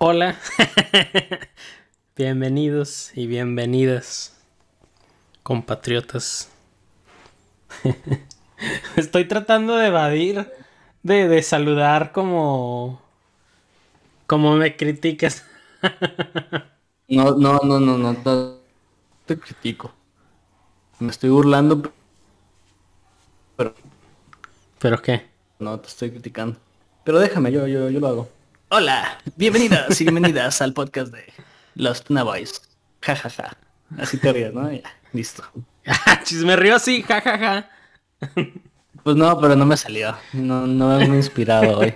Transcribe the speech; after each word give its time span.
Hola, 0.00 0.36
bienvenidos 2.16 3.10
y 3.16 3.26
bienvenidas, 3.26 4.38
compatriotas. 5.42 6.52
Estoy 8.96 9.24
tratando 9.24 9.74
de 9.74 9.88
evadir, 9.88 10.52
de, 11.02 11.42
saludar 11.42 12.12
como, 12.12 13.02
como 14.28 14.54
me 14.54 14.76
criticas. 14.76 15.44
no, 17.08 17.32
no, 17.32 17.58
no, 17.64 17.80
no, 17.80 17.98
no, 17.98 18.58
te 19.26 19.36
critico. 19.36 19.92
Me 21.00 21.10
estoy 21.10 21.30
burlando, 21.30 21.92
pero... 23.56 23.74
¿Pero 24.78 25.02
qué? 25.02 25.26
No, 25.58 25.80
te 25.80 25.88
estoy 25.88 26.12
criticando. 26.12 26.56
Pero 27.02 27.18
déjame, 27.18 27.50
yo, 27.50 27.66
yo, 27.66 27.90
yo 27.90 27.98
lo 27.98 28.06
hago. 28.06 28.37
Hola, 28.70 29.18
bienvenidas 29.36 29.98
y 29.98 30.04
bienvenidas 30.04 30.60
al 30.60 30.74
podcast 30.74 31.10
de 31.10 31.24
Los 31.74 32.04
Tuna 32.04 32.22
Boys. 32.22 32.60
Ja, 33.00 33.16
ja, 33.16 33.30
ja. 33.30 33.56
Así 33.96 34.18
te 34.18 34.30
rías, 34.30 34.52
¿no? 34.52 34.70
Ya, 34.70 34.82
listo. 35.14 35.42
me 36.44 36.54
río 36.54 36.76
así, 36.76 37.02
ja, 37.02 37.18
ja, 37.22 37.38
ja. 37.38 37.70
Pues 39.02 39.16
no, 39.16 39.40
pero 39.40 39.56
no 39.56 39.64
me 39.64 39.74
salió. 39.74 40.14
No, 40.34 40.66
no 40.66 40.98
me 40.98 41.04
he 41.04 41.16
inspirado 41.16 41.78
hoy. 41.78 41.94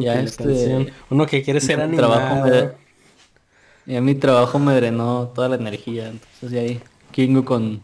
ya 0.00 0.22
este... 0.22 0.92
Uno 1.08 1.24
que 1.26 1.44
quiere 1.44 1.60
ser 1.60 1.80
animado. 1.80 2.74
Y 3.86 3.94
a 3.94 4.00
mi 4.00 4.16
trabajo 4.16 4.58
me 4.58 4.74
drenó 4.74 5.30
toda 5.32 5.50
la 5.50 5.54
energía. 5.54 6.08
Entonces 6.08 6.50
ya 6.50 6.62
ahí 6.62 6.82
kingo 7.12 7.44
con, 7.44 7.80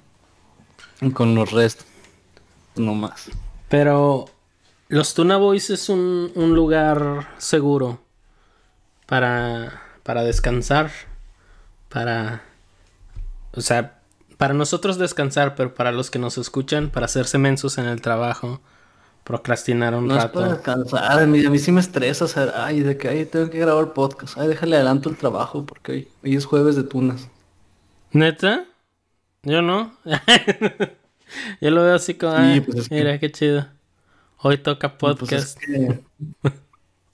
con 1.13 1.37
los 1.37 1.53
restos. 1.53 1.87
No 2.75 2.95
más. 2.97 3.31
Pero 3.69 4.34
los 4.95 5.13
Tuna 5.15 5.39
Boys 5.39 5.71
es 5.71 5.89
un, 5.89 6.31
lugar 6.37 7.35
seguro 7.39 8.01
para, 9.07 9.83
para 10.05 10.23
descansar, 10.23 10.93
para, 11.89 12.43
o 13.55 13.61
sea, 13.61 13.99
para 14.37 14.55
nosotros 14.55 14.97
descansar, 14.97 15.57
pero 15.57 15.75
para 15.75 15.91
los 15.91 16.13
que 16.13 16.21
nos 16.21 16.39
escuchan, 16.39 16.91
para 16.91 17.07
hacerse 17.07 17.39
mensos 17.39 17.77
en 17.79 17.87
el 17.87 18.01
trabajo, 18.03 18.61
procrastinar 19.25 19.97
un 19.97 20.07
no 20.07 20.15
rato. 20.15 20.45
Es 20.45 20.53
descansar, 20.53 21.19
a 21.19 21.27
mí, 21.27 21.45
a 21.45 21.51
mí 21.51 21.59
sí 21.59 21.73
me 21.73 21.81
estresa, 21.81 22.27
o 22.27 22.29
sea, 22.29 22.65
ay, 22.65 22.83
de 22.83 22.97
que 22.97 23.09
ay, 23.09 23.27
tengo 23.27 23.51
que 23.51 23.59
grabar 23.59 23.95
podcast, 23.95 24.39
ay, 24.39 24.47
déjale 24.47 24.77
adelanto 24.77 25.11
el 25.11 25.17
trabajo 25.17 25.67
porque 25.67 25.91
hoy, 25.91 26.09
hoy 26.23 26.37
es 26.37 26.45
jueves 26.45 26.77
de 26.77 26.85
tunas. 26.85 27.29
¿Neta? 28.13 28.65
Yo 29.43 29.61
no. 29.61 29.93
Yo 31.61 31.71
lo 31.73 31.83
veo 31.83 31.97
así 31.97 32.15
como, 32.15 32.37
pues 32.65 32.89
mira, 32.93 33.19
qué 33.19 33.33
chido. 33.33 33.67
Hoy 34.47 34.59
toca 34.59 34.99
pues 34.99 35.17
podcast. 35.17 35.59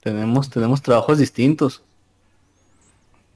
tenemos, 0.01 0.49
tenemos 0.49 0.81
trabajos 0.81 1.17
distintos. 1.17 1.81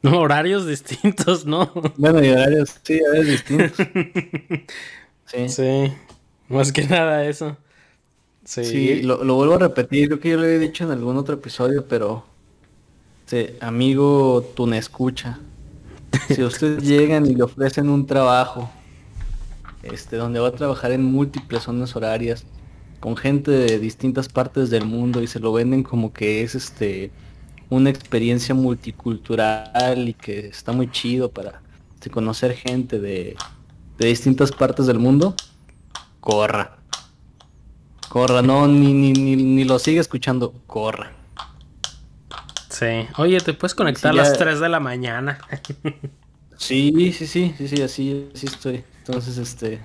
No, 0.01 0.19
horarios 0.19 0.67
distintos, 0.67 1.45
¿no? 1.45 1.71
Bueno, 1.95 2.21
y 2.21 2.27
horarios, 2.27 2.75
sí, 2.83 2.99
horarios 3.01 3.27
distintos. 3.27 3.77
sí. 5.27 5.47
Sí, 5.47 5.93
más 6.49 6.73
que 6.73 6.83
nada 6.83 7.25
eso. 7.25 7.55
Sí, 8.43 9.01
lo, 9.01 9.17
vuelvo 9.33 9.53
a 9.53 9.59
repetir, 9.59 10.07
creo 10.07 10.19
que 10.19 10.29
yo 10.31 10.37
lo 10.39 10.43
he 10.43 10.59
dicho 10.59 10.83
en 10.83 10.91
algún 10.91 11.15
otro 11.15 11.35
episodio, 11.35 11.87
pero 11.87 12.25
sí, 13.27 13.47
amigo 13.61 14.41
Tune 14.57 14.77
escucha. 14.77 15.39
Si 16.27 16.43
ustedes 16.43 16.83
llegan 16.85 17.25
y 17.27 17.33
le 17.33 17.43
ofrecen 17.43 17.87
un 17.87 18.05
trabajo, 18.05 18.69
este, 19.83 20.17
donde 20.17 20.41
va 20.41 20.49
a 20.49 20.51
trabajar 20.51 20.91
en 20.91 21.01
múltiples 21.01 21.63
zonas 21.63 21.95
horarias, 21.95 22.45
con 23.05 23.15
gente 23.15 23.51
de 23.51 23.77
distintas 23.77 24.27
partes 24.27 24.71
del 24.71 24.87
mundo 24.87 25.21
y 25.21 25.27
se 25.27 25.39
lo 25.39 25.53
venden 25.53 25.83
como 25.83 26.11
que 26.11 26.41
es 26.41 26.55
este 26.55 27.11
una 27.69 27.91
experiencia 27.91 28.55
multicultural 28.55 30.09
y 30.09 30.15
que 30.15 30.47
está 30.47 30.71
muy 30.71 30.89
chido 30.89 31.29
para 31.29 31.61
este, 31.93 32.09
conocer 32.09 32.55
gente 32.55 32.99
de, 32.99 33.35
de 33.99 34.07
distintas 34.07 34.51
partes 34.51 34.87
del 34.87 34.97
mundo, 34.97 35.35
corra. 36.19 36.77
Corra, 38.09 38.41
no, 38.41 38.67
ni, 38.67 38.91
ni, 38.91 39.13
ni, 39.13 39.63
lo 39.65 39.77
sigue 39.77 39.99
escuchando, 39.99 40.55
corra. 40.65 41.11
Sí. 42.71 43.07
Oye, 43.19 43.39
¿te 43.39 43.53
puedes 43.53 43.75
conectar 43.75 44.13
a 44.13 44.15
las 44.15 44.35
3 44.35 44.59
de 44.59 44.69
la 44.69 44.79
mañana? 44.79 45.37
sí, 46.57 46.91
sí, 47.13 47.27
sí, 47.27 47.53
sí, 47.55 47.67
sí, 47.67 47.81
así, 47.83 48.29
así 48.33 48.47
estoy. 48.47 48.83
Entonces, 49.03 49.37
este, 49.37 49.79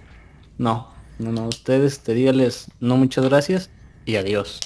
no, 0.57 1.00
no, 1.21 1.33
no, 1.33 1.49
ustedes 1.49 2.01
te 2.01 2.15
dígales 2.15 2.67
no 2.81 2.97
muchas 2.97 3.25
gracias 3.27 3.71
y 4.07 4.17
adiós. 4.17 4.61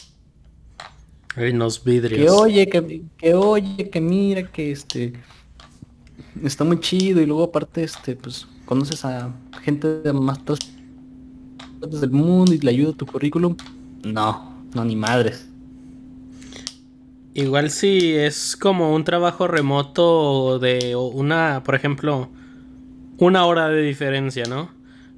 Ay, 1.37 1.53
nos 1.53 1.83
vidrios. 1.83 2.21
Que 2.21 2.31
oye, 2.31 2.69
que, 2.69 3.03
que 3.17 3.35
oye, 3.35 3.91
que 3.91 4.01
mira, 4.01 4.51
que 4.51 4.71
este 4.71 5.15
está 6.43 6.65
muy 6.65 6.81
chido 6.81 7.21
y 7.21 7.27
luego 7.27 7.45
aparte 7.45 7.83
este 7.83 8.17
pues 8.17 8.47
conoces 8.65 9.05
a 9.05 9.33
gente 9.63 10.01
de 10.01 10.13
más 10.13 10.39
partes 10.39 10.71
del 11.81 12.11
mundo 12.11 12.53
y 12.53 12.59
le 12.59 12.71
ayuda 12.71 12.93
tu 12.93 13.07
currículum. 13.07 13.57
No, 14.05 14.65
no 14.75 14.85
ni 14.85 14.97
madres. 14.97 15.49
Igual 17.35 17.71
si 17.71 18.13
es 18.13 18.57
como 18.57 18.95
un 18.95 19.03
trabajo 19.03 19.49
remoto 19.49 20.61
de 20.61 20.95
una, 20.95 21.63
por 21.65 21.75
ejemplo, 21.75 22.29
una 23.19 23.45
hora 23.47 23.69
de 23.69 23.83
diferencia, 23.83 24.45
¿no? 24.45 24.71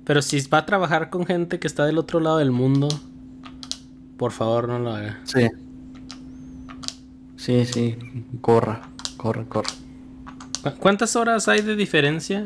Pero 0.06 0.22
si 0.22 0.40
va 0.46 0.58
a 0.58 0.66
trabajar 0.66 1.10
con 1.10 1.26
gente 1.26 1.58
que 1.58 1.66
está 1.66 1.84
del 1.84 1.98
otro 1.98 2.20
lado 2.20 2.38
del 2.38 2.52
mundo, 2.52 2.86
por 4.16 4.30
favor 4.30 4.68
no 4.68 4.78
lo 4.78 4.94
haga. 4.94 5.18
Sí. 5.24 5.48
Sí, 7.36 7.64
sí. 7.66 7.96
Corra, 8.40 8.82
corra, 9.16 9.44
corra. 9.48 9.70
¿Cuántas 10.78 11.16
horas 11.16 11.48
hay 11.48 11.62
de 11.62 11.74
diferencia 11.74 12.44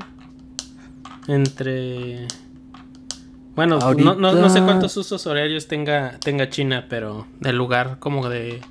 entre... 1.29 2.27
Bueno, 3.55 3.79
no, 3.95 4.49
sé 4.49 4.63
cuántos 4.63 4.97
usos 4.97 5.27
horarios 5.27 5.69
tenga, 5.69 6.19
tenga 6.19 6.49
China, 6.49 6.87
pero 6.89 7.27
del 7.41 7.57
lugar 7.57 7.99
como 7.99 8.31
de, 8.31 8.63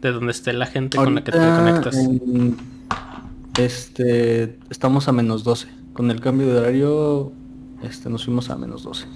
de 0.00 0.10
donde 0.10 0.32
esté 0.32 0.54
la 0.54 0.64
gente 0.64 0.96
con 0.96 1.14
la 1.14 1.22
que 1.22 1.32
te 1.32 1.38
conectas. 1.38 1.98
este, 3.58 4.58
estamos 4.70 5.06
a 5.06 5.12
menos 5.12 5.44
12. 5.44 5.68
Con 5.92 6.10
el 6.10 6.22
cambio 6.22 6.46
de 6.46 6.58
horario 6.58 7.32
este, 7.82 8.08
nos 8.10 8.24
fuimos 8.24 8.50
a 8.50 8.56
menos 8.56 8.82
12. 8.82 9.06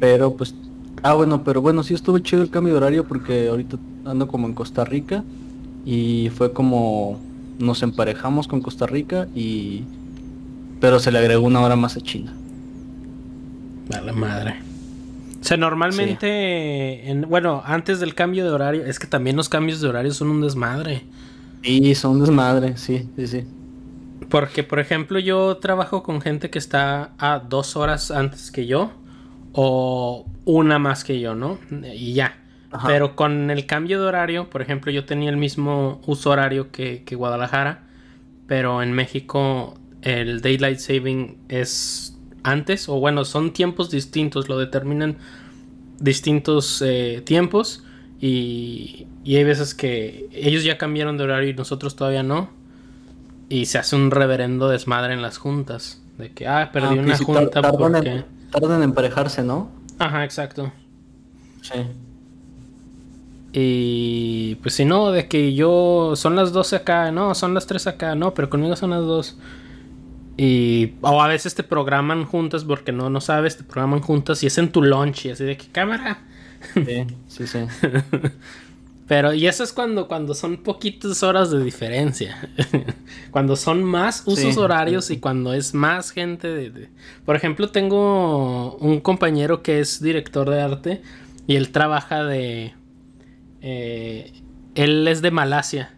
Pero 0.00 0.34
pues... 0.34 0.54
Ah, 1.02 1.14
bueno, 1.14 1.44
pero 1.44 1.62
bueno, 1.62 1.82
sí 1.84 1.94
estuvo 1.94 2.18
chido 2.18 2.42
el 2.42 2.50
cambio 2.50 2.74
de 2.74 2.78
horario 2.78 3.06
porque 3.06 3.48
ahorita 3.48 3.78
ando 4.04 4.26
como 4.26 4.48
en 4.48 4.54
Costa 4.54 4.84
Rica 4.84 5.22
y 5.84 6.30
fue 6.34 6.52
como 6.52 7.20
nos 7.58 7.82
emparejamos 7.82 8.48
con 8.48 8.60
Costa 8.60 8.86
Rica 8.86 9.28
y 9.34 9.84
pero 10.80 10.98
se 11.00 11.10
le 11.10 11.18
agregó 11.18 11.46
una 11.46 11.60
hora 11.60 11.76
más 11.76 11.96
a 11.96 12.00
China. 12.00 12.32
A 13.94 14.00
la 14.00 14.12
madre. 14.12 14.56
O 15.40 15.44
sea, 15.44 15.56
normalmente, 15.56 17.08
en, 17.08 17.22
bueno, 17.22 17.62
antes 17.64 18.00
del 18.00 18.14
cambio 18.14 18.44
de 18.44 18.50
horario, 18.50 18.84
es 18.84 18.98
que 18.98 19.06
también 19.06 19.36
los 19.36 19.48
cambios 19.48 19.80
de 19.80 19.88
horario 19.88 20.12
son 20.12 20.30
un 20.30 20.40
desmadre. 20.40 21.04
Sí, 21.62 21.94
son 21.94 22.12
un 22.12 22.20
desmadre, 22.20 22.76
sí, 22.76 23.08
sí, 23.16 23.26
sí. 23.26 23.44
Porque, 24.30 24.62
por 24.62 24.78
ejemplo, 24.78 25.18
yo 25.18 25.56
trabajo 25.58 26.02
con 26.02 26.20
gente 26.20 26.50
que 26.50 26.58
está 26.58 27.12
a 27.18 27.38
dos 27.38 27.76
horas 27.76 28.10
antes 28.10 28.50
que 28.50 28.66
yo 28.66 28.92
o 29.52 30.26
una 30.44 30.78
más 30.78 31.04
que 31.04 31.20
yo, 31.20 31.34
¿no? 31.34 31.58
Y 31.94 32.12
ya. 32.12 32.36
Pero 32.86 33.16
con 33.16 33.50
el 33.50 33.64
cambio 33.66 34.00
de 34.00 34.06
horario, 34.06 34.50
por 34.50 34.60
ejemplo, 34.60 34.92
yo 34.92 35.04
tenía 35.06 35.30
el 35.30 35.38
mismo 35.38 36.02
uso 36.06 36.30
horario 36.30 36.70
que, 36.70 37.02
Guadalajara, 37.10 37.86
pero 38.46 38.82
en 38.82 38.92
México 38.92 39.78
el 40.02 40.42
Daylight 40.42 40.78
Saving 40.78 41.38
es 41.48 42.16
antes, 42.42 42.88
o 42.88 43.00
bueno, 43.00 43.24
son 43.24 43.52
tiempos 43.52 43.90
distintos, 43.90 44.48
lo 44.48 44.58
determinan 44.58 45.16
distintos 45.98 46.82
eh, 46.86 47.22
tiempos 47.24 47.84
y, 48.20 49.06
y 49.24 49.36
hay 49.36 49.44
veces 49.44 49.74
que 49.74 50.28
ellos 50.32 50.62
ya 50.62 50.78
cambiaron 50.78 51.16
de 51.16 51.24
horario 51.24 51.50
y 51.50 51.54
nosotros 51.54 51.96
todavía 51.96 52.22
no. 52.22 52.50
Y 53.48 53.66
se 53.66 53.78
hace 53.78 53.96
un 53.96 54.10
reverendo 54.10 54.68
desmadre 54.68 55.14
en 55.14 55.22
las 55.22 55.38
juntas. 55.38 56.02
De 56.18 56.32
que, 56.32 56.46
ah, 56.46 56.70
perdí 56.72 56.98
ah, 56.98 57.02
una 57.02 57.16
junta 57.16 57.62
tardan 57.62 57.92
porque... 57.92 58.08
En, 58.08 58.24
tardan 58.50 58.78
en 58.78 58.82
emparejarse, 58.84 59.42
¿no? 59.42 59.70
Ajá, 59.98 60.24
exacto. 60.24 60.72
Sí. 61.62 61.86
Y 63.52 64.56
pues 64.56 64.74
si 64.74 64.84
no, 64.84 65.10
de 65.10 65.26
que 65.26 65.54
yo 65.54 66.12
son 66.16 66.36
las 66.36 66.52
12 66.52 66.76
acá, 66.76 67.10
no, 67.10 67.34
son 67.34 67.54
las 67.54 67.66
3 67.66 67.86
acá, 67.86 68.14
no, 68.14 68.34
pero 68.34 68.50
conmigo 68.50 68.76
son 68.76 68.90
las 68.90 69.00
2. 69.00 69.38
Y 70.36 70.94
o 71.00 71.20
a 71.20 71.26
veces 71.26 71.54
te 71.54 71.64
programan 71.64 72.24
juntas 72.24 72.64
porque 72.64 72.92
no 72.92 73.10
no 73.10 73.20
sabes, 73.20 73.56
te 73.56 73.64
programan 73.64 74.00
juntas 74.00 74.42
y 74.42 74.46
es 74.46 74.58
en 74.58 74.70
tu 74.70 74.82
lunch 74.82 75.26
y 75.26 75.30
así 75.30 75.44
de 75.44 75.56
que 75.56 75.66
cámara. 75.68 76.18
Sí, 76.74 77.06
sí, 77.28 77.46
sí. 77.46 77.58
Pero, 79.08 79.32
y 79.32 79.46
eso 79.46 79.64
es 79.64 79.72
cuando, 79.72 80.06
cuando 80.06 80.34
son 80.34 80.58
poquitas 80.58 81.22
horas 81.22 81.50
de 81.50 81.64
diferencia. 81.64 82.36
cuando 83.30 83.56
son 83.56 83.82
más 83.82 84.22
usos 84.26 84.58
horarios 84.58 85.10
y 85.10 85.18
cuando 85.18 85.54
es 85.54 85.72
más 85.74 86.10
gente 86.10 86.48
de, 86.48 86.90
Por 87.24 87.34
ejemplo, 87.34 87.70
tengo 87.70 88.76
un 88.76 89.00
compañero 89.00 89.62
que 89.62 89.80
es 89.80 90.02
director 90.02 90.50
de 90.50 90.60
arte 90.60 91.02
y 91.46 91.56
él 91.56 91.70
trabaja 91.70 92.22
de... 92.22 92.74
eh, 93.62 94.32
él 94.74 95.08
es 95.08 95.22
de 95.22 95.30
Malasia. 95.30 95.94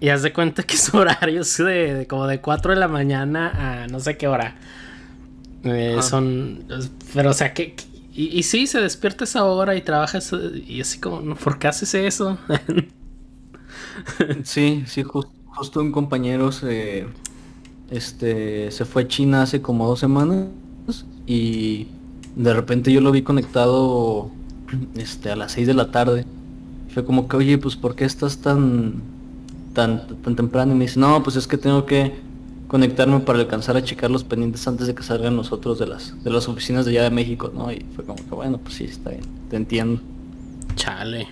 Y 0.00 0.08
haz 0.08 0.22
de 0.22 0.32
cuenta 0.32 0.64
que 0.64 0.76
su 0.76 0.96
horario 0.98 1.42
es 1.42 1.56
de, 1.58 2.06
como 2.08 2.26
de 2.26 2.40
4 2.40 2.74
de 2.74 2.80
la 2.80 2.88
mañana 2.88 3.84
a 3.84 3.86
no 3.86 4.00
sé 4.00 4.16
qué 4.16 4.26
hora. 4.26 4.56
Eh, 5.62 5.98
son. 6.02 6.64
Pero, 7.14 7.30
o 7.30 7.32
sea, 7.34 7.54
que. 7.54 7.76
Y, 8.14 8.38
y, 8.38 8.42
sí, 8.42 8.66
se 8.66 8.80
despierta 8.80 9.24
esa 9.24 9.44
hora 9.44 9.74
y 9.74 9.80
trabaja 9.80 10.18
y 10.66 10.80
así 10.82 10.98
como, 10.98 11.34
¿por 11.34 11.58
qué 11.58 11.68
haces 11.68 11.94
eso? 11.94 12.36
sí, 14.44 14.84
sí, 14.86 15.02
justo 15.02 15.80
un 15.80 15.92
compañero 15.92 16.52
se, 16.52 17.06
este, 17.90 18.70
se 18.70 18.84
fue 18.84 19.04
a 19.04 19.08
China 19.08 19.42
hace 19.42 19.62
como 19.62 19.86
dos 19.86 20.00
semanas 20.00 20.48
y 21.26 21.88
de 22.36 22.52
repente 22.54 22.92
yo 22.92 23.00
lo 23.00 23.12
vi 23.12 23.22
conectado 23.22 24.30
este, 24.96 25.30
a 25.30 25.36
las 25.36 25.52
6 25.52 25.66
de 25.66 25.74
la 25.74 25.90
tarde. 25.90 26.26
Fue 26.92 27.04
como 27.04 27.28
que, 27.28 27.36
oye, 27.36 27.58
pues 27.58 27.76
¿por 27.76 27.94
qué 27.94 28.04
estás 28.04 28.38
tan, 28.38 28.94
tan, 29.72 30.06
tan 30.22 30.36
temprano? 30.36 30.72
Y 30.72 30.76
me 30.76 30.84
dice, 30.84 31.00
no, 31.00 31.22
pues 31.22 31.36
es 31.36 31.46
que 31.46 31.56
tengo 31.56 31.86
que 31.86 32.12
conectarme 32.72 33.20
para 33.20 33.38
alcanzar 33.38 33.76
a 33.76 33.84
checar 33.84 34.10
los 34.10 34.24
pendientes 34.24 34.66
antes 34.66 34.86
de 34.86 34.94
que 34.94 35.02
salgan 35.02 35.36
nosotros 35.36 35.78
de 35.78 35.86
las, 35.86 36.24
de 36.24 36.30
las 36.30 36.48
oficinas 36.48 36.86
de 36.86 36.92
allá 36.92 37.02
de 37.02 37.10
México, 37.10 37.52
¿no? 37.54 37.70
Y 37.70 37.84
fue 37.94 38.02
como 38.02 38.16
que, 38.16 38.34
bueno, 38.34 38.56
pues 38.56 38.76
sí, 38.76 38.84
está 38.84 39.10
bien, 39.10 39.24
te 39.50 39.56
entiendo. 39.56 40.00
Chale. 40.74 41.28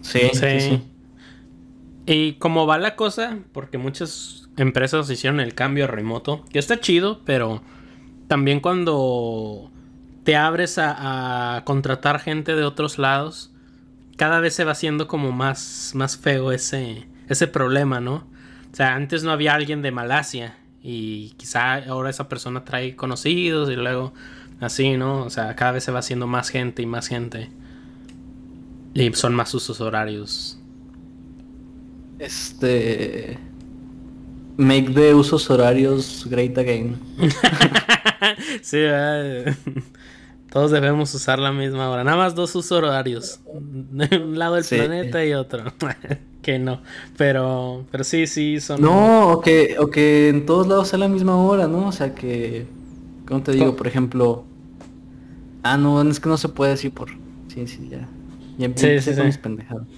Sí, 0.00 0.20
sí, 0.32 0.60
sí. 0.60 0.82
Y 2.06 2.32
como 2.36 2.66
va 2.66 2.78
la 2.78 2.96
cosa, 2.96 3.40
porque 3.52 3.76
muchas 3.76 4.48
empresas 4.56 5.10
hicieron 5.10 5.38
el 5.38 5.54
cambio 5.54 5.84
a 5.84 5.88
remoto, 5.88 6.46
que 6.50 6.58
está 6.58 6.80
chido, 6.80 7.20
pero 7.26 7.60
también 8.26 8.60
cuando 8.60 9.70
te 10.22 10.34
abres 10.34 10.78
a, 10.78 11.60
contratar 11.66 12.20
gente 12.20 12.54
de 12.54 12.64
otros 12.64 12.98
lados, 12.98 13.52
cada 14.16 14.40
vez 14.40 14.54
se 14.54 14.64
va 14.64 14.72
haciendo 14.72 15.08
como 15.08 15.30
más, 15.30 15.92
más 15.94 16.16
feo 16.16 16.52
ese, 16.52 17.06
ese 17.28 17.48
problema, 17.48 18.00
¿no? 18.00 18.32
O 18.74 18.76
sea, 18.76 18.96
antes 18.96 19.22
no 19.22 19.30
había 19.30 19.54
alguien 19.54 19.82
de 19.82 19.92
Malasia 19.92 20.56
y 20.82 21.30
quizá 21.36 21.74
ahora 21.74 22.10
esa 22.10 22.28
persona 22.28 22.64
trae 22.64 22.96
conocidos 22.96 23.70
y 23.70 23.76
luego 23.76 24.12
así, 24.58 24.96
¿no? 24.96 25.22
O 25.22 25.30
sea, 25.30 25.54
cada 25.54 25.70
vez 25.70 25.84
se 25.84 25.92
va 25.92 26.00
haciendo 26.00 26.26
más 26.26 26.48
gente 26.48 26.82
y 26.82 26.86
más 26.86 27.06
gente. 27.06 27.52
Y 28.92 29.12
son 29.12 29.32
más 29.36 29.54
usos 29.54 29.80
horarios. 29.80 30.58
Este... 32.18 33.38
Make 34.56 34.90
the 34.90 35.14
usos 35.14 35.48
horarios 35.50 36.26
great 36.28 36.58
again. 36.58 36.98
sí, 38.60 38.78
todos 40.54 40.70
debemos 40.70 41.12
usar 41.12 41.40
la 41.40 41.50
misma 41.50 41.90
hora. 41.90 42.04
Nada 42.04 42.16
más 42.16 42.36
dos 42.36 42.54
usos 42.54 42.70
horarios. 42.70 43.40
De 43.90 44.18
un 44.18 44.38
lado 44.38 44.54
del 44.54 44.64
planeta 44.64 45.24
y 45.24 45.34
otro. 45.34 45.64
que 46.42 46.60
no. 46.60 46.80
Pero, 47.16 47.84
pero 47.90 48.04
sí, 48.04 48.28
sí, 48.28 48.60
son. 48.60 48.80
No, 48.80 49.32
o 49.32 49.40
que, 49.40 49.74
o 49.80 49.90
que 49.90 50.28
en 50.28 50.46
todos 50.46 50.68
lados 50.68 50.86
sea 50.86 51.00
la 51.00 51.08
misma 51.08 51.36
hora, 51.36 51.66
¿no? 51.66 51.88
O 51.88 51.90
sea 51.90 52.14
que. 52.14 52.68
¿Cómo 53.26 53.42
te 53.42 53.50
digo? 53.50 53.74
Por 53.74 53.88
ejemplo. 53.88 54.44
Ah, 55.64 55.76
no, 55.76 56.00
es 56.08 56.20
que 56.20 56.28
no 56.28 56.36
se 56.36 56.48
puede 56.48 56.70
decir 56.70 56.92
por. 56.92 57.10
Sí, 57.52 57.66
sí, 57.66 57.88
ya. 57.90 58.08
Ya 58.56 58.66
empecé 58.66 59.00
sí, 59.00 59.10
sí, 59.10 59.16
con 59.16 59.26
mis 59.26 59.38
pendejadas. 59.38 59.88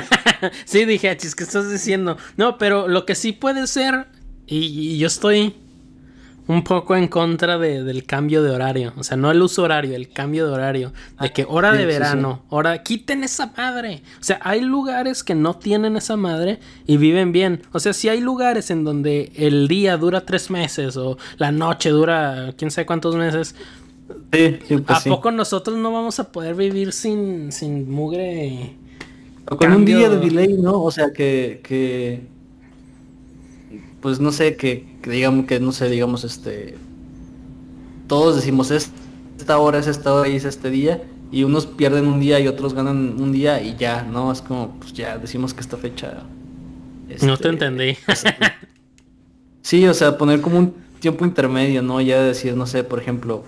sí, 0.64 0.84
dije, 0.84 1.10
achis, 1.10 1.36
¿qué 1.36 1.44
estás 1.44 1.70
diciendo? 1.70 2.16
No, 2.36 2.58
pero 2.58 2.88
lo 2.88 3.06
que 3.06 3.14
sí 3.14 3.30
puede 3.30 3.68
ser, 3.68 4.08
y, 4.48 4.98
yo 4.98 5.06
estoy 5.06 5.54
un 6.52 6.64
poco 6.64 6.96
en 6.96 7.08
contra 7.08 7.58
de, 7.58 7.82
del 7.82 8.04
cambio 8.04 8.42
de 8.42 8.50
horario. 8.50 8.92
O 8.96 9.04
sea, 9.04 9.16
no 9.16 9.30
el 9.30 9.40
uso 9.42 9.62
horario, 9.62 9.96
el 9.96 10.10
cambio 10.10 10.46
de 10.46 10.52
horario. 10.52 10.92
De 11.20 11.32
que 11.32 11.46
hora 11.48 11.72
de 11.72 11.86
verano, 11.86 12.44
hora, 12.48 12.82
quiten 12.82 13.24
esa 13.24 13.52
madre. 13.56 14.02
O 14.20 14.24
sea, 14.24 14.38
hay 14.42 14.60
lugares 14.60 15.24
que 15.24 15.34
no 15.34 15.56
tienen 15.56 15.96
esa 15.96 16.16
madre 16.16 16.60
y 16.86 16.96
viven 16.96 17.32
bien. 17.32 17.62
O 17.72 17.80
sea, 17.80 17.92
si 17.92 18.08
hay 18.08 18.20
lugares 18.20 18.70
en 18.70 18.84
donde 18.84 19.32
el 19.34 19.68
día 19.68 19.96
dura 19.96 20.26
tres 20.26 20.50
meses 20.50 20.96
o 20.96 21.16
la 21.38 21.52
noche 21.52 21.90
dura 21.90 22.54
quién 22.56 22.70
sabe 22.70 22.86
cuántos 22.86 23.16
meses. 23.16 23.54
Sí, 24.32 24.58
pues 24.68 24.82
¿A 24.88 25.00
poco 25.08 25.30
nosotros 25.30 25.76
no 25.78 25.92
vamos 25.92 26.18
a 26.20 26.30
poder 26.32 26.54
vivir 26.54 26.92
sin, 26.92 27.50
sin 27.50 27.90
mugre 27.90 28.76
con 29.44 29.72
un 29.72 29.84
día 29.84 30.08
de 30.08 30.18
delay, 30.18 30.54
¿no? 30.54 30.82
O 30.82 30.90
sea, 30.90 31.12
que, 31.12 31.60
que 31.62 32.31
pues 34.02 34.20
no 34.20 34.32
sé, 34.32 34.56
que, 34.56 34.84
digamos, 35.06 35.46
que 35.46 35.60
no 35.60 35.72
sé, 35.72 35.88
digamos, 35.88 36.24
este, 36.24 36.76
todos 38.08 38.36
decimos 38.36 38.70
esta 38.72 39.58
hora 39.58 39.78
es 39.78 39.86
esta 39.86 40.12
hora 40.12 40.28
y 40.28 40.36
es 40.36 40.44
este 40.44 40.70
día, 40.70 41.02
y 41.30 41.44
unos 41.44 41.66
pierden 41.66 42.06
un 42.08 42.20
día 42.20 42.38
y 42.40 42.48
otros 42.48 42.74
ganan 42.74 43.20
un 43.20 43.32
día 43.32 43.62
y 43.62 43.76
ya, 43.76 44.02
¿no? 44.02 44.30
Es 44.32 44.42
como, 44.42 44.76
pues 44.80 44.92
ya 44.92 45.16
decimos 45.16 45.54
que 45.54 45.60
esta 45.60 45.76
fecha... 45.76 46.24
no 47.08 47.16
te 47.16 47.32
este, 47.32 47.48
entendí. 47.48 47.96
sí, 49.62 49.86
o 49.86 49.94
sea, 49.94 50.18
poner 50.18 50.40
como 50.40 50.58
un 50.58 50.74
tiempo 51.00 51.24
intermedio, 51.24 51.80
¿no? 51.80 52.00
Ya 52.00 52.20
decir, 52.22 52.56
no 52.56 52.66
sé, 52.66 52.84
por 52.84 53.00
ejemplo, 53.00 53.44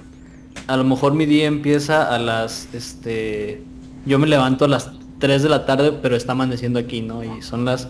a 0.68 0.76
lo 0.76 0.84
mejor 0.84 1.14
mi 1.14 1.26
día 1.26 1.46
empieza 1.46 2.14
a 2.14 2.18
las, 2.18 2.68
este, 2.72 3.60
yo 4.06 4.20
me 4.20 4.28
levanto 4.28 4.64
a 4.64 4.68
las 4.68 4.92
3 5.18 5.42
de 5.42 5.48
la 5.48 5.66
tarde, 5.66 5.92
pero 6.00 6.14
está 6.14 6.32
amaneciendo 6.32 6.78
aquí, 6.78 7.02
¿no? 7.02 7.24
Y 7.24 7.42
son 7.42 7.64
las, 7.64 7.88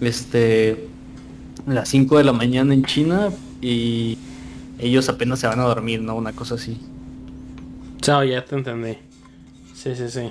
este, 0.00 0.88
las 1.66 1.88
5 1.88 2.18
de 2.18 2.24
la 2.24 2.32
mañana 2.32 2.74
en 2.74 2.84
China 2.84 3.30
y 3.60 4.18
ellos 4.78 5.08
apenas 5.08 5.38
se 5.38 5.46
van 5.46 5.60
a 5.60 5.64
dormir, 5.64 6.00
¿no? 6.00 6.16
Una 6.16 6.32
cosa 6.32 6.56
así. 6.56 6.80
Chao, 8.00 8.24
ya 8.24 8.44
te 8.44 8.56
entendí. 8.56 8.98
Sí, 9.74 9.94
sí, 9.94 10.08
sí. 10.08 10.30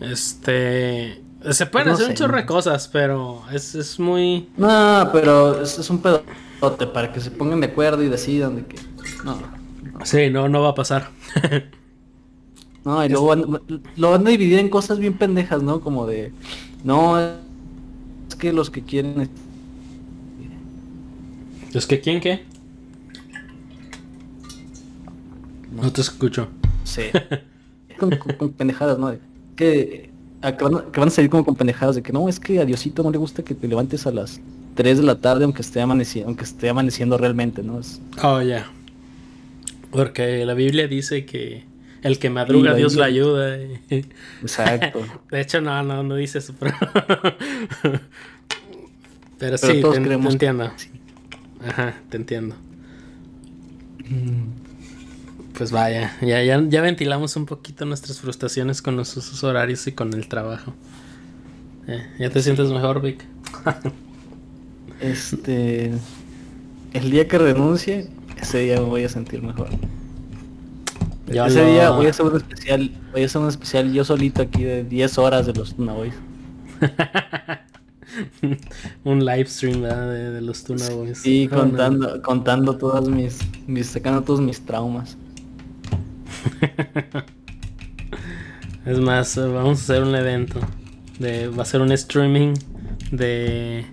Este... 0.00 1.22
Se 1.50 1.66
pueden 1.66 1.88
hacer 1.90 2.08
un 2.08 2.14
chorro 2.14 2.36
de 2.36 2.46
cosas, 2.46 2.88
pero 2.88 3.42
es, 3.52 3.74
es 3.74 4.00
muy... 4.00 4.48
No, 4.56 5.08
pero 5.12 5.62
es, 5.62 5.78
es 5.78 5.88
un 5.90 6.02
pedote 6.02 6.86
para 6.88 7.12
que 7.12 7.20
se 7.20 7.30
pongan 7.30 7.60
de 7.60 7.68
acuerdo 7.68 8.02
y 8.02 8.08
decidan 8.08 8.56
de 8.56 8.66
que... 8.66 8.76
No. 9.24 9.38
Sí, 10.04 10.28
no, 10.30 10.48
no 10.48 10.62
va 10.62 10.70
a 10.70 10.74
pasar. 10.74 11.10
No, 12.84 13.04
y 13.04 13.08
luego 13.08 13.34
lo 13.96 14.10
van 14.12 14.24
a 14.24 14.30
dividir 14.30 14.60
en 14.60 14.68
cosas 14.68 15.00
bien 15.00 15.14
pendejas, 15.18 15.60
¿no? 15.60 15.80
Como 15.80 16.06
de, 16.06 16.32
no, 16.84 17.18
es 17.18 18.34
que 18.38 18.52
los 18.52 18.70
que 18.70 18.82
quieren... 18.82 19.28
¿Los 21.76 21.86
que 21.86 22.00
quieren 22.00 22.22
qué? 22.22 22.40
No, 25.70 25.92
te 25.92 26.00
escucho. 26.00 26.48
Sí. 26.84 27.02
con, 27.98 28.52
pendejadas, 28.54 28.98
¿no? 28.98 29.14
Que, 29.56 30.08
que, 30.40 30.64
van, 30.64 31.08
a 31.08 31.10
salir 31.10 31.28
como 31.28 31.44
con 31.44 31.54
pendejadas 31.54 31.96
de 31.96 32.02
que 32.02 32.14
no, 32.14 32.30
es 32.30 32.40
que 32.40 32.60
a 32.60 32.64
Diosito 32.64 33.02
no 33.02 33.10
le 33.10 33.18
gusta 33.18 33.42
que 33.42 33.54
te 33.54 33.68
levantes 33.68 34.06
a 34.06 34.10
las 34.10 34.40
3 34.74 35.00
de 35.00 35.04
la 35.04 35.20
tarde 35.20 35.44
aunque 35.44 35.60
esté 35.60 35.82
amaneciendo, 35.82 36.28
aunque 36.28 36.44
esté 36.44 36.70
amaneciendo 36.70 37.18
realmente, 37.18 37.62
¿no? 37.62 37.78
Es... 37.78 38.00
Oh, 38.22 38.40
ya. 38.40 38.70
Porque 39.90 40.46
la 40.46 40.54
Biblia 40.54 40.88
dice 40.88 41.26
que 41.26 41.66
el 42.00 42.18
que 42.18 42.30
madruga, 42.30 42.72
Dios 42.72 42.94
lo 42.94 43.04
ayuda. 43.04 43.58
Exacto. 43.90 45.04
De 45.30 45.42
hecho, 45.42 45.60
no, 45.60 45.82
no, 45.82 46.02
no 46.02 46.14
dice 46.14 46.38
eso, 46.38 46.54
pero. 46.58 46.72
pero, 49.38 49.58
sí, 49.58 49.82
te, 49.82 49.96
entiendo. 49.96 50.72
Ajá, 51.66 51.94
te 52.10 52.16
entiendo. 52.16 52.54
Pues 55.56 55.72
vaya, 55.72 56.16
ya, 56.20 56.42
ya, 56.42 56.62
ya 56.68 56.80
ventilamos 56.80 57.34
un 57.36 57.46
poquito 57.46 57.86
nuestras 57.86 58.20
frustraciones 58.20 58.82
con 58.82 58.96
los 58.96 59.16
usos 59.16 59.42
horarios 59.42 59.86
y 59.86 59.92
con 59.92 60.12
el 60.12 60.28
trabajo. 60.28 60.74
Eh, 61.88 62.06
¿Ya 62.18 62.30
te 62.30 62.42
sientes 62.42 62.68
mejor, 62.68 63.00
Vic? 63.00 63.24
este. 65.00 65.92
El 66.92 67.10
día 67.10 67.26
que 67.28 67.38
renuncie, 67.38 68.08
ese 68.40 68.58
día 68.60 68.76
me 68.76 68.86
voy 68.86 69.04
a 69.04 69.08
sentir 69.08 69.42
mejor. 69.42 69.68
Ese 71.26 71.64
día 71.64 71.90
voy 71.90 72.06
a 72.06 72.10
hacer 72.10 72.26
un 72.26 72.36
especial, 72.36 72.92
voy 73.12 73.22
a 73.22 73.26
hacer 73.26 73.40
un 73.40 73.48
especial 73.48 73.92
yo 73.92 74.04
solito 74.04 74.42
aquí 74.42 74.62
de 74.62 74.84
10 74.84 75.18
horas 75.18 75.46
de 75.46 75.54
los 75.54 75.74
Tuna 75.74 75.92
Boys. 75.92 76.14
un 79.04 79.24
live 79.24 79.46
stream 79.46 79.82
De, 79.82 80.40
los 80.40 80.64
Tuna 80.64 80.88
Boys. 80.90 81.18
Sí, 81.18 81.48
contando, 81.48 82.22
contando 82.22 82.76
todas 82.76 83.08
mis, 83.08 83.38
mis, 83.66 83.86
sacando 83.86 84.22
todos 84.22 84.40
mis 84.40 84.60
traumas. 84.60 85.16
es 88.86 88.98
más, 88.98 89.36
vamos 89.36 89.78
a 89.80 89.82
hacer 89.82 90.02
un 90.02 90.14
evento. 90.14 90.60
De, 91.18 91.48
va 91.48 91.62
a 91.62 91.66
ser 91.66 91.80
un 91.80 91.92
streaming 91.92 92.54
de 93.10 93.86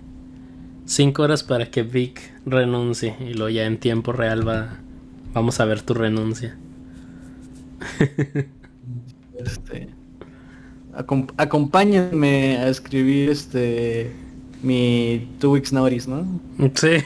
5 0.86 1.22
horas 1.22 1.42
para 1.42 1.70
que 1.70 1.82
Vic 1.82 2.32
renuncie. 2.46 3.16
Y 3.20 3.34
luego 3.34 3.50
ya 3.50 3.64
en 3.64 3.78
tiempo 3.78 4.12
real 4.12 4.46
va, 4.46 4.78
vamos 5.32 5.60
a 5.60 5.64
ver 5.64 5.82
tu 5.82 5.94
renuncia. 5.94 6.56
este, 9.38 9.88
acompáñenme 11.36 12.58
a 12.58 12.68
escribir 12.68 13.30
este 13.30 14.12
mi 14.62 15.28
Two 15.40 15.52
Weeks 15.52 15.72
Notice, 15.72 16.08
¿no? 16.08 16.40
Sí. 16.74 17.04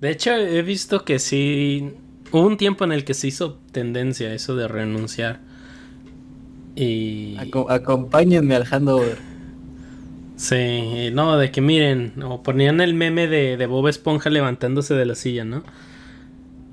De 0.00 0.10
hecho, 0.10 0.32
he 0.32 0.62
visto 0.62 1.04
que 1.04 1.18
sí. 1.18 1.90
Hubo 2.32 2.46
un 2.46 2.56
tiempo 2.56 2.84
en 2.84 2.92
el 2.92 3.04
que 3.04 3.14
se 3.14 3.26
hizo 3.26 3.58
tendencia 3.72 4.32
eso 4.32 4.54
de 4.54 4.68
renunciar. 4.68 5.40
Y... 6.76 7.36
acompáñenme 7.68 8.54
al 8.54 8.64
handover. 8.70 9.18
Sí, 10.36 11.10
no, 11.12 11.36
de 11.36 11.50
que 11.50 11.60
miren, 11.60 12.22
o 12.22 12.42
ponían 12.42 12.80
el 12.80 12.94
meme 12.94 13.26
de, 13.26 13.58
de 13.58 13.66
Bob 13.66 13.88
Esponja 13.88 14.30
levantándose 14.30 14.94
de 14.94 15.04
la 15.04 15.14
silla, 15.14 15.44
¿no? 15.44 15.62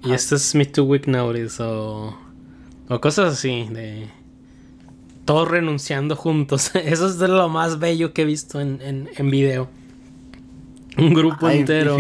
Y 0.06 0.14
este 0.14 0.36
es 0.36 0.56
mi 0.56 0.66
two 0.66 0.86
week 0.86 1.08
notice, 1.08 1.62
o, 1.62 2.18
o 2.88 3.02
cosas 3.02 3.34
así, 3.34 3.68
de 3.70 4.08
todos 5.28 5.48
renunciando 5.48 6.16
juntos. 6.16 6.72
Eso 6.74 7.06
es 7.06 7.20
de 7.20 7.28
lo 7.28 7.50
más 7.50 7.78
bello 7.78 8.14
que 8.14 8.24
he 8.24 8.26
visto 8.26 8.60
en, 8.60 8.82
en, 8.82 9.10
en 9.16 9.30
video. 9.30 9.68
Un 10.98 11.14
grupo 11.14 11.48
entero. 11.50 11.98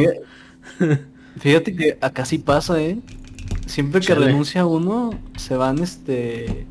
Fíjate, 1.40 1.76
que 1.76 1.98
acá 2.02 2.26
sí 2.26 2.40
pasa, 2.40 2.82
¿eh? 2.82 2.98
Siempre 3.68 4.02
que 4.02 4.16
renuncia 4.16 4.66
uno, 4.66 5.12
se 5.36 5.56
van 5.56 5.80
este 5.80 6.66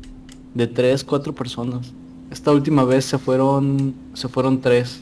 de 0.55 0.67
tres, 0.67 1.03
cuatro 1.03 1.33
personas. 1.33 1.93
Esta 2.31 2.51
última 2.51 2.83
vez 2.83 3.05
se 3.05 3.17
fueron, 3.17 3.93
se 4.13 4.27
fueron 4.27 4.59
tres. 4.59 4.99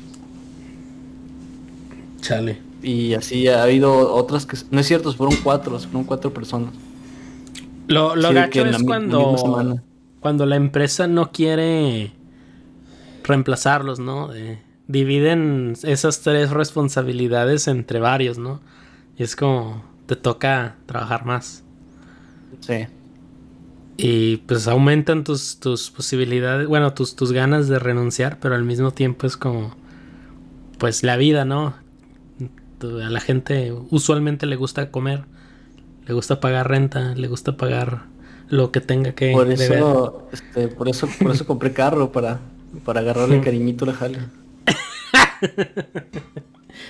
Chale. 2.21 2.61
Y 2.83 3.13
así 3.13 3.47
ha 3.47 3.63
habido 3.63 4.13
otras 4.13 4.45
que... 4.45 4.57
No 4.69 4.81
es 4.81 4.87
cierto, 4.87 5.11
fueron 5.13 5.37
cuatro, 5.41 5.79
fueron 5.79 6.03
cuatro 6.03 6.33
personas. 6.33 6.73
Lo, 7.87 8.15
lo 8.15 8.33
gacho 8.33 8.65
es 8.65 8.83
cuando, 8.83 9.81
cuando 10.25 10.47
la 10.47 10.55
empresa 10.55 11.05
no 11.05 11.31
quiere 11.31 12.11
reemplazarlos, 13.23 13.99
¿no? 13.99 14.31
dividen 14.87 15.73
esas 15.83 16.21
tres 16.21 16.49
responsabilidades 16.49 17.67
entre 17.67 17.99
varios, 17.99 18.39
¿no? 18.39 18.59
Y 19.19 19.21
es 19.21 19.35
como, 19.35 19.85
te 20.07 20.15
toca 20.15 20.77
trabajar 20.87 21.27
más. 21.27 21.63
Sí. 22.59 22.87
Y 23.97 24.37
pues 24.37 24.67
aumentan 24.67 25.23
tus, 25.23 25.59
tus 25.59 25.91
posibilidades, 25.91 26.67
bueno, 26.67 26.95
tus, 26.95 27.15
tus 27.15 27.31
ganas 27.31 27.67
de 27.67 27.77
renunciar, 27.77 28.39
pero 28.39 28.55
al 28.55 28.63
mismo 28.63 28.89
tiempo 28.89 29.27
es 29.27 29.37
como, 29.37 29.75
pues 30.79 31.03
la 31.03 31.17
vida, 31.17 31.45
¿no? 31.45 31.75
A 32.81 33.09
la 33.11 33.19
gente 33.19 33.75
usualmente 33.91 34.47
le 34.47 34.55
gusta 34.55 34.89
comer, 34.89 35.25
le 36.07 36.15
gusta 36.15 36.39
pagar 36.39 36.67
renta, 36.67 37.13
le 37.13 37.27
gusta 37.27 37.57
pagar 37.57 38.14
lo 38.49 38.71
que 38.71 38.81
tenga 38.81 39.13
que 39.13 39.31
por 39.31 39.51
eso 39.51 40.27
este, 40.31 40.67
por 40.67 40.89
eso 40.89 41.07
por 41.19 41.31
eso 41.31 41.45
compré 41.45 41.73
carro 41.73 42.11
para 42.11 42.39
para 42.83 42.99
agarrarle 42.99 43.41
cariñito 43.45 43.85
a 43.85 43.87
la 43.87 43.93
jale 43.93 44.19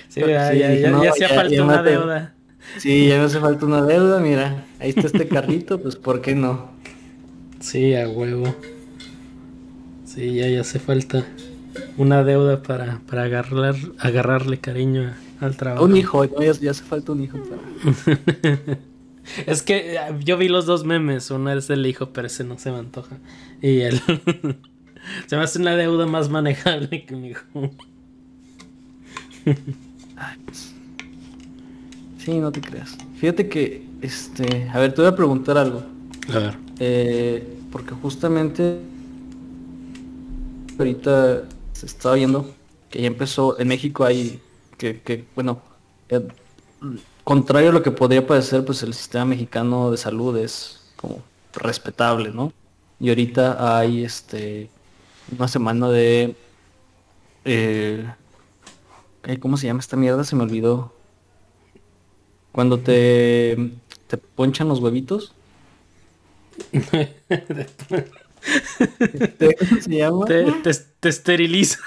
sí, 0.08 0.20
ya, 0.20 0.52
ya, 0.52 1.10
hacía 1.10 1.28
falta 1.28 1.62
una 1.62 1.82
deuda 1.82 2.34
sí 2.78 3.08
ya 3.08 3.18
me 3.18 3.24
hace 3.24 3.40
falta 3.40 3.66
una 3.66 3.82
deuda 3.82 4.20
mira 4.20 4.64
ahí 4.80 4.90
está 4.90 5.06
este 5.06 5.28
carrito 5.28 5.78
pues 5.82 5.96
por 5.96 6.20
qué 6.20 6.34
no 6.34 6.76
Sí, 7.60 7.94
a 7.94 8.08
huevo. 8.08 8.54
Sí, 10.04 10.34
ya, 10.34 10.48
ya 10.48 10.60
hace 10.60 10.78
falta 10.78 11.24
una 11.96 12.22
deuda 12.22 12.62
para, 12.62 13.00
para 13.08 13.24
agarrar, 13.24 13.74
agarrarle 13.98 14.58
cariño 14.58 15.14
al 15.40 15.56
trabajo. 15.56 15.84
Un 15.84 15.96
hijo, 15.96 16.24
ya, 16.24 16.70
hace 16.70 16.84
falta 16.84 17.12
un 17.12 17.24
hijo. 17.24 17.38
es 19.46 19.62
que 19.62 19.98
ah, 19.98 20.18
yo 20.18 20.36
vi 20.36 20.48
los 20.48 20.66
dos 20.66 20.84
memes, 20.84 21.30
uno 21.30 21.52
es 21.52 21.70
el 21.70 21.86
hijo, 21.86 22.10
pero 22.10 22.26
ese 22.26 22.44
no 22.44 22.58
se 22.58 22.70
me 22.70 22.78
antoja. 22.78 23.18
Y 23.62 23.80
él 23.80 24.00
se 25.26 25.36
me 25.36 25.42
hace 25.42 25.58
una 25.58 25.76
deuda 25.76 26.06
más 26.06 26.28
manejable 26.28 27.04
que 27.04 27.16
mi 27.16 27.28
hijo. 27.28 27.44
Pues. 30.44 30.74
Sí, 32.18 32.38
no 32.40 32.50
te 32.50 32.60
creas. 32.60 32.96
Fíjate 33.16 33.48
que, 33.48 33.86
este, 34.02 34.68
a 34.70 34.80
ver, 34.80 34.92
te 34.92 35.02
voy 35.02 35.10
a 35.10 35.14
preguntar 35.14 35.56
algo. 35.56 35.84
A 36.34 36.38
ver. 36.38 36.58
Eh, 36.80 37.56
porque 37.70 37.94
justamente 37.94 38.80
ahorita 40.78 41.44
se 41.72 41.86
estaba 41.86 42.16
viendo 42.16 42.52
que 42.90 43.00
ya 43.00 43.06
empezó 43.06 43.58
en 43.58 43.68
México 43.68 44.04
hay 44.04 44.40
que, 44.76 45.24
bueno, 45.34 45.62
eh, 46.08 46.26
contrario 47.26 47.70
a 47.70 47.72
lo 47.72 47.82
que 47.82 47.90
podría 47.90 48.24
parecer, 48.24 48.64
pues 48.64 48.84
el 48.84 48.94
sistema 48.94 49.24
mexicano 49.24 49.90
de 49.90 49.96
salud 49.96 50.36
es 50.38 50.80
como 50.94 51.24
respetable, 51.54 52.30
¿no? 52.30 52.52
Y 53.00 53.08
ahorita 53.08 53.78
hay 53.78 54.04
este 54.04 54.70
una 55.36 55.48
semana 55.48 55.88
de 55.88 56.36
eh, 57.44 58.06
¿cómo 59.40 59.56
se 59.56 59.66
llama 59.66 59.80
esta 59.80 59.96
mierda? 59.96 60.22
Se 60.22 60.36
me 60.36 60.44
olvidó. 60.44 60.94
Cuando 62.52 62.78
te 62.78 63.72
te 64.06 64.18
ponchan 64.18 64.68
los 64.68 64.78
huevitos. 64.78 65.34
¿Cómo 69.58 69.80
se 69.80 69.90
llama? 69.90 70.24
Te, 70.24 70.74
te, 71.00 71.08
esteriliza. 71.08 71.78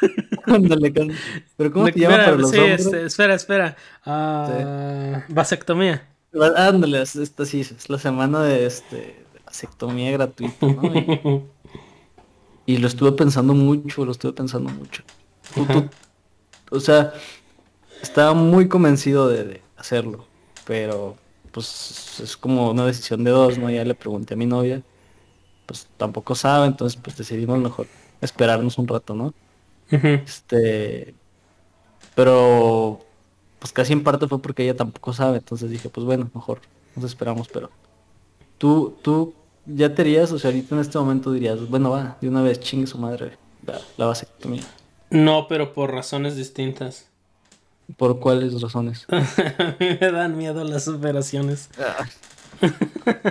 Pero 1.58 1.72
¿cómo 1.72 1.88
se 1.88 2.00
llama 2.00 2.18
para 2.18 2.36
los 2.36 2.52
sí, 2.52 2.60
este, 2.60 3.06
espera, 3.06 3.36
espera. 3.36 3.78
Uh, 4.06 5.34
vasectomía. 5.34 6.08
Ándale, 6.56 7.02
esta 7.02 7.46
sí, 7.46 7.62
es 7.62 7.90
la 7.90 7.98
semana 7.98 8.44
de 8.44 8.66
este 8.66 9.26
vasectomía 9.46 10.12
gratuita, 10.12 10.68
¿no? 10.68 11.44
Y, 12.66 12.78
lo 12.78 12.88
estuve 12.88 13.14
pensando 13.14 13.56
mucho, 13.56 14.06
lo 14.06 14.12
estuve 14.12 14.34
pensando 14.34 14.70
mucho. 14.70 15.02
o 16.70 16.80
sea, 16.80 17.14
estaba 18.02 18.36
muy 18.36 18.68
convencido 18.68 19.28
de 19.28 19.62
hacerlo, 19.76 20.28
pero 20.66 21.18
pues 21.52 22.20
es 22.24 22.38
como 22.38 22.70
una 22.70 22.86
decisión 22.86 23.24
de 23.24 23.32
dos, 23.32 23.58
¿no? 23.58 23.72
Ya 23.72 23.84
le 23.84 23.96
pregunté 23.96 24.36
a 24.36 24.38
mi 24.38 24.46
novia, 24.46 24.84
pues 25.70 25.88
tampoco 25.98 26.34
sabe, 26.34 26.66
entonces 26.66 27.00
pues 27.00 27.16
decidimos 27.16 27.60
mejor 27.60 27.86
esperarnos 28.22 28.80
un 28.80 28.88
rato, 28.88 29.14
¿no? 29.14 29.36
Este, 29.92 31.14
pero 32.16 33.06
pues 33.60 33.72
casi 33.72 33.94
en 33.94 34.04
parte 34.04 34.28
fue 34.28 34.42
porque 34.42 34.64
ella 34.64 34.76
tampoco 34.76 35.14
sabe, 35.14 35.38
entonces 35.38 35.70
dije, 35.70 35.90
pues 35.90 36.08
bueno, 36.08 36.28
mejor 36.34 36.62
nos 36.96 37.06
esperamos, 37.06 37.48
pero 37.50 37.70
tú, 38.58 38.98
tú 39.04 39.36
ya 39.68 39.94
te 39.94 40.04
dirías, 40.04 40.32
o 40.32 40.40
sea, 40.40 40.50
ahorita 40.50 40.74
en 40.74 40.82
este 40.82 40.98
momento 40.98 41.32
dirías, 41.32 41.70
bueno, 41.70 41.92
va, 41.92 42.18
de 42.20 42.30
una 42.30 42.42
vez 42.42 42.60
chingue 42.60 42.88
su 42.88 42.98
madre 42.98 43.38
la, 43.64 43.80
la 43.98 44.08
vasectomía. 44.08 44.64
No, 45.12 45.48
pero 45.48 45.72
por 45.74 45.92
razones 45.92 46.36
distintas. 46.36 47.10
¿Por 47.96 48.20
cuáles 48.20 48.60
razones? 48.60 49.06
a 49.10 49.76
mí 49.80 49.98
me 50.02 50.12
dan 50.12 50.36
miedo 50.36 50.64
las 50.64 50.88
operaciones. 50.88 51.70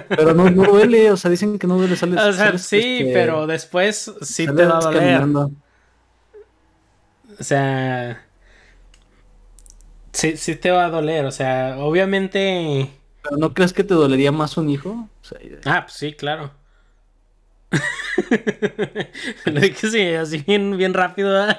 Pero 0.08 0.34
no, 0.34 0.50
duele, 0.50 1.10
o 1.10 1.16
sea, 1.16 1.30
dicen 1.30 1.58
que 1.58 1.66
no 1.66 1.76
duele. 1.76 1.96
Sales, 1.96 2.20
o 2.20 2.32
sea, 2.32 2.58
sí, 2.58 2.98
este, 3.00 3.12
pero 3.12 3.46
después 3.46 4.12
sí 4.22 4.46
te 4.46 4.64
va 4.64 4.78
a 4.78 4.80
doler. 4.80 5.22
O 7.38 7.44
sea, 7.44 8.24
sí, 10.12 10.36
sí 10.36 10.56
te 10.56 10.70
va 10.70 10.86
a 10.86 10.90
doler, 10.90 11.24
o 11.24 11.30
sea, 11.30 11.76
obviamente... 11.78 12.90
¿Pero 13.22 13.36
no 13.36 13.54
crees 13.54 13.72
que 13.72 13.84
te 13.84 13.94
dolería 13.94 14.32
más 14.32 14.56
un 14.56 14.70
hijo? 14.70 15.08
Ah, 15.64 15.82
pues 15.84 15.94
sí, 15.94 16.14
claro. 16.14 16.50
Lo 19.44 19.60
dije 19.60 19.90
sí, 19.90 20.02
así 20.14 20.38
bien, 20.38 20.76
bien 20.76 20.94
rápido. 20.94 21.46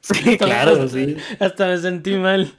Sí, 0.00 0.36
claro, 0.36 0.88
sí. 0.88 1.16
Hasta 1.38 1.68
me 1.68 1.78
sentí 1.78 2.16
mal. 2.16 2.52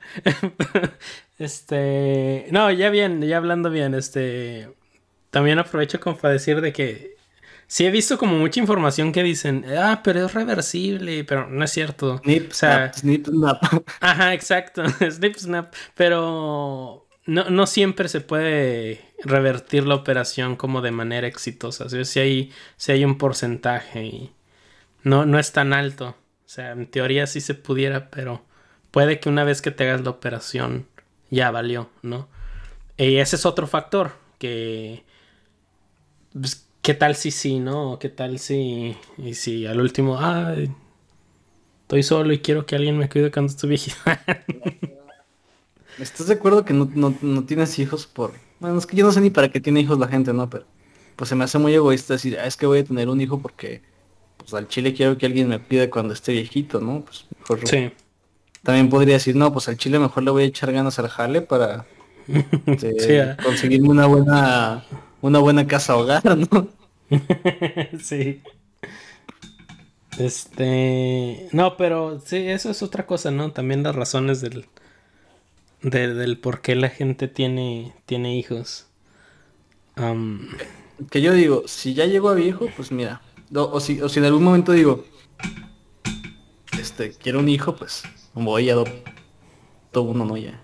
este. 1.37 2.47
No, 2.51 2.71
ya 2.71 2.89
bien, 2.89 3.21
ya 3.21 3.35
hablando 3.35 3.69
bien, 3.69 3.93
este. 3.95 4.69
También 5.29 5.59
aprovecho 5.59 5.99
para 5.99 6.31
decir 6.33 6.61
de 6.61 6.71
que. 6.71 7.17
Sí 7.67 7.85
he 7.85 7.91
visto 7.91 8.17
como 8.17 8.37
mucha 8.37 8.61
información 8.61 9.11
que 9.11 9.23
dicen, 9.23 9.65
ah, 9.77 9.99
pero 10.05 10.25
es 10.25 10.33
reversible, 10.33 11.25
pero 11.25 11.49
no 11.49 11.65
es 11.65 11.71
cierto. 11.71 12.19
Snip, 12.23 12.51
o 12.51 12.53
sea, 12.53 12.93
snip, 12.93 13.27
snap. 13.27 13.61
Ajá, 13.99 14.33
exacto, 14.33 14.83
snip, 15.11 15.35
snap. 15.35 15.73
Pero 15.95 17.02
no, 17.25 17.49
no 17.49 17.67
siempre 17.67 18.09
se 18.09 18.21
puede 18.21 19.01
revertir 19.23 19.85
la 19.85 19.95
operación 19.95 20.55
como 20.55 20.81
de 20.81 20.91
manera 20.91 21.27
exitosa. 21.27 21.87
Si 21.89 22.19
hay, 22.19 22.51
hay 22.87 23.05
un 23.05 23.17
porcentaje 23.17 24.05
y 24.05 24.31
no, 25.03 25.25
no 25.25 25.39
es 25.39 25.51
tan 25.51 25.73
alto. 25.73 26.15
O 26.45 26.49
sea, 26.49 26.71
en 26.71 26.87
teoría 26.87 27.27
sí 27.27 27.41
se 27.41 27.55
pudiera, 27.55 28.09
pero 28.09 28.43
puede 28.91 29.19
que 29.19 29.29
una 29.29 29.43
vez 29.43 29.61
que 29.61 29.71
te 29.71 29.85
hagas 29.85 30.01
la 30.01 30.11
operación 30.11 30.87
ya 31.29 31.49
valió, 31.51 31.89
¿no? 32.01 32.27
Y 32.97 33.17
ese 33.17 33.37
es 33.37 33.45
otro 33.45 33.67
factor, 33.67 34.11
que... 34.37 35.03
Pues, 36.33 36.69
¿Qué 36.81 36.93
tal 36.93 37.15
si 37.15 37.31
sí, 37.31 37.59
no? 37.59 37.97
¿Qué 37.97 38.09
tal 38.09 38.39
si... 38.39 38.97
Y 39.17 39.35
si 39.35 39.65
al 39.65 39.79
último, 39.79 40.17
ah, 40.19 40.53
estoy 41.83 42.03
solo 42.03 42.33
y 42.33 42.39
quiero 42.39 42.65
que 42.65 42.75
alguien 42.75 42.97
me 42.97 43.07
cuide 43.07 43.31
cuando 43.31 43.51
estoy 43.51 43.69
viejito. 43.69 43.97
¿Estás 45.99 46.27
de 46.27 46.33
acuerdo 46.33 46.65
que 46.65 46.73
no, 46.73 46.89
no, 47.21 47.43
tienes 47.43 47.77
hijos 47.79 48.07
por... 48.07 48.33
Bueno, 48.59 48.77
es 48.77 48.85
que 48.85 48.95
yo 48.95 49.05
no 49.05 49.11
sé 49.11 49.21
ni 49.21 49.29
para 49.29 49.49
qué 49.49 49.59
tiene 49.59 49.81
hijos 49.81 49.99
la 49.99 50.07
gente, 50.07 50.33
¿no? 50.33 50.49
Pero 50.49 50.65
pues 51.15 51.29
se 51.29 51.35
me 51.35 51.43
hace 51.43 51.59
muy 51.59 51.73
egoísta 51.73 52.13
decir, 52.13 52.37
ah, 52.39 52.45
es 52.45 52.57
que 52.57 52.65
voy 52.65 52.79
a 52.79 52.83
tener 52.83 53.09
un 53.09 53.21
hijo 53.21 53.39
porque 53.39 53.81
pues 54.37 54.53
al 54.53 54.67
chile 54.67 54.93
quiero 54.93 55.17
que 55.17 55.25
alguien 55.25 55.47
me 55.47 55.59
pida 55.59 55.89
cuando 55.89 56.13
esté 56.13 56.31
viejito, 56.31 56.79
¿no? 56.79 57.01
Pues 57.01 57.25
mejor... 57.39 57.67
Sí. 57.67 57.91
También 58.63 58.89
podría 58.89 59.15
decir, 59.15 59.35
no, 59.35 59.51
pues 59.51 59.67
al 59.67 59.77
chile 59.77 59.99
mejor 59.99 60.23
le 60.23 60.31
voy 60.31 60.43
a 60.43 60.45
echar 60.47 60.71
ganas 60.71 60.97
al 60.97 61.09
jale 61.09 61.41
para 61.41 61.85
este, 62.65 63.21
ah. 63.21 63.37
conseguirme 63.43 63.89
una 63.89 64.07
buena 64.07 64.85
una 65.21 65.39
buena 65.39 65.65
casa 65.67 65.95
hogar, 65.95 66.37
¿no? 66.37 66.67
sí. 68.01 68.41
Este. 70.19 71.47
No, 71.51 71.77
pero 71.77 72.21
sí, 72.23 72.37
eso 72.37 72.69
es 72.69 72.83
otra 72.83 73.05
cosa, 73.05 73.31
¿no? 73.31 73.51
También 73.51 73.83
las 73.83 73.95
razones 73.95 74.41
del. 74.41 74.65
Del 75.83 76.39
por 76.39 76.61
qué 76.61 76.75
la 76.75 76.89
gente 76.89 77.27
tiene, 77.27 77.93
tiene 78.05 78.35
hijos. 78.37 78.87
Que 81.11 81.21
yo 81.21 81.33
digo, 81.33 81.63
si 81.67 81.93
ya 81.93 82.05
llego 82.05 82.29
a 82.29 82.33
viejo, 82.33 82.69
pues 82.75 82.91
mira. 82.91 83.21
O, 83.53 83.79
si, 83.79 84.01
o 84.01 84.09
si 84.09 84.19
en 84.19 84.25
algún 84.25 84.43
momento 84.43 84.71
digo. 84.71 85.05
Este, 86.79 87.11
quiero 87.11 87.39
un 87.39 87.49
hijo, 87.49 87.75
pues 87.75 88.03
voy 88.33 88.69
a 88.69 88.73
adopto 88.73 90.01
uno, 90.01 90.25
¿no? 90.25 90.37
Ya. 90.37 90.59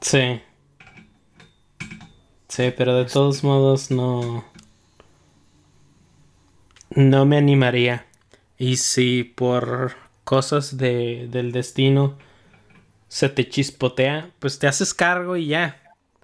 Sí. 0.00 0.40
Sí, 2.48 2.72
pero 2.76 2.94
de 2.94 3.06
todos 3.06 3.42
modos 3.42 3.90
no. 3.90 4.44
No 6.90 7.24
me 7.24 7.36
animaría. 7.36 8.06
Y 8.58 8.76
si 8.78 9.24
por 9.24 9.96
cosas 10.24 10.76
de, 10.76 11.28
del 11.30 11.52
destino 11.52 12.18
se 13.08 13.28
te 13.28 13.48
chispotea, 13.48 14.30
pues 14.38 14.58
te 14.58 14.66
haces 14.66 14.94
cargo 14.94 15.36
y 15.36 15.48
ya. 15.48 15.82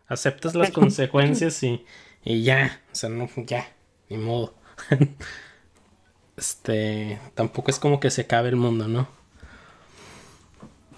Aceptas 0.09 0.55
las 0.55 0.71
consecuencias 0.73 1.62
y, 1.62 1.85
y 2.25 2.43
ya. 2.43 2.81
O 2.93 2.95
sea, 2.95 3.11
no, 3.11 3.29
ya. 3.47 3.67
Ni 4.09 4.19
modo. 4.19 4.55
este. 6.37 7.21
Tampoco 7.35 7.71
es 7.71 7.79
como 7.79 8.01
que 8.01 8.11
se 8.11 8.23
acabe 8.23 8.49
el 8.49 8.57
mundo, 8.57 8.89
¿no? 8.89 9.09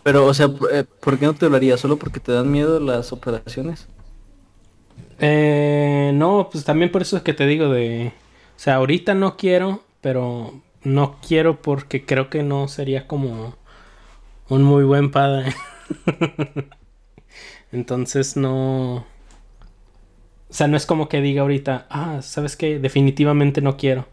Pero, 0.03 0.27
o 0.27 0.35
sea, 0.35 0.51
eh, 0.71 0.85
¿por 1.01 1.19
qué 1.19 1.25
no 1.27 1.35
te 1.35 1.47
hablaría? 1.47 1.79
¿Solo 1.79 1.97
porque 1.97 2.21
te 2.21 2.31
dan 2.31 2.53
miedo 2.53 2.79
las 2.79 3.13
operaciones? 3.13 3.89
Eh, 5.19 6.11
no, 6.15 6.49
pues 6.53 6.65
también 6.65 6.93
por 6.93 7.01
eso 7.03 7.17
es 7.17 7.23
que 7.23 7.33
te 7.33 7.47
digo 7.47 7.71
de... 7.71 8.13
O 8.55 8.59
sea, 8.59 8.77
ahorita 8.77 9.15
no 9.15 9.37
quiero, 9.39 9.83
pero 10.03 10.61
no 10.83 11.19
quiero 11.27 11.61
porque 11.63 12.05
creo 12.05 12.29
que 12.29 12.43
no 12.43 12.69
sería 12.69 13.07
como 13.07 13.57
un 14.49 14.63
muy 14.63 14.85
buen 14.85 15.11
padre. 15.11 15.55
Entonces 17.73 18.37
no... 18.37 19.07
O 20.49 20.57
sea, 20.57 20.69
no 20.69 20.77
es 20.77 20.87
como 20.87 21.09
que 21.09 21.21
diga 21.21 21.43
ahorita, 21.43 21.87
ah, 21.91 22.23
¿sabes 22.23 22.57
qué? 22.57 22.79
Definitivamente 22.79 23.61
no 23.61 23.77
quiero. 23.77 24.07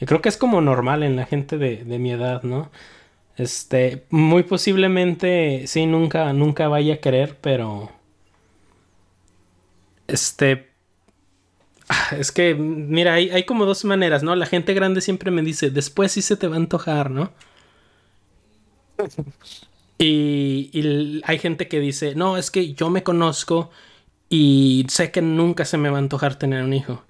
Y 0.00 0.06
creo 0.06 0.22
que 0.22 0.28
es 0.28 0.36
como 0.36 0.60
normal 0.60 1.02
en 1.02 1.16
la 1.16 1.26
gente 1.26 1.58
de, 1.58 1.84
de 1.84 1.98
mi 1.98 2.12
edad, 2.12 2.42
¿no? 2.44 2.70
Este, 3.36 4.04
muy 4.10 4.42
posiblemente 4.44 5.66
sí, 5.66 5.86
nunca, 5.86 6.32
nunca 6.32 6.68
vaya 6.68 6.94
a 6.94 6.98
querer, 6.98 7.38
pero... 7.40 7.90
Este, 10.06 10.72
es 12.18 12.32
que, 12.32 12.54
mira, 12.54 13.14
hay, 13.14 13.44
como 13.44 13.64
dos 13.66 13.84
maneras, 13.84 14.22
¿no? 14.22 14.34
La 14.36 14.46
gente 14.46 14.74
grande 14.74 15.00
siempre 15.00 15.30
me 15.30 15.42
dice, 15.42 15.70
después 15.70 16.12
sí 16.12 16.22
se 16.22 16.36
te 16.36 16.48
va 16.48 16.54
a 16.54 16.58
antojar, 16.58 17.10
¿no? 17.10 17.32
Y, 20.02 20.70
y, 20.72 21.20
hay 21.24 21.38
gente 21.38 21.68
que 21.68 21.80
dice, 21.80 22.14
no, 22.14 22.36
es 22.36 22.50
que 22.50 22.74
yo 22.74 22.90
me 22.90 23.02
conozco 23.02 23.70
y 24.28 24.86
sé 24.88 25.10
que 25.10 25.22
nunca 25.22 25.64
se 25.64 25.76
me 25.76 25.90
va 25.90 25.96
a 25.96 26.00
antojar 26.00 26.38
tener 26.38 26.64
un 26.64 26.72
hijo. 26.72 27.04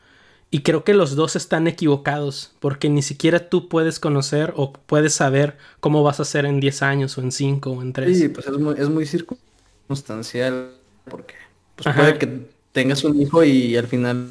Y 0.51 0.61
creo 0.61 0.85
que 0.85 0.93
los 0.93 1.17
dos 1.17 1.35
están 1.35 1.67
equivocados, 1.67 2.53
porque 2.61 2.91
ni 2.91 3.01
siquiera 3.01 3.49
tú 3.49 3.71
puedes 3.71 3.99
conocer 3.99 4.53
o 4.57 4.75
puedes 4.75 5.15
saber 5.15 5.57
cómo 5.81 6.03
vas 6.03 6.21
a 6.21 6.27
ser 6.27 6.45
en 6.45 6.61
10 6.61 6.83
años 6.83 7.17
o 7.17 7.23
en 7.23 7.33
5 7.33 7.71
o 7.71 7.81
en 7.81 7.95
3. 7.95 8.19
Sí, 8.19 8.29
pues 8.29 8.47
es 8.47 8.59
muy, 8.59 8.75
es 8.77 8.89
muy 8.91 9.07
circunstancial, 9.07 10.73
porque 11.09 11.37
pues 11.77 11.97
puede 11.97 12.19
que 12.19 12.47
tengas 12.73 13.03
un 13.05 13.19
hijo 13.23 13.43
y 13.43 13.79
al 13.79 13.87
final, 13.87 14.29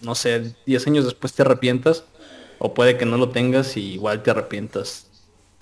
no 0.00 0.14
sé, 0.14 0.54
10 0.64 0.86
años 0.86 1.04
después 1.04 1.34
te 1.34 1.42
arrepientas, 1.42 2.04
o 2.58 2.72
puede 2.72 2.96
que 2.96 3.04
no 3.04 3.18
lo 3.18 3.28
tengas 3.28 3.76
y 3.76 3.92
igual 3.92 4.22
te 4.22 4.30
arrepientas 4.30 5.06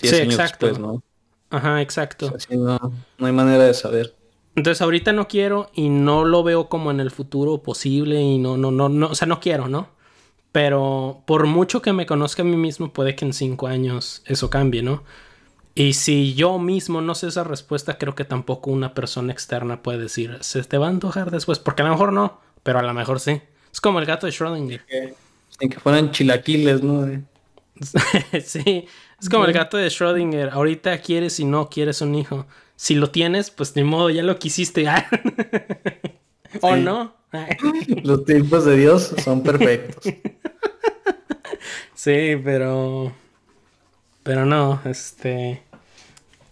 10 0.01 0.21
años 0.21 0.37
después, 0.37 0.79
¿no? 0.79 1.03
Ajá, 1.51 1.81
exacto. 1.81 2.35
no, 2.51 2.79
no 3.19 3.27
hay 3.27 3.33
manera 3.33 3.65
de 3.65 3.75
saber. 3.75 4.15
Entonces 4.55 4.83
ahorita 4.83 5.13
no 5.13 5.29
quiero 5.29 5.71
y 5.73 5.89
no 5.89 6.25
lo 6.25 6.43
veo 6.43 6.69
como 6.69 6.91
en 6.91 7.01
el 7.01 7.11
futuro 7.11 7.63
posible 7.63 8.21
y 8.21 8.39
no, 8.39 8.57
no, 8.57 8.71
no, 8.71 8.89
no, 8.89 9.09
o 9.09 9.15
sea, 9.15 9.29
no 9.29 9.41
quiero, 9.41 9.69
¿no? 9.69 9.89
Pero 10.51 11.23
por 11.27 11.47
mucho 11.47 11.81
que 11.81 11.93
me 11.93 12.07
conozca 12.07 12.43
a 12.43 12.45
mí 12.45 12.57
mismo, 12.57 12.93
puede 12.93 13.15
que 13.15 13.25
en 13.25 13.33
cinco 13.33 13.69
años 13.69 14.23
eso 14.27 14.51
cambie, 14.51 14.83
¿no? 14.83 15.05
Y 15.75 15.93
si 15.93 16.35
yo 16.35 16.59
mismo 16.59 17.01
no 17.01 17.15
sé 17.15 17.29
esa 17.29 17.45
respuesta, 17.45 17.99
creo 17.99 18.17
que 18.17 18.25
tampoco 18.25 18.71
una 18.73 18.95
persona 18.95 19.33
externa 19.33 19.81
puede 19.81 19.99
decir, 19.99 20.39
se 20.41 20.65
te 20.65 20.77
va 20.77 20.87
a 20.87 20.91
antojar 20.91 21.31
después, 21.31 21.61
porque 21.61 21.83
a 21.83 21.85
lo 21.85 21.93
mejor 21.93 22.13
no, 22.13 22.41
pero 22.65 22.81
a 22.81 22.83
lo 22.83 22.93
mejor 22.95 23.21
sí. 23.21 23.41
Es 23.73 23.81
como 23.81 24.01
el 24.01 24.07
gato 24.07 24.27
de 24.27 24.33
Schrödinger. 24.33 24.83
En 25.61 25.71
que 25.71 25.79
fueran 25.79 26.11
chilaquiles, 26.11 26.83
¿no? 26.83 27.07
sí, 28.45 28.89
es 29.21 29.29
como 29.29 29.45
el 29.45 29.53
gato 29.53 29.77
de 29.77 29.89
Schrödinger. 29.89 30.51
Ahorita 30.53 30.99
quieres 30.99 31.41
y 31.41 31.45
no 31.45 31.69
quieres 31.69 32.01
un 32.01 32.15
hijo. 32.15 32.47
Si 32.77 32.95
lo 32.95 33.11
tienes, 33.11 33.51
pues 33.51 33.75
ni 33.77 33.85
modo, 33.85 34.11
ya 34.11 34.23
lo 34.23 34.39
quisiste. 34.39 34.87
¿O 36.61 36.77
no? 36.77 37.15
Los 38.03 38.25
tiempos 38.25 38.65
de 38.65 38.77
Dios 38.77 39.15
son 39.23 39.43
perfectos. 39.43 40.05
sí, 41.95 42.41
pero... 42.43 43.13
Pero 44.23 44.45
no, 44.45 44.81
este 44.85 45.63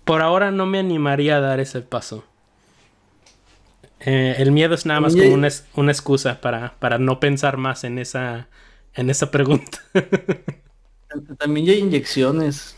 por 0.06 0.22
ahora 0.22 0.52
no 0.52 0.66
me 0.66 0.78
animaría 0.78 1.36
a 1.36 1.40
dar 1.40 1.58
ese 1.58 1.80
paso. 1.80 2.24
Eh, 3.98 4.36
el 4.38 4.52
miedo 4.52 4.72
es 4.72 4.86
nada 4.86 5.00
más 5.00 5.16
como 5.16 5.34
una, 5.34 5.48
una 5.74 5.90
excusa 5.90 6.40
para, 6.40 6.74
para, 6.78 6.98
no 6.98 7.18
pensar 7.18 7.56
más 7.56 7.82
en 7.82 7.98
esa, 7.98 8.46
en 8.94 9.10
esa 9.10 9.32
pregunta. 9.32 9.80
También 11.38 11.68
hay 11.68 11.78
inyecciones. 11.78 12.76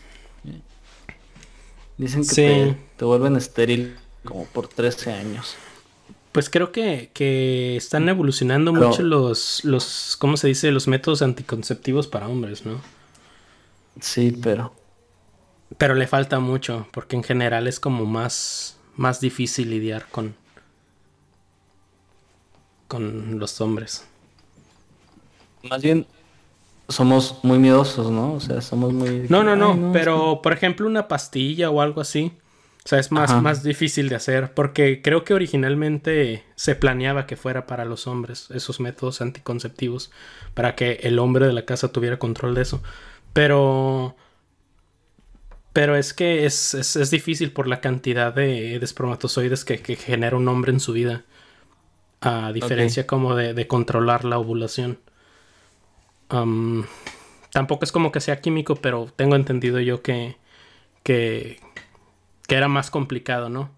Dicen 1.97 2.25
que 2.25 2.77
te, 2.97 3.05
vuelven 3.05 3.35
estéril 3.35 3.95
como 4.23 4.45
por 4.45 4.67
13 4.67 5.13
años. 5.13 5.55
Pues 6.31 6.49
creo 6.49 6.71
que, 6.71 7.09
que 7.13 7.75
están 7.75 8.07
evolucionando 8.07 8.71
mucho 8.71 9.01
los, 9.01 9.65
los, 9.65 10.15
¿cómo 10.17 10.37
se 10.37 10.47
dice? 10.47 10.71
Los 10.71 10.87
métodos 10.87 11.21
anticonceptivos 11.21 12.07
para 12.07 12.27
hombres, 12.27 12.65
¿no? 12.65 12.79
Sí, 13.99 14.37
pero 14.41 14.73
pero 15.77 15.93
le 15.95 16.07
falta 16.07 16.39
mucho, 16.39 16.87
porque 16.91 17.15
en 17.15 17.23
general 17.23 17.67
es 17.67 17.79
como 17.79 18.05
más, 18.05 18.77
más 18.95 19.21
difícil 19.21 19.69
lidiar 19.69 20.07
con, 20.09 20.35
con 22.87 23.39
los 23.39 23.61
hombres. 23.61 24.05
Más 25.63 25.81
bien 25.81 26.07
somos 26.89 27.39
muy 27.43 27.59
miedosos, 27.59 28.11
¿no? 28.11 28.33
O 28.33 28.39
sea, 28.39 28.61
somos 28.61 28.91
muy... 28.93 29.25
No, 29.29 29.43
no, 29.43 29.55
no, 29.55 29.91
pero 29.93 30.41
por 30.41 30.53
ejemplo 30.53 30.87
una 30.87 31.07
pastilla 31.07 31.69
o 31.69 31.81
algo 31.81 32.01
así. 32.01 32.33
O 32.85 32.89
sea, 32.89 32.99
es 32.99 33.11
más, 33.11 33.41
más 33.41 33.61
difícil 33.61 34.09
de 34.09 34.15
hacer 34.15 34.53
porque 34.53 35.01
creo 35.01 35.23
que 35.23 35.33
originalmente 35.33 36.43
se 36.55 36.75
planeaba 36.75 37.27
que 37.27 37.35
fuera 37.35 37.67
para 37.67 37.85
los 37.85 38.07
hombres 38.07 38.49
esos 38.51 38.79
métodos 38.79 39.21
anticonceptivos 39.21 40.11
para 40.53 40.75
que 40.75 40.99
el 41.03 41.19
hombre 41.19 41.45
de 41.45 41.53
la 41.53 41.65
casa 41.65 41.91
tuviera 41.91 42.17
control 42.17 42.55
de 42.55 42.63
eso. 42.63 42.81
Pero 43.33 44.15
pero 45.73 45.95
es 45.95 46.13
que 46.13 46.45
es, 46.45 46.73
es, 46.73 47.11
difícil 47.11 47.51
por 47.51 47.67
la 47.67 47.79
cantidad 47.79 48.33
de, 48.33 48.75
espermatozoides 48.77 49.65
que, 49.65 49.77
genera 49.95 50.35
un 50.35 50.47
hombre 50.47 50.71
en 50.71 50.79
su 50.79 50.93
vida. 50.93 51.23
A 52.21 52.51
diferencia 52.51 53.07
como 53.07 53.35
de, 53.35 53.67
controlar 53.67 54.25
la 54.25 54.39
ovulación. 54.39 54.99
Tampoco 56.29 57.83
es 57.83 57.91
como 57.91 58.11
que 58.11 58.21
sea 58.21 58.41
químico, 58.41 58.75
pero 58.75 59.07
tengo 59.15 59.35
entendido 59.35 59.79
yo 59.79 60.01
que, 60.01 60.37
que, 61.03 61.59
que 62.47 62.55
era 62.55 62.67
más 62.67 62.91
complicado, 62.91 63.49
¿no? 63.49 63.71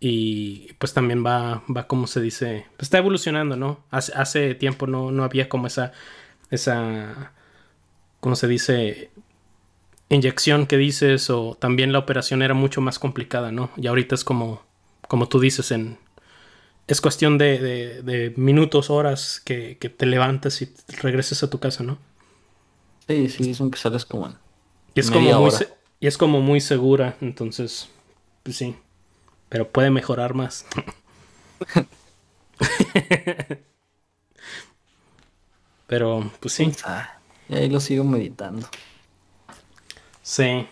Y 0.00 0.72
pues 0.78 0.94
también 0.94 1.24
va, 1.24 1.62
va 1.74 1.86
como 1.86 2.06
se 2.06 2.20
dice, 2.20 2.66
pues 2.76 2.86
está 2.86 2.98
evolucionando, 2.98 3.56
¿no? 3.56 3.84
Hace, 3.90 4.12
hace 4.14 4.54
tiempo 4.54 4.86
no, 4.86 5.12
no 5.12 5.24
había 5.24 5.48
como 5.48 5.68
esa, 5.68 5.92
esa, 6.50 7.32
¿cómo 8.20 8.36
se 8.36 8.48
dice? 8.48 9.10
inyección 10.14 10.66
que 10.66 10.76
dices 10.76 11.30
o 11.30 11.56
también 11.58 11.92
la 11.92 11.98
operación 11.98 12.42
era 12.42 12.54
mucho 12.54 12.80
más 12.80 12.98
complicada, 12.98 13.50
¿no? 13.50 13.70
Y 13.76 13.86
ahorita 13.86 14.14
es 14.14 14.24
como, 14.24 14.62
como 15.08 15.28
tú 15.28 15.40
dices, 15.40 15.70
en, 15.72 15.98
es 16.86 17.00
cuestión 17.00 17.38
de, 17.38 18.02
de, 18.02 18.34
minutos, 18.36 18.90
horas 18.90 19.40
que, 19.44 19.78
que, 19.78 19.88
te 19.88 20.06
levantas 20.06 20.60
y 20.62 20.72
regreses 21.00 21.42
a 21.42 21.50
tu 21.50 21.58
casa, 21.58 21.84
¿no? 21.84 21.98
Sí, 23.08 23.28
sí, 23.28 23.44
dicen 23.44 23.70
que 23.70 23.78
sales 23.78 24.04
como 24.04 24.34
y 24.94 25.00
es 25.00 25.10
como 25.10 25.40
muy 25.40 25.50
y 26.00 26.06
es 26.06 26.18
como 26.18 26.40
muy 26.40 26.60
segura, 26.60 27.16
entonces, 27.20 27.88
pues 28.42 28.56
sí, 28.56 28.74
pero 29.48 29.68
puede 29.68 29.90
mejorar 29.90 30.34
más. 30.34 30.66
pero, 35.86 36.30
pues 36.40 36.54
sí. 36.54 36.72
Y 37.48 37.54
ahí 37.54 37.70
lo 37.70 37.78
sigo 37.78 38.02
meditando. 38.02 38.66
Sí. 40.22 40.66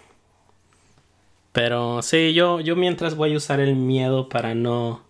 Pero 1.53 2.03
sí, 2.03 2.33
yo, 2.35 2.61
yo 2.61 2.75
mientras 2.75 3.15
voy 3.15 3.35
a 3.35 3.37
usar 3.37 3.61
el 3.61 3.77
miedo 3.77 4.29
para 4.29 4.55
no. 4.55 5.03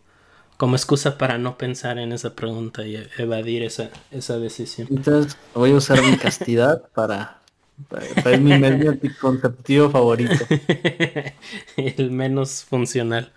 Como 0.61 0.77
excusa 0.77 1.17
para 1.17 1.39
no 1.39 1.57
pensar 1.57 1.99
en 1.99 2.13
esa 2.13 2.35
pregunta 2.35 2.87
y 2.87 3.03
evadir 3.17 3.63
esa, 3.63 3.89
esa 4.11 4.39
decisión. 4.39 4.89
Entonces 4.91 5.39
voy 5.55 5.73
a 5.73 5.77
usar 5.77 6.03
mi 6.03 6.19
castidad 6.19 6.83
para 6.95 7.41
Es 8.27 8.41
mi 8.43 8.59
medio 8.59 8.91
anticonceptivo 8.91 9.89
favorito. 9.89 10.45
El 11.79 12.11
menos 12.11 12.63
funcional. 12.65 13.33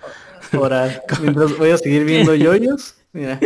Ahora, 0.52 1.02
mientras 1.22 1.58
voy 1.58 1.70
a 1.70 1.78
seguir 1.78 2.04
viendo 2.04 2.36
yoyos, 2.36 2.96
mira. 3.14 3.40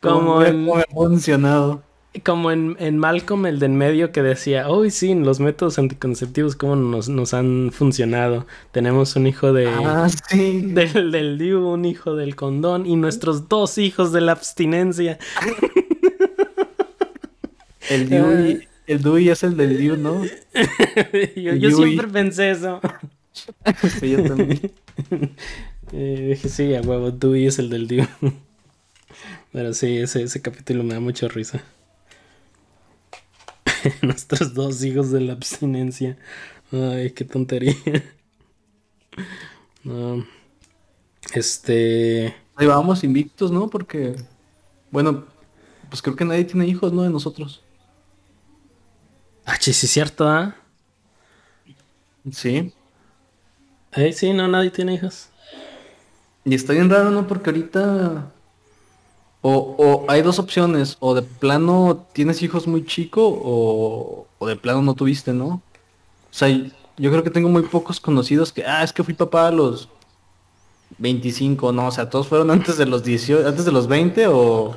Como 0.00 0.42
en... 0.42 0.68
ha 0.68 0.82
funcionado. 0.92 1.84
Como 2.24 2.50
en, 2.50 2.76
en, 2.78 2.98
Malcolm, 2.98 3.46
el 3.46 3.58
de 3.58 3.66
en 3.66 3.76
medio 3.76 4.12
que 4.12 4.22
decía, 4.22 4.68
hoy 4.68 4.90
sí, 4.90 5.14
los 5.14 5.40
métodos 5.40 5.78
anticonceptivos, 5.78 6.56
cómo 6.56 6.76
nos, 6.76 7.08
nos, 7.08 7.34
han 7.34 7.70
funcionado. 7.72 8.46
Tenemos 8.72 9.16
un 9.16 9.26
hijo 9.26 9.52
de, 9.52 9.68
ah, 9.68 10.08
sí. 10.28 10.62
del, 10.62 11.10
del 11.10 11.38
DIU, 11.38 11.66
un 11.66 11.84
hijo 11.84 12.16
del 12.16 12.36
condón 12.36 12.86
y 12.86 12.96
nuestros 12.96 13.48
dos 13.48 13.78
hijos 13.78 14.12
de 14.12 14.20
la 14.20 14.32
abstinencia. 14.32 15.18
el 17.90 18.08
DIU, 18.08 18.60
el 18.86 19.02
DUI 19.02 19.28
es 19.28 19.42
el 19.42 19.56
del 19.56 19.76
DIU, 19.76 19.96
¿no? 19.96 20.24
yo, 21.36 21.54
yo 21.54 21.70
siempre 21.70 22.08
pensé 22.08 22.50
eso. 22.50 22.80
sí, 24.00 24.10
yo 24.10 24.24
también. 24.24 24.72
Eh, 25.90 26.34
dije, 26.34 26.50
sí, 26.50 26.74
a 26.74 26.82
huevo, 26.82 27.10
Dewey 27.10 27.46
es 27.46 27.58
el 27.58 27.70
del 27.70 27.88
DIU. 27.88 28.04
Pero 29.52 29.72
sí, 29.72 29.96
ese, 29.96 30.22
ese 30.22 30.42
capítulo 30.42 30.84
me 30.84 30.92
da 30.92 31.00
mucha 31.00 31.28
risa. 31.28 31.64
Nuestros 34.02 34.54
dos 34.54 34.82
hijos 34.84 35.10
de 35.10 35.20
la 35.20 35.32
abstinencia. 35.34 36.16
Ay, 36.72 37.10
qué 37.10 37.24
tontería. 37.24 37.74
Este. 41.34 42.34
Ahí 42.56 42.66
vamos 42.66 43.04
invictos, 43.04 43.50
¿no? 43.50 43.68
Porque. 43.68 44.16
Bueno, 44.90 45.24
pues 45.88 46.02
creo 46.02 46.16
que 46.16 46.24
nadie 46.24 46.44
tiene 46.44 46.66
hijos, 46.66 46.92
¿no? 46.92 47.02
De 47.02 47.10
nosotros. 47.10 47.62
Ah, 49.44 49.56
sí, 49.60 49.72
sí, 49.72 49.86
cierto, 49.86 50.28
¿ah? 50.28 50.56
Sí. 52.32 52.72
Eh, 53.92 54.12
sí, 54.12 54.32
no, 54.32 54.48
nadie 54.48 54.70
tiene 54.70 54.94
hijos. 54.94 55.30
Y 56.44 56.54
está 56.54 56.72
bien 56.72 56.90
raro, 56.90 57.10
¿no? 57.10 57.26
Porque 57.26 57.50
ahorita 57.50 58.32
o, 59.40 60.04
hay 60.08 60.22
dos 60.22 60.38
opciones, 60.38 60.96
o 61.00 61.14
de 61.14 61.22
plano 61.22 62.06
tienes 62.12 62.42
hijos 62.42 62.66
muy 62.66 62.84
chico 62.84 63.22
o, 63.22 64.46
de 64.46 64.56
plano 64.56 64.82
no 64.82 64.94
tuviste, 64.94 65.32
¿no? 65.32 65.46
O 65.46 65.62
sea, 66.30 66.48
yo 66.48 67.10
creo 67.10 67.22
que 67.22 67.30
tengo 67.30 67.48
muy 67.48 67.62
pocos 67.62 68.00
conocidos 68.00 68.52
que, 68.52 68.64
ah, 68.64 68.82
es 68.82 68.92
que 68.92 69.04
fui 69.04 69.14
papá 69.14 69.48
a 69.48 69.52
los 69.52 69.88
25, 70.98 71.72
no, 71.72 71.86
o 71.86 71.90
sea, 71.90 72.10
todos 72.10 72.28
fueron 72.28 72.50
antes 72.50 72.76
de 72.78 72.86
los 72.86 73.04
18, 73.04 73.46
antes 73.48 73.64
de 73.64 73.72
los 73.72 73.86
20 73.86 74.26
o, 74.28 74.76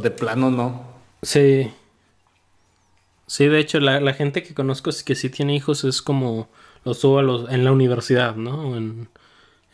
de 0.00 0.10
plano 0.10 0.50
no. 0.50 0.82
Sí. 1.22 1.70
Sí, 3.26 3.46
de 3.46 3.60
hecho, 3.60 3.78
la, 3.78 4.12
gente 4.14 4.42
que 4.42 4.54
conozco 4.54 4.90
que 5.04 5.14
sí 5.14 5.30
tiene 5.30 5.54
hijos 5.54 5.84
es 5.84 6.02
como 6.02 6.48
los 6.84 7.00
tuvo 7.00 7.48
en 7.48 7.64
la 7.64 7.70
universidad, 7.70 8.34
¿no? 8.34 8.76
En, 8.76 9.08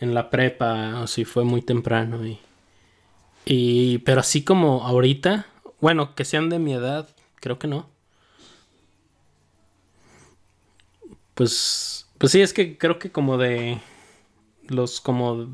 en 0.00 0.14
la 0.14 0.28
prepa, 0.28 1.00
o 1.02 1.06
si 1.06 1.24
fue 1.24 1.44
muy 1.44 1.62
temprano 1.62 2.26
y... 2.26 2.38
Y, 3.46 3.98
pero 3.98 4.20
así 4.20 4.42
como 4.42 4.82
ahorita, 4.82 5.46
bueno, 5.80 6.16
que 6.16 6.24
sean 6.24 6.50
de 6.50 6.58
mi 6.58 6.74
edad, 6.74 7.08
creo 7.36 7.58
que 7.60 7.68
no. 7.68 7.88
Pues, 11.34 12.08
pues 12.18 12.32
sí, 12.32 12.42
es 12.42 12.52
que 12.52 12.76
creo 12.76 12.98
que 12.98 13.12
como 13.12 13.38
de 13.38 13.80
los 14.68 15.00
como 15.00 15.48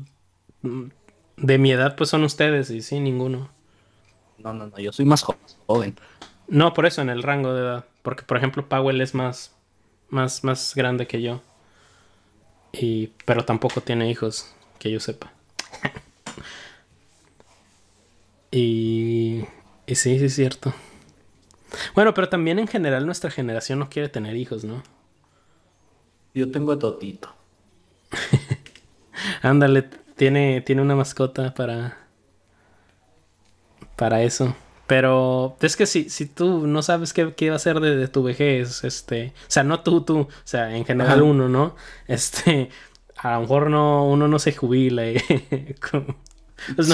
de 1.37 1.57
mi 1.59 1.71
edad, 1.71 1.95
pues 1.95 2.09
son 2.09 2.23
ustedes 2.23 2.71
y 2.71 2.81
sí, 2.81 2.99
ninguno. 2.99 3.51
No, 4.39 4.53
no, 4.53 4.67
no, 4.67 4.79
yo 4.79 4.91
soy 4.91 5.05
más 5.05 5.23
joven. 5.67 5.95
No, 6.47 6.73
por 6.73 6.87
eso 6.87 7.01
en 7.01 7.09
el 7.09 7.21
rango 7.21 7.53
de 7.53 7.61
edad, 7.61 7.85
porque 8.01 8.23
por 8.23 8.37
ejemplo 8.37 8.67
Powell 8.67 9.01
es 9.01 9.13
más, 9.13 9.55
más, 10.09 10.43
más 10.43 10.73
grande 10.73 11.05
que 11.05 11.21
yo. 11.21 11.41
Y, 12.71 13.11
pero 13.25 13.45
tampoco 13.45 13.81
tiene 13.81 14.09
hijos, 14.09 14.51
que 14.79 14.89
yo 14.89 14.99
sepa. 14.99 15.31
Y, 18.53 19.45
y 19.87 19.95
sí, 19.95 20.19
sí 20.19 20.25
es 20.25 20.35
cierto. 20.35 20.73
Bueno, 21.95 22.13
pero 22.13 22.29
también 22.29 22.59
en 22.59 22.67
general 22.67 23.03
nuestra 23.07 23.31
generación 23.31 23.79
no 23.79 23.89
quiere 23.89 24.09
tener 24.09 24.35
hijos, 24.35 24.63
¿no? 24.63 24.83
Yo 26.35 26.51
tengo 26.51 26.71
a 26.71 26.77
Totito. 26.77 27.33
Ándale, 29.41 29.89
tiene, 30.15 30.61
tiene 30.61 30.83
una 30.83 30.95
mascota 30.95 31.55
para. 31.55 31.97
para 33.95 34.21
eso. 34.21 34.55
Pero 34.85 35.57
es 35.59 35.75
que 35.75 35.87
si, 35.87 36.09
si 36.11 36.27
tú 36.27 36.67
no 36.67 36.83
sabes 36.83 37.11
qué, 37.11 37.33
qué 37.33 37.49
va 37.49 37.55
a 37.55 37.59
ser 37.59 37.79
de, 37.79 38.07
tu 38.07 38.21
vejez, 38.21 38.83
este. 38.83 39.33
O 39.47 39.51
sea, 39.51 39.63
no 39.63 39.79
tú, 39.79 40.01
tú. 40.01 40.19
O 40.19 40.29
sea, 40.43 40.75
en 40.75 40.85
general 40.85 41.23
uno, 41.23 41.49
¿no? 41.49 41.75
Este. 42.07 42.69
A 43.17 43.35
lo 43.35 43.41
mejor 43.41 43.71
no, 43.71 44.07
uno 44.07 44.27
no 44.27 44.37
se 44.37 44.53
jubila. 44.53 45.07
y 45.07 45.17
Pues 46.75 46.89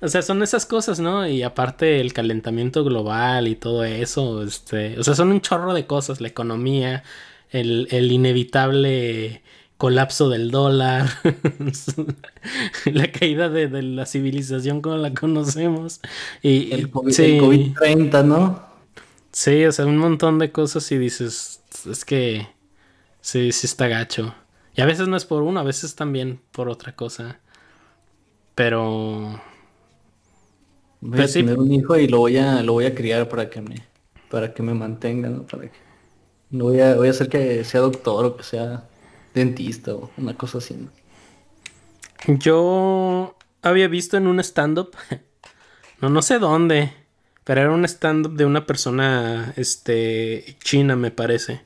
o 0.00 0.08
sea, 0.08 0.22
son 0.22 0.42
esas 0.42 0.66
cosas, 0.66 1.00
¿no? 1.00 1.26
Y 1.26 1.42
aparte 1.42 2.00
el 2.00 2.12
calentamiento 2.12 2.84
global 2.84 3.48
y 3.48 3.56
todo 3.56 3.84
eso, 3.84 4.42
este, 4.42 4.98
o 4.98 5.02
sea, 5.02 5.14
son 5.14 5.32
un 5.32 5.40
chorro 5.40 5.74
de 5.74 5.86
cosas, 5.86 6.20
la 6.20 6.28
economía, 6.28 7.02
el, 7.50 8.12
inevitable 8.12 9.42
colapso 9.76 10.28
del 10.28 10.50
dólar, 10.50 11.08
la 12.84 13.10
caída 13.12 13.48
de, 13.48 13.82
la 13.82 14.06
civilización 14.06 14.80
como 14.80 14.96
la 14.96 15.14
conocemos. 15.14 16.00
Y, 16.42 16.72
el 16.72 16.90
COVID-30, 16.90 18.24
¿no? 18.24 18.68
Sí, 19.32 19.64
o 19.64 19.72
sea, 19.72 19.86
un 19.86 19.98
montón 19.98 20.38
de 20.38 20.50
cosas 20.52 20.90
y 20.90 20.98
dices, 20.98 21.62
es 21.90 22.04
que 22.04 22.48
sí, 23.20 23.52
sí 23.52 23.66
está 23.66 23.88
gacho. 23.88 24.34
Y 24.74 24.80
a 24.80 24.86
veces 24.86 25.08
no 25.08 25.16
es 25.16 25.24
por 25.24 25.42
uno, 25.42 25.60
a 25.60 25.64
veces 25.64 25.94
también 25.96 26.40
por 26.52 26.68
otra 26.68 26.94
cosa. 26.94 27.40
Pero. 28.58 29.40
Voy 31.00 31.12
a 31.12 31.22
pues 31.22 31.32
tener 31.32 31.56
un 31.60 31.72
hijo 31.72 31.96
y 31.96 32.08
lo 32.08 32.18
voy 32.18 32.38
a, 32.38 32.60
lo 32.64 32.72
voy 32.72 32.86
a 32.86 32.94
criar 32.96 33.28
para 33.28 33.48
que 33.48 33.60
me, 33.60 33.86
para 34.28 34.52
que 34.52 34.64
me 34.64 34.74
mantenga, 34.74 35.28
¿no? 35.28 35.46
Para 35.46 35.70
que. 35.70 35.78
No 36.50 36.64
voy 36.64 36.80
a, 36.80 36.96
voy 36.96 37.06
a 37.06 37.12
hacer 37.12 37.28
que 37.28 37.62
sea 37.62 37.82
doctor 37.82 38.24
o 38.24 38.36
que 38.36 38.42
sea 38.42 38.88
dentista 39.32 39.94
o 39.94 40.10
una 40.16 40.36
cosa 40.36 40.58
así. 40.58 40.74
Yo 42.26 43.36
había 43.62 43.86
visto 43.86 44.16
en 44.16 44.26
un 44.26 44.40
stand-up, 44.40 44.90
no, 46.00 46.08
no 46.08 46.20
sé 46.20 46.40
dónde, 46.40 46.92
pero 47.44 47.60
era 47.60 47.70
un 47.70 47.84
stand-up 47.84 48.34
de 48.34 48.44
una 48.44 48.66
persona, 48.66 49.52
este, 49.56 50.56
china 50.64 50.96
me 50.96 51.12
parece. 51.12 51.60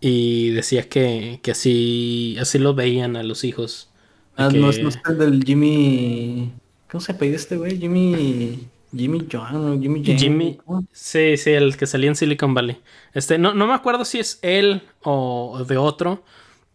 Y 0.00 0.50
decía 0.50 0.88
que, 0.88 1.38
que 1.44 1.52
así, 1.52 2.36
así 2.40 2.58
lo 2.58 2.74
veían 2.74 3.14
a 3.14 3.22
los 3.22 3.44
hijos 3.44 3.91
Ah, 4.36 4.48
no, 4.52 4.70
es 4.70 4.78
el 4.78 5.18
del 5.18 5.44
Jimmy. 5.44 6.52
¿Cómo 6.90 7.00
se 7.00 7.14
pide 7.14 7.36
este 7.36 7.56
güey? 7.56 7.78
Jimmy. 7.78 8.68
Jimmy 8.94 9.26
John 9.30 9.56
o 9.56 9.80
Jimmy 9.80 10.02
James. 10.04 10.20
Jimmy. 10.20 10.58
Sí, 10.92 11.36
sí, 11.36 11.50
el 11.50 11.76
que 11.76 11.86
salía 11.86 12.08
en 12.08 12.16
Silicon 12.16 12.54
Valley. 12.54 12.80
Este, 13.14 13.38
no, 13.38 13.54
no 13.54 13.66
me 13.66 13.74
acuerdo 13.74 14.04
si 14.04 14.18
es 14.18 14.38
él 14.42 14.82
o 15.02 15.64
de 15.66 15.76
otro. 15.76 16.22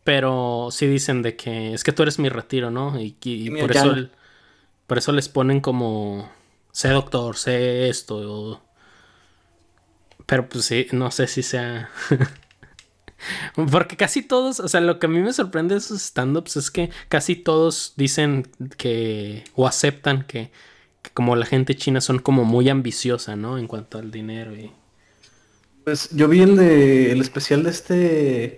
Pero 0.04 0.70
sí 0.72 0.88
dicen 0.88 1.22
de 1.22 1.36
que 1.36 1.74
es 1.74 1.84
que 1.84 1.92
tú 1.92 2.02
eres 2.02 2.18
mi 2.18 2.30
retiro, 2.30 2.72
¿no? 2.72 2.98
Y, 2.98 3.12
por 3.60 3.72
eso 3.72 3.94
por 4.88 4.98
eso 4.98 5.12
les 5.12 5.28
ponen 5.28 5.60
como 5.60 6.32
sé 6.72 6.88
doctor, 6.90 7.36
sé 7.36 7.90
esto. 7.90 8.62
Pero 10.26 10.48
pues 10.48 10.64
sí, 10.64 10.88
no 10.94 11.12
sé 11.12 11.28
si 11.28 11.44
sea 11.44 11.90
Porque 13.72 13.98
casi 13.98 14.22
todos, 14.22 14.60
o 14.60 14.68
sea, 14.68 14.82
lo 14.82 15.00
que 15.00 15.08
a 15.08 15.10
mí 15.10 15.20
me 15.20 15.34
sorprende 15.34 15.76
de 15.76 15.80
esos 15.80 16.02
stand-ups 16.02 16.58
es 16.58 16.72
que 16.72 16.90
casi 17.10 17.36
todos 17.36 17.94
dicen 17.98 18.48
que, 18.78 19.44
o 19.56 19.68
aceptan 19.68 20.24
que, 20.26 20.52
como 21.14 21.36
la 21.36 21.46
gente 21.46 21.76
china 21.76 22.02
son 22.02 22.20
como 22.20 22.44
muy 22.44 22.70
ambiciosa, 22.70 23.36
¿no? 23.36 23.58
En 23.58 23.68
cuanto 23.68 23.98
al 23.98 24.12
dinero 24.12 24.56
y... 24.56 24.72
Pues 25.84 26.10
yo 26.12 26.28
vi 26.28 26.42
el 26.42 26.58
de, 26.58 27.12
el 27.12 27.22
especial 27.22 27.64
de 27.64 27.70
este... 27.70 28.58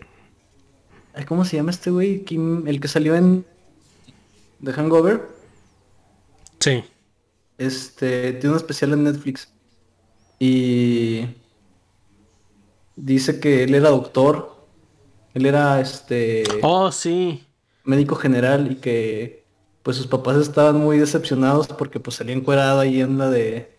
¿Cómo 1.27 1.45
se 1.45 1.57
llama 1.57 1.71
este 1.71 1.91
güey? 1.91 2.25
El 2.65 2.79
que 2.79 2.87
salió 2.87 3.15
en 3.15 3.45
The 4.63 4.73
Hangover. 4.73 5.27
Sí. 6.59 6.83
Este, 7.57 8.33
tiene 8.33 8.51
un 8.51 8.55
especial 8.55 8.93
en 8.93 9.03
Netflix. 9.03 9.49
Y 10.39 11.25
dice 12.99 13.39
que 13.39 13.63
él 13.63 13.75
era 13.75 13.89
doctor, 13.89 14.55
él 15.33 15.45
era 15.45 15.79
este... 15.81 16.43
Oh, 16.61 16.91
sí. 16.91 17.43
Médico 17.83 18.15
general 18.15 18.71
y 18.71 18.75
que 18.75 19.45
pues 19.83 19.97
sus 19.97 20.07
papás 20.07 20.37
estaban 20.37 20.77
muy 20.77 20.99
decepcionados 20.99 21.67
porque 21.67 21.99
pues 21.99 22.17
salía 22.17 22.35
encuerado 22.35 22.79
ahí 22.81 23.01
en 23.01 23.17
la 23.17 23.29
de 23.29 23.73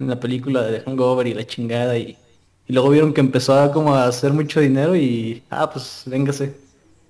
en 0.00 0.08
la 0.08 0.20
película 0.20 0.62
de 0.62 0.80
Hangover 0.80 1.26
y 1.26 1.34
la 1.34 1.46
chingada 1.46 1.96
y, 1.96 2.18
y 2.66 2.72
luego 2.72 2.90
vieron 2.90 3.14
que 3.14 3.20
empezó 3.20 3.54
a 3.58 3.72
como 3.72 3.94
a 3.94 4.06
hacer 4.06 4.32
mucho 4.32 4.60
dinero 4.60 4.96
y 4.96 5.42
ah 5.50 5.70
pues 5.70 6.02
véngase 6.06 6.54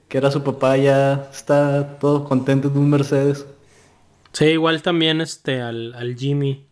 que 0.08 0.18
era 0.18 0.30
su 0.30 0.42
papá 0.44 0.76
ya 0.76 1.28
está 1.32 1.98
todo 1.98 2.24
contento 2.24 2.70
de 2.70 2.78
un 2.78 2.90
Mercedes 2.90 3.46
sí 4.32 4.46
igual 4.46 4.82
también 4.82 5.20
este 5.20 5.60
al, 5.62 5.94
al 5.94 6.16
Jimmy 6.16 6.68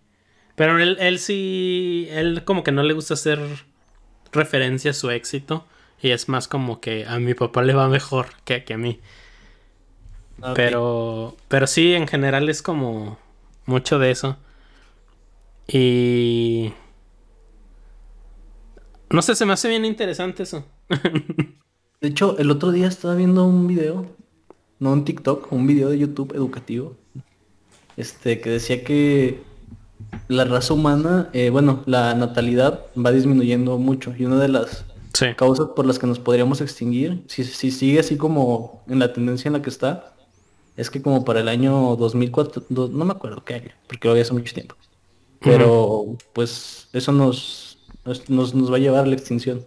Pero 0.56 0.78
él, 0.80 0.96
él 1.00 1.18
sí, 1.18 2.08
él 2.10 2.44
como 2.44 2.62
que 2.64 2.72
no 2.72 2.82
le 2.82 2.94
gusta 2.94 3.14
hacer 3.14 3.40
referencia 4.32 4.90
a 4.92 4.94
su 4.94 5.10
éxito. 5.10 5.66
Y 6.00 6.10
es 6.10 6.28
más 6.28 6.48
como 6.48 6.80
que 6.80 7.06
a 7.06 7.18
mi 7.20 7.34
papá 7.34 7.62
le 7.62 7.74
va 7.74 7.88
mejor 7.88 8.26
que, 8.44 8.64
que 8.64 8.74
a 8.74 8.78
mí. 8.78 9.00
Pero, 10.54 11.36
pero 11.48 11.66
sí, 11.66 11.94
en 11.94 12.08
general 12.08 12.48
es 12.48 12.62
como 12.62 13.18
mucho 13.66 13.98
de 13.98 14.10
eso. 14.10 14.36
Y... 15.68 16.72
No 19.10 19.22
sé, 19.22 19.34
se 19.34 19.46
me 19.46 19.52
hace 19.52 19.68
bien 19.68 19.84
interesante 19.84 20.42
eso. 20.42 20.66
de 22.00 22.08
hecho, 22.08 22.36
el 22.38 22.50
otro 22.50 22.72
día 22.72 22.88
estaba 22.88 23.14
viendo 23.14 23.44
un 23.44 23.68
video, 23.68 24.06
no 24.78 24.92
un 24.92 25.04
TikTok, 25.04 25.52
un 25.52 25.66
video 25.66 25.90
de 25.90 25.98
YouTube 25.98 26.34
educativo, 26.34 26.96
este, 27.96 28.40
que 28.40 28.50
decía 28.50 28.82
que 28.82 29.42
la 30.28 30.44
raza 30.44 30.74
humana, 30.74 31.28
eh, 31.32 31.50
bueno, 31.50 31.82
la 31.86 32.14
natalidad 32.14 32.86
va 32.96 33.12
disminuyendo 33.12 33.78
mucho 33.78 34.14
y 34.16 34.24
una 34.24 34.38
de 34.38 34.48
las 34.48 34.84
causas 35.36 35.68
por 35.76 35.86
las 35.86 35.98
que 35.98 36.06
nos 36.06 36.18
podríamos 36.18 36.60
extinguir, 36.60 37.22
si, 37.26 37.44
si 37.44 37.70
sigue 37.70 38.00
así 38.00 38.16
como 38.16 38.82
en 38.88 38.98
la 38.98 39.12
tendencia 39.12 39.48
en 39.48 39.54
la 39.54 39.62
que 39.62 39.70
está, 39.70 40.14
es 40.76 40.90
que 40.90 41.02
como 41.02 41.24
para 41.24 41.40
el 41.40 41.48
año 41.48 41.96
2004, 41.96 42.64
no 42.70 42.88
me 42.88 43.12
acuerdo 43.12 43.44
qué 43.44 43.54
año, 43.54 43.70
porque 43.86 44.08
lo 44.08 44.12
había 44.12 44.22
hace 44.22 44.32
mucho 44.32 44.54
tiempo, 44.54 44.74
pero 45.40 46.16
pues 46.32 46.88
eso 46.92 47.12
nos, 47.12 47.78
nos, 48.28 48.54
nos 48.54 48.72
va 48.72 48.76
a 48.76 48.80
llevar 48.80 49.04
a 49.04 49.06
la 49.06 49.14
extinción. 49.14 49.64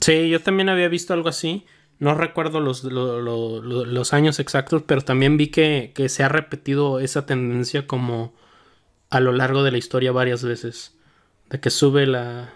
Sí, 0.00 0.28
yo 0.28 0.40
también 0.40 0.68
había 0.68 0.88
visto 0.88 1.12
algo 1.12 1.28
así. 1.28 1.64
No 1.98 2.14
recuerdo 2.14 2.60
los, 2.60 2.82
los, 2.84 4.12
años 4.14 4.38
exactos, 4.38 4.82
pero 4.86 5.02
también 5.02 5.36
vi 5.36 5.48
que, 5.48 5.92
que, 5.94 6.08
se 6.08 6.22
ha 6.22 6.30
repetido 6.30 6.98
esa 6.98 7.26
tendencia 7.26 7.86
como 7.86 8.32
a 9.10 9.20
lo 9.20 9.32
largo 9.32 9.62
de 9.62 9.72
la 9.72 9.78
historia 9.78 10.12
varias 10.12 10.42
veces. 10.42 10.96
De 11.50 11.60
que 11.60 11.70
sube 11.70 12.06
la, 12.06 12.54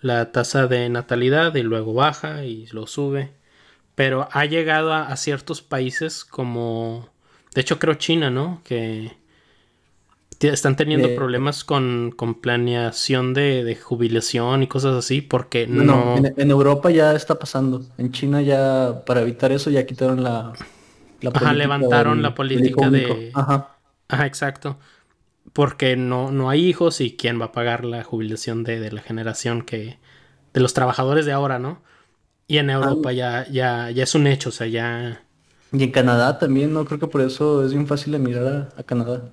la 0.00 0.32
tasa 0.32 0.66
de 0.66 0.88
natalidad 0.88 1.54
y 1.54 1.62
luego 1.62 1.92
baja 1.92 2.44
y 2.44 2.66
lo 2.68 2.86
sube. 2.86 3.32
Pero 3.94 4.28
ha 4.32 4.44
llegado 4.46 4.92
a, 4.92 5.14
ciertos 5.16 5.62
países 5.62 6.24
como... 6.24 7.08
De 7.54 7.60
hecho 7.62 7.78
creo 7.78 7.94
China, 7.94 8.30
¿no? 8.30 8.60
Que 8.64 9.12
están 10.40 10.76
teniendo 10.76 11.08
eh, 11.08 11.16
problemas 11.16 11.64
con, 11.64 12.12
con 12.14 12.34
planeación 12.34 13.32
de, 13.32 13.78
jubilación 13.82 14.62
y 14.62 14.66
cosas 14.66 14.94
así 14.96 15.22
porque 15.22 15.66
no... 15.66 16.16
En, 16.18 16.50
Europa 16.50 16.90
ya 16.90 17.14
está 17.14 17.38
pasando. 17.38 17.82
En 17.96 18.12
China 18.12 18.42
ya, 18.42 19.02
para 19.06 19.22
evitar 19.22 19.52
eso, 19.52 19.70
ya 19.70 19.86
quitaron 19.86 20.22
la... 20.22 20.52
la 21.22 21.30
Ajá, 21.30 21.54
levantaron 21.54 22.20
la 22.20 22.34
política 22.34 22.90
de... 22.90 23.30
Ajá. 23.34 23.76
Ajá, 24.08 24.26
exacto 24.26 24.78
porque 25.56 25.96
no, 25.96 26.30
no 26.32 26.50
hay 26.50 26.66
hijos 26.66 27.00
y 27.00 27.16
quién 27.16 27.40
va 27.40 27.46
a 27.46 27.52
pagar 27.52 27.86
la 27.86 28.04
jubilación 28.04 28.62
de, 28.62 28.78
de, 28.78 28.92
la 28.92 29.00
generación 29.00 29.62
que 29.62 29.98
de 30.52 30.60
los 30.60 30.74
trabajadores 30.74 31.24
de 31.24 31.32
ahora, 31.32 31.58
¿no? 31.58 31.80
Y 32.46 32.58
en 32.58 32.68
Europa 32.68 33.10
ya, 33.10 33.48
ya, 33.48 33.90
ya 33.90 34.02
es 34.02 34.14
un 34.14 34.26
hecho, 34.26 34.50
o 34.50 34.52
sea, 34.52 34.66
ya... 34.66 35.22
Y 35.72 35.82
en 35.82 35.92
Canadá 35.92 36.38
también, 36.38 36.74
¿no? 36.74 36.84
Creo 36.84 37.00
que 37.00 37.06
por 37.06 37.22
eso 37.22 37.64
es 37.64 37.72
bien 37.72 37.86
fácil 37.86 38.12
de 38.12 38.18
mirar 38.18 38.68
a, 38.76 38.82
Canadá. 38.82 39.30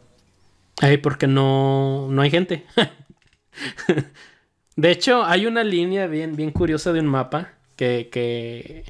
Ay, 0.80 0.96
porque 0.96 1.28
no, 1.28 2.08
no 2.10 2.22
hay 2.22 2.32
gente. 2.32 2.66
de 4.78 4.92
hecho, 4.92 5.26
hay 5.26 5.46
una 5.46 5.66
línea 5.66 6.08
bien, 6.08 6.38
bien 6.38 6.52
curiosa 6.52 6.94
de 6.94 7.02
un 7.02 7.08
mapa 7.08 7.56
que, 7.76 8.08
que, 8.10 8.86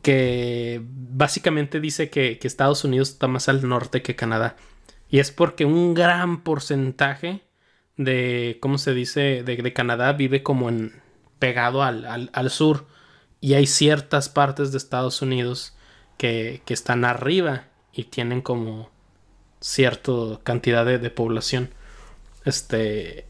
que 0.00 0.80
básicamente 0.82 1.78
dice 1.78 2.08
que, 2.08 2.38
que 2.38 2.48
Estados 2.48 2.84
Unidos 2.84 3.10
está 3.10 3.28
más 3.28 3.50
al 3.50 3.68
norte 3.68 4.00
que 4.00 4.16
Canadá. 4.16 4.56
Y 5.12 5.18
es 5.18 5.30
porque 5.30 5.66
un 5.66 5.92
gran 5.92 6.42
porcentaje 6.42 7.42
de, 7.98 8.56
¿cómo 8.62 8.78
se 8.78 8.94
dice?, 8.94 9.42
de, 9.44 9.72
Canadá 9.74 10.14
vive 10.14 10.42
como 10.42 10.70
en 10.70 11.02
pegado 11.38 11.82
al, 11.82 12.50
sur. 12.50 12.86
Y 13.38 13.52
hay 13.52 13.66
ciertas 13.66 14.30
partes 14.30 14.72
de 14.72 14.78
Estados 14.78 15.20
Unidos 15.20 15.76
que, 16.16 16.62
que 16.64 16.72
están 16.72 17.04
arriba 17.04 17.66
y 17.92 18.04
tienen 18.04 18.40
como 18.40 18.88
cierta 19.60 20.12
cantidad 20.44 20.86
de, 20.86 21.10
población. 21.10 21.68
Este... 22.46 23.26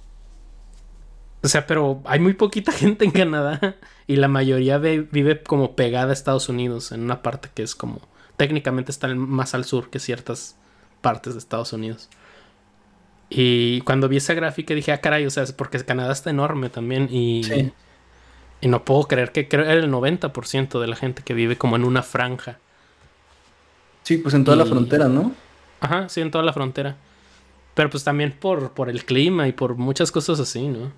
O 1.42 1.49
sea, 1.49 1.66
pero 1.66 2.01
hay 2.05 2.21
muy 2.21 2.35
poquita 2.35 2.71
gente 2.73 3.05
en 3.05 3.11
Canadá 3.11 3.75
y 4.07 4.16
la 4.16 4.29
mayoría 4.29 4.79
vive 4.79 5.42
como 5.42 5.75
pegada 5.75 6.11
a 6.11 6.12
Estados 6.12 6.49
Unidos, 6.49 6.92
en 6.92 7.03
una 7.03 7.23
parte 7.23 7.51
que 7.53 7.64
es 7.64 7.75
como 7.75 8.01
técnicamente 8.37 8.92
está 8.92 9.12
más 9.16 9.55
al 9.55 9.64
sur 9.64 9.90
que 9.90 9.99
ciertas 9.99 10.62
partes 11.03 11.35
de 11.35 11.38
Estados 11.38 11.73
Unidos. 11.75 12.09
Y 13.29 13.81
cuando 13.83 14.09
vi 14.09 14.19
esa 14.19 14.35
gráfica 14.35 14.75
dije, 14.75 14.93
ah, 14.93 15.01
caray, 15.01 15.27
o 15.27 15.31
sea, 15.31 15.45
porque 15.57 15.83
Canadá 15.85 16.12
está 16.12 16.31
enorme 16.31 16.69
también 16.69 17.09
y, 17.11 17.43
y 18.61 18.69
no 18.69 18.85
puedo 18.85 19.05
creer 19.05 19.33
que 19.33 19.49
creo 19.49 19.65
era 19.65 19.75
el 19.75 19.91
90% 19.91 20.81
de 20.81 20.87
la 20.87 20.97
gente 20.97 21.23
que 21.23 21.35
vive 21.35 21.57
como 21.57 21.77
en 21.77 21.85
una 21.85 22.03
franja. 22.03 22.59
Sí, 24.03 24.19
pues 24.19 24.35
en 24.35 24.45
toda 24.45 24.57
la 24.57 24.67
frontera, 24.67 25.09
¿no? 25.09 25.33
Ajá, 25.81 26.09
sí, 26.09 26.21
en 26.21 26.31
toda 26.31 26.45
la 26.45 26.53
frontera. 26.53 26.97
Pero 27.75 27.88
pues 27.88 28.05
también 28.05 28.33
por, 28.33 28.73
por 28.73 28.91
el 28.91 29.05
clima 29.05 29.49
y 29.49 29.53
por 29.53 29.77
muchas 29.77 30.12
cosas 30.12 30.38
así, 30.38 30.69
¿no? 30.69 30.93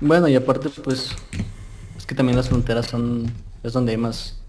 Bueno, 0.00 0.28
y 0.28 0.34
aparte, 0.34 0.68
pues, 0.68 1.14
es 1.96 2.06
que 2.06 2.14
también 2.14 2.36
las 2.36 2.48
fronteras 2.48 2.86
son, 2.86 3.32
es 3.62 3.72
donde 3.72 3.92
hay 3.92 3.98
más 3.98 4.42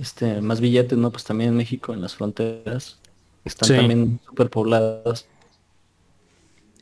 este, 0.00 0.40
más 0.40 0.60
billetes, 0.60 0.98
¿no? 0.98 1.10
Pues 1.12 1.24
también 1.24 1.50
en 1.50 1.56
México, 1.56 1.92
en 1.92 2.00
las 2.00 2.14
fronteras, 2.14 2.98
están 3.44 3.68
también 3.68 4.20
súper 4.26 4.48
pobladas. 4.48 5.28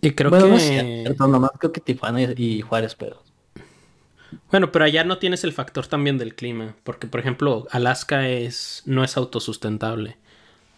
Y 0.00 0.12
creo 0.12 0.30
que... 0.30 1.14
nomás 1.18 1.50
creo 1.58 1.72
que 1.72 1.80
Tijuana 1.80 2.22
y 2.22 2.60
Juárez, 2.60 2.94
pero... 2.94 3.22
Bueno, 4.50 4.70
pero 4.70 4.84
allá 4.84 5.04
no 5.04 5.18
tienes 5.18 5.42
el 5.42 5.52
factor 5.52 5.86
también 5.86 6.18
del 6.18 6.34
clima, 6.34 6.76
porque 6.84 7.06
por 7.06 7.18
ejemplo, 7.18 7.66
Alaska 7.70 8.28
es 8.28 8.82
no 8.84 9.02
es 9.02 9.16
autosustentable. 9.16 10.16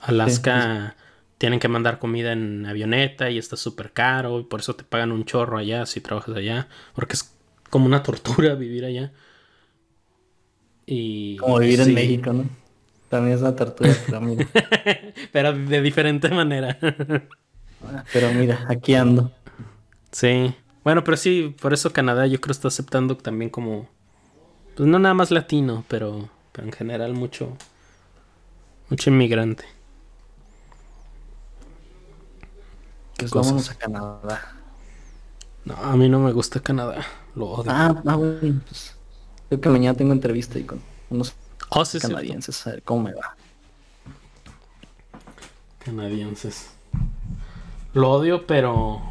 Alaska 0.01 0.97
tienen 1.37 1.59
que 1.59 1.69
mandar 1.69 1.99
comida 1.99 2.33
en 2.33 2.65
avioneta 2.65 3.29
y 3.29 3.39
está 3.39 3.57
súper 3.57 3.93
caro 3.93 4.41
y 4.41 4.45
por 4.45 4.61
eso 4.61 4.77
te 4.77 4.85
pagan 4.85 5.11
un 5.11 5.25
chorro 5.25 5.59
allá 5.59 5.85
si 5.87 6.01
trabajas 6.01 6.37
allá, 6.37 6.69
porque 6.95 7.15
es 7.15 7.35
como 7.71 7.87
una 7.87 8.03
tortura 8.03 8.55
vivir 8.57 8.85
allá. 8.85 9.13
Como 11.39 11.59
vivir 11.59 11.81
en 11.81 11.95
México, 11.95 12.33
¿no? 12.33 12.45
También 13.09 13.37
es 13.37 13.43
una 13.43 13.55
tortura, 13.55 13.95
pero 14.07 14.21
mira. 14.21 14.49
pero 15.33 15.53
de 15.53 15.83
diferente 15.83 16.29
manera. 16.31 16.79
pero 18.13 18.33
mira, 18.35 18.67
aquí 18.69 18.95
ando. 18.95 19.33
Sí. 20.11 20.55
Bueno, 20.83 21.05
pero 21.05 21.17
sí, 21.17 21.55
por 21.61 21.73
eso 21.73 21.93
Canadá 21.93 22.27
yo 22.27 22.41
creo 22.41 22.53
está 22.53 22.69
aceptando 22.69 23.17
también 23.17 23.51
como. 23.51 23.89
Pues 24.77 24.89
no 24.89 24.99
nada 24.99 25.15
más 25.15 25.31
latino, 25.31 25.85
pero, 25.89 26.29
pero 26.53 26.67
en 26.67 26.73
general 26.73 27.15
mucho. 27.15 27.57
Mucho 28.89 29.11
inmigrante. 29.11 29.65
Pues 33.17 33.31
vámonos 33.31 33.71
a 33.71 33.75
Canadá. 33.75 34.57
No, 35.65 35.75
a 35.77 35.97
mí 35.97 36.09
no 36.09 36.19
me 36.19 36.33
gusta 36.33 36.59
Canadá. 36.61 37.07
Lo 37.37 37.47
odio. 37.47 37.71
Ah, 37.71 38.03
ah 38.07 38.17
bueno, 38.17 38.61
pues 38.67 38.97
Creo 39.51 39.61
que 39.61 39.69
mañana 39.69 39.99
tengo 39.99 40.13
entrevista 40.13 40.61
y 40.61 40.63
con 40.63 40.81
unos 41.11 41.35
oh, 41.71 41.83
canadienses 42.01 42.65
a 42.69 42.71
ver 42.71 42.83
cómo 42.85 43.03
me 43.03 43.15
va. 43.15 43.35
Canadienses. 45.85 46.69
Lo 47.93 48.13
odio, 48.13 48.47
pero 48.47 49.03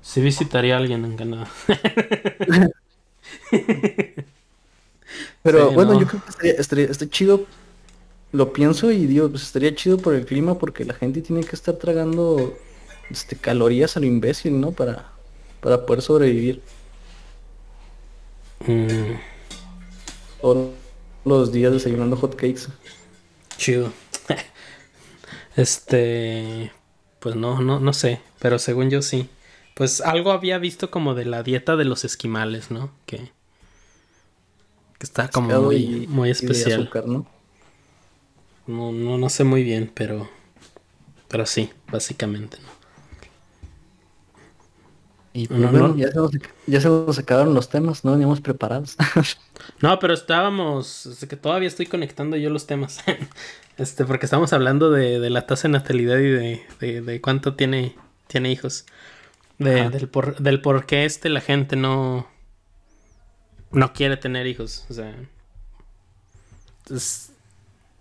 sí 0.00 0.22
visitaría 0.22 0.76
a 0.76 0.78
alguien 0.78 1.04
en 1.04 1.16
Canadá. 1.18 1.50
pero 5.42 5.72
bueno, 5.72 6.00
yo 6.00 6.06
creo 6.06 6.22
que 6.40 6.48
estaría, 6.52 6.88
chido. 7.10 7.44
Lo 8.32 8.54
pienso 8.54 8.90
y 8.90 9.04
digo, 9.04 9.28
pues 9.28 9.42
estaría 9.42 9.74
chido 9.74 9.98
por 9.98 10.14
el 10.14 10.24
clima 10.24 10.58
porque 10.58 10.86
la 10.86 10.94
gente 10.94 11.20
tiene 11.20 11.44
que 11.44 11.56
estar 11.56 11.74
tragando 11.74 12.56
este, 13.10 13.36
calorías 13.36 13.98
a 13.98 14.00
lo 14.00 14.06
imbécil, 14.06 14.58
¿no? 14.58 14.72
Para, 14.72 15.12
para 15.60 15.84
poder 15.84 16.00
sobrevivir. 16.00 16.62
Mm. 18.66 19.16
Todos 20.40 20.70
los 21.24 21.52
días 21.52 21.72
desayunando 21.72 22.16
hotcakes. 22.16 22.68
Chido. 23.56 23.92
este. 25.56 26.72
Pues 27.20 27.36
no, 27.36 27.60
no, 27.60 27.80
no 27.80 27.92
sé. 27.92 28.20
Pero 28.38 28.58
según 28.58 28.90
yo 28.90 29.02
sí. 29.02 29.28
Pues 29.74 30.00
algo 30.00 30.32
había 30.32 30.58
visto 30.58 30.90
como 30.90 31.14
de 31.14 31.24
la 31.24 31.42
dieta 31.42 31.76
de 31.76 31.84
los 31.84 32.04
esquimales, 32.04 32.70
¿no? 32.70 32.92
Que. 33.06 33.30
Que 34.98 35.06
está 35.06 35.28
como 35.28 35.60
muy, 35.60 36.06
muy 36.08 36.30
especial. 36.30 36.90
¿no? 37.06 37.26
¿no? 38.66 38.92
No, 38.92 39.18
no, 39.18 39.28
sé 39.28 39.44
muy 39.44 39.62
bien, 39.62 39.90
pero. 39.92 40.28
Pero 41.28 41.46
sí, 41.46 41.70
básicamente, 41.90 42.58
¿no? 42.58 42.81
Y 45.34 45.48
pues, 45.48 45.60
bueno, 45.70 45.96
Ya, 45.96 46.08
se 46.08 46.16
nos, 46.16 46.30
ya, 46.66 46.80
se 46.80 46.88
nos, 46.88 47.18
acabaron 47.18 47.54
los 47.54 47.68
temas, 47.68 48.04
no 48.04 48.12
veníamos 48.12 48.40
preparados. 48.40 48.96
no, 49.80 49.98
pero 49.98 50.12
estábamos, 50.12 51.06
es 51.06 51.26
que 51.26 51.36
todavía 51.36 51.68
estoy 51.68 51.86
conectando 51.86 52.36
yo 52.36 52.50
los 52.50 52.66
temas. 52.66 53.02
este, 53.78 54.04
porque 54.04 54.26
estamos 54.26 54.52
hablando 54.52 54.90
de, 54.90 55.20
de 55.20 55.30
la 55.30 55.46
tasa 55.46 55.68
de 55.68 55.72
natalidad 55.72 56.18
y 56.18 56.30
de, 56.30 56.66
de, 56.80 57.00
de 57.00 57.20
cuánto 57.20 57.54
tiene, 57.54 57.96
tiene 58.26 58.52
hijos. 58.52 58.84
del, 59.58 60.08
por, 60.08 60.36
del 60.38 60.60
por 60.60 60.86
qué 60.86 61.04
este 61.04 61.28
la 61.30 61.40
gente 61.40 61.76
no, 61.76 62.26
no 63.70 63.92
quiere 63.94 64.18
tener 64.18 64.46
hijos. 64.46 64.84
O 64.90 64.94
sea, 64.94 65.14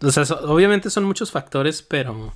o 0.01 0.11
sea, 0.11 0.23
obviamente 0.43 0.89
son 0.89 1.05
muchos 1.05 1.31
factores, 1.31 1.81
pero 1.81 2.33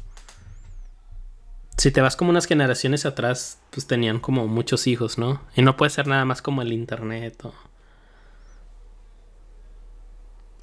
si 1.77 1.91
te 1.91 2.01
vas 2.01 2.15
como 2.15 2.29
unas 2.29 2.45
generaciones 2.45 3.05
atrás, 3.05 3.59
pues 3.71 3.87
tenían 3.87 4.19
como 4.19 4.47
muchos 4.47 4.87
hijos, 4.87 5.17
¿no? 5.17 5.41
Y 5.55 5.61
no 5.61 5.75
puede 5.77 5.89
ser 5.89 6.07
nada 6.07 6.25
más 6.25 6.41
como 6.41 6.61
el 6.61 6.73
internet 6.73 7.43
o... 7.45 7.53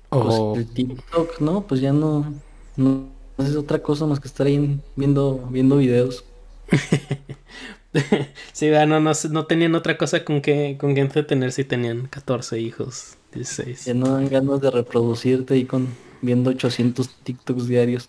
Pues 0.08 0.58
el 0.58 0.66
TikTok, 0.66 1.40
¿no? 1.40 1.66
Pues 1.66 1.80
ya 1.80 1.92
no, 1.92 2.34
no, 2.76 3.08
es 3.38 3.56
otra 3.56 3.78
cosa 3.82 4.06
más 4.06 4.20
que 4.20 4.28
estar 4.28 4.46
ahí 4.46 4.78
viendo, 4.94 5.48
viendo 5.50 5.78
videos. 5.78 6.24
sí, 8.52 8.70
no, 8.70 9.00
no, 9.00 9.12
no 9.30 9.46
tenían 9.46 9.74
otra 9.74 9.96
cosa 9.96 10.22
con 10.24 10.42
que, 10.42 10.76
con 10.78 10.94
que 10.94 11.00
entretener 11.00 11.52
si 11.52 11.64
tenían 11.64 12.08
14 12.08 12.60
hijos, 12.60 13.16
16. 13.32 13.86
Ya 13.86 13.94
no 13.94 14.08
dan 14.08 14.28
ganas 14.28 14.60
de 14.60 14.70
reproducirte 14.70 15.54
ahí 15.54 15.64
con 15.64 15.88
viendo 16.20 16.50
800 16.50 17.08
TikToks 17.22 17.66
diarios. 17.66 18.08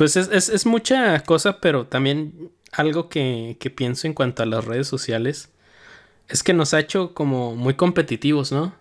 Pues 0.00 0.16
es, 0.16 0.64
mucha 0.64 1.22
cosa, 1.24 1.60
pero 1.60 1.84
también 1.84 2.50
algo 2.72 3.10
que, 3.10 3.58
pienso 3.76 4.06
en 4.06 4.14
cuanto 4.14 4.42
a 4.42 4.46
las 4.46 4.64
redes 4.64 4.88
sociales 4.88 5.50
es 6.26 6.42
que 6.42 6.54
nos 6.54 6.72
ha 6.72 6.80
hecho 6.80 7.12
como 7.12 7.54
muy 7.54 7.74
competitivos, 7.74 8.50
¿no? 8.50 8.74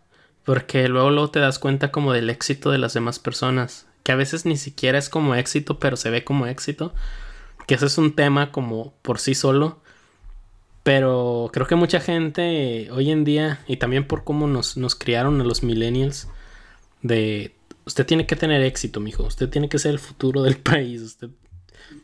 Porque 0.45 0.87
luego, 0.87 1.09
luego 1.09 1.29
te 1.29 1.41
das 1.41 1.59
cuenta 1.59 1.91
como 1.91 2.13
del 2.13 2.29
éxito 2.29 2.71
de 2.71 2.77
las 2.77 2.93
demás 2.93 3.19
personas, 3.19 3.85
que 4.03 4.13
a 4.13 4.15
veces 4.15 4.45
ni 4.45 4.55
siquiera 4.55 4.97
es 4.97 5.09
como 5.09 5.35
éxito, 5.35 5.77
pero 5.77 5.97
se 5.97 6.09
ve 6.09 6.23
como 6.23 6.47
éxito, 6.47 6.93
que 7.67 7.75
ese 7.75 7.87
es 7.87 7.97
un 7.97 8.15
tema 8.15 8.53
como 8.53 8.93
por 9.01 9.19
sí 9.19 9.35
solo. 9.35 9.81
Pero 10.83 11.49
creo 11.51 11.67
que 11.67 11.75
mucha 11.75 11.99
gente 11.99 12.87
hoy 12.93 13.11
en 13.11 13.25
día, 13.25 13.59
y 13.67 13.75
también 13.75 14.07
por 14.07 14.23
cómo 14.23 14.47
nos, 14.47 14.77
nos 14.77 14.95
criaron 14.95 15.41
a 15.41 15.43
los 15.43 15.63
millennials, 15.63 16.29
de 17.01 17.58
Usted 17.89 18.05
tiene 18.05 18.27
que 18.27 18.35
tener 18.35 18.61
éxito, 18.61 18.99
mijo. 18.99 19.23
Usted 19.23 19.49
tiene 19.49 19.67
que 19.67 19.79
ser 19.79 19.89
el 19.93 19.99
futuro 19.99 20.43
del 20.43 20.57
país. 20.71 21.01
Usted, 21.01 21.31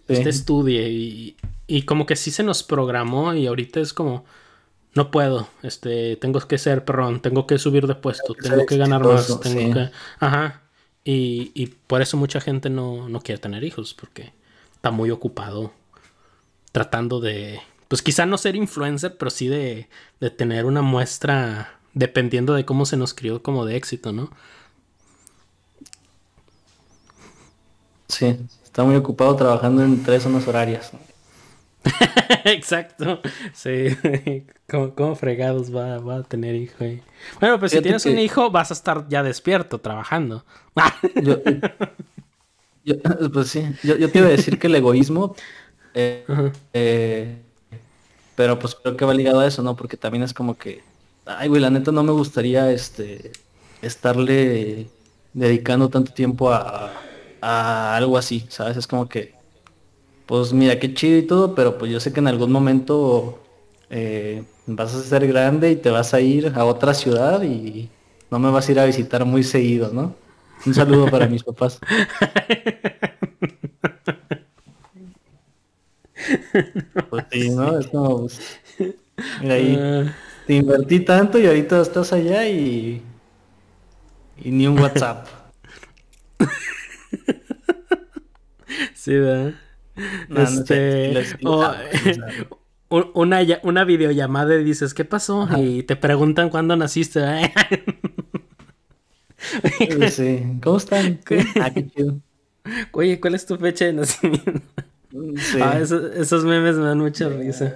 estudie. 0.08 1.36
Y, 1.68 1.82
como 1.84 2.08
que 2.08 2.16
sí 2.16 2.32
se 2.32 2.42
nos 2.42 2.64
programó 2.64 3.36
y 3.36 3.46
ahorita 3.46 3.80
es 3.82 3.94
como, 3.94 4.26
no 4.96 5.12
puedo. 5.12 5.48
Este, 5.62 6.16
tengo 6.16 6.40
que 6.40 6.58
ser 6.58 6.86
perrón, 6.86 7.22
tengo 7.22 7.46
que 7.46 7.60
subir 7.60 7.86
de 7.86 7.94
puesto, 7.94 8.34
tengo 8.34 8.66
que 8.66 8.78
ganar 8.78 9.04
más, 9.04 9.40
tengo 9.42 9.74
que... 9.76 9.92
Ajá. 10.20 10.64
Y, 11.04 11.52
y, 11.54 11.68
por 11.68 12.02
eso 12.02 12.18
mucha 12.18 12.42
gente 12.42 12.72
no, 12.72 13.08
no 13.08 13.22
quiere 13.22 13.40
tener 13.40 13.64
hijos, 13.64 13.94
porque 13.94 14.34
está 14.74 14.90
muy 14.90 15.12
ocupado 15.12 15.72
tratando 16.72 17.20
de, 17.20 17.62
pues 17.88 18.02
quizá 18.02 18.26
no 18.26 18.40
ser 18.40 18.56
influencer, 18.56 19.18
pero 19.18 19.30
sí 19.30 19.48
de, 19.48 19.88
de 20.20 20.32
tener 20.32 20.66
una 20.66 20.82
muestra, 20.82 21.78
dependiendo 21.94 22.56
de 22.56 22.66
cómo 22.66 22.88
se 22.88 22.98
nos 22.98 23.14
crió, 23.14 23.44
como 23.44 23.66
de 23.66 23.76
éxito, 23.76 24.14
¿no? 24.14 24.32
Sí, 28.08 28.38
está 28.64 28.84
muy 28.84 28.96
ocupado 28.96 29.36
trabajando 29.36 29.84
en 29.84 30.04
tres 30.04 30.24
zonas 30.24 30.48
horarias. 30.48 30.92
Exacto, 32.46 33.22
sí. 33.54 33.98
¿Cómo, 34.96 35.16
fregados 35.16 35.74
va, 35.76 35.96
a 35.96 36.24
tener 36.24 36.56
hijo? 36.56 36.84
Bueno, 37.40 37.60
pues 37.60 37.72
si 37.72 37.82
tienes 37.82 38.06
un 38.06 38.18
hijo, 38.18 38.50
vas 38.50 38.72
a 38.72 38.74
estar 38.74 39.08
ya 39.08 39.22
despierto 39.24 39.80
trabajando. 39.80 40.44
pues 43.34 43.48
sí, 43.50 43.64
yo, 43.84 44.10
te 44.10 44.20
iba 44.20 44.28
a 44.28 44.32
decir 44.32 44.58
que 44.58 44.68
el 44.68 44.76
egoísmo, 44.76 45.36
eh, 45.94 46.26
eh, 46.74 47.38
pero 48.36 48.58
pues 48.58 48.76
creo 48.76 48.98
que 48.98 49.06
va 49.06 49.14
ligado 49.14 49.40
a 49.42 49.48
eso, 49.48 49.62
¿no? 49.62 49.76
Porque 49.76 49.98
también 49.98 50.24
es 50.24 50.34
como 50.34 50.58
que, 50.58 50.82
ay, 51.26 51.48
güey, 51.48 51.62
la 51.62 51.70
neta 51.70 51.92
no 51.92 52.04
me 52.04 52.12
gustaría 52.12 52.72
este 52.72 53.32
estarle 53.82 54.88
dedicando 55.34 55.90
tanto 55.90 56.12
tiempo 56.12 56.52
a, 56.52 56.92
algo 57.46 58.18
así, 58.18 58.46
¿sabes? 58.50 58.78
Es 58.78 58.88
como 58.88 59.08
que, 59.08 59.34
pues 60.26 60.54
mira, 60.54 60.80
qué 60.80 60.94
chido 60.94 61.18
y 61.18 61.24
todo, 61.24 61.56
pero 61.56 61.78
pues 61.78 61.92
yo 61.92 62.00
sé 62.00 62.12
que 62.12 62.20
en 62.20 62.28
algún 62.28 62.52
momento 62.52 63.40
eh, 63.90 64.44
vas 64.66 64.96
a 64.96 65.02
ser 65.02 65.28
grande 65.28 65.72
y 65.72 65.76
te 65.76 65.92
vas 65.92 66.14
a 66.14 66.22
ir 66.22 66.52
a 66.56 66.66
otra 66.66 66.94
ciudad 66.94 67.44
y 67.44 67.90
no 68.32 68.40
me 68.40 68.50
vas 68.50 68.68
a 68.68 68.72
ir 68.72 68.80
a 68.80 68.86
visitar 68.86 69.26
muy 69.26 69.44
seguido, 69.44 69.92
¿no? 69.94 70.16
Un 70.66 70.74
saludo 70.74 71.06
para 71.12 71.28
mis 71.28 71.44
papás. 71.44 71.80
Pues 77.10 77.26
sí, 77.32 77.50
¿no? 77.52 77.78
Es 77.78 77.88
como, 77.88 78.22
pues, 78.22 78.60
mira 79.42 79.56
ahí, 79.56 79.80
te 80.48 80.54
invertí 80.56 81.02
tanto 81.02 81.38
y 81.38 81.46
ahorita 81.46 81.82
estás 81.82 82.12
allá 82.12 82.48
y, 82.48 83.04
y 84.44 84.52
ni 84.52 84.66
un 84.66 84.80
WhatsApp. 84.80 85.28
Sí, 88.94 89.14
¿verdad? 89.14 89.54
este, 90.36 91.24
una, 92.90 93.40
una 93.64 93.84
videollamada 93.84 94.56
y 94.56 94.64
dices, 94.64 94.94
¿qué 94.94 95.06
pasó? 95.06 95.48
Y 95.58 95.84
te 95.84 95.96
preguntan 95.96 96.50
cuándo 96.50 96.76
naciste. 96.76 97.22
sí. 100.10 100.60
¿Cómo 100.64 100.78
están? 100.78 101.20
Ah. 101.62 101.72
Oye, 102.94 103.20
¿cuál 103.20 103.36
es 103.36 103.46
tu 103.46 103.58
fecha 103.58 103.86
de 103.86 103.94
nacimiento? 103.94 104.52
Sí. 105.38 105.60
Ah, 105.62 105.80
esos, 105.80 106.44
memes 106.44 106.78
me 106.78 106.86
dan 106.86 106.98
mucha 106.98 107.30
risa. 107.30 107.76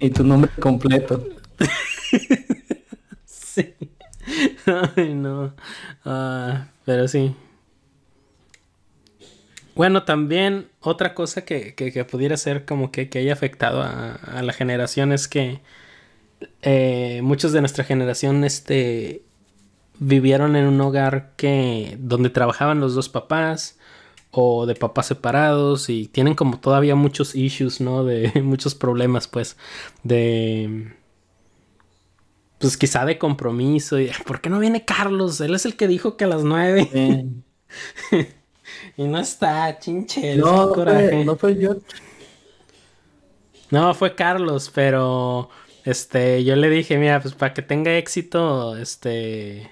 Y 0.00 0.10
tu 0.10 0.24
nombre 0.24 0.50
completo. 0.58 1.24
sí. 3.24 3.74
Ay, 4.96 5.14
no. 5.14 5.54
Ah, 6.04 6.66
pero 6.84 7.06
sí. 7.06 7.36
Bueno, 9.74 10.04
también 10.04 10.68
otra 10.80 11.14
cosa 11.14 11.44
que, 11.44 11.74
que, 11.74 12.04
pudiera 12.04 12.36
ser 12.36 12.64
como 12.64 12.92
que, 12.92 13.08
que 13.08 13.18
haya 13.18 13.32
afectado 13.32 13.82
a, 13.82 14.42
la 14.42 14.52
generación 14.52 15.12
es 15.12 15.26
que 15.26 15.60
eh, 16.62 17.20
muchos 17.22 17.52
de 17.52 17.60
nuestra 17.60 17.84
generación 17.84 18.44
este, 18.44 19.22
vivieron 19.98 20.54
en 20.56 20.66
un 20.66 20.80
hogar 20.80 21.32
que 21.36 21.96
donde 21.98 22.30
trabajaban 22.30 22.80
los 22.80 22.94
dos 22.94 23.08
papás 23.08 23.78
o 24.30 24.66
de 24.66 24.74
papás 24.76 25.06
separados 25.06 25.88
y 25.90 26.06
tienen 26.06 26.34
como 26.34 26.60
todavía 26.60 26.94
muchos 26.94 27.34
issues, 27.34 27.80
¿no? 27.80 28.04
De 28.04 28.32
muchos 28.42 28.74
problemas, 28.74 29.28
pues, 29.28 29.56
de... 30.02 30.92
Pues 32.58 32.76
quizá 32.76 33.04
de 33.04 33.18
compromiso. 33.18 33.98
Y, 33.98 34.10
¿Por 34.24 34.40
qué 34.40 34.50
no 34.50 34.60
viene 34.60 34.84
Carlos? 34.84 35.40
Él 35.40 35.54
es 35.54 35.66
el 35.66 35.76
que 35.76 35.88
dijo 35.88 36.16
que 36.16 36.24
a 36.24 36.28
las 36.28 36.44
nueve. 36.44 36.88
Y 38.96 39.04
no 39.04 39.18
está, 39.18 39.78
chinche. 39.78 40.36
No, 40.36 40.74
fue, 40.74 41.24
no 41.24 41.36
fue 41.36 41.56
yo. 41.56 41.76
No, 43.70 43.94
fue 43.94 44.14
Carlos, 44.14 44.70
pero 44.74 45.48
este, 45.84 46.44
yo 46.44 46.56
le 46.56 46.70
dije, 46.70 46.96
mira, 46.96 47.20
pues 47.20 47.34
para 47.34 47.54
que 47.54 47.62
tenga 47.62 47.96
éxito, 47.96 48.76
este, 48.76 49.70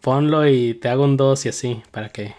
ponlo 0.00 0.48
y 0.48 0.74
te 0.74 0.88
hago 0.88 1.04
un 1.04 1.16
dos 1.16 1.44
y 1.46 1.50
así, 1.50 1.82
para 1.90 2.08
que 2.08 2.34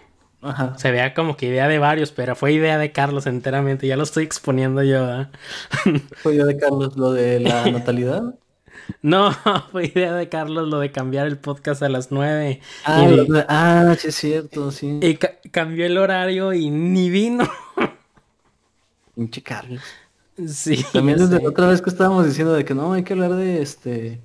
se 0.77 0.91
vea 0.91 1.13
como 1.13 1.35
que 1.35 1.47
idea 1.47 1.67
de 1.67 1.79
varios, 1.79 2.11
pero 2.11 2.35
fue 2.35 2.53
idea 2.53 2.77
de 2.77 2.91
Carlos 2.91 3.27
enteramente, 3.27 3.87
ya 3.87 3.97
lo 3.97 4.03
estoy 4.03 4.23
exponiendo 4.23 4.81
yo. 4.83 5.25
¿Fue 6.23 6.35
idea 6.35 6.45
de 6.45 6.57
Carlos 6.57 6.95
lo 6.97 7.11
de 7.11 7.39
la 7.41 7.65
natalidad? 7.71 8.35
No, 9.01 9.31
fue 9.71 9.87
idea 9.87 10.13
de 10.13 10.29
Carlos 10.29 10.67
lo 10.67 10.79
de 10.79 10.91
cambiar 10.91 11.27
el 11.27 11.37
podcast 11.37 11.81
a 11.83 11.89
las 11.89 12.11
nueve. 12.11 12.61
Ah, 12.85 13.07
ah 13.47 13.95
sí 13.97 14.07
es 14.07 14.15
cierto, 14.15 14.71
sí. 14.71 14.99
Y 15.01 15.15
cambió 15.49 15.85
el 15.85 15.97
horario 15.97 16.53
y 16.53 16.69
ni 16.69 17.09
vino. 17.09 17.49
Pinche 19.15 19.41
Carlos. 19.41 19.81
Sí. 20.47 20.85
También 20.93 21.17
desde 21.17 21.41
la 21.41 21.49
otra 21.49 21.67
vez 21.67 21.81
que 21.81 21.89
estábamos 21.89 22.25
diciendo 22.25 22.53
de 22.53 22.63
que 22.63 22.73
no, 22.73 22.93
hay 22.93 23.03
que 23.03 23.13
hablar 23.13 23.35
de 23.35 23.61
este. 23.61 24.21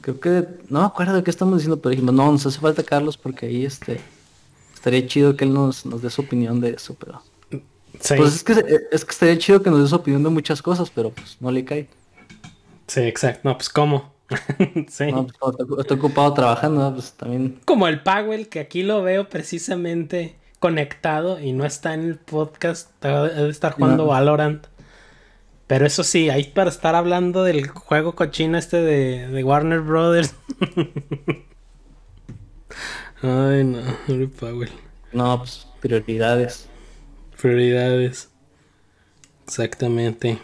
Creo 0.00 0.18
que. 0.18 0.48
No 0.68 0.80
me 0.80 0.86
acuerdo 0.86 1.14
de 1.14 1.22
qué 1.22 1.30
estamos 1.30 1.58
diciendo, 1.58 1.80
pero 1.80 1.90
dijimos, 1.90 2.14
no, 2.14 2.32
nos 2.32 2.44
hace 2.46 2.58
falta 2.58 2.82
Carlos 2.82 3.16
porque 3.16 3.46
ahí 3.46 3.64
este. 3.64 4.00
Estaría 4.74 5.06
chido 5.06 5.36
que 5.36 5.44
él 5.44 5.52
nos, 5.52 5.84
nos 5.86 6.02
dé 6.02 6.10
su 6.10 6.22
opinión 6.22 6.60
de 6.60 6.70
eso, 6.70 6.96
pero. 6.98 7.22
Sí. 8.00 8.14
Pues 8.16 8.36
es 8.36 8.44
que, 8.44 8.52
es 8.90 9.04
que 9.04 9.10
estaría 9.10 9.38
chido 9.38 9.62
que 9.62 9.70
nos 9.70 9.82
dé 9.82 9.88
su 9.88 9.94
opinión 9.94 10.22
de 10.22 10.30
muchas 10.30 10.62
cosas, 10.62 10.90
pero 10.90 11.10
pues 11.10 11.36
no 11.38 11.50
le 11.50 11.64
cae. 11.64 11.88
Sí, 12.90 13.02
exacto. 13.02 13.48
No, 13.48 13.56
pues 13.56 13.68
cómo. 13.68 14.12
sí. 14.88 15.12
No, 15.12 15.28
pues 15.28 15.38
estoy 15.78 15.96
ocupado 15.96 16.34
trabajando, 16.34 16.92
pues 16.92 17.12
también. 17.12 17.60
Como 17.64 17.86
el 17.86 18.02
Powell, 18.02 18.48
que 18.48 18.58
aquí 18.58 18.82
lo 18.82 19.00
veo 19.00 19.28
precisamente 19.28 20.34
conectado 20.58 21.38
y 21.38 21.52
no 21.52 21.64
está 21.64 21.94
en 21.94 22.00
el 22.00 22.16
podcast, 22.16 22.90
debe 23.00 23.48
estar 23.48 23.74
jugando 23.74 24.06
Valorant. 24.06 24.66
Pero 25.68 25.86
eso 25.86 26.02
sí, 26.02 26.30
ahí 26.30 26.42
para 26.42 26.68
estar 26.68 26.96
hablando 26.96 27.44
del 27.44 27.68
juego 27.68 28.16
cochino 28.16 28.58
este 28.58 28.78
de, 28.78 29.28
de 29.28 29.44
Warner 29.44 29.82
Brothers. 29.82 30.34
Ay, 33.22 33.62
no, 33.62 33.80
Powell. 34.36 34.72
No, 35.12 35.38
pues 35.38 35.68
prioridades. 35.80 36.68
Prioridades. 37.40 38.30
Exactamente. 39.44 40.40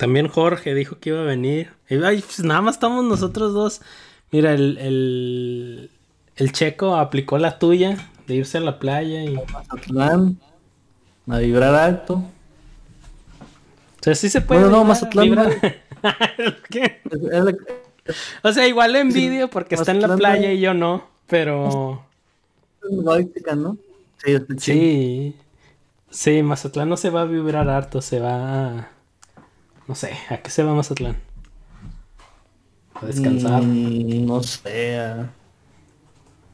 También 0.00 0.28
Jorge 0.28 0.74
dijo 0.74 0.98
que 0.98 1.10
iba 1.10 1.20
a 1.20 1.24
venir. 1.24 1.72
Ay, 1.90 2.24
pues 2.24 2.42
nada 2.42 2.62
más 2.62 2.76
estamos 2.76 3.04
nosotros 3.04 3.52
dos. 3.52 3.82
Mira, 4.30 4.54
el, 4.54 4.78
el, 4.78 5.90
el 6.36 6.52
checo 6.52 6.96
aplicó 6.96 7.36
la 7.36 7.58
tuya 7.58 8.08
de 8.26 8.36
irse 8.36 8.56
a 8.56 8.62
la 8.62 8.78
playa 8.78 9.22
y. 9.24 9.34
Mazatlán. 9.52 10.40
A 11.28 11.38
vibrar 11.40 11.74
alto. 11.74 12.14
O 12.14 12.24
sea, 14.00 14.14
sí 14.14 14.30
se 14.30 14.40
puede. 14.40 14.62
No, 14.62 14.70
no, 14.70 14.84
Mazatlán. 14.84 15.36
¿Qué? 16.70 17.02
o 18.42 18.52
sea, 18.52 18.66
igual 18.66 18.94
le 18.94 19.00
envidio 19.00 19.50
porque 19.50 19.74
está 19.74 19.90
en 19.90 20.00
la 20.00 20.16
playa 20.16 20.50
y 20.50 20.60
yo 20.60 20.72
no, 20.72 21.08
pero. 21.26 22.06
¿no? 23.54 23.76
Sí, 24.24 24.38
sí. 24.56 25.36
Sí, 26.08 26.42
Mazatlán 26.42 26.88
no 26.88 26.96
se 26.96 27.10
va 27.10 27.20
a 27.20 27.26
vibrar 27.26 27.68
harto, 27.68 28.00
se 28.00 28.18
va. 28.18 28.88
No 29.90 29.96
sé, 29.96 30.16
¿a 30.28 30.36
qué 30.36 30.50
se 30.50 30.62
va 30.62 30.72
Mazatlán? 30.72 31.16
A 32.94 33.06
descansar. 33.06 33.60
Mm, 33.60 34.24
no 34.24 34.40
sé, 34.40 35.00
a 35.00 35.32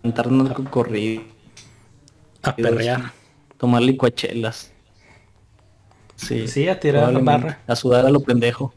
cantar 0.01 0.29
un 0.29 0.49
corrido. 0.71 1.23
A 2.43 2.57
perrear. 2.57 3.13
Tomar 3.59 3.83
licuachelas. 3.83 4.73
Sí, 6.15 6.49
sí, 6.49 6.67
a 6.67 6.81
tirar 6.81 7.13
la 7.13 7.19
barra. 7.19 7.61
A 7.67 7.77
sudar 7.77 8.07
a 8.07 8.11
lo 8.11 8.21
pendejo. 8.21 8.73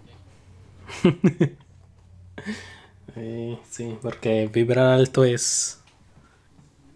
sí, 3.70 3.98
porque 4.02 4.50
vibrar 4.52 4.88
alto 4.88 5.24
es. 5.24 5.80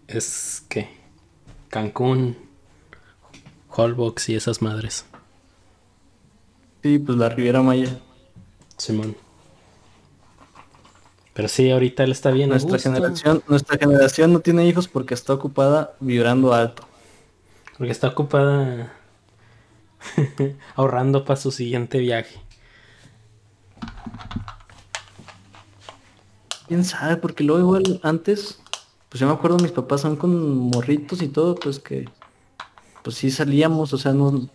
Es 0.06 0.66
que. 0.68 0.90
Cancún, 1.70 2.36
Holbox 3.70 4.28
y 4.28 4.34
esas 4.34 4.60
madres. 4.60 5.06
Sí, 6.84 6.98
pues 6.98 7.16
la 7.16 7.30
Riviera 7.30 7.62
Maya. 7.62 7.98
Simón. 8.76 9.16
Pero 11.32 11.48
sí, 11.48 11.70
ahorita 11.70 12.04
él 12.04 12.12
está 12.12 12.30
bien. 12.30 12.50
Nuestra 12.50 12.78
generación, 12.78 13.42
nuestra 13.48 13.78
generación 13.78 14.34
no 14.34 14.40
tiene 14.40 14.68
hijos 14.68 14.86
porque 14.86 15.14
está 15.14 15.32
ocupada 15.32 15.94
vibrando 16.00 16.52
alto. 16.52 16.86
Porque 17.78 17.90
está 17.90 18.08
ocupada 18.08 18.92
ahorrando 20.74 21.24
para 21.24 21.40
su 21.40 21.52
siguiente 21.52 22.00
viaje. 22.00 22.38
Quién 26.68 26.84
sabe, 26.84 27.16
porque 27.16 27.44
luego 27.44 27.60
igual 27.78 28.00
antes, 28.02 28.60
pues 29.08 29.20
yo 29.20 29.26
me 29.26 29.32
acuerdo 29.32 29.56
mis 29.56 29.72
papás 29.72 30.02
son 30.02 30.16
con 30.16 30.54
morritos 30.68 31.22
y 31.22 31.28
todo, 31.28 31.54
pues 31.54 31.78
que 31.78 32.10
pues 33.02 33.16
sí 33.16 33.30
salíamos, 33.30 33.94
o 33.94 33.96
sea, 33.96 34.12
no 34.12 34.50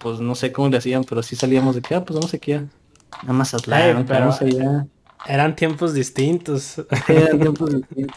pues 0.00 0.20
no 0.20 0.34
sé 0.34 0.52
cómo 0.52 0.68
le 0.68 0.78
hacían, 0.78 1.04
pero 1.04 1.22
sí 1.22 1.36
salíamos 1.36 1.74
de 1.74 1.82
que 1.82 1.94
ah, 1.94 2.04
pues 2.04 2.18
vamos 2.18 2.34
aquí 2.34 2.52
a, 2.52 2.66
a 3.26 3.32
Mazatlán, 3.32 4.04
pero 4.06 4.32
allá. 4.32 4.86
Eran 5.26 5.54
tiempos 5.54 5.94
distintos. 5.94 6.82
Eran 7.08 7.38
tiempos 7.38 7.74
distintos. 7.74 8.16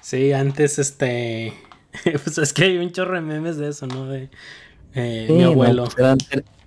sí, 0.00 0.32
antes 0.32 0.78
este. 0.78 1.54
Pues 2.04 2.38
es 2.38 2.52
que 2.52 2.64
hay 2.64 2.78
un 2.78 2.92
chorro 2.92 3.14
de 3.14 3.20
memes 3.20 3.56
de 3.56 3.68
eso, 3.68 3.86
¿no? 3.88 4.06
De 4.06 4.30
eh, 4.94 5.26
mi 5.28 5.42
abuelo. 5.42 5.84
Pues 5.84 5.96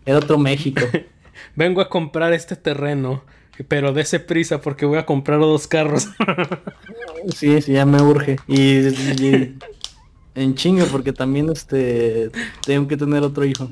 era, 0.06 0.18
otro 0.18 0.38
México. 0.38 0.82
Vengo 1.56 1.80
a 1.80 1.88
comprar 1.88 2.34
este 2.34 2.58
terreno, 2.58 3.24
pero 3.70 3.94
dése 3.94 4.20
prisa 4.20 4.60
porque 4.60 4.86
voy 4.86 4.98
a 4.98 5.06
comprar 5.06 5.40
dos 5.40 5.68
carros. 5.68 6.10
sí, 7.36 7.62
sí, 7.62 7.72
ya 7.72 7.86
me 7.86 8.02
urge. 8.02 8.36
Y, 8.48 9.56
en 10.36 10.56
chingo, 10.56 10.86
porque 10.88 11.14
también 11.14 11.50
este 11.50 12.30
tengo 12.66 12.88
que 12.90 12.98
tener 12.98 13.24
otro 13.24 13.46
hijo. 13.46 13.70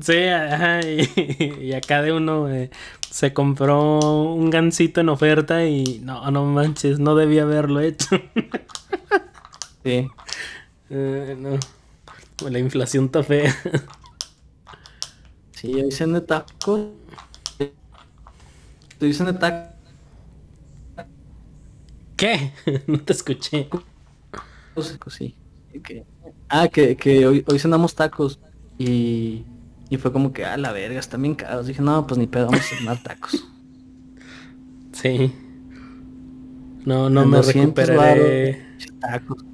Sí, 0.00 0.18
ajá, 0.18 0.80
y, 0.86 1.72
acá 1.72 2.02
de 2.02 2.12
uno 2.12 2.48
eh, 2.48 2.70
se 3.10 3.32
compró 3.32 3.98
un 4.34 4.50
gansito 4.50 5.00
en 5.00 5.08
oferta 5.08 5.64
y 5.64 6.00
no, 6.00 6.30
no 6.30 6.44
manches, 6.44 6.98
no 6.98 7.14
debía 7.14 7.42
haberlo 7.42 7.80
hecho. 7.80 8.08
sí. 9.84 10.08
Eh, 10.92 11.36
no. 11.38 11.50
La 12.50 12.58
inflación 12.58 13.04
está 13.04 13.22
fea. 13.22 13.54
Sí, 15.52 15.78
ahí 15.78 15.92
se 15.92 16.04
de 16.04 16.20
tacos. 16.20 16.88
Te 18.98 19.06
dicen 19.06 19.26
de 19.26 19.34
tacos. 19.34 19.76
¿Qué? 22.16 22.52
no 22.88 22.98
te 22.98 23.12
escuché. 23.12 23.68
Sí. 25.06 25.36
Ah, 26.48 26.66
que, 26.66 26.96
que 26.96 27.24
hoy, 27.24 27.44
hoy 27.46 27.58
cenamos 27.60 27.94
tacos 27.94 28.40
y 28.78 29.44
y 29.90 29.96
fue 29.96 30.12
como 30.12 30.32
que, 30.32 30.44
ah, 30.44 30.56
la 30.56 30.72
verga, 30.72 31.00
están 31.00 31.22
bien 31.22 31.34
caros. 31.34 31.66
Dije, 31.66 31.82
no, 31.82 32.06
pues 32.06 32.16
ni 32.16 32.28
pedo, 32.28 32.46
vamos 32.46 32.60
a 32.60 32.76
cenar 32.76 33.02
tacos. 33.02 33.46
Sí. 34.92 35.32
No, 36.84 37.08
no 37.08 37.24
me 37.24 37.40
recuperaré. 37.40 38.66
Tacos. 39.00 39.44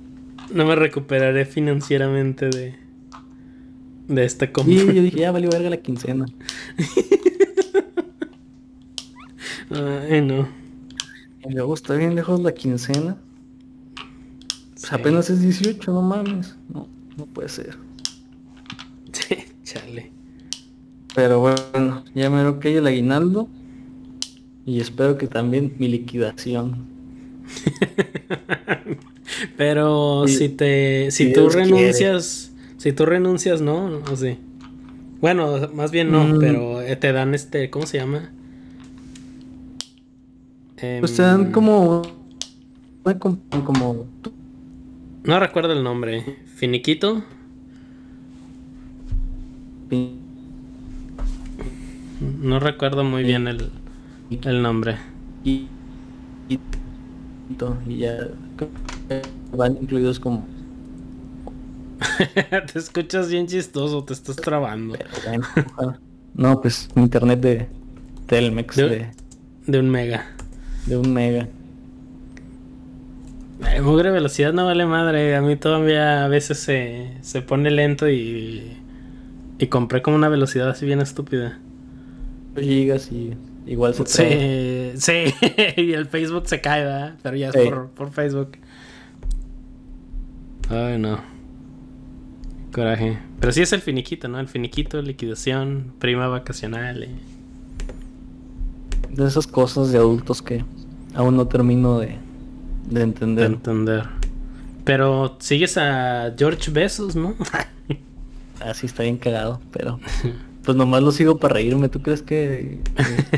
No 0.51 0.65
me 0.65 0.75
recuperaré 0.75 1.45
financieramente 1.45 2.49
de, 2.49 2.75
de 4.09 4.25
esta 4.25 4.51
compra. 4.51 4.75
Sí, 4.75 4.87
yo 4.87 5.03
dije, 5.03 5.21
ya 5.21 5.31
valió 5.31 5.51
verga 5.51 5.71
la 5.71 5.77
quincena. 5.77 6.27
Ay, 9.71 10.23
no. 10.23 10.49
Y 11.49 11.53
luego 11.53 11.75
está 11.75 11.95
bien 11.95 12.17
lejos 12.17 12.41
la 12.41 12.53
quincena. 12.53 13.17
Pues 14.73 14.93
apenas 14.93 15.31
es 15.31 15.43
18, 15.43 15.93
no 15.93 16.03
mames. 16.03 16.57
No, 16.73 16.89
no 17.17 17.27
puede 17.27 17.51
ser. 17.51 17.79
Chale. 19.63 20.16
Pero 21.17 21.41
bueno, 21.41 22.05
ya 22.15 22.29
me 22.29 22.45
lo 22.45 22.61
que 22.61 22.77
el 22.77 22.87
aguinaldo. 22.87 23.49
Y 24.67 24.81
espero 24.81 25.17
que 25.17 25.27
también 25.27 25.73
mi 25.79 25.89
liquidación. 25.89 26.85
Pero 29.57 30.29
si 30.29 30.51
te. 30.51 31.11
Si, 31.11 31.33
tú 31.33 31.49
renuncias. 31.49 32.53
Si 32.77 32.93
tú 32.93 33.07
renuncias, 33.07 33.63
¿no? 33.63 34.03
O 34.13 34.17
sí. 34.17 34.37
Bueno, 35.23 35.71
más 35.73 35.91
bien 35.91 36.13
no, 36.13 36.25
mm. 36.25 36.39
pero 36.39 36.83
eh, 36.83 36.95
te 36.97 37.13
dan 37.13 37.35
este. 37.35 37.71
¿Cómo 37.71 37.87
se 37.87 37.99
llama? 37.99 38.31
pues 41.01 41.17
te 41.17 41.23
dan 41.23 41.47
em, 41.47 41.53
como. 41.53 42.03
Como. 43.65 44.07
No 45.25 45.41
recuerdo 45.41 45.73
el 45.73 45.83
nombre. 45.83 46.37
¿Finiquito? 46.57 47.25
No 52.47 52.61
recuerdo 52.61 53.03
muy 53.03 53.25
bien 53.25 53.49
el, 53.49 53.73
el 54.31 54.63
nombre. 54.63 54.99
Y, 55.43 55.67
y, 56.49 56.61
y 57.89 57.99
ya 57.99 58.29
van 59.51 59.77
incluidos 59.83 60.21
como 60.21 60.47
te 62.73 62.79
escuchas 62.79 63.29
bien 63.31 63.49
chistoso, 63.49 64.05
te 64.05 64.13
estás 64.13 64.37
trabando. 64.37 64.97
no, 66.35 66.61
pues 66.61 66.89
internet 66.95 67.41
de 67.41 67.69
Telmex 68.27 68.77
de, 68.77 69.11
de, 69.67 69.81
un 69.81 69.91
mega. 69.91 70.27
De 70.87 70.97
un 70.97 71.13
mega. 71.13 71.49
Ay, 73.61 73.81
mugre 73.81 74.13
velocidad 74.13 74.53
no 74.53 74.67
vale 74.67 74.87
madre. 74.87 75.35
A 75.35 75.43
mí 75.43 75.57
todavía 75.57 76.25
a 76.25 76.29
veces 76.29 76.61
se, 76.61 77.11
se 77.23 77.43
pone 77.43 77.73
lento 77.73 78.09
y, 78.09 78.77
y 79.59 79.67
compré 79.67 80.01
como 80.01 80.15
una 80.15 80.29
velocidad 80.29 80.71
así 80.71 80.87
bien 80.87 81.01
estúpida 81.01 81.59
gigas 82.61 83.11
y 83.13 83.35
igual 83.67 83.95
se 83.95 84.05
trae. 84.05 84.95
Sí, 84.97 85.33
sí, 85.35 85.35
y 85.83 85.93
el 85.93 86.07
Facebook 86.07 86.49
se 86.49 86.61
cae, 86.61 86.85
¿verdad? 86.85 87.15
Pero 87.23 87.37
ya 87.37 87.49
es 87.51 87.57
por, 87.57 87.89
por, 87.91 88.11
Facebook. 88.11 88.53
Ay, 90.69 90.99
no. 90.99 91.21
Coraje. 92.73 93.19
Pero 93.41 93.53
sí 93.53 93.63
es 93.63 93.73
el 93.73 93.81
finiquito, 93.81 94.29
¿no? 94.29 94.41
El 94.41 94.49
finiquito, 94.49 95.01
liquidación, 95.01 95.93
prima 95.99 96.29
vacacional. 96.29 97.03
Eh. 97.03 97.11
De 99.11 99.27
esas 99.27 99.47
cosas 99.47 99.93
de 99.93 99.99
adultos 99.99 100.43
que 100.43 100.65
aún 101.15 101.37
no 101.37 101.47
termino 101.47 101.99
de, 101.99 102.17
de 102.89 103.03
entender. 103.03 103.49
De 103.49 103.55
entender. 103.55 104.05
Pero 104.85 105.37
sigues 105.41 105.77
a 105.79 106.33
George 106.37 106.71
Besos, 106.71 107.17
¿no? 107.17 107.35
Así 108.61 108.87
está 108.87 109.03
bien 109.03 109.17
cagado, 109.17 109.61
pero 109.73 109.99
Pues 110.67 110.77
nomás 110.77 111.03
lo 111.03 111.13
sigo 111.13 111.39
para 111.39 111.55
reírme. 111.55 111.89
¿Tú 111.89 112.03
crees 112.03 112.23
que, 112.23 112.81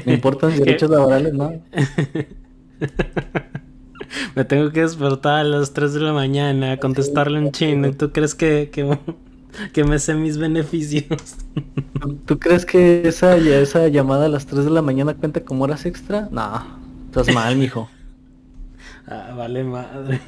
me 0.06 0.14
importan 0.14 0.50
derechos 0.58 0.88
laborales, 0.90 1.34
no? 1.34 1.52
me 4.34 4.44
tengo 4.44 4.72
que 4.72 4.80
despertar 4.80 5.40
a 5.40 5.44
las 5.44 5.74
3 5.74 5.92
de 5.92 6.00
la 6.00 6.14
mañana 6.14 6.72
a 6.72 6.76
contestarle 6.78 7.38
en 7.38 7.52
chino. 7.52 7.92
¿Tú 7.92 8.12
crees 8.12 8.34
que, 8.34 8.70
que 9.72 9.84
me 9.84 9.98
sé 9.98 10.14
mis 10.14 10.38
beneficios. 10.38 11.36
¿Tú 12.26 12.38
crees 12.38 12.64
que 12.64 13.06
esa, 13.06 13.36
esa 13.36 13.88
llamada 13.88 14.26
a 14.26 14.28
las 14.28 14.46
3 14.46 14.64
de 14.64 14.70
la 14.70 14.80
mañana 14.82 15.14
cuenta 15.14 15.44
como 15.44 15.64
horas 15.64 15.84
extra? 15.84 16.28
No, 16.30 16.64
estás 17.06 17.34
mal, 17.34 17.56
mijo. 17.56 17.90
Ah, 19.06 19.34
vale 19.36 19.64
madre. 19.64 20.20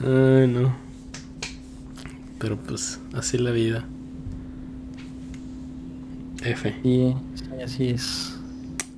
Ay, 0.00 0.48
no. 0.48 0.74
Pero 2.38 2.56
pues, 2.56 3.00
así 3.12 3.36
la 3.36 3.50
vida. 3.50 3.84
F. 6.42 6.74
Sí, 6.82 7.14
así 7.62 7.90
es. 7.90 8.34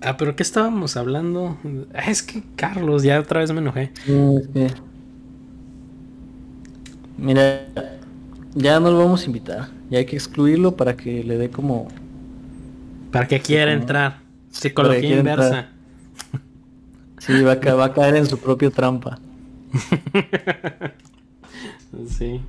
Ah, 0.02 0.16
pero 0.16 0.34
¿qué 0.34 0.42
estábamos 0.42 0.96
hablando? 0.96 1.58
Ah, 1.94 2.10
es 2.10 2.22
que 2.22 2.42
Carlos, 2.56 3.02
ya 3.02 3.20
otra 3.20 3.40
vez 3.40 3.52
me 3.52 3.60
enojé. 3.60 3.92
Mira, 7.18 7.66
ya 8.54 8.80
no 8.80 8.90
lo 8.90 8.98
vamos 8.98 9.22
a 9.22 9.26
invitar. 9.26 9.68
Ya 9.90 9.98
hay 9.98 10.06
que 10.06 10.16
excluirlo 10.16 10.76
para 10.76 10.96
que 10.96 11.22
le 11.22 11.36
dé 11.36 11.50
como... 11.50 11.88
Para 13.10 13.28
que 13.28 13.40
quiera 13.40 13.72
entrar. 13.72 14.20
Psicología 14.50 15.18
inversa. 15.18 15.68
Sí, 17.18 17.42
va 17.42 17.52
a, 17.52 17.74
va 17.74 17.84
a 17.86 17.92
caer 17.92 18.16
en 18.16 18.26
su 18.26 18.38
propia 18.38 18.70
trampa. 18.70 19.18
sí. 22.08 22.40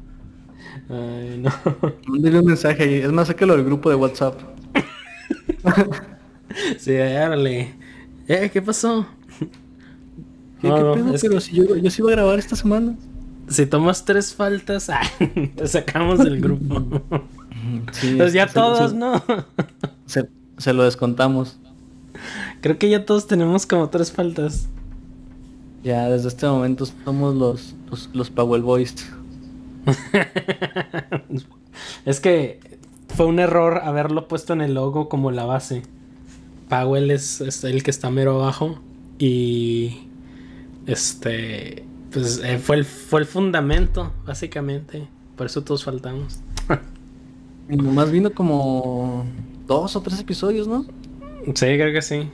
Ay, 0.90 1.44
no. 1.44 1.52
Un 2.08 2.46
mensaje 2.46 2.84
ahí. 2.84 2.94
Es 2.96 3.12
más, 3.12 3.28
sáquelo 3.28 3.58
del 3.58 3.66
grupo 3.66 3.90
de 3.90 3.96
WhatsApp. 3.96 4.40
sí, 6.78 6.98
árale. 6.98 7.74
Eh, 8.28 8.50
¿qué 8.52 8.62
pasó? 8.62 9.06
¿Qué, 10.62 10.70
pedo? 10.70 10.96
Pero 11.22 11.40
si 11.40 11.56
yo, 11.56 11.76
yo 11.76 11.90
sí 11.90 12.02
iba 12.02 12.12
a 12.12 12.16
grabar 12.16 12.40
esta 12.40 12.56
semana. 12.56 12.96
Si 13.48 13.66
tomas 13.66 14.06
tres 14.06 14.34
faltas, 14.34 14.90
ah, 14.90 15.02
te 15.56 15.68
sacamos 15.68 16.20
del 16.20 16.40
grupo. 16.40 17.02
pues 18.18 18.34
ya 18.34 18.48
todos, 18.48 18.94
¿no? 18.94 19.24
Se, 20.06 20.30
se 20.58 20.74
lo 20.74 20.84
descontamos. 20.84 21.58
Creo 22.62 22.78
que 22.78 22.90
ya 22.90 23.06
todos 23.06 23.28
tenemos 23.28 23.66
como 23.66 23.90
tres 23.90 24.12
faltas. 24.12 24.68
Ya, 25.84 26.10
desde 26.10 26.28
este 26.28 26.46
momento 26.46 26.86
somos 26.86 27.36
los, 27.36 27.76
los, 28.14 28.30
Powell 28.30 28.62
Boys. 28.62 28.94
es 32.06 32.20
que 32.20 32.60
fue 33.16 33.26
un 33.26 33.40
error 33.40 33.82
haberlo 33.84 34.28
puesto 34.28 34.54
en 34.54 34.62
el 34.62 34.74
logo 34.74 35.10
como 35.10 35.32
la 35.32 35.46
base. 35.46 35.84
Powell 36.70 37.12
es, 37.12 37.42
el 37.64 37.84
que 37.84 37.92
está 37.92 38.10
mero 38.10 38.42
abajo. 38.42 38.80
Y. 39.20 40.08
Este. 40.86 41.86
Pues 42.12 42.42
eh, 42.44 42.58
fue, 42.60 42.78
el, 42.78 42.86
fue 42.86 43.22
el 43.22 43.26
fundamento, 43.26 44.14
básicamente. 44.26 45.08
Por 45.36 45.46
eso 45.46 45.64
todos 45.64 45.84
faltamos. 45.84 46.40
y 47.70 47.76
nomás 47.76 48.12
vino 48.12 48.32
como 48.32 49.26
dos 49.68 49.96
o 49.96 50.02
tres 50.02 50.20
episodios, 50.20 50.68
¿no? 50.68 50.86
Sí, 51.46 51.66
creo 51.66 51.94
que 51.94 52.02
sí. 52.02 52.30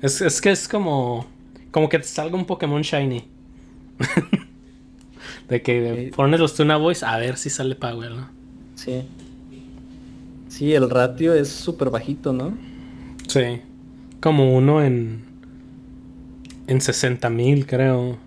Es, 0.00 0.20
es 0.20 0.40
que 0.40 0.50
es 0.50 0.68
como. 0.68 1.26
Como 1.70 1.88
que 1.88 1.98
te 1.98 2.04
salga 2.04 2.36
un 2.36 2.46
Pokémon 2.46 2.82
Shiny. 2.82 3.28
de 5.48 5.62
que 5.62 6.12
pones 6.14 6.40
los 6.40 6.54
Tuna 6.54 6.76
Boys 6.76 7.02
a 7.02 7.16
ver 7.18 7.36
si 7.36 7.50
sale 7.50 7.74
Power, 7.74 8.12
¿no? 8.12 8.28
Sí. 8.76 9.02
Sí, 10.60 10.74
el 10.74 10.90
ratio 10.90 11.32
es 11.32 11.48
súper 11.48 11.88
bajito, 11.88 12.34
¿no? 12.34 12.52
Sí. 13.28 13.62
Como 14.20 14.54
uno 14.54 14.82
en. 14.84 15.22
En 16.66 16.82
60 16.82 17.30
mil, 17.30 17.64
creo. 17.64 18.18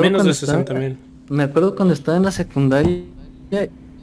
Menos 0.00 0.24
de 0.24 0.34
60 0.34 0.74
mil. 0.74 0.96
Me 1.28 1.44
acuerdo 1.44 1.76
cuando 1.76 1.94
estaba 1.94 2.16
en 2.16 2.24
la 2.24 2.32
secundaria 2.32 3.04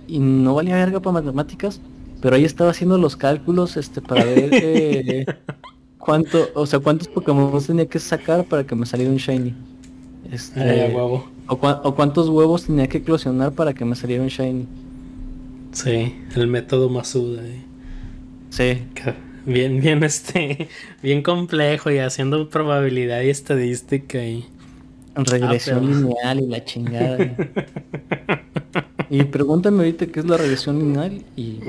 y 0.08 0.20
no 0.20 0.56
valía 0.56 0.76
verga 0.76 1.02
para 1.02 1.16
matemáticas, 1.16 1.82
pero 2.22 2.38
ahí 2.38 2.46
estaba 2.46 2.70
haciendo 2.70 2.98
los 2.98 3.18
cálculos 3.18 3.76
este 3.76 4.00
para 4.00 4.24
ver 4.24 4.50
eh, 4.54 5.26
cuánto, 5.98 6.48
o 6.56 6.66
sea, 6.66 6.80
cuántos 6.80 7.10
Pokémon 7.10 7.62
tenía 7.62 7.88
que 7.88 8.00
sacar 8.00 8.46
para 8.46 8.64
que 8.64 8.74
me 8.74 8.86
saliera 8.86 9.12
un 9.12 9.18
shiny. 9.18 9.54
Este, 10.32 10.62
huevo. 10.96 11.28
O, 11.48 11.94
cuántos 11.94 12.30
huevos 12.30 12.68
tenía 12.68 12.88
que 12.88 13.00
eclosionar 13.00 13.52
para 13.52 13.74
que 13.74 13.84
me 13.84 13.98
saliera 13.98 14.24
un 14.24 14.30
shiny. 14.30 14.66
Sí, 15.74 16.16
el 16.36 16.48
método 16.48 16.90
Masuda. 16.90 17.44
Sí. 18.50 18.88
Bien, 19.46 19.82
bien, 19.82 20.02
este, 20.04 20.70
bien 21.04 21.22
complejo 21.22 21.92
y 21.92 21.98
haciendo 21.98 22.50
probabilidad 22.50 23.22
y 23.22 23.30
estadística 23.30 24.24
y. 24.24 24.46
Regresión 25.16 25.86
ah, 25.86 25.90
lineal 25.90 26.40
y 26.40 26.48
la 26.48 26.66
chingada. 26.66 27.20
y 29.12 29.24
pregúntame 29.26 29.78
ahorita 29.80 30.08
qué 30.08 30.22
es 30.22 30.26
la 30.26 30.38
regresión 30.38 30.80
lineal 30.80 31.24
y. 31.36 31.60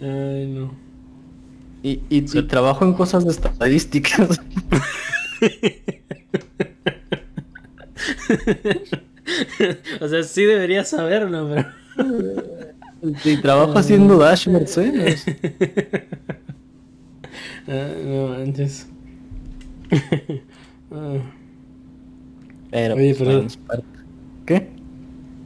Ay, 0.00 0.46
no. 0.46 0.74
Y, 1.82 2.00
y, 2.08 2.22
trabajo 2.22 2.86
en 2.86 2.94
cosas 2.94 3.24
de 3.24 3.32
estadísticas. 3.32 4.40
o 10.00 10.08
sea, 10.08 10.22
sí 10.22 10.44
debería 10.44 10.84
saberlo, 10.84 11.48
pero. 11.48 11.66
Y 13.24 13.36
trabajo 13.36 13.78
haciendo 13.78 14.16
dashboards, 14.18 14.78
¿eh? 14.78 15.16
ah, 17.68 17.88
no 18.04 18.28
manches. 18.28 18.88
Pero, 22.70 22.94
Oye, 22.94 23.14
pues, 23.14 23.58
pero... 23.68 23.82
¿Qué? 24.46 24.70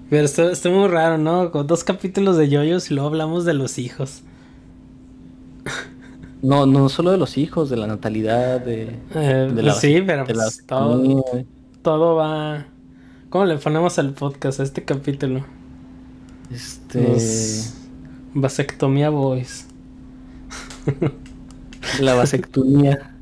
Pero 0.08 0.24
está, 0.24 0.50
está, 0.50 0.70
muy 0.70 0.88
raro, 0.88 1.18
¿no? 1.18 1.50
Con 1.50 1.66
dos 1.66 1.84
capítulos 1.84 2.36
de 2.36 2.48
yoyos 2.48 2.90
y 2.90 2.94
luego 2.94 3.08
hablamos 3.08 3.44
de 3.44 3.54
los 3.54 3.78
hijos. 3.78 4.22
No, 6.42 6.66
no 6.66 6.88
solo 6.88 7.10
de 7.10 7.18
los 7.18 7.36
hijos, 7.36 7.68
de 7.68 7.76
la 7.76 7.86
natalidad, 7.86 8.60
de, 8.60 8.96
eh, 9.14 9.50
de 9.52 9.72
sí, 9.72 10.02
pero 10.06 10.24
pues 10.24 10.64
todo, 10.66 11.24
todo 11.82 12.14
va. 12.14 12.66
¿Cómo 13.30 13.44
le 13.44 13.58
ponemos 13.58 13.96
al 14.00 14.12
podcast 14.12 14.58
a 14.58 14.64
este 14.64 14.84
capítulo? 14.84 15.44
Este. 16.50 17.16
Vasectomía 18.34 19.08
Boys. 19.10 19.68
La 22.00 22.14
vasectomía. 22.14 23.14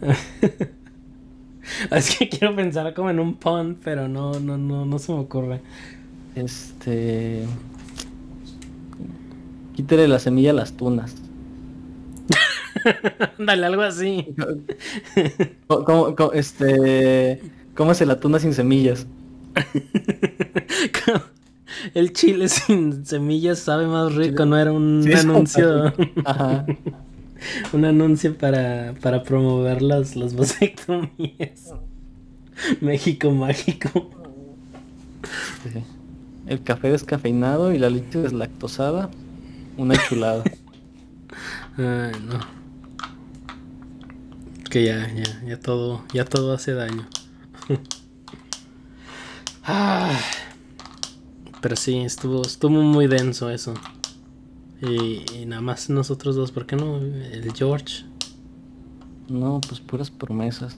es 1.90 2.16
que 2.16 2.28
quiero 2.28 2.54
pensar 2.54 2.94
como 2.94 3.10
en 3.10 3.18
un 3.18 3.34
pun, 3.34 3.76
pero 3.82 4.06
no, 4.06 4.38
no, 4.38 4.56
no, 4.58 4.86
no 4.86 4.98
se 5.00 5.12
me 5.12 5.18
ocurre. 5.18 5.60
Este. 6.36 7.46
Quítale 9.74 10.06
la 10.06 10.20
semilla 10.20 10.52
a 10.52 10.54
las 10.54 10.76
tunas. 10.76 11.16
Dale, 13.38 13.66
algo 13.66 13.82
así. 13.82 14.36
¿Cómo, 15.66 16.14
este, 16.32 17.40
¿Cómo 17.76 17.94
se 17.94 18.06
la 18.06 18.18
tuna 18.18 18.38
sin 18.38 18.54
semillas? 18.54 19.06
El 21.94 22.12
chile 22.14 22.48
sin 22.48 23.04
semillas 23.04 23.58
sabe 23.58 23.86
más 23.86 24.14
rico, 24.14 24.46
no 24.46 24.56
era 24.56 24.72
un 24.72 25.06
anuncio. 25.14 25.92
un 27.72 27.84
anuncio 27.84 28.36
para, 28.36 28.94
para 29.02 29.22
promover 29.22 29.82
las, 29.82 30.16
las 30.16 30.34
vasectomías. 30.34 31.74
México 32.80 33.30
mágico. 33.30 34.10
El 36.46 36.62
café 36.62 36.90
descafeinado 36.90 37.74
y 37.74 37.78
la 37.78 37.90
leche 37.90 38.20
deslactosada. 38.20 39.10
Una 39.76 39.96
chulada. 40.08 40.44
Ay, 41.76 42.12
no. 42.26 42.40
Que 44.70 44.84
ya, 44.84 45.12
ya, 45.12 45.42
ya 45.46 45.60
todo, 45.60 46.04
ya 46.14 46.24
todo 46.24 46.54
hace 46.54 46.72
daño. 46.72 47.06
ah, 49.64 50.18
pero 51.60 51.76
sí, 51.76 51.98
estuvo, 51.98 52.42
estuvo 52.42 52.70
muy 52.70 53.06
denso 53.06 53.50
eso. 53.50 53.74
Y, 54.82 55.46
nada 55.46 55.62
más 55.62 55.88
nosotros 55.88 56.36
dos, 56.36 56.52
¿por 56.52 56.66
qué 56.66 56.76
no? 56.76 56.98
El 56.98 57.52
George. 57.54 58.04
No, 59.28 59.60
pues 59.66 59.80
puras 59.80 60.10
promesas. 60.10 60.76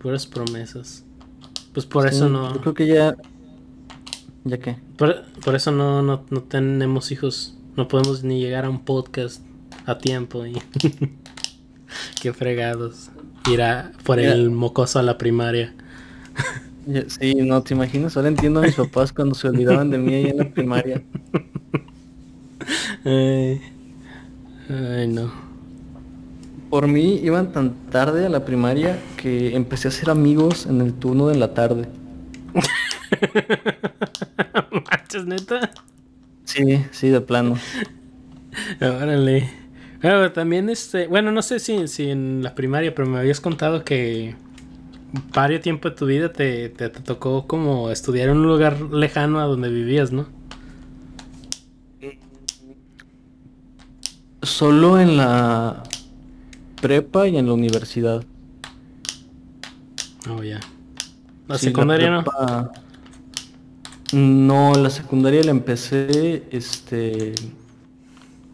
Puras 0.00 0.26
promesas. 0.26 1.04
Pues 1.72 1.86
por 1.86 2.06
eso 2.06 2.28
no. 2.28 2.54
Yo 2.54 2.60
creo 2.60 2.74
que 2.74 2.86
ya. 2.86 3.16
¿Ya 4.44 4.58
qué? 4.58 4.76
Por, 4.96 5.24
por 5.44 5.56
eso 5.56 5.72
no, 5.72 6.02
no, 6.02 6.24
no 6.30 6.42
tenemos 6.42 7.10
hijos. 7.10 7.56
No 7.76 7.88
podemos 7.88 8.22
ni 8.22 8.40
llegar 8.40 8.64
a 8.64 8.70
un 8.70 8.84
podcast 8.84 9.42
a 9.86 9.98
tiempo 9.98 10.44
y 10.44 10.52
qué 12.22 12.32
fregados 12.32 13.10
ir 13.50 13.62
a 13.62 13.92
por 14.04 14.18
el 14.20 14.50
mocoso 14.50 14.98
a 14.98 15.02
la 15.02 15.18
primaria. 15.18 15.74
Sí, 17.08 17.34
no 17.34 17.62
te 17.62 17.74
imaginas, 17.74 18.16
ahora 18.16 18.28
entiendo 18.28 18.60
a 18.60 18.62
mis 18.62 18.74
papás 18.74 19.12
cuando 19.12 19.34
se 19.34 19.48
olvidaban 19.48 19.90
de 19.90 19.98
mí 19.98 20.14
ahí 20.14 20.26
en 20.26 20.38
la 20.38 20.48
primaria. 20.48 21.02
Ay, 23.04 23.60
ay 24.68 25.08
no. 25.08 25.30
Por 26.68 26.86
mí 26.86 27.14
iban 27.22 27.52
tan 27.52 27.74
tarde 27.90 28.26
a 28.26 28.28
la 28.28 28.44
primaria 28.44 28.98
que 29.16 29.56
empecé 29.56 29.88
a 29.88 29.90
hacer 29.90 30.10
amigos 30.10 30.66
en 30.66 30.82
el 30.82 30.92
turno 30.92 31.28
de 31.28 31.36
la 31.36 31.54
tarde. 31.54 31.88
¿Manches, 34.90 35.24
neta? 35.24 35.70
Sí, 36.44 36.84
sí, 36.90 37.08
de 37.08 37.20
plano. 37.20 37.56
Órale. 38.80 39.50
Bueno, 40.02 40.32
también 40.32 40.68
este, 40.68 41.06
bueno, 41.06 41.32
no 41.32 41.42
sé 41.42 41.58
si, 41.58 41.88
si 41.88 42.10
en 42.10 42.42
la 42.42 42.54
primaria, 42.54 42.94
pero 42.94 43.08
me 43.08 43.18
habías 43.18 43.40
contado 43.40 43.84
que 43.84 44.36
varios 45.32 45.62
tiempo 45.62 45.90
de 45.90 45.96
tu 45.96 46.06
vida 46.06 46.32
te, 46.32 46.68
te, 46.68 46.88
tocó 46.90 47.46
como 47.46 47.90
estudiar 47.90 48.28
en 48.28 48.38
un 48.38 48.46
lugar 48.46 48.80
lejano 48.80 49.40
a 49.40 49.44
donde 49.44 49.70
vivías, 49.70 50.12
¿no? 50.12 50.26
Solo 54.42 55.00
en 55.00 55.16
la 55.16 55.82
prepa 56.80 57.28
y 57.28 57.36
en 57.36 57.46
la 57.46 57.52
universidad. 57.52 58.24
Oh, 60.30 60.42
ya. 60.42 60.60
¿La 61.48 61.58
secundaria 61.58 62.10
no? 62.10 62.24
No, 64.12 64.74
la 64.74 64.90
secundaria 64.90 65.42
la 65.42 65.50
empecé 65.50 66.44
este 66.50 67.34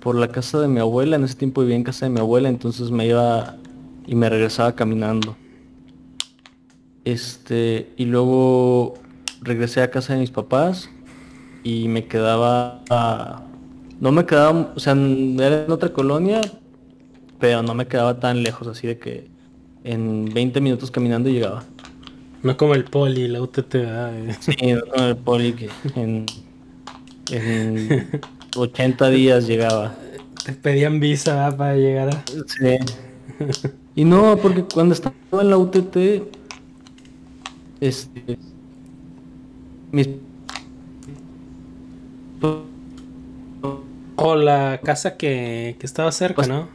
por 0.00 0.16
la 0.16 0.28
casa 0.28 0.60
de 0.60 0.68
mi 0.68 0.80
abuela. 0.80 1.16
En 1.16 1.24
ese 1.24 1.34
tiempo 1.34 1.60
vivía 1.60 1.76
en 1.76 1.84
casa 1.84 2.06
de 2.06 2.10
mi 2.10 2.20
abuela, 2.20 2.48
entonces 2.48 2.90
me 2.90 3.06
iba 3.06 3.56
y 4.06 4.14
me 4.14 4.28
regresaba 4.28 4.74
caminando. 4.74 5.36
Este, 7.04 7.92
y 7.96 8.06
luego 8.06 8.94
regresé 9.42 9.82
a 9.82 9.90
casa 9.90 10.14
de 10.14 10.20
mis 10.20 10.30
papás 10.30 10.88
y 11.62 11.88
me 11.88 12.06
quedaba 12.06 12.82
no 14.00 14.12
me 14.12 14.26
quedaba, 14.26 14.72
o 14.74 14.80
sea, 14.80 14.92
era 14.92 15.64
en 15.64 15.70
otra 15.70 15.92
colonia, 15.92 16.40
pero 17.38 17.62
no 17.62 17.74
me 17.74 17.86
quedaba 17.86 18.20
tan 18.20 18.42
lejos, 18.42 18.68
así 18.68 18.86
de 18.86 18.98
que 18.98 19.28
en 19.84 20.26
20 20.26 20.60
minutos 20.60 20.90
caminando 20.90 21.30
llegaba. 21.30 21.64
No 22.42 22.56
como 22.56 22.74
el 22.74 22.84
poli, 22.84 23.28
la 23.28 23.40
UTT. 23.40 23.76
Sí, 24.40 24.72
no 24.72 24.82
como 24.92 25.06
el 25.06 25.16
poli 25.16 25.54
que 25.54 25.70
en, 25.94 26.26
80 28.54 29.08
días 29.10 29.46
llegaba. 29.46 29.94
Te 30.44 30.52
pedían 30.52 31.00
visa 31.00 31.54
para 31.56 31.76
llegar 31.76 32.10
a... 32.10 32.24
Sí. 32.46 33.62
Y 33.94 34.04
no, 34.04 34.36
porque 34.36 34.64
cuando 34.64 34.92
estaba 34.92 35.14
en 35.32 35.48
la 35.48 35.56
UTT, 35.56 35.96
este, 37.84 38.38
mis... 39.92 40.08
O 44.16 44.36
la 44.36 44.80
casa 44.82 45.16
que, 45.16 45.76
que 45.78 45.86
estaba 45.86 46.10
cerca, 46.12 46.36
pues, 46.36 46.48
¿no? 46.48 46.68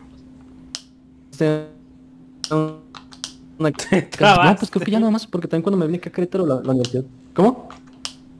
Este, 1.31 1.67
una 2.51 3.69
no, 4.49 4.55
pues 4.55 4.69
creo 4.71 4.85
que 4.85 4.91
ya 4.91 4.99
nada 4.99 5.11
más, 5.11 5.25
porque 5.25 5.47
también 5.47 5.63
cuando 5.63 5.77
me 5.77 5.87
vine 5.87 5.97
acá 5.97 6.09
a 6.09 6.13
Querétaro 6.13 6.45
la, 6.45 6.55
la 6.55 6.71
universidad. 6.71 7.05
¿Cómo? 7.33 7.69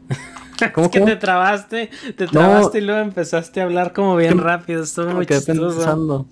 ¿Cómo 0.73 0.85
es 0.85 0.91
que 0.91 1.01
te 1.01 1.15
trabaste, 1.15 1.89
te 2.15 2.27
trabaste 2.27 2.77
y 2.77 2.81
luego 2.81 3.01
empezaste 3.01 3.61
a 3.61 3.63
hablar 3.63 3.93
como 3.93 4.15
bien 4.15 4.37
rápido, 4.37 4.83
estuvo 4.83 5.09
muy 5.09 5.25
chistoso. 5.25 6.27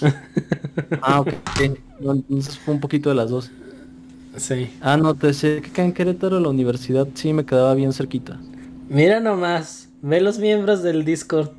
ah, 1.02 1.20
ok. 1.20 1.28
entonces 2.00 2.58
fue 2.58 2.72
un 2.72 2.80
poquito 2.80 3.10
de 3.10 3.16
las 3.16 3.28
dos. 3.28 3.50
Sí. 4.36 4.70
Ah, 4.80 4.96
no, 4.96 5.14
te 5.14 5.28
decía 5.28 5.60
que 5.60 5.70
acá 5.70 5.84
en 5.84 5.92
Querétaro 5.92 6.38
la 6.40 6.48
universidad 6.48 7.08
sí 7.14 7.32
me 7.32 7.44
quedaba 7.44 7.74
bien 7.74 7.92
cerquita. 7.92 8.38
Mira 8.88 9.20
nomás, 9.20 9.88
ve 10.02 10.20
los 10.20 10.38
miembros 10.38 10.82
del 10.82 11.04
Discord. 11.04 11.50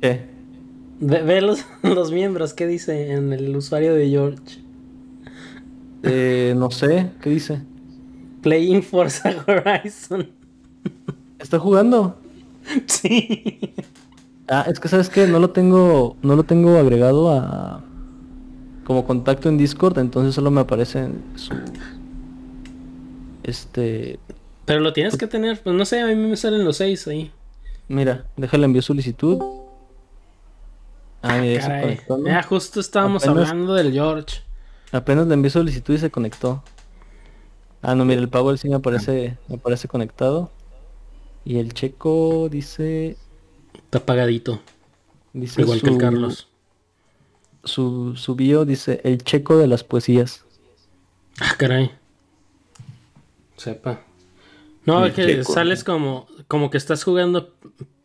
¿Qué? 0.00 0.26
Ve, 1.00 1.40
los, 1.40 1.64
los, 1.82 2.12
miembros, 2.12 2.54
¿qué 2.54 2.66
dice 2.66 3.12
en 3.12 3.32
el 3.32 3.56
usuario 3.56 3.94
de 3.94 4.08
George? 4.08 4.60
Eh, 6.02 6.54
no 6.56 6.70
sé, 6.70 7.10
¿qué 7.20 7.30
dice? 7.30 7.62
Playing 8.42 8.82
Forza 8.82 9.34
Horizon. 9.46 10.30
¿Está 11.38 11.58
jugando? 11.58 12.18
Sí. 12.86 13.60
Ah, 14.48 14.64
es 14.68 14.80
que 14.80 14.88
sabes 14.88 15.08
que 15.08 15.26
no 15.26 15.38
lo 15.38 15.50
tengo, 15.50 16.16
no 16.22 16.36
lo 16.36 16.44
tengo 16.44 16.78
agregado 16.78 17.30
a 17.30 17.84
como 18.88 19.04
contacto 19.04 19.50
en 19.50 19.58
Discord, 19.58 19.98
entonces 19.98 20.34
solo 20.34 20.50
me 20.50 20.62
aparece 20.62 21.00
en 21.00 21.22
su 21.36 21.52
este. 23.42 24.18
Pero 24.64 24.80
lo 24.80 24.94
tienes 24.94 25.18
que 25.18 25.26
tener, 25.26 25.60
pues 25.62 25.76
no 25.76 25.84
sé, 25.84 26.00
a 26.00 26.06
mí 26.06 26.14
me 26.14 26.38
salen 26.38 26.64
los 26.64 26.78
seis 26.78 27.06
ahí. 27.06 27.30
Mira, 27.86 28.24
déjale 28.38 28.64
envío 28.64 28.80
solicitud. 28.80 29.42
Ah, 31.22 31.38
Ya 32.24 32.42
justo 32.44 32.80
estábamos 32.80 33.26
hablando 33.26 33.74
del 33.74 33.92
George. 33.92 34.40
Apenas 34.90 35.26
le 35.26 35.34
envié 35.34 35.50
solicitud 35.50 35.92
y 35.92 35.98
se 35.98 36.10
conectó. 36.10 36.62
Ah, 37.82 37.94
no, 37.94 38.06
mira, 38.06 38.22
el 38.22 38.30
Power 38.30 38.56
sí 38.56 38.70
me 38.70 38.76
aparece, 38.76 39.36
me 39.48 39.56
aparece 39.56 39.86
conectado. 39.86 40.50
Y 41.44 41.58
el 41.58 41.74
checo 41.74 42.48
dice. 42.50 43.18
Está 43.74 43.98
apagadito. 43.98 44.60
Dice 45.34 45.60
Igual 45.60 45.82
que 45.82 45.90
el 45.90 45.98
Carlos. 45.98 46.47
Su, 47.68 48.16
su 48.16 48.34
bio 48.34 48.64
dice 48.64 49.00
el 49.04 49.22
checo 49.22 49.56
de 49.58 49.66
las 49.66 49.84
poesías. 49.84 50.44
Ah, 51.40 51.54
caray. 51.56 51.92
Sepa. 53.56 54.00
No, 54.84 55.04
es 55.04 55.12
que 55.12 55.44
sales 55.44 55.84
como, 55.84 56.26
como 56.48 56.70
que 56.70 56.78
estás 56.78 57.04
jugando 57.04 57.52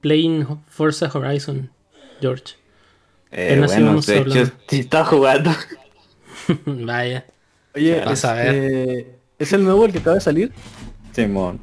Playing 0.01 0.45
Forza 0.67 1.09
Horizon, 1.13 1.71
George. 2.19 2.55
Eh, 3.31 3.61
bueno, 3.65 4.01
de 4.01 4.17
hecho, 4.19 4.51
sí 4.67 4.79
está 4.81 5.05
jugando. 5.05 5.51
Vaya. 6.65 7.25
Oye, 7.73 8.03
Vas 8.05 8.25
a 8.25 8.33
ver. 8.33 8.55
Este, 8.55 9.15
¿es 9.39 9.53
el 9.53 9.63
nuevo 9.63 9.85
el 9.85 9.91
que 9.91 9.99
acaba 9.99 10.15
de 10.15 10.21
salir? 10.21 10.51
Simón. 11.13 11.59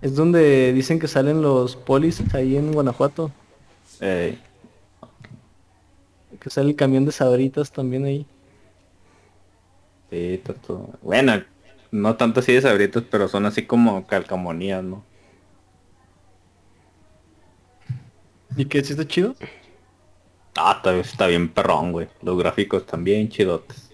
Es 0.00 0.14
donde 0.14 0.72
dicen 0.72 0.98
que 0.98 1.08
salen 1.08 1.42
los 1.42 1.76
polis 1.76 2.22
ahí 2.32 2.56
en 2.56 2.72
Guanajuato. 2.72 3.32
Que 6.40 6.50
sale 6.50 6.70
el 6.70 6.76
camión 6.76 7.04
de 7.04 7.12
sabritas 7.12 7.70
también 7.70 8.04
ahí. 8.04 8.26
Sí, 10.10 10.42
todo. 10.66 10.98
Bueno, 11.02 11.44
no 11.90 12.16
tanto 12.16 12.40
así 12.40 12.52
de 12.52 12.62
sabritas, 12.62 13.04
pero 13.10 13.28
son 13.28 13.46
así 13.46 13.66
como 13.66 14.06
calcamonías, 14.06 14.82
¿no? 14.82 15.04
¿Y 18.56 18.64
qué? 18.64 18.82
¿Sí 18.82 18.92
está 18.92 19.06
chido? 19.06 19.36
Ah, 20.56 20.82
está 20.84 21.26
bien 21.26 21.48
perrón, 21.48 21.92
güey. 21.92 22.08
Los 22.22 22.36
gráficos 22.38 22.84
también 22.86 23.28
chidotes. 23.28 23.90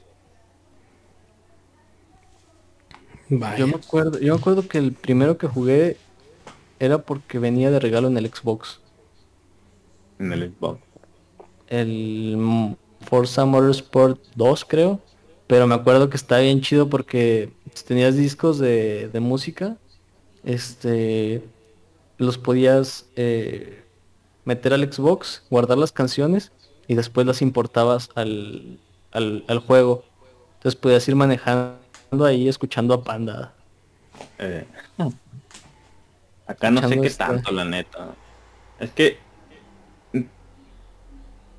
Yo 3.29 3.67
me 3.67 3.75
acuerdo, 3.75 4.19
yo 4.21 4.35
me 4.35 4.41
acuerdo 4.41 4.69
que 4.69 4.79
el 4.79 4.93
primero 4.93 5.37
que 5.37 5.49
jugué 5.49 5.97
era 6.79 6.99
porque 6.99 7.39
venía 7.39 7.71
de 7.71 7.81
regalo 7.81 8.09
en 8.09 8.17
el 8.17 8.29
Xbox. 8.33 8.81
En 10.19 10.33
el 10.33 10.53
Xbox. 10.53 10.81
El 11.69 12.77
Forza 13.01 13.45
Motorsport 13.45 14.21
2 14.35 14.65
creo. 14.65 15.01
Pero 15.47 15.67
me 15.67 15.75
acuerdo 15.75 16.11
que 16.11 16.17
está 16.17 16.39
bien 16.39 16.61
chido 16.61 16.89
porque 16.89 17.53
tenías 17.87 18.17
discos 18.17 18.59
de, 18.59 19.09
de 19.09 19.21
música. 19.21 19.77
Este 20.45 21.43
los 22.19 22.39
podías 22.39 23.07
eh, 23.17 23.85
meter 24.45 24.73
al 24.73 24.91
Xbox, 24.91 25.43
guardar 25.51 25.79
las 25.79 25.93
canciones 25.93 26.53
y 26.89 26.95
después 26.95 27.27
las 27.27 27.43
importabas 27.43 28.11
al, 28.15 28.79
al, 29.13 29.59
juego. 29.67 30.05
Entonces 30.55 30.81
podías 30.81 31.07
ir 31.09 31.17
manejando 31.17 32.25
ahí 32.25 32.49
escuchando 32.49 32.95
a 32.95 33.05
Panda. 33.05 33.53
Eh, 34.39 34.67
acá 36.47 36.71
no 36.71 36.89
sé 36.89 37.01
qué 37.01 37.07
este 37.07 37.25
tanto, 37.25 37.53
la 37.53 37.65
neta. 37.65 38.15
Es 38.79 38.91
que... 38.93 39.26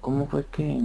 ¿Cómo 0.07 0.25
fue 0.25 0.45
que...? 0.45 0.79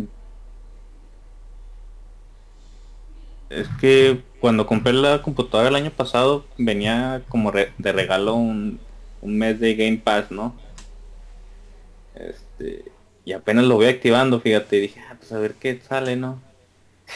Es 3.51 3.69
que 3.81 4.21
cuando 4.41 4.67
compré 4.67 4.93
la 4.95 5.23
computadora 5.23 5.69
el 5.69 5.77
año 5.77 5.93
pasado 5.93 6.45
venía 6.59 7.23
como 7.29 7.53
de 7.53 7.93
regalo 7.93 8.35
un, 8.35 8.81
un 9.21 9.39
mes 9.39 9.61
de 9.61 9.77
Game 9.77 9.99
Pass, 9.99 10.33
¿no? 10.33 10.57
Este, 12.17 12.91
y 13.25 13.33
apenas 13.33 13.65
lo 13.67 13.77
voy 13.77 13.87
activando, 13.87 14.41
fíjate, 14.41 14.81
dije, 14.81 14.99
ah, 15.09 15.15
pues 15.17 15.31
a 15.31 15.39
ver 15.39 15.55
qué 15.55 15.81
sale, 15.81 16.17
¿no? 16.17 16.43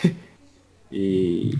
y, 0.92 1.56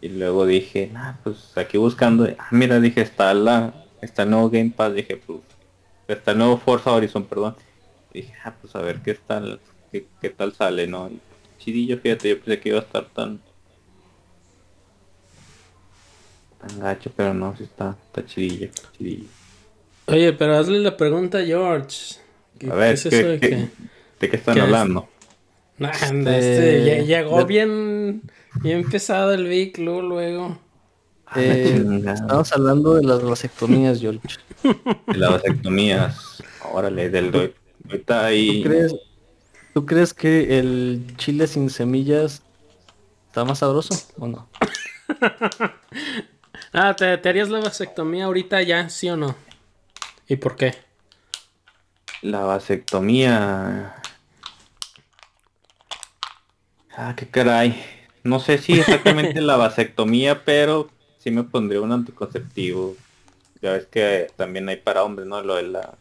y 0.00 0.08
luego 0.08 0.46
dije, 0.46 0.90
ah, 0.96 1.18
pues 1.22 1.58
aquí 1.58 1.76
buscando, 1.76 2.26
ah, 2.38 2.48
mira, 2.52 2.80
dije, 2.80 3.02
está 3.02 3.34
la, 3.34 3.84
está 4.00 4.22
el 4.22 4.30
nuevo 4.30 4.48
Game 4.48 4.72
Pass, 4.74 4.94
dije, 4.94 5.18
pues, 5.18 5.40
está 6.08 6.30
el 6.30 6.38
nuevo 6.38 6.56
Forza 6.56 6.90
Horizon, 6.90 7.24
perdón. 7.24 7.54
Dije, 8.20 8.34
ah, 8.44 8.54
pues 8.60 8.74
a 8.76 8.80
ver 8.80 9.00
qué 9.02 9.14
tal, 9.14 9.60
qué, 9.90 10.06
qué 10.20 10.30
tal 10.30 10.54
sale, 10.54 10.86
¿no? 10.86 11.08
Y, 11.08 11.20
chidillo, 11.58 11.98
fíjate, 11.98 12.28
yo 12.28 12.36
pensé 12.40 12.60
que 12.60 12.68
iba 12.70 12.78
a 12.78 12.82
estar 12.82 13.06
tan 13.06 13.40
tan 16.60 16.80
gacho, 16.80 17.10
pero 17.14 17.34
no, 17.34 17.56
sí 17.56 17.64
está, 17.64 17.96
está 18.06 18.24
chidillo, 18.24 18.68
chidillo. 18.96 19.28
Oye, 20.06 20.32
pero 20.32 20.56
hazle 20.56 20.78
la 20.78 20.96
pregunta 20.96 21.38
a 21.38 21.44
George. 21.44 22.16
A 22.70 22.74
ver, 22.74 22.98
¿qué, 23.00 23.08
de, 23.10 23.40
qué, 23.40 23.68
¿de 24.20 24.30
qué 24.30 24.36
están 24.36 24.58
hablando? 24.60 25.08
este, 25.78 26.78
este 26.78 27.06
llegó 27.06 27.44
bien, 27.44 28.22
bien 28.62 28.88
pesado 28.88 29.32
el 29.32 29.46
Vic 29.46 29.78
luego. 29.78 30.58
Eh, 31.34 31.82
estamos 32.04 32.52
hablando 32.52 32.94
de 32.94 33.04
las 33.04 33.22
vasectomías, 33.22 34.00
George. 34.00 34.20
De 34.62 35.16
las 35.16 35.30
vasectomías. 35.30 36.42
Órale, 36.72 37.08
del 37.08 37.30
ahí. 38.08 38.62
¿Tú 38.62 38.68
crees, 38.68 38.94
¿Tú 39.74 39.86
crees 39.86 40.14
que 40.14 40.58
el 40.58 41.14
chile 41.16 41.46
sin 41.46 41.70
semillas 41.70 42.42
está 43.28 43.44
más 43.44 43.60
sabroso 43.60 43.94
o 44.18 44.26
no? 44.26 44.48
ah, 46.72 46.94
¿te, 46.94 47.16
¿te, 47.18 47.28
harías 47.28 47.48
la 47.48 47.60
vasectomía 47.60 48.26
ahorita 48.26 48.62
ya, 48.62 48.88
sí 48.88 49.08
o 49.08 49.16
no? 49.16 49.34
¿Y 50.28 50.36
por 50.36 50.56
qué? 50.56 50.74
La 52.22 52.40
vasectomía. 52.40 53.96
Ah, 56.94 57.14
qué 57.16 57.26
caray. 57.28 57.82
No 58.22 58.38
sé 58.38 58.58
si 58.58 58.78
exactamente 58.78 59.40
la 59.40 59.56
vasectomía, 59.56 60.44
pero 60.44 60.90
sí 61.18 61.30
me 61.30 61.44
pondría 61.44 61.80
un 61.80 61.92
anticonceptivo. 61.92 62.96
Ya 63.60 63.72
ves 63.72 63.86
que 63.86 64.28
también 64.36 64.68
hay 64.68 64.76
para 64.76 65.02
hombres, 65.02 65.26
¿no? 65.26 65.42
Lo 65.42 65.56
de 65.56 65.62
la... 65.64 65.94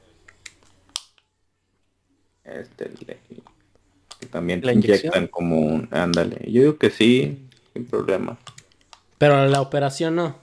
Este, 2.43 2.89
que 4.19 4.25
también 4.27 4.61
te 4.61 4.73
inyectan 4.73 5.27
como 5.27 5.59
un... 5.59 5.87
Ándale. 5.91 6.37
Yo 6.51 6.61
digo 6.61 6.77
que 6.77 6.89
sí, 6.89 7.47
sin 7.73 7.85
problema. 7.85 8.37
Pero 9.17 9.45
la 9.47 9.61
operación 9.61 10.15
no. 10.15 10.37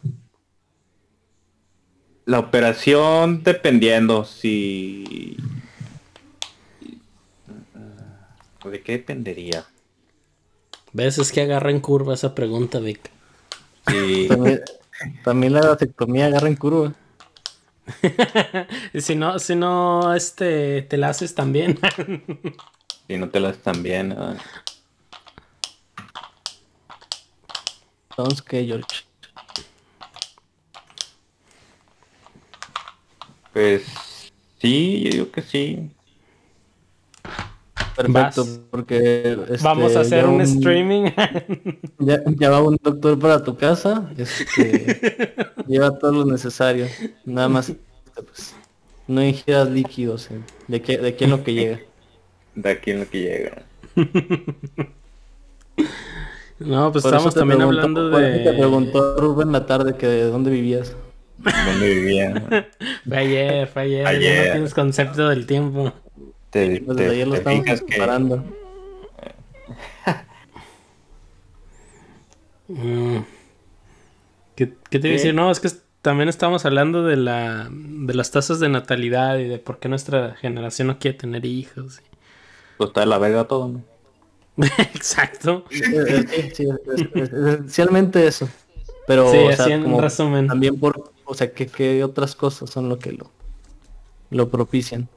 La 2.24 2.38
operación 2.38 3.42
dependiendo 3.42 4.24
si... 4.24 5.36
¿De 8.64 8.82
qué 8.82 8.92
dependería? 8.92 9.64
¿Ves? 10.92 11.18
Es 11.18 11.32
que 11.32 11.42
agarra 11.42 11.70
en 11.70 11.80
curva 11.80 12.14
esa 12.14 12.34
pregunta, 12.34 12.80
Vic. 12.80 13.10
Sí. 13.86 14.28
también, 15.24 15.54
la 15.54 15.60
vasectomía 15.60 16.26
agarra 16.26 16.48
en 16.48 16.56
curva. 16.56 16.94
si 18.94 19.14
no, 19.14 19.38
si 19.38 19.56
no, 19.56 20.14
este, 20.14 20.82
te 20.82 20.96
la 20.96 21.10
haces 21.10 21.34
también. 21.34 21.78
si 23.08 23.16
no 23.16 23.28
te 23.28 23.40
la 23.40 23.50
haces 23.50 23.62
también. 23.62 24.16
Entonces, 28.10 28.42
¿qué, 28.42 28.64
George? 28.64 29.04
Pues 33.52 33.84
sí, 34.60 35.02
yo 35.04 35.10
digo 35.10 35.30
que 35.30 35.42
sí. 35.42 35.90
Perfecto, 37.98 38.46
porque 38.70 39.36
este, 39.50 39.64
vamos 39.64 39.96
a 39.96 40.00
hacer 40.00 40.24
un, 40.24 40.40
streaming. 40.40 41.10
ya, 41.98 42.48
va 42.48 42.62
un 42.62 42.78
doctor 42.80 43.18
para 43.18 43.42
tu 43.42 43.56
casa, 43.56 44.08
este, 44.16 45.34
lleva 45.66 45.98
todo 45.98 46.12
lo 46.12 46.24
necesario, 46.24 46.86
nada 47.24 47.48
más 47.48 47.72
pues, 48.14 48.54
no 49.08 49.24
ingieras 49.24 49.68
líquidos 49.68 50.30
eh, 50.30 50.40
de 50.68 50.80
qué 50.80 50.98
de 50.98 51.16
quién 51.16 51.30
lo 51.30 51.42
que 51.42 51.54
llega. 51.54 51.80
De 52.54 52.70
aquí 52.70 52.90
en 52.90 53.00
lo 53.00 53.08
que 53.08 53.20
llega. 53.20 53.62
no, 56.58 56.90
pues 56.90 57.04
estamos 57.04 57.34
también 57.34 57.62
hablando 57.62 58.10
de. 58.10 58.40
Te 58.40 58.52
preguntó 58.52 59.16
Rubén 59.16 59.52
la 59.52 59.64
tarde 59.64 59.96
que 59.96 60.08
de 60.08 60.24
dónde 60.24 60.50
vivías. 60.50 60.96
¿Dónde 61.38 61.94
vivía? 61.94 62.66
fue 63.06 63.16
ayer, 63.16 63.68
fue 63.68 63.82
ayer. 63.82 64.06
ayer. 64.06 64.46
No 64.46 64.52
tienes 64.54 64.74
concepto 64.74 65.28
del 65.28 65.46
tiempo. 65.46 65.92
Te, 66.50 66.80
pues 66.80 66.96
te, 66.96 67.26
lo 67.26 67.34
te 67.40 67.50
fijas 67.50 67.82
que... 67.82 67.98
Mm. 72.68 73.24
¿Qué, 74.54 74.66
te 74.66 74.98
iba 74.98 75.08
a 75.08 75.12
decir? 75.12 75.34
No, 75.34 75.50
es 75.50 75.58
que 75.60 75.70
también 76.02 76.28
estamos 76.28 76.64
hablando 76.66 77.04
de 77.04 77.16
la 77.16 77.68
de 77.70 78.14
las 78.14 78.30
tasas 78.30 78.60
de 78.60 78.68
natalidad 78.68 79.38
y 79.38 79.44
de 79.44 79.58
por 79.58 79.78
qué 79.78 79.88
nuestra 79.88 80.34
generación 80.36 80.88
no 80.88 80.98
quiere 80.98 81.16
tener 81.16 81.46
hijos. 81.46 82.02
Pues 82.76 82.88
está 82.88 83.00
de 83.00 83.06
la 83.06 83.18
verga 83.18 83.44
todo, 83.44 83.68
¿no? 83.68 83.82
Exacto. 84.94 85.64
esencialmente 87.10 88.26
eso. 88.26 88.48
Pero 89.06 89.30
sí, 89.30 89.38
o 89.38 89.56
sea, 89.56 89.80
como 89.80 90.00
resumen. 90.00 90.48
también 90.48 90.78
por, 90.78 91.12
o 91.24 91.34
sea, 91.34 91.52
que, 91.52 91.66
que 91.66 92.04
otras 92.04 92.34
cosas 92.34 92.68
son 92.68 92.88
lo 92.88 92.98
que 92.98 93.12
lo, 93.12 93.30
lo 94.30 94.50
propician. 94.50 95.08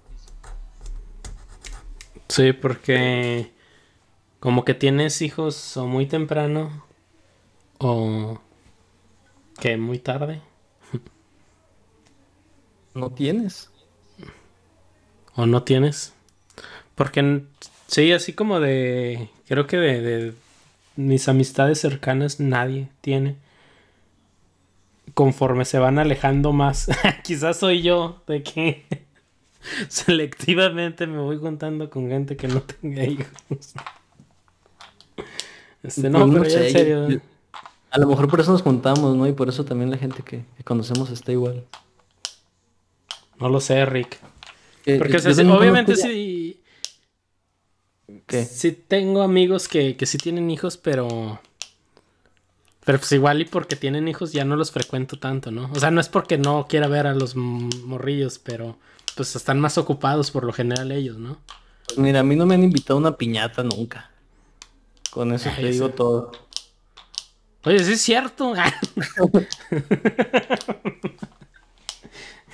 Sí, 2.32 2.54
porque 2.54 3.52
como 4.40 4.64
que 4.64 4.74
tienes 4.74 5.22
hijos 5.22 5.76
o 5.76 5.86
muy 5.86 6.06
temprano 6.06 6.86
o 7.78 8.40
que 9.60 9.76
muy 9.76 10.00
tarde. 10.00 10.42
No 12.94 13.12
tienes. 13.12 13.70
O 15.36 15.46
no 15.46 15.64
tienes. 15.64 16.14
Porque 16.96 17.44
sí, 17.88 18.14
así 18.14 18.32
como 18.32 18.62
de... 18.62 19.30
Creo 19.48 19.68
que 19.68 19.76
de, 19.78 20.02
de 20.02 20.34
mis 20.96 21.28
amistades 21.28 21.82
cercanas 21.82 22.40
nadie 22.40 22.88
tiene. 23.02 23.36
Conforme 25.14 25.66
se 25.66 25.80
van 25.80 26.00
alejando 26.00 26.54
más. 26.54 26.88
Quizás 27.24 27.58
soy 27.60 27.82
yo 27.82 28.24
de 28.26 28.42
que 28.42 28.86
selectivamente 29.88 31.07
me 31.07 31.20
voy 31.20 31.39
contando 31.39 31.89
con 31.89 32.09
gente 32.09 32.36
que 32.36 32.47
no 32.47 32.62
tenga 32.62 33.03
hijos. 33.03 33.74
Este, 35.84 36.09
no, 36.09 36.28
pues 36.28 36.53
pero 36.53 36.66
en 36.66 36.72
serio. 36.72 37.22
A 37.89 37.99
lo 37.99 38.07
mejor 38.07 38.30
por 38.30 38.39
eso 38.39 38.51
nos 38.51 38.62
juntamos, 38.62 39.16
¿no? 39.16 39.28
Y 39.28 39.34
por 39.34 39.49
eso 39.49 39.66
también 39.66 39.91
la 39.91 39.97
gente 39.97 40.24
que, 40.24 40.45
conocemos 40.64 41.09
está 41.09 41.32
igual. 41.32 41.66
No 43.39 43.49
lo 43.49 43.59
sé, 43.59 43.86
Rick. 43.86 44.20
Porque 44.97 45.18
obviamente 45.18 45.95
sí. 45.95 46.62
¿Qué? 48.28 48.45
Sí 48.45 48.72
tengo 48.72 49.22
amigos 49.22 49.68
que, 49.68 49.95
que 49.97 50.05
sí 50.05 50.18
tienen 50.18 50.49
hijos, 50.51 50.78
pero. 50.78 51.39
Pero 52.84 52.97
pues 52.97 53.12
igual 53.12 53.41
y 53.41 53.45
porque 53.45 53.76
tienen 53.76 54.07
hijos 54.07 54.32
ya 54.32 54.43
no 54.43 54.55
los 54.55 54.72
frecuento 54.72 55.20
tanto, 55.20 55.51
¿no? 55.51 55.70
O 55.72 55.80
sea, 55.80 55.91
no 55.91 56.01
es 56.01 56.09
porque 56.09 56.38
no 56.38 56.66
quiera 56.68 56.88
ver 56.88 57.05
a 57.05 57.14
los 57.14 57.36
morrillos, 57.36 58.39
pero 58.39 58.78
pues 59.16 59.36
están 59.36 59.59
más 59.59 59.78
ocupados 59.78 60.32
por 60.32 60.43
lo 60.43 60.53
general 60.53 60.91
ellos, 60.91 61.18
¿no? 61.18 61.38
Pues 61.88 61.97
mira, 61.97 62.22
a 62.22 62.24
mí 62.24 62.36
no 62.36 62.45
me 62.45 62.55
han 62.55 62.64
invitado 62.64 62.97
a 62.97 63.01
una 63.01 63.18
piñata 63.18 63.64
nunca. 63.64 64.12
Con 65.12 65.34
eso 65.34 65.49
te 65.55 65.68
digo 65.68 65.89
todo. 65.89 66.32
Oye, 67.64 67.84
sí 67.84 67.93
es 67.93 68.01
cierto. 68.01 68.53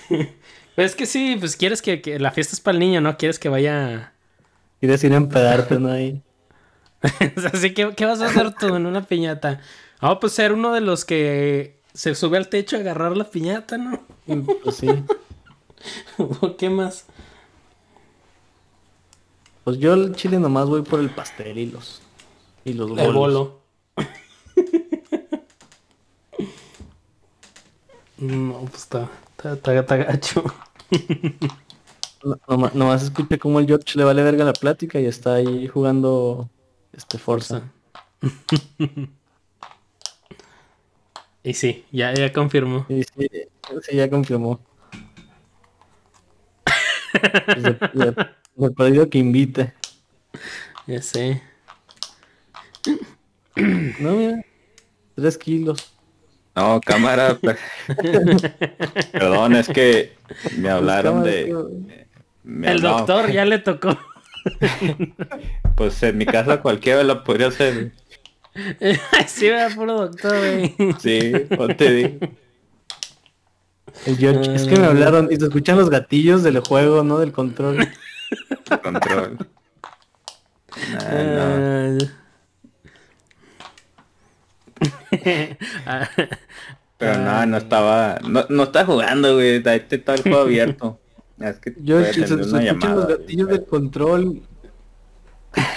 pues 0.09 0.31
es 0.75 0.95
que 0.95 1.05
sí, 1.05 1.37
pues 1.39 1.55
quieres 1.55 1.81
que, 1.81 2.17
la 2.19 2.31
fiesta 2.31 2.55
es 2.55 2.59
para 2.59 2.73
el 2.73 2.79
niño, 2.79 2.99
¿no? 2.99 3.15
Quieres 3.17 3.39
que 3.39 3.49
vaya... 3.49 4.13
Quieres 4.79 5.03
ir 5.03 5.13
a 5.13 5.17
empedarte, 5.17 5.79
¿no? 5.79 5.91
Ahí. 5.91 6.21
o 7.37 7.41
sea, 7.41 7.51
sí, 7.51 7.73
¿qué, 7.73 7.93
¿qué, 7.95 8.05
vas 8.05 8.21
a 8.21 8.27
hacer 8.27 8.53
tú 8.53 8.75
en 8.75 8.85
una 8.85 9.03
piñata? 9.03 9.61
Ah, 9.99 10.19
pues 10.19 10.33
ser 10.33 10.53
uno 10.53 10.73
de 10.73 10.81
los 10.81 11.05
que 11.05 11.79
se 11.93 12.15
sube 12.15 12.37
al 12.37 12.49
techo 12.49 12.75
a 12.75 12.79
agarrar 12.79 13.15
la 13.15 13.29
piñata, 13.29 13.77
¿no? 13.77 14.03
Pues 14.63 14.77
sí. 14.77 14.87
¿Qué 16.57 16.69
más? 16.69 17.05
Pues 19.63 19.77
yo 19.79 19.93
al 19.93 20.15
chile 20.15 20.39
nomás 20.39 20.67
voy 20.67 20.81
por 20.81 20.99
el 20.99 21.09
pastel 21.09 21.57
y 21.57 21.65
los 21.65 22.01
y 22.63 22.73
los 22.73 22.89
bolos. 22.89 23.05
El 23.05 23.13
bolo. 23.13 23.61
no, 28.17 28.59
pues 28.69 28.83
está, 28.83 29.09
está, 29.37 29.79
está, 29.79 29.97
gacho. 29.97 30.43
no, 32.23 32.39
nomás 32.73 33.03
escucha 33.03 33.37
cómo 33.37 33.59
el 33.59 33.67
George 33.67 33.97
le 33.97 34.03
vale 34.03 34.23
verga 34.23 34.45
la 34.45 34.53
plática 34.53 34.99
y 34.99 35.05
está 35.05 35.35
ahí 35.35 35.67
jugando 35.67 36.49
este 36.93 37.17
Forza. 37.17 37.63
y 41.43 41.53
sí, 41.53 41.85
ya, 41.91 42.13
ya 42.13 42.33
confirmó. 42.33 42.85
sí, 42.87 43.03
sí, 43.13 43.95
ya 43.95 44.09
confirmó. 44.09 44.59
Me 48.55 48.71
pedido 48.71 49.09
que 49.09 49.17
invite. 49.17 49.73
Ya 50.85 51.01
sé. 51.01 51.41
No, 53.99 54.11
mira. 54.11 54.45
Tres 55.15 55.35
kilos. 55.35 55.91
No, 56.55 56.79
cámara. 56.79 57.39
Perdón, 59.11 59.55
es 59.55 59.67
que 59.67 60.13
me 60.57 60.69
hablaron 60.69 61.23
de. 61.23 61.55
el 62.63 62.81
doctor 62.81 63.31
ya 63.31 63.45
le 63.45 63.57
tocó. 63.59 63.97
pues 65.75 66.01
en 66.03 66.17
mi 66.17 66.25
casa 66.25 66.61
cualquiera 66.61 67.03
lo 67.03 67.23
podría 67.23 67.47
hacer. 67.47 67.93
sí, 69.27 69.47
era 69.47 69.69
puro 69.69 70.07
doctor, 70.07 70.37
güey. 70.37 70.75
Sí, 70.99 71.31
te 71.77 71.91
digo. 71.91 72.27
El 74.05 74.17
George, 74.17 74.55
es 74.55 74.67
que 74.67 74.77
me 74.77 74.85
hablaron 74.85 75.29
y 75.31 75.35
se 75.35 75.45
escuchan 75.45 75.77
los 75.77 75.89
gatillos 75.89 76.43
del 76.43 76.59
juego, 76.59 77.03
¿no? 77.03 77.19
Del 77.19 77.31
control. 77.31 77.87
control. 78.83 79.37
Pero 86.97 87.17
no, 87.19 87.45
no 87.45 87.57
estaba, 87.57 88.19
no, 88.27 88.45
no 88.49 88.63
estaba 88.63 88.85
jugando, 88.85 89.35
güey, 89.35 89.65
ahí 89.67 89.85
estaba 89.89 90.17
el 90.17 90.23
juego 90.23 90.39
abierto. 90.39 90.99
Es 91.39 91.59
que 91.59 91.75
Yo 91.77 92.03
se, 92.03 92.13
se 92.13 92.23
escuchan 92.33 92.95
los 92.95 93.07
gatillos 93.07 93.47
del 93.47 93.65
control. 93.65 94.41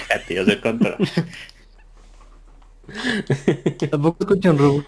gatillos 0.09 0.47
del 0.47 0.59
control. 0.59 0.97
Tampoco 3.91 4.23
escuchan 4.23 4.57
robot. 4.57 4.87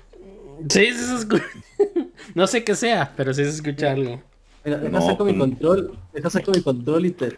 Sí, 0.69 0.85
sí 0.93 0.93
se 0.93 1.15
escucha. 1.15 1.45
no 2.35 2.47
sé 2.47 2.63
qué 2.63 2.75
sea, 2.75 3.13
pero 3.15 3.33
sí 3.33 3.43
se 3.43 3.49
escucha 3.49 3.91
algo. 3.91 4.21
Mira, 4.63 4.77
deja 4.77 5.01
saco 5.01 5.25
mi 5.25 5.37
control, 5.37 5.97
deja 6.13 6.29
saco 6.29 6.51
mi 6.51 6.61
control 6.61 7.05
y 7.05 7.11
te, 7.11 7.31
te 7.31 7.37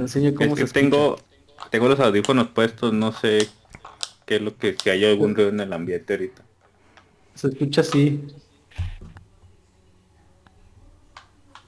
enseño 0.00 0.34
cómo 0.34 0.56
es 0.56 0.64
que 0.64 0.80
tengo, 0.80 1.18
tengo 1.70 1.88
los 1.88 2.00
audífonos 2.00 2.48
puestos, 2.48 2.92
no 2.94 3.12
sé 3.12 3.48
qué 4.24 4.36
es 4.36 4.42
lo 4.42 4.56
que, 4.56 4.76
si 4.82 4.88
hay 4.90 5.04
algún 5.04 5.34
ruido 5.34 5.50
en 5.50 5.60
el 5.60 5.72
ambiente 5.72 6.14
ahorita. 6.14 6.42
Se 7.34 7.48
escucha 7.48 7.82
así. 7.82 8.24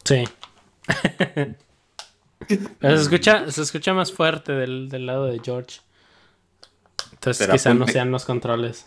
Sí. 0.05 0.24
se 2.49 2.95
escucha, 2.95 3.51
se 3.51 3.61
escucha 3.61 3.93
más 3.93 4.11
fuerte 4.11 4.53
del, 4.53 4.89
del 4.89 5.05
lado 5.05 5.26
de 5.26 5.39
George. 5.45 5.80
Entonces 7.12 7.47
quizá 7.49 7.74
no 7.74 7.86
sean 7.86 8.11
los 8.11 8.24
controles. 8.24 8.86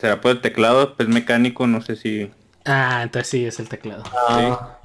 ¿Será 0.00 0.20
por 0.20 0.30
el 0.30 0.40
teclado? 0.40 0.94
Pues 0.96 1.08
mecánico, 1.08 1.66
no 1.66 1.82
sé 1.82 1.94
si. 1.96 2.30
Ah, 2.64 3.00
entonces 3.02 3.28
sí 3.28 3.44
es 3.44 3.60
el 3.60 3.68
teclado. 3.68 4.02
Ah. 4.12 4.78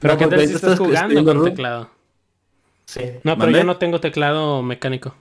Pero 0.00 0.18
¿qué 0.18 0.26
tal 0.26 0.46
si 0.46 0.54
estás 0.54 0.78
jugando 0.78 1.24
con 1.24 1.44
teclado? 1.44 1.90
Sí. 2.84 3.00
No, 3.24 3.38
pero 3.38 3.52
yo 3.52 3.64
no 3.64 3.78
tengo 3.78 4.00
teclado 4.00 4.62
mecánico. 4.62 5.14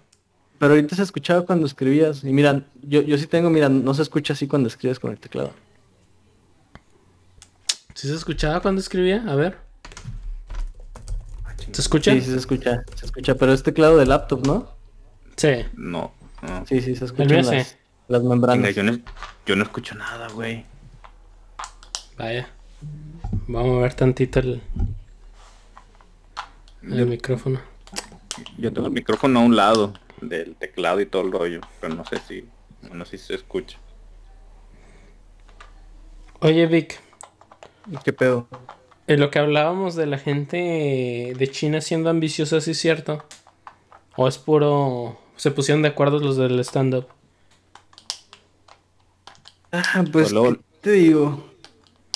Pero 0.57 0.73
ahorita 0.73 0.95
se 0.95 1.03
escuchaba 1.03 1.45
cuando 1.45 1.65
escribías. 1.67 2.23
Y 2.25 2.33
mira, 2.33 2.63
yo, 2.81 3.01
yo 3.01 3.17
sí 3.17 3.27
tengo, 3.27 3.49
mira, 3.49 3.69
no 3.69 3.93
se 3.93 4.01
escucha 4.01 4.33
así 4.33 4.45
cuando 4.47 4.67
escribes 4.67 4.99
con 4.99 5.11
el 5.11 5.19
teclado. 5.19 5.53
¿Sí 7.93 8.07
se 8.09 8.15
escuchaba 8.15 8.59
cuando 8.61 8.81
escribía? 8.81 9.23
A 9.25 9.35
ver. 9.35 9.57
¿Se 11.71 11.81
escucha? 11.81 12.11
Sí, 12.11 12.21
sí 12.21 12.31
se 12.31 12.37
escucha. 12.37 12.83
Se 12.95 13.05
escucha, 13.05 13.35
pero 13.35 13.53
es 13.53 13.63
teclado 13.63 13.97
de 13.97 14.05
laptop, 14.05 14.45
¿no? 14.45 14.69
Sí. 15.37 15.65
No. 15.75 16.11
Sí, 16.67 16.81
sí, 16.81 16.95
se 16.95 17.05
escuchan 17.05 17.45
las, 17.45 17.77
las, 18.09 18.23
membranas. 18.23 18.75
yo, 18.75 18.83
no, 18.83 18.99
yo 19.45 19.55
no 19.55 19.63
escucho 19.63 19.95
nada, 19.95 20.27
güey. 20.29 20.65
Vaya. 22.17 22.49
Vamos 23.47 23.77
a 23.77 23.81
ver 23.83 23.93
tantito 23.93 24.39
el, 24.39 24.61
el 26.83 27.05
micrófono. 27.05 27.61
Yo 28.57 28.73
tengo 28.73 28.87
el 28.87 28.93
micrófono 28.93 29.39
a 29.39 29.43
un 29.43 29.55
lado 29.55 29.93
del 30.21 30.55
teclado 30.55 30.99
y 30.99 31.05
todo 31.05 31.21
el 31.21 31.31
rollo, 31.31 31.61
pero 31.79 31.93
no 31.93 32.03
sé 32.05 32.17
si, 32.27 32.45
no 32.91 33.05
sé 33.05 33.17
si 33.17 33.27
se 33.27 33.35
escucha. 33.35 33.77
Oye 36.41 36.67
Vic. 36.67 36.99
¿Qué 38.03 38.13
pedo? 38.13 38.47
En 39.07 39.19
lo 39.19 39.31
que 39.31 39.39
hablábamos 39.39 39.95
de 39.95 40.05
la 40.05 40.17
gente 40.17 41.33
de 41.37 41.47
China 41.51 41.81
siendo 41.81 42.09
ambiciosa, 42.09 42.61
¿sí 42.61 42.71
es 42.71 42.79
cierto? 42.79 43.25
¿O 44.15 44.27
es 44.27 44.37
puro... 44.37 45.19
se 45.35 45.51
pusieron 45.51 45.81
de 45.81 45.89
acuerdo 45.89 46.19
los 46.19 46.37
del 46.37 46.59
stand-up? 46.59 47.07
Ah, 49.71 50.03
pues, 50.11 50.33
te 50.81 50.91
digo? 50.91 51.45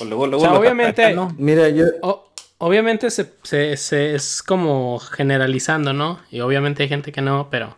Luego, 0.04 0.24
o 0.38 0.39
sea, 0.39 0.54
obviamente... 0.54 1.16
Mira, 1.38 1.70
yo... 1.70 1.86
obviamente 2.58 3.12
se, 3.12 3.32
se, 3.43 4.16
es 4.16 4.43
como 4.43 4.99
generalizando, 4.99 5.93
¿no? 5.93 6.20
Y 6.32 6.39
obviamente 6.39 6.84
hay 6.84 6.89
gente 6.89 7.12
que 7.12 7.22
no, 7.22 7.49
pero... 7.49 7.76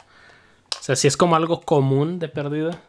O 0.79 0.83
sea, 0.85 0.95
si 0.95 1.07
es 1.07 1.17
como 1.17 1.35
algo 1.35 1.61
común 1.61 2.19
de 2.19 2.29
perdida. 2.29 2.81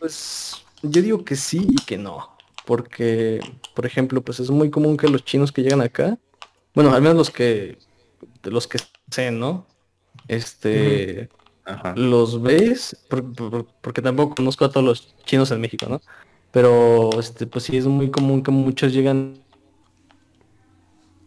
Pues 0.00 0.64
yo 0.82 1.00
digo 1.00 1.24
que 1.24 1.36
sí 1.36 1.66
y 1.70 1.76
que 1.84 1.96
no. 1.96 2.36
Porque, 2.64 3.40
por 3.74 3.86
ejemplo, 3.86 4.22
pues 4.22 4.40
es 4.40 4.50
muy 4.50 4.70
común 4.70 4.96
que 4.96 5.08
los 5.08 5.24
chinos 5.24 5.52
que 5.52 5.62
llegan 5.62 5.80
acá, 5.80 6.18
bueno, 6.74 6.92
al 6.92 7.02
menos 7.02 7.16
los 7.16 7.30
que, 7.30 7.78
de 8.42 8.50
los 8.50 8.66
que 8.66 8.78
sé, 9.10 9.30
¿no? 9.30 9.66
Este, 10.28 11.28
los 11.94 12.42
ves, 12.42 12.96
porque 13.80 14.02
tampoco 14.02 14.34
conozco 14.34 14.64
a 14.64 14.70
todos 14.70 14.84
los 14.84 15.14
chinos 15.24 15.50
en 15.50 15.60
México, 15.60 15.86
¿no? 15.88 16.00
Pero, 16.50 17.10
este, 17.18 17.46
pues 17.46 17.64
sí 17.64 17.76
es 17.76 17.86
muy 17.86 18.10
común 18.10 18.42
que 18.42 18.50
muchos 18.50 18.92
llegan 18.92 19.38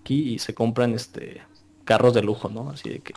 aquí 0.01 0.33
y 0.33 0.39
se 0.39 0.53
compran, 0.53 0.93
este, 0.93 1.41
carros 1.83 2.13
de 2.13 2.21
lujo, 2.21 2.49
¿no? 2.49 2.69
Así 2.69 2.89
de 2.89 2.99
que 2.99 3.13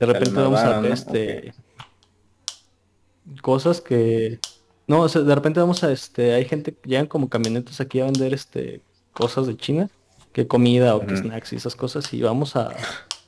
de 0.00 0.06
repente 0.06 0.40
vamos 0.40 0.60
a 0.60 0.80
ver, 0.80 0.92
este, 0.92 1.54
cosas 3.42 3.80
que 3.80 4.40
no, 4.86 5.00
o 5.00 5.08
sea, 5.08 5.22
de 5.22 5.34
repente 5.34 5.60
vamos 5.60 5.84
a 5.84 5.92
este, 5.92 6.34
hay 6.34 6.46
gente 6.46 6.72
que 6.72 6.88
llegan 6.88 7.06
como 7.06 7.28
camionetas 7.28 7.80
aquí 7.80 8.00
a 8.00 8.04
vender 8.04 8.32
este 8.32 8.80
cosas 9.12 9.46
de 9.46 9.56
China, 9.56 9.90
que 10.32 10.46
comida 10.46 10.94
o 10.96 11.04
que 11.04 11.16
snacks 11.16 11.52
y 11.52 11.56
esas 11.56 11.74
cosas, 11.74 12.12
y 12.14 12.22
vamos 12.22 12.56
a, 12.56 12.74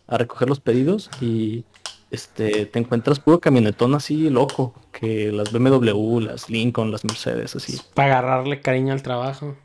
recoger 0.08 0.48
los 0.48 0.58
pedidos 0.58 1.08
y 1.20 1.64
este 2.10 2.66
te 2.66 2.78
encuentras 2.78 3.20
puro 3.20 3.40
camionetón 3.40 3.94
así 3.94 4.30
loco, 4.30 4.74
que 4.92 5.30
las 5.32 5.52
BMW, 5.52 6.20
las 6.20 6.50
Lincoln, 6.50 6.90
las 6.90 7.04
Mercedes, 7.04 7.56
así. 7.56 7.80
Para 7.94 8.18
agarrarle 8.18 8.60
cariño 8.60 8.92
al 8.92 9.02
trabajo. 9.02 9.56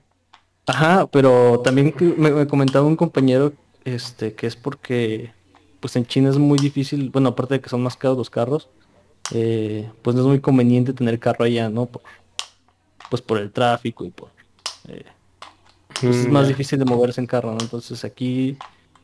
Ajá, 0.67 1.07
pero 1.07 1.61
también 1.63 1.93
me, 2.17 2.31
me 2.31 2.47
comentaba 2.47 2.85
un 2.85 2.95
compañero 2.95 3.53
este 3.83 4.33
que 4.33 4.47
es 4.47 4.55
porque 4.55 5.31
pues 5.79 5.95
en 5.95 6.05
China 6.05 6.29
es 6.29 6.37
muy 6.37 6.57
difícil, 6.57 7.11
bueno, 7.11 7.29
aparte 7.29 7.55
de 7.55 7.61
que 7.61 7.69
son 7.69 7.83
más 7.83 7.95
caros 7.95 8.17
los 8.17 8.29
carros, 8.31 8.69
eh, 9.31 9.89
pues 10.01 10.15
no 10.15 10.23
es 10.23 10.27
muy 10.27 10.39
conveniente 10.39 10.93
tener 10.93 11.19
carro 11.19 11.45
allá, 11.45 11.69
¿no? 11.69 11.87
pues 13.09 13.21
por 13.21 13.37
el 13.37 13.51
tráfico 13.51 14.03
y 14.03 14.09
por... 14.09 14.29
Eh, 14.87 15.05
pues 16.01 16.15
es 16.17 16.27
más 16.27 16.45
mm. 16.45 16.47
difícil 16.49 16.79
de 16.79 16.85
moverse 16.85 17.21
en 17.21 17.27
carro, 17.27 17.51
¿no? 17.51 17.57
Entonces 17.61 18.03
aquí 18.03 18.57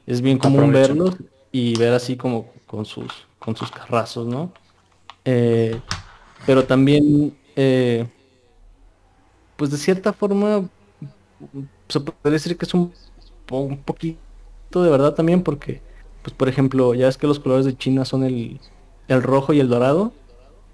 es 0.06 0.22
bien 0.22 0.38
común 0.38 0.72
verlos 0.72 1.16
y 1.52 1.78
ver 1.78 1.94
así 1.94 2.18
como 2.18 2.52
con 2.66 2.86
sus, 2.86 3.28
con 3.44 3.56
sus 3.56 3.72
carrazos, 3.72 4.28
¿no? 4.28 4.52
Eh, 5.26 5.80
pero 6.46 6.64
también, 6.64 7.36
pues 9.58 9.72
de 9.72 9.78
cierta 9.78 10.14
forma, 10.14 10.70
se 11.88 12.00
puede 12.00 12.34
decir 12.34 12.58
que 12.58 12.66
es 12.66 12.74
un, 12.74 12.94
un 13.50 13.78
poquito 13.78 14.20
de 14.74 14.89
verdad 14.89 15.14
también 15.14 15.44
porque, 15.44 15.82
pues 16.22 16.34
por 16.34 16.48
ejemplo, 16.48 16.94
ya 16.94 17.08
es 17.08 17.18
que 17.18 17.28
los 17.28 17.39
colores 17.39 17.66
de 17.66 17.76
China 17.76 18.06
son 18.06 18.24
el, 18.24 18.60
el 19.08 19.24
rojo 19.24 19.54
y 19.54 19.60
el 19.60 19.68
dorado. 19.68 20.14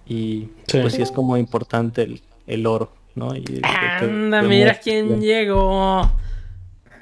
Y 0.05 0.49
pues 0.71 0.93
sí 0.93 1.01
es 1.01 1.11
como 1.11 1.35
importante 1.35 2.03
el, 2.03 2.21
el 2.45 2.65
oro, 2.65 2.93
¿no? 3.15 3.35
Y, 3.35 3.61
Anda, 3.63 4.41
mira 4.41 4.79
quién 4.79 5.19
llegó. 5.19 6.09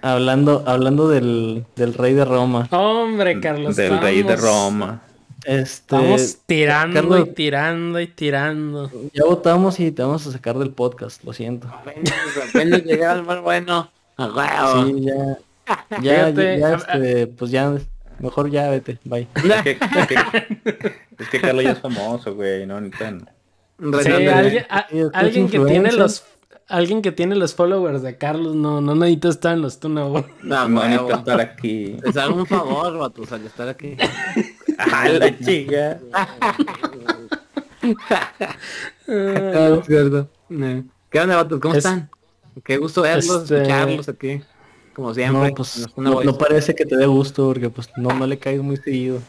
Hablando, 0.02 0.64
hablando 0.66 1.08
del, 1.08 1.66
del 1.76 1.94
rey 1.94 2.14
de 2.14 2.26
Roma. 2.26 2.68
Hombre, 2.72 3.40
Carlos. 3.40 3.76
Del 3.76 4.00
rey 4.00 4.24
de 4.24 4.36
Roma. 4.36 5.04
Este, 5.46 5.96
Estamos 5.96 6.38
tirando 6.48 7.20
y 7.20 7.30
tirando 7.30 8.00
y 8.00 8.08
tirando. 8.08 8.92
Ya 9.14 9.26
votamos 9.26 9.80
y 9.80 9.92
te 9.92 10.02
vamos 10.02 10.26
a 10.26 10.32
sacar 10.32 10.58
del 10.58 10.72
podcast, 10.72 11.24
lo 11.24 11.34
siento. 11.34 11.68
Apenas 12.50 12.84
llegar 12.84 13.18
al 13.18 13.42
bueno. 13.42 13.92
Sí, 14.18 15.02
ya. 15.02 15.38
Ya, 16.02 16.30
ya, 16.30 16.76
este, 16.76 17.26
pues 17.26 17.50
ya 17.50 17.76
Mejor 18.20 18.50
ya 18.50 18.70
vete, 18.70 19.00
bye. 19.04 19.28
Es 19.36 19.62
que, 19.62 19.72
es 21.20 21.30
que, 21.30 21.42
Carlos 21.42 21.64
ya 21.64 21.72
es 21.72 21.80
famoso, 21.80 22.34
güey, 22.34 22.66
no, 22.66 22.80
ni 22.80 22.90
tan. 22.90 23.30
Sí, 24.04 24.10
alguien, 25.14 25.50
que 25.50 25.60
tiene 25.60 25.92
los 25.92 26.24
alguien 26.68 27.02
que 27.02 27.12
tiene 27.12 27.36
los 27.36 27.54
followers 27.54 28.02
de 28.02 28.18
Carlos 28.18 28.56
no, 28.56 28.80
no 28.80 28.96
necesita 28.96 29.30
estar 29.30 29.54
en 29.54 29.62
los 29.62 29.80
Tuna 29.80 30.06
No, 30.42 30.68
no 30.70 30.88
necesita 30.88 31.16
estar 31.16 31.42
aquí. 31.42 31.98
Es 32.04 32.16
hago 32.16 32.36
un 32.36 32.46
favor, 32.46 32.98
vatos, 32.98 33.32
al 33.34 33.46
estar 33.46 33.68
aquí. 33.68 33.98
A 34.78 35.10
la 35.10 35.38
chica. 35.40 36.00
Ah, 36.14 36.28
¿Qué 41.10 41.20
onda, 41.20 41.36
vatos? 41.36 41.60
¿Cómo 41.60 41.76
están? 41.76 42.10
Qué 42.64 42.78
gusto 42.78 43.02
verlos, 43.02 43.44
este... 43.44 43.58
escucharlos 43.58 44.10
aquí. 44.10 44.42
Como 44.94 45.14
siempre. 45.14 45.50
No, 45.50 45.56
pues, 45.56 45.88
no, 45.98 46.38
parece 46.38 46.74
que 46.74 46.86
te 46.86 46.96
dé 46.96 47.06
gusto 47.06 47.48
porque 47.48 47.70
pues 47.70 47.90
no, 47.98 48.10
no 48.10 48.26
le 48.26 48.40
caes 48.40 48.62
muy 48.62 48.78
seguido. 48.78 49.22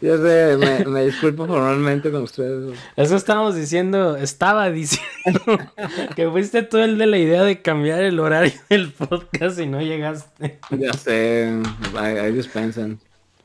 Yo 0.00 0.18
sé, 0.18 0.56
me, 0.86 1.04
disculpo 1.04 1.46
formalmente 1.46 2.10
con 2.10 2.22
ustedes. 2.22 2.78
Eso 2.96 3.16
estábamos 3.16 3.54
diciendo, 3.56 4.16
estaba 4.16 4.70
diciendo 4.70 5.40
que 6.16 6.28
fuiste 6.30 6.62
tú 6.62 6.78
el 6.78 6.98
de 6.98 7.06
la 7.06 7.18
idea 7.18 7.42
de 7.42 7.62
cambiar 7.62 8.02
el 8.02 8.20
horario 8.20 8.52
del 8.68 8.92
podcast 8.92 9.58
y 9.58 9.66
no 9.66 9.80
llegaste. 9.80 10.58
Ya 10.70 10.92
sé, 10.92 11.60
ahí 11.96 12.32
dispensan. 12.32 13.00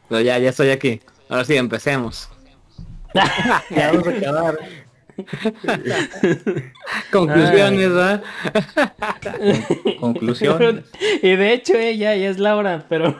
Pero 0.09 0.21
ya, 0.21 0.37
ya 0.39 0.49
estoy 0.49 0.69
aquí. 0.69 1.01
Ahora 1.31 1.45
sí, 1.45 1.55
empecemos. 1.55 2.29
ya 3.69 3.91
vamos 3.93 4.05
a 4.05 4.11
acabar. 4.11 4.59
Conclusiones, 7.11 7.89
¿verdad? 7.89 8.23
Conclusiones. 10.01 10.83
Y 11.23 11.35
de 11.37 11.53
hecho 11.53 11.75
ella 11.75 12.17
ya 12.17 12.27
es 12.27 12.37
Laura, 12.37 12.83
pero 12.89 13.15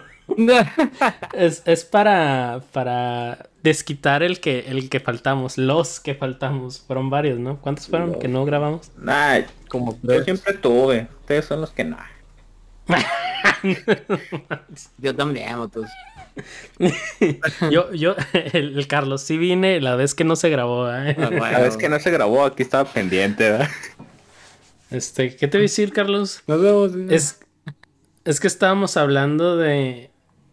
es, 1.34 1.64
es 1.66 1.86
para, 1.86 2.62
para 2.74 3.47
desquitar 3.64 4.24
el 4.24 4.41
que, 4.41 4.66
el 4.68 4.89
que 4.89 4.99
faltamos, 4.99 5.57
los 5.57 6.01
que 6.01 6.14
faltamos. 6.14 6.82
Fueron 6.82 7.09
varios, 7.09 7.39
¿no? 7.39 7.62
¿Cuántos 7.62 7.88
fueron 7.88 8.20
que 8.20 8.28
no 8.28 8.43
grabamos? 8.43 8.91
Nah, 8.97 9.43
como 9.70 9.97
yo 10.03 10.22
siempre 10.26 10.55
tuve. 10.55 11.07
Ustedes 11.22 11.45
son 11.45 11.62
los 11.62 11.72
que 11.72 11.86
no. 11.86 11.97
yo 14.97 15.16
también, 15.16 15.57
motos. 15.57 15.88
yo, 17.71 17.93
yo, 17.93 18.15
el, 18.53 18.88
Carlos, 18.88 19.21
sí 19.21 19.38
vine 19.38 19.82
la 19.82 19.95
vez 19.95 20.15
que 20.15 20.23
no 20.23 20.36
se 20.36 20.49
grabó. 20.49 20.89
¿eh? 20.89 21.15
Ah, 21.19 21.29
la 21.29 21.59
vez 21.59 21.77
que 21.77 21.89
no 21.89 21.99
se 21.99 22.11
grabó, 22.11 22.45
aquí 22.45 22.63
estaba 22.63 22.91
pendiente, 22.91 23.51
¿verdad? 23.51 23.69
Este, 24.89 25.36
¿qué 25.36 25.47
te 25.47 25.57
voy 25.57 25.63
a 25.63 25.69
decir, 25.69 25.93
Carlos? 25.93 26.43
Nos 26.47 26.61
vemos. 26.61 26.91
Es, 27.09 27.39
es 28.25 28.39
que 28.39 28.47
estábamos 28.47 28.97
hablando 28.97 29.57
de, 29.57 30.09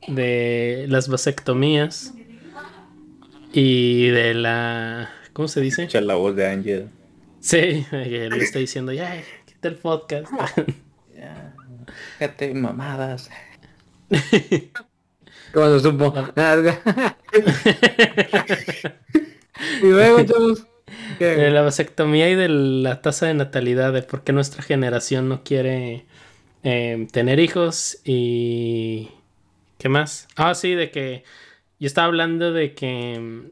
de 0.07 0.87
las 0.89 1.09
vasectomías 1.09 2.15
y 3.53 4.09
de 4.09 4.35
la... 4.35 5.11
¿Cómo 5.33 5.49
se 5.49 5.61
dice? 5.61 5.83
Escucha 5.83 6.01
la 6.01 6.15
voz 6.15 6.37
de 6.37 6.47
Ángel. 6.47 6.89
Sí, 7.41 7.87
le 7.93 8.37
está 8.39 8.59
diciendo, 8.59 8.93
ya, 8.93 9.23
quita 9.47 9.69
el 9.69 9.77
podcast. 9.77 10.27
ya, 11.17 11.55
fíjate, 12.19 12.55
mamadas. 12.55 13.31
¿Cómo 15.53 15.79
se 15.79 15.81
supo? 15.81 16.15
y 19.83 19.87
luego, 19.87 20.25
chavos. 20.25 20.67
De 21.19 21.51
la 21.51 21.63
vasectomía 21.63 22.31
y 22.31 22.35
de 22.35 22.49
la 22.49 23.03
tasa 23.03 23.27
de 23.27 23.35
natalidad, 23.35 23.93
de 23.93 24.03
por 24.03 24.23
qué 24.23 24.33
nuestra 24.33 24.63
generación 24.63 25.29
no 25.29 25.43
quiere 25.43 26.07
eh, 26.63 27.09
tener 27.13 27.41
hijos 27.41 27.99
y... 28.05 29.11
¿Qué 29.79 29.89
más? 29.89 30.29
Ah, 30.37 30.55
sí, 30.55 30.75
de 30.75 30.91
que 30.91 31.25
yo 31.79 31.87
estaba 31.87 32.07
hablando 32.07 32.53
de 32.53 32.75
que 32.75 33.19
mm, 33.19 33.47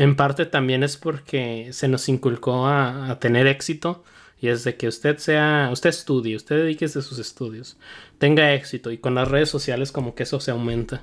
en 0.00 0.16
parte 0.16 0.46
también 0.46 0.82
es 0.82 0.96
porque 0.96 1.68
se 1.72 1.88
nos 1.88 2.08
inculcó 2.08 2.66
a, 2.66 3.18
tener 3.20 3.46
éxito 3.46 4.02
y 4.40 4.48
es 4.48 4.64
de 4.64 4.76
que 4.76 4.88
usted 4.88 5.18
sea, 5.18 5.68
usted 5.72 5.90
estudie, 5.90 6.34
usted 6.34 6.56
dedíquese 6.56 7.00
a 7.00 7.02
sus 7.02 7.18
estudios, 7.18 7.76
tenga 8.18 8.54
éxito 8.54 8.90
y 8.90 8.98
con 8.98 9.14
las 9.14 9.28
redes 9.28 9.50
sociales 9.50 9.92
como 9.92 10.14
que 10.14 10.22
eso 10.22 10.40
se 10.40 10.50
aumenta. 10.50 11.02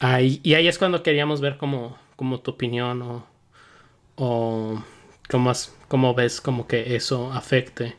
Ahí, 0.00 0.40
y 0.42 0.54
ahí 0.54 0.66
es 0.66 0.78
cuando 0.78 1.02
queríamos 1.02 1.40
ver 1.40 1.56
como, 1.58 1.96
como 2.16 2.40
tu 2.40 2.50
opinión 2.50 3.02
o, 3.02 3.26
o 4.16 4.82
cómo, 5.30 5.52
cómo 5.88 6.14
ves 6.14 6.40
como 6.40 6.66
que 6.66 6.96
eso 6.96 7.32
afecte 7.32 7.96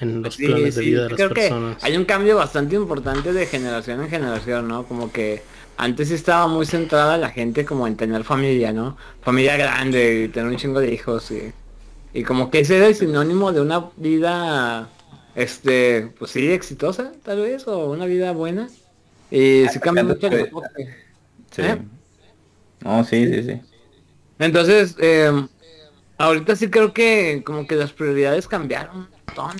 en 0.00 0.22
los 0.22 0.36
planes 0.36 0.76
de 0.76 0.84
vida 0.84 1.02
de 1.08 1.10
las 1.10 1.28
personas. 1.28 1.82
hay 1.82 1.96
un 1.96 2.04
cambio 2.04 2.36
bastante 2.36 2.76
importante 2.76 3.32
de 3.32 3.46
generación 3.46 4.00
en 4.00 4.08
generación, 4.08 4.68
¿no? 4.68 4.84
Como 4.86 5.10
que 5.10 5.42
antes 5.76 6.12
estaba 6.12 6.46
muy 6.46 6.64
centrada 6.64 7.18
la 7.18 7.30
gente 7.30 7.64
como 7.64 7.88
en 7.88 7.96
tener 7.96 8.22
familia, 8.22 8.72
¿no? 8.72 8.96
Familia 9.20 9.56
grande 9.56 10.24
y 10.24 10.28
tener 10.28 10.48
un 10.48 10.56
chingo 10.56 10.78
de 10.78 10.94
hijos 10.94 11.32
y, 11.32 11.52
y 12.12 12.22
como 12.22 12.50
que 12.50 12.60
ese 12.60 12.76
era 12.76 12.86
el 12.86 12.94
sinónimo 12.94 13.52
de 13.52 13.60
una 13.60 13.90
vida, 13.96 14.88
este, 15.34 16.12
pues 16.18 16.30
sí, 16.30 16.50
exitosa, 16.50 17.12
tal 17.22 17.40
vez, 17.40 17.66
o 17.68 17.90
una 17.90 18.06
vida 18.06 18.32
buena. 18.32 18.68
Y 19.30 19.66
sí 19.68 19.78
cambia 19.80 20.04
mucho 20.04 20.26
el 20.28 20.50
Sí. 21.50 21.62
¿Eh? 21.62 21.78
No, 22.84 23.04
sí, 23.04 23.26
sí, 23.26 23.42
sí. 23.42 23.60
Entonces, 24.38 24.96
eh, 24.98 25.32
ahorita 26.18 26.56
sí 26.56 26.70
creo 26.70 26.92
que 26.92 27.42
como 27.44 27.66
que 27.66 27.76
las 27.76 27.92
prioridades 27.92 28.46
cambiaron 28.48 28.96
un 28.96 29.08
montón. 29.26 29.56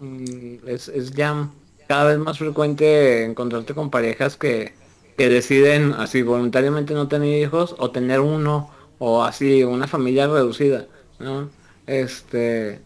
Mm, 0.00 0.68
es, 0.68 0.88
es 0.88 1.12
ya 1.12 1.48
cada 1.88 2.04
vez 2.10 2.18
más 2.18 2.38
frecuente 2.38 3.24
encontrarte 3.24 3.74
con 3.74 3.90
parejas 3.90 4.36
que, 4.36 4.74
que 5.16 5.28
deciden 5.28 5.94
así 5.94 6.22
voluntariamente 6.22 6.94
no 6.94 7.08
tener 7.08 7.40
hijos 7.42 7.74
o 7.78 7.90
tener 7.90 8.20
uno 8.20 8.70
o 8.98 9.24
así 9.24 9.64
una 9.64 9.86
familia 9.88 10.26
reducida, 10.26 10.86
¿no? 11.18 11.50
Este, 11.88 12.80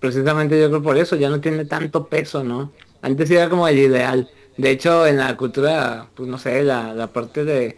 precisamente 0.00 0.58
yo 0.58 0.68
creo 0.68 0.82
por 0.82 0.96
eso 0.96 1.16
ya 1.16 1.28
no 1.28 1.40
tiene 1.40 1.66
tanto 1.66 2.06
peso, 2.08 2.44
¿no? 2.44 2.72
Antes 3.02 3.30
era 3.30 3.50
como 3.50 3.68
el 3.68 3.78
ideal. 3.78 4.30
De 4.56 4.70
hecho, 4.70 5.06
en 5.06 5.18
la 5.18 5.36
cultura, 5.36 6.08
pues 6.14 6.28
no 6.28 6.38
sé, 6.38 6.62
la, 6.62 6.94
la 6.94 7.08
parte 7.08 7.44
de 7.44 7.76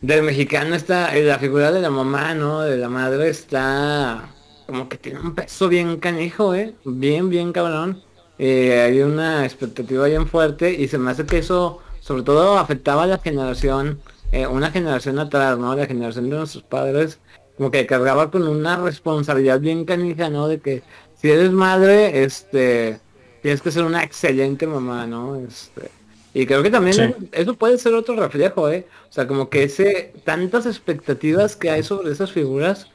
del 0.00 0.22
mexicano 0.22 0.74
está, 0.74 1.14
la 1.14 1.38
figura 1.38 1.72
de 1.72 1.80
la 1.80 1.90
mamá, 1.90 2.34
¿no? 2.34 2.60
De 2.60 2.76
la 2.76 2.88
madre 2.88 3.28
está 3.28 4.32
como 4.66 4.88
que 4.88 4.98
tiene 4.98 5.20
un 5.20 5.34
peso 5.34 5.68
bien 5.68 5.98
canijo, 5.98 6.54
¿eh? 6.54 6.74
Bien, 6.84 7.28
bien 7.30 7.52
cabrón. 7.52 8.02
Eh, 8.38 8.80
hay 8.80 9.00
una 9.02 9.44
expectativa 9.44 10.06
bien 10.06 10.26
fuerte 10.26 10.72
y 10.72 10.88
se 10.88 10.98
me 10.98 11.10
hace 11.10 11.24
que 11.26 11.38
eso 11.38 11.80
sobre 12.00 12.22
todo 12.22 12.58
afectaba 12.58 13.04
a 13.04 13.06
la 13.06 13.18
generación, 13.18 14.00
eh, 14.32 14.46
una 14.46 14.70
generación 14.70 15.18
atrás, 15.18 15.58
¿no? 15.58 15.74
La 15.74 15.86
generación 15.86 16.30
de 16.30 16.36
nuestros 16.36 16.64
padres, 16.64 17.20
como 17.56 17.70
que 17.70 17.86
cargaba 17.86 18.30
con 18.30 18.46
una 18.46 18.76
responsabilidad 18.76 19.60
bien 19.60 19.84
canija, 19.84 20.28
¿no? 20.28 20.48
De 20.48 20.60
que 20.60 20.82
si 21.14 21.30
eres 21.30 21.50
madre, 21.50 22.22
este, 22.24 23.00
tienes 23.42 23.62
que 23.62 23.70
ser 23.70 23.84
una 23.84 24.02
excelente 24.02 24.66
mamá, 24.66 25.06
¿no? 25.06 25.36
Este, 25.36 25.90
y 26.34 26.46
creo 26.46 26.62
que 26.62 26.70
también 26.70 27.30
eso 27.32 27.54
puede 27.54 27.78
ser 27.78 27.94
otro 27.94 28.14
reflejo, 28.16 28.68
¿eh? 28.70 28.86
O 29.08 29.12
sea, 29.12 29.26
como 29.26 29.48
que 29.48 29.62
ese, 29.64 30.12
tantas 30.24 30.66
expectativas 30.66 31.56
que 31.56 31.70
hay 31.70 31.82
sobre 31.82 32.12
esas 32.12 32.30
figuras, 32.30 32.88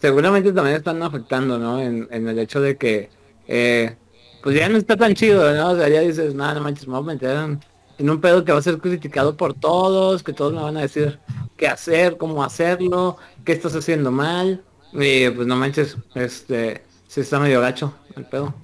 seguramente 0.00 0.52
también 0.52 0.76
están 0.76 1.02
afectando, 1.02 1.58
¿no? 1.58 1.80
En, 1.80 2.08
el 2.10 2.38
hecho 2.38 2.60
de 2.60 2.76
que, 2.76 3.10
eh, 3.48 3.96
pues 4.44 4.56
ya 4.56 4.68
no 4.68 4.78
está 4.78 4.96
tan 4.96 5.14
chido, 5.14 5.52
¿no? 5.54 5.70
O 5.72 5.76
sea, 5.76 5.88
ya 5.88 6.02
dices, 6.02 6.34
nada, 6.36 6.54
no 6.54 6.60
manches, 6.60 6.86
me 6.86 6.94
voy 6.94 7.02
a 7.02 7.14
meter 7.14 7.36
en 7.36 7.60
un 7.98 8.20
pedo 8.20 8.44
que 8.44 8.52
va 8.52 8.58
a 8.58 8.62
ser 8.62 8.78
criticado 8.78 9.36
por 9.36 9.54
todos, 9.54 10.22
que 10.22 10.32
todos 10.32 10.52
me 10.52 10.62
van 10.62 10.76
a 10.76 10.82
decir 10.82 11.18
qué 11.56 11.68
hacer, 11.68 12.16
cómo 12.16 12.42
hacerlo, 12.42 13.16
qué 13.44 13.52
estás 13.52 13.74
haciendo 13.74 14.10
mal. 14.10 14.62
Y 14.92 15.28
pues 15.30 15.46
no 15.46 15.56
manches, 15.56 15.96
este, 16.14 16.82
sí 17.06 17.20
está 17.20 17.38
medio 17.38 17.60
gacho 17.60 17.94
el 18.16 18.24
pedo. 18.26 18.54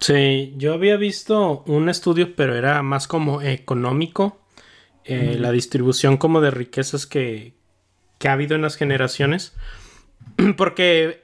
Sí, 0.00 0.52
yo 0.56 0.74
había 0.74 0.96
visto 0.96 1.62
un 1.66 1.88
estudio, 1.88 2.36
pero 2.36 2.54
era 2.56 2.82
más 2.82 3.06
como 3.08 3.40
económico. 3.40 4.38
Eh, 5.04 5.36
la 5.38 5.50
distribución 5.50 6.16
como 6.16 6.40
de 6.40 6.50
riquezas 6.50 7.06
que, 7.06 7.54
que 8.18 8.28
ha 8.28 8.32
habido 8.32 8.54
en 8.54 8.62
las 8.62 8.76
generaciones. 8.76 9.54
Porque 10.56 11.23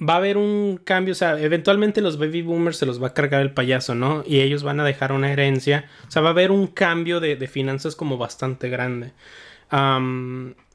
va 0.00 0.14
a 0.14 0.16
haber 0.16 0.36
un 0.36 0.80
cambio, 0.82 1.12
o 1.12 1.14
sea, 1.14 1.40
eventualmente 1.40 2.00
los 2.00 2.18
baby 2.18 2.42
boomers 2.42 2.78
se 2.78 2.86
los 2.86 3.02
va 3.02 3.08
a 3.08 3.14
cargar 3.14 3.42
el 3.42 3.52
payaso, 3.52 3.94
¿no? 3.94 4.24
Y 4.26 4.40
ellos 4.40 4.62
van 4.62 4.80
a 4.80 4.84
dejar 4.84 5.12
una 5.12 5.32
herencia, 5.32 5.88
o 6.08 6.10
sea, 6.10 6.22
va 6.22 6.28
a 6.28 6.32
haber 6.32 6.50
un 6.50 6.66
cambio 6.66 7.20
de, 7.20 7.36
finanzas 7.46 7.94
como 7.94 8.16
bastante 8.18 8.68
grande. 8.68 9.12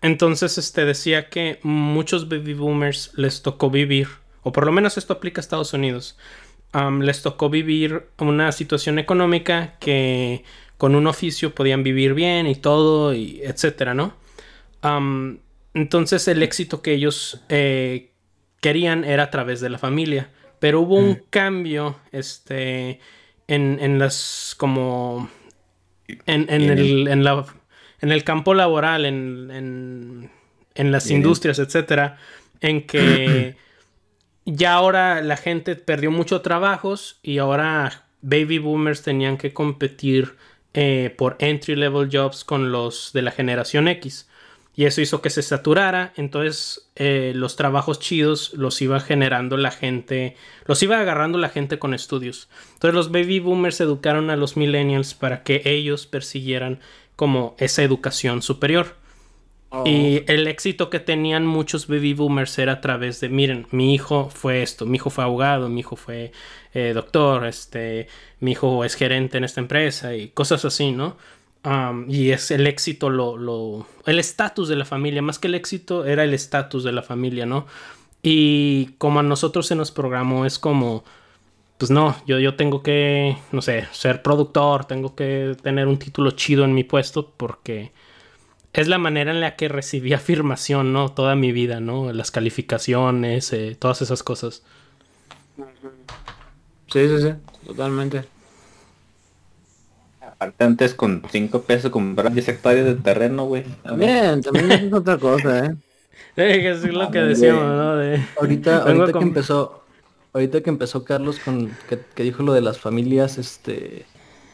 entonces, 0.01 0.57
este 0.57 0.85
decía 0.85 1.29
que 1.29 1.59
muchos 1.63 2.29
baby 2.29 2.53
boomers 2.53 3.11
les 3.15 3.41
tocó 3.41 3.69
vivir, 3.69 4.07
o 4.43 4.51
por 4.51 4.65
lo 4.65 4.71
menos 4.71 4.97
esto 4.97 5.13
aplica 5.13 5.39
a 5.39 5.43
Estados 5.43 5.73
Unidos, 5.73 6.17
les 7.01 7.21
tocó 7.21 7.49
vivir 7.49 8.07
una 8.19 8.51
situación 8.51 8.99
económica 8.99 9.75
que 9.79 10.43
con 10.77 10.95
un 10.95 11.07
oficio 11.07 11.53
podían 11.53 11.83
vivir 11.83 12.13
bien 12.13 12.47
y 12.47 12.55
todo, 12.55 13.13
y 13.13 13.41
etcétera, 13.43 13.93
¿no? 13.93 14.13
entonces 15.73 16.27
el 16.29 16.41
éxito 16.41 16.81
que 16.81 16.93
ellos 16.93 17.41
eh, 17.49 18.08
querían 18.61 19.03
era 19.03 19.23
a 19.23 19.31
través 19.31 19.61
de 19.61 19.69
la 19.69 19.77
familia. 19.77 20.29
Pero 20.59 20.81
hubo 20.81 20.95
un 20.95 21.21
cambio, 21.29 21.97
este, 22.11 22.99
en, 23.47 23.77
en 23.81 23.97
las, 23.97 24.55
como, 24.57 25.29
en, 26.25 26.47
en, 26.49 26.69
el, 26.69 27.07
en, 27.07 27.23
la, 27.23 27.45
en 28.01 28.11
el 28.11 28.23
campo 28.23 28.53
laboral, 28.53 29.05
en, 29.05 29.49
en, 29.51 30.31
en 30.75 30.91
las 30.91 31.09
industrias, 31.09 31.59
etcétera, 31.59 32.17
en 32.59 32.85
que 32.85 33.55
ya 34.45 34.73
ahora 34.73 35.21
la 35.21 35.37
gente 35.37 35.75
perdió 35.75 36.11
muchos 36.11 36.41
trabajos 36.41 37.19
y 37.23 37.37
ahora 37.37 38.05
baby 38.21 38.59
boomers 38.59 39.01
tenían 39.01 39.37
que 39.37 39.53
competir 39.53 40.35
eh, 40.73 41.13
por 41.17 41.35
entry 41.39 41.75
level 41.75 42.09
jobs 42.11 42.43
con 42.43 42.71
los 42.71 43.11
de 43.13 43.21
la 43.21 43.31
generación 43.31 43.87
X. 43.87 44.28
Y 44.79 44.85
eso 44.85 45.01
hizo 45.01 45.21
que 45.21 45.29
se 45.29 45.41
saturara. 45.41 46.13
Entonces 46.15 46.89
eh, 46.95 47.33
los 47.35 47.57
trabajos 47.57 47.99
chidos 47.99 48.53
los 48.53 48.81
iba 48.81 49.01
generando 49.01 49.57
la 49.57 49.71
gente. 49.71 50.37
Los 50.67 50.81
iba 50.81 50.97
agarrando 50.97 51.37
la 51.37 51.49
gente 51.49 51.79
con 51.79 51.93
estudios. 51.93 52.47
Entonces 52.75 52.95
los 52.95 53.11
baby 53.11 53.41
boomers 53.41 53.81
educaron 53.81 54.29
a 54.29 54.37
los 54.37 54.55
millennials 54.55 55.15
para 55.15 55.43
que 55.43 55.63
ellos 55.65 56.07
persiguieran 56.07 56.79
como 57.17 57.57
esa 57.59 57.83
educación 57.83 58.41
superior. 58.41 58.95
Oh. 59.67 59.83
Y 59.85 60.23
el 60.27 60.47
éxito 60.47 60.89
que 60.89 61.01
tenían 61.01 61.45
muchos 61.45 61.87
baby 61.87 62.13
boomers 62.13 62.57
era 62.57 62.71
a 62.71 62.81
través 62.81 63.19
de, 63.19 63.27
miren, 63.27 63.67
mi 63.71 63.93
hijo 63.93 64.29
fue 64.33 64.63
esto, 64.63 64.85
mi 64.85 64.95
hijo 64.95 65.09
fue 65.09 65.25
abogado, 65.25 65.67
mi 65.67 65.81
hijo 65.81 65.97
fue 65.97 66.31
eh, 66.73 66.93
doctor, 66.95 67.45
este, 67.45 68.07
mi 68.39 68.53
hijo 68.53 68.85
es 68.85 68.95
gerente 68.95 69.39
en 69.39 69.43
esta 69.43 69.59
empresa 69.59 70.15
y 70.15 70.29
cosas 70.29 70.63
así, 70.63 70.93
¿no? 70.93 71.17
Y 72.07 72.31
es 72.31 72.51
el 72.51 72.67
éxito, 72.67 73.09
lo, 73.09 73.37
lo 73.37 73.85
el 74.05 74.19
estatus 74.19 74.69
de 74.69 74.75
la 74.75 74.85
familia, 74.85 75.21
más 75.21 75.39
que 75.39 75.47
el 75.47 75.55
éxito 75.55 76.05
era 76.05 76.23
el 76.23 76.33
estatus 76.33 76.83
de 76.83 76.91
la 76.91 77.03
familia, 77.03 77.45
¿no? 77.45 77.67
Y 78.21 78.91
como 78.97 79.19
a 79.19 79.23
nosotros 79.23 79.67
se 79.67 79.75
nos 79.75 79.91
programó, 79.91 80.45
es 80.45 80.59
como, 80.59 81.03
pues 81.77 81.91
no, 81.91 82.15
yo, 82.25 82.39
yo 82.39 82.55
tengo 82.55 82.81
que, 82.81 83.37
no 83.51 83.61
sé, 83.61 83.87
ser 83.91 84.21
productor, 84.21 84.85
tengo 84.85 85.15
que 85.15 85.55
tener 85.61 85.87
un 85.87 85.99
título 85.99 86.31
chido 86.31 86.65
en 86.65 86.73
mi 86.73 86.83
puesto 86.83 87.31
porque 87.35 87.91
es 88.73 88.87
la 88.87 88.97
manera 88.97 89.31
en 89.31 89.41
la 89.41 89.55
que 89.55 89.67
recibí 89.67 90.13
afirmación, 90.13 90.93
¿no? 90.93 91.09
Toda 91.09 91.35
mi 91.35 91.51
vida, 91.51 91.79
¿no? 91.79 92.11
Las 92.13 92.31
calificaciones, 92.31 93.51
eh, 93.53 93.75
todas 93.79 94.01
esas 94.01 94.23
cosas. 94.23 94.63
Sí, 96.87 97.07
sí, 97.07 97.21
sí, 97.21 97.33
totalmente. 97.65 98.38
Aparte 100.39 100.63
antes 100.63 100.93
con 100.93 101.21
5 101.29 101.63
pesos 101.63 101.91
comprar 101.91 102.31
10 102.31 102.47
hectáreas 102.47 102.85
de 102.85 102.95
terreno, 102.95 103.43
güey. 103.43 103.65
También, 103.83 104.41
también 104.41 104.71
es 104.71 104.93
otra 104.93 105.17
cosa, 105.17 105.65
¿eh? 105.65 105.75
es 106.37 106.83
lo 106.85 107.11
que 107.11 107.19
decíamos, 107.19 107.63
¿no? 107.63 108.01
Ahorita, 108.39 108.83
ahorita 108.87 109.19
que 109.19 109.25
empezó, 109.25 109.83
ahorita 110.31 110.61
que 110.61 110.69
empezó 110.69 111.03
Carlos 111.03 111.39
con 111.39 111.75
que, 111.89 112.23
dijo 112.23 112.41
lo 112.41 112.53
de 112.53 112.61
las 112.61 112.79
familias, 112.79 113.37
este, 113.37 114.05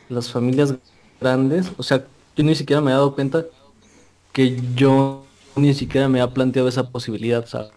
las 0.09 0.31
familias 0.31 0.73
grandes, 1.21 1.71
o 1.77 1.83
sea, 1.83 2.03
yo 2.35 2.43
ni 2.43 2.55
siquiera 2.55 2.81
me 2.81 2.89
he 2.89 2.95
dado 2.95 3.13
cuenta 3.13 3.45
que 4.31 4.59
yo 4.73 5.23
ni 5.55 5.75
siquiera 5.75 6.09
me 6.09 6.19
ha 6.19 6.33
planteado 6.33 6.67
esa 6.67 6.89
posibilidad, 6.89 7.45
¿sabes? 7.45 7.69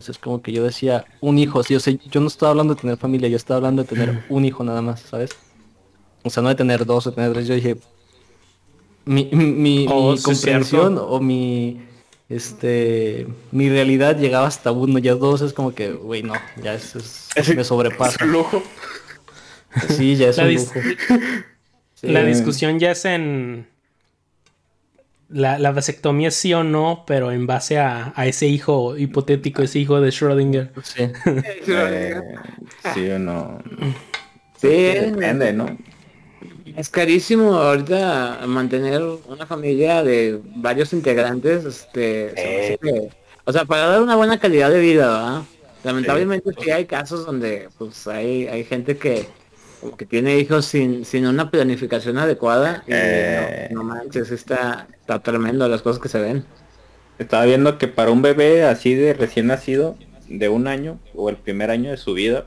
Es 0.00 0.16
como 0.16 0.40
que 0.40 0.50
yo 0.50 0.64
decía 0.64 1.04
un 1.20 1.38
hijo, 1.38 1.62
sí, 1.62 1.74
o 1.76 1.80
sea, 1.80 1.94
yo 2.10 2.22
no 2.22 2.28
estaba 2.28 2.52
hablando 2.52 2.74
de 2.74 2.80
tener 2.80 2.96
familia, 2.96 3.28
yo 3.28 3.36
estaba 3.36 3.58
hablando 3.58 3.82
de 3.82 3.88
tener 3.88 4.24
un 4.30 4.46
hijo 4.46 4.64
nada 4.64 4.80
más, 4.80 5.00
¿sabes? 5.02 5.36
O 6.22 6.30
sea, 6.30 6.42
no 6.42 6.48
de 6.48 6.54
tener 6.54 6.86
dos 6.86 7.06
o 7.06 7.12
tener 7.12 7.32
tres. 7.32 7.46
Yo 7.46 7.54
dije, 7.54 7.76
mi, 9.04 9.24
mi, 9.32 9.86
oh, 9.88 10.14
comprensión 10.22 10.98
o 10.98 11.20
mi 11.20 11.80
este 12.28 13.26
mi 13.50 13.68
realidad 13.68 14.16
llegaba 14.18 14.46
hasta 14.46 14.72
uno, 14.72 14.98
ya 14.98 15.14
dos 15.14 15.42
es 15.42 15.52
como 15.52 15.74
que, 15.74 15.92
güey, 15.92 16.22
no, 16.22 16.34
ya 16.62 16.74
eso 16.74 16.98
es, 16.98 17.54
me 17.54 17.64
sobrepasa. 17.64 18.24
lujo. 18.24 18.62
Sí, 19.88 20.16
ya 20.16 20.28
es 20.28 20.36
la 20.36 20.44
un 20.44 20.54
lujo. 20.54 20.72
La 22.02 22.24
discusión 22.24 22.80
ya 22.80 22.90
es 22.90 23.04
en 23.04 23.68
la, 25.28 25.58
la, 25.58 25.70
vasectomía 25.70 26.32
sí 26.32 26.52
o 26.52 26.64
no, 26.64 27.04
pero 27.06 27.30
en 27.30 27.46
base 27.46 27.78
a, 27.78 28.12
a, 28.16 28.26
ese 28.26 28.46
hijo 28.48 28.96
hipotético, 28.98 29.62
ese 29.62 29.78
hijo 29.78 30.00
de 30.00 30.10
Schrödinger. 30.10 30.70
Sí. 30.82 31.04
Eh, 31.68 32.20
sí 32.92 33.08
o 33.08 33.18
no. 33.20 33.62
Sí, 34.60 34.68
depende, 34.68 35.52
¿no? 35.52 35.78
Es 36.76 36.88
carísimo 36.88 37.54
ahorita 37.54 38.40
mantener 38.46 39.02
una 39.28 39.46
familia 39.46 40.02
de 40.02 40.40
varios 40.56 40.92
integrantes, 40.92 41.64
este, 41.64 43.08
o 43.44 43.52
sea, 43.52 43.64
para 43.64 43.86
dar 43.86 44.02
una 44.02 44.16
buena 44.16 44.38
calidad 44.38 44.70
de 44.70 44.80
vida, 44.80 45.06
¿verdad? 45.06 45.42
Lamentablemente 45.84 46.50
sí. 46.60 46.70
hay 46.70 46.86
casos 46.86 47.26
donde 47.26 47.68
pues 47.76 48.06
hay, 48.06 48.46
hay 48.46 48.64
gente 48.64 48.96
que 48.96 49.26
que 49.96 50.06
tiene 50.06 50.38
hijos 50.38 50.66
sin, 50.66 51.04
sin 51.04 51.26
una 51.26 51.50
planificación 51.50 52.18
adecuada 52.18 52.84
y 52.86 52.92
eh. 52.92 53.68
no, 53.72 53.82
manches, 53.82 54.30
está, 54.30 54.86
está 55.00 55.18
tremendo 55.20 55.66
las 55.68 55.82
cosas 55.82 56.00
que 56.00 56.08
se 56.08 56.20
ven. 56.20 56.44
Estaba 57.18 57.44
viendo 57.44 57.78
que 57.78 57.88
para 57.88 58.10
un 58.10 58.22
bebé 58.22 58.64
así 58.64 58.94
de 58.94 59.14
recién 59.14 59.48
nacido, 59.48 59.96
de 60.28 60.48
un 60.48 60.66
año 60.66 60.98
o 61.14 61.28
el 61.28 61.36
primer 61.36 61.70
año 61.70 61.90
de 61.90 61.96
su 61.96 62.14
vida, 62.14 62.46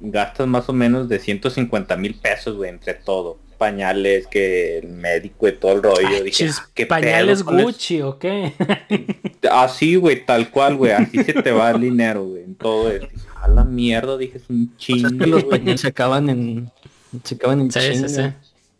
gastas 0.00 0.46
más 0.46 0.68
o 0.68 0.72
menos 0.72 1.08
de 1.08 1.18
150 1.18 1.96
mil 1.96 2.14
pesos, 2.14 2.56
güey, 2.56 2.70
entre 2.70 2.94
todo. 2.94 3.38
Pañales, 3.58 4.26
que 4.26 4.78
el 4.78 4.88
médico 4.88 5.46
y 5.46 5.52
todo 5.52 5.72
el 5.72 5.82
rollo. 5.82 6.08
Ah, 6.08 6.86
¿Pañales 6.88 7.42
Gucci 7.42 8.00
o 8.00 8.18
qué? 8.18 8.54
así, 9.50 9.96
güey, 9.96 10.24
tal 10.24 10.50
cual, 10.50 10.76
güey. 10.76 10.92
Así 10.92 11.22
se 11.22 11.34
te 11.34 11.52
va 11.52 11.70
el 11.70 11.80
dinero, 11.82 12.24
güey, 12.24 12.44
en 12.44 12.54
todo 12.54 12.90
eso. 12.90 13.06
A 13.36 13.48
la 13.48 13.64
mierda, 13.64 14.16
dije, 14.16 14.38
es 14.38 14.48
un 14.48 14.74
chingo. 14.78 15.26
los 15.26 15.44
pañales 15.44 15.82
se 15.82 15.88
acaban 15.88 16.30
en... 16.30 16.70
Se 17.22 17.34
acaban 17.34 17.60
en 17.60 17.70
sí, 17.70 17.80
sí, 17.96 18.08
sí. 18.08 18.22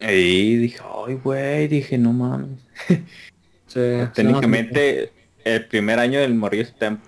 Y 0.00 0.56
dije, 0.56 0.78
ay, 1.06 1.14
güey, 1.22 1.68
dije, 1.68 1.98
no 1.98 2.12
mames. 2.14 2.58
Técnicamente, 4.14 5.12
el 5.44 5.66
primer 5.66 5.98
año 5.98 6.20
del 6.20 6.34
morir 6.34 6.62
está 6.62 6.86
en 6.86 7.00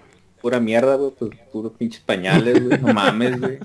pura 0.42 0.60
mierda, 0.60 0.96
güey, 0.96 1.12
pues 1.18 1.30
puros 1.50 1.72
pinches 1.78 2.02
pañales, 2.02 2.62
güey, 2.62 2.78
no 2.78 2.92
mames, 2.92 3.40
güey. 3.40 3.58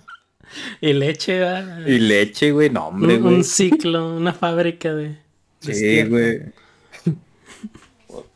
Y 0.81 0.93
leche, 0.93 1.39
¿verdad? 1.39 1.85
Y 1.85 1.99
leche, 1.99 2.51
güey, 2.51 2.69
no, 2.69 2.87
hombre, 2.87 3.17
un, 3.17 3.25
un, 3.25 3.43
ciclo, 3.43 4.15
una 4.15 4.33
fábrica 4.33 4.93
de... 4.93 5.17
Sí, 5.59 6.03
güey. 6.03 6.41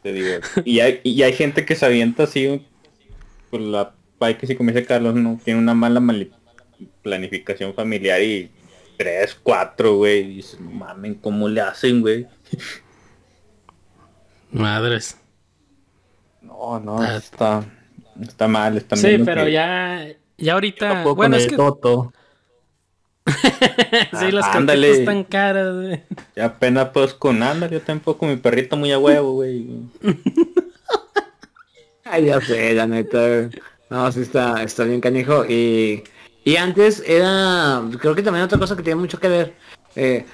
Te 0.01 0.13
digo. 0.13 0.39
Y 0.65 0.79
hay, 0.79 0.99
y 1.03 1.21
hay 1.21 1.33
gente 1.33 1.65
que 1.65 1.75
se 1.75 1.85
avienta 1.85 2.23
así 2.23 2.65
por 3.49 3.61
la 3.61 3.93
hay 4.25 4.35
que 4.35 4.47
si 4.47 4.55
como 4.55 4.71
dice 4.71 4.85
Carlos, 4.85 5.15
no 5.15 5.39
tiene 5.43 5.59
una 5.59 5.73
mala 5.73 6.01
planificación 7.01 7.73
familiar 7.73 8.21
y 8.21 8.51
tres, 8.97 9.37
cuatro, 9.41 9.97
güey. 9.97 10.19
Y 10.19 10.35
dices, 10.35 10.59
no 10.59 10.71
mamen, 10.71 11.15
¿cómo 11.15 11.49
le 11.49 11.61
hacen, 11.61 12.01
güey? 12.01 12.27
Madres. 14.51 15.17
No, 16.41 16.79
no, 16.79 17.01
ah. 17.01 17.17
está, 17.17 17.65
está 18.21 18.47
mal, 18.47 18.77
está 18.77 18.95
Sí, 18.95 19.17
pero 19.23 19.47
ya 19.47 20.07
ya 20.41 20.53
ahorita. 20.53 21.03
bueno, 21.03 21.37
es 21.37 21.47
que. 21.47 21.55
Toto. 21.55 22.11
sí, 24.19 24.31
las 24.31 24.45
ah, 24.47 24.65
están 24.67 25.23
caras, 25.23 25.75
güey. 25.75 26.03
Ya 26.35 26.45
apenas 26.45 26.89
pues 26.89 27.13
con 27.13 27.43
ándale, 27.43 27.73
yo 27.73 27.81
tampoco 27.81 28.25
mi 28.25 28.35
perrito 28.35 28.75
muy 28.75 28.91
a 28.91 28.99
huevo, 28.99 29.33
güey. 29.33 29.67
Ay, 32.03 32.25
ya 32.25 32.41
sé, 32.41 32.73
la 32.73 32.87
neta. 32.87 33.49
No, 33.89 34.11
sí 34.11 34.21
está, 34.21 34.63
está 34.63 34.83
bien 34.85 35.01
canijo. 35.01 35.45
Y, 35.45 36.03
y 36.43 36.55
antes 36.55 37.03
era, 37.05 37.81
creo 37.99 38.15
que 38.15 38.23
también 38.23 38.45
otra 38.45 38.57
cosa 38.57 38.75
que 38.75 38.83
tiene 38.83 38.99
mucho 38.99 39.19
que 39.19 39.29
ver. 39.29 39.53
Eh, 39.95 40.25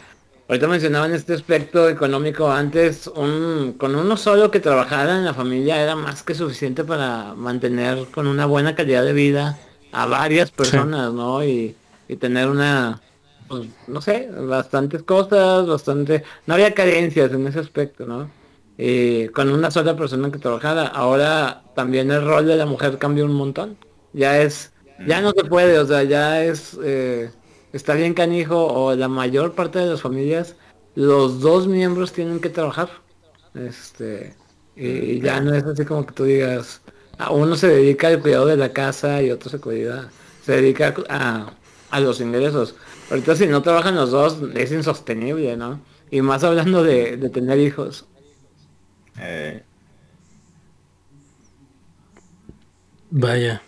ahorita 0.47 0.68
mencionaban 0.68 1.14
este 1.14 1.34
aspecto 1.34 1.89
económico. 1.89 2.49
Antes, 2.49 3.08
un, 3.08 3.74
con 3.78 3.95
uno 3.95 4.16
solo 4.16 4.49
que 4.49 4.60
trabajara 4.60 5.18
en 5.18 5.26
la 5.26 5.34
familia 5.34 5.82
era 5.82 5.95
más 5.95 6.24
que 6.24 6.34
suficiente 6.36 6.84
para 6.84 7.34
mantener 7.36 8.05
con 8.12 8.28
una 8.28 8.45
buena 8.45 8.76
calidad 8.76 9.03
de 9.03 9.14
vida 9.14 9.60
a 9.92 10.06
varias 10.06 10.52
personas, 10.52 11.14
¿no? 11.14 11.44
Y, 11.44 11.76
y, 12.08 12.16
tener 12.18 12.50
una, 12.50 13.02
pues, 13.48 13.68
no 13.88 14.02
sé, 14.02 14.30
bastantes 14.32 15.04
cosas, 15.04 15.68
bastante, 15.68 16.24
no 16.46 16.54
había 16.54 16.74
carencias 16.74 17.32
en 17.32 17.48
ese 17.48 17.60
aspecto, 17.60 18.06
¿no? 18.06 18.30
Y 18.78 19.28
con 19.30 19.50
una 19.50 19.72
sola 19.72 19.96
persona 19.96 20.32
que 20.32 20.38
trabajara. 20.38 20.88
Ahora 20.88 21.64
también 21.76 22.12
el 22.12 22.24
rol 22.24 22.46
de 22.46 22.58
la 22.58 22.66
mujer 22.66 22.98
cambió 23.00 23.26
un 23.26 23.34
montón. 23.34 23.78
Ya 24.14 24.40
es, 24.40 24.72
ya 25.08 25.22
no 25.22 25.32
se 25.32 25.44
puede, 25.46 25.80
o 25.80 25.86
sea, 25.86 26.04
ya 26.04 26.44
es, 26.44 26.78
eh, 26.84 27.32
está 27.74 27.96
bien 27.96 28.14
canijo 28.14 28.68
o 28.68 28.96
la 28.96 29.08
mayor 29.08 29.54
parte 29.54 29.80
de 29.80 29.88
las 29.88 30.02
familias, 30.02 30.56
los 30.96 31.40
dos 31.40 31.68
miembros 31.68 32.14
tienen 32.14 32.40
que 32.40 32.50
trabajar. 32.50 32.90
Este, 33.56 34.36
y 34.76 35.20
ya 35.22 35.40
no 35.42 35.56
es 35.56 35.64
así 35.64 35.84
como 35.86 36.06
que 36.06 36.14
tú 36.14 36.24
digas, 36.26 36.82
uno 37.32 37.55
se 37.55 37.68
dedica 37.68 38.07
al 38.07 38.22
cuidado 38.22 38.45
de 38.45 38.57
la 38.57 38.74
casa 38.74 39.22
y 39.22 39.32
otro 39.32 39.49
se 39.49 39.59
cuida, 39.59 40.09
se 40.43 40.61
dedica 40.61 40.93
a, 41.09 41.53
a 41.89 41.99
los 41.99 42.22
ingresos. 42.22 42.76
Ahorita 43.09 43.36
si 43.36 43.47
no 43.47 43.61
trabajan 43.61 43.95
los 43.95 44.11
dos 44.11 44.38
es 44.55 44.72
insostenible, 44.72 45.57
¿no? 45.57 45.82
Y 46.11 46.22
más 46.22 46.43
hablando 46.43 46.84
de, 46.84 47.18
de 47.18 47.30
tener 47.30 47.59
hijos. 47.59 48.05
Eh. 49.20 49.63
Vaya. 53.10 53.61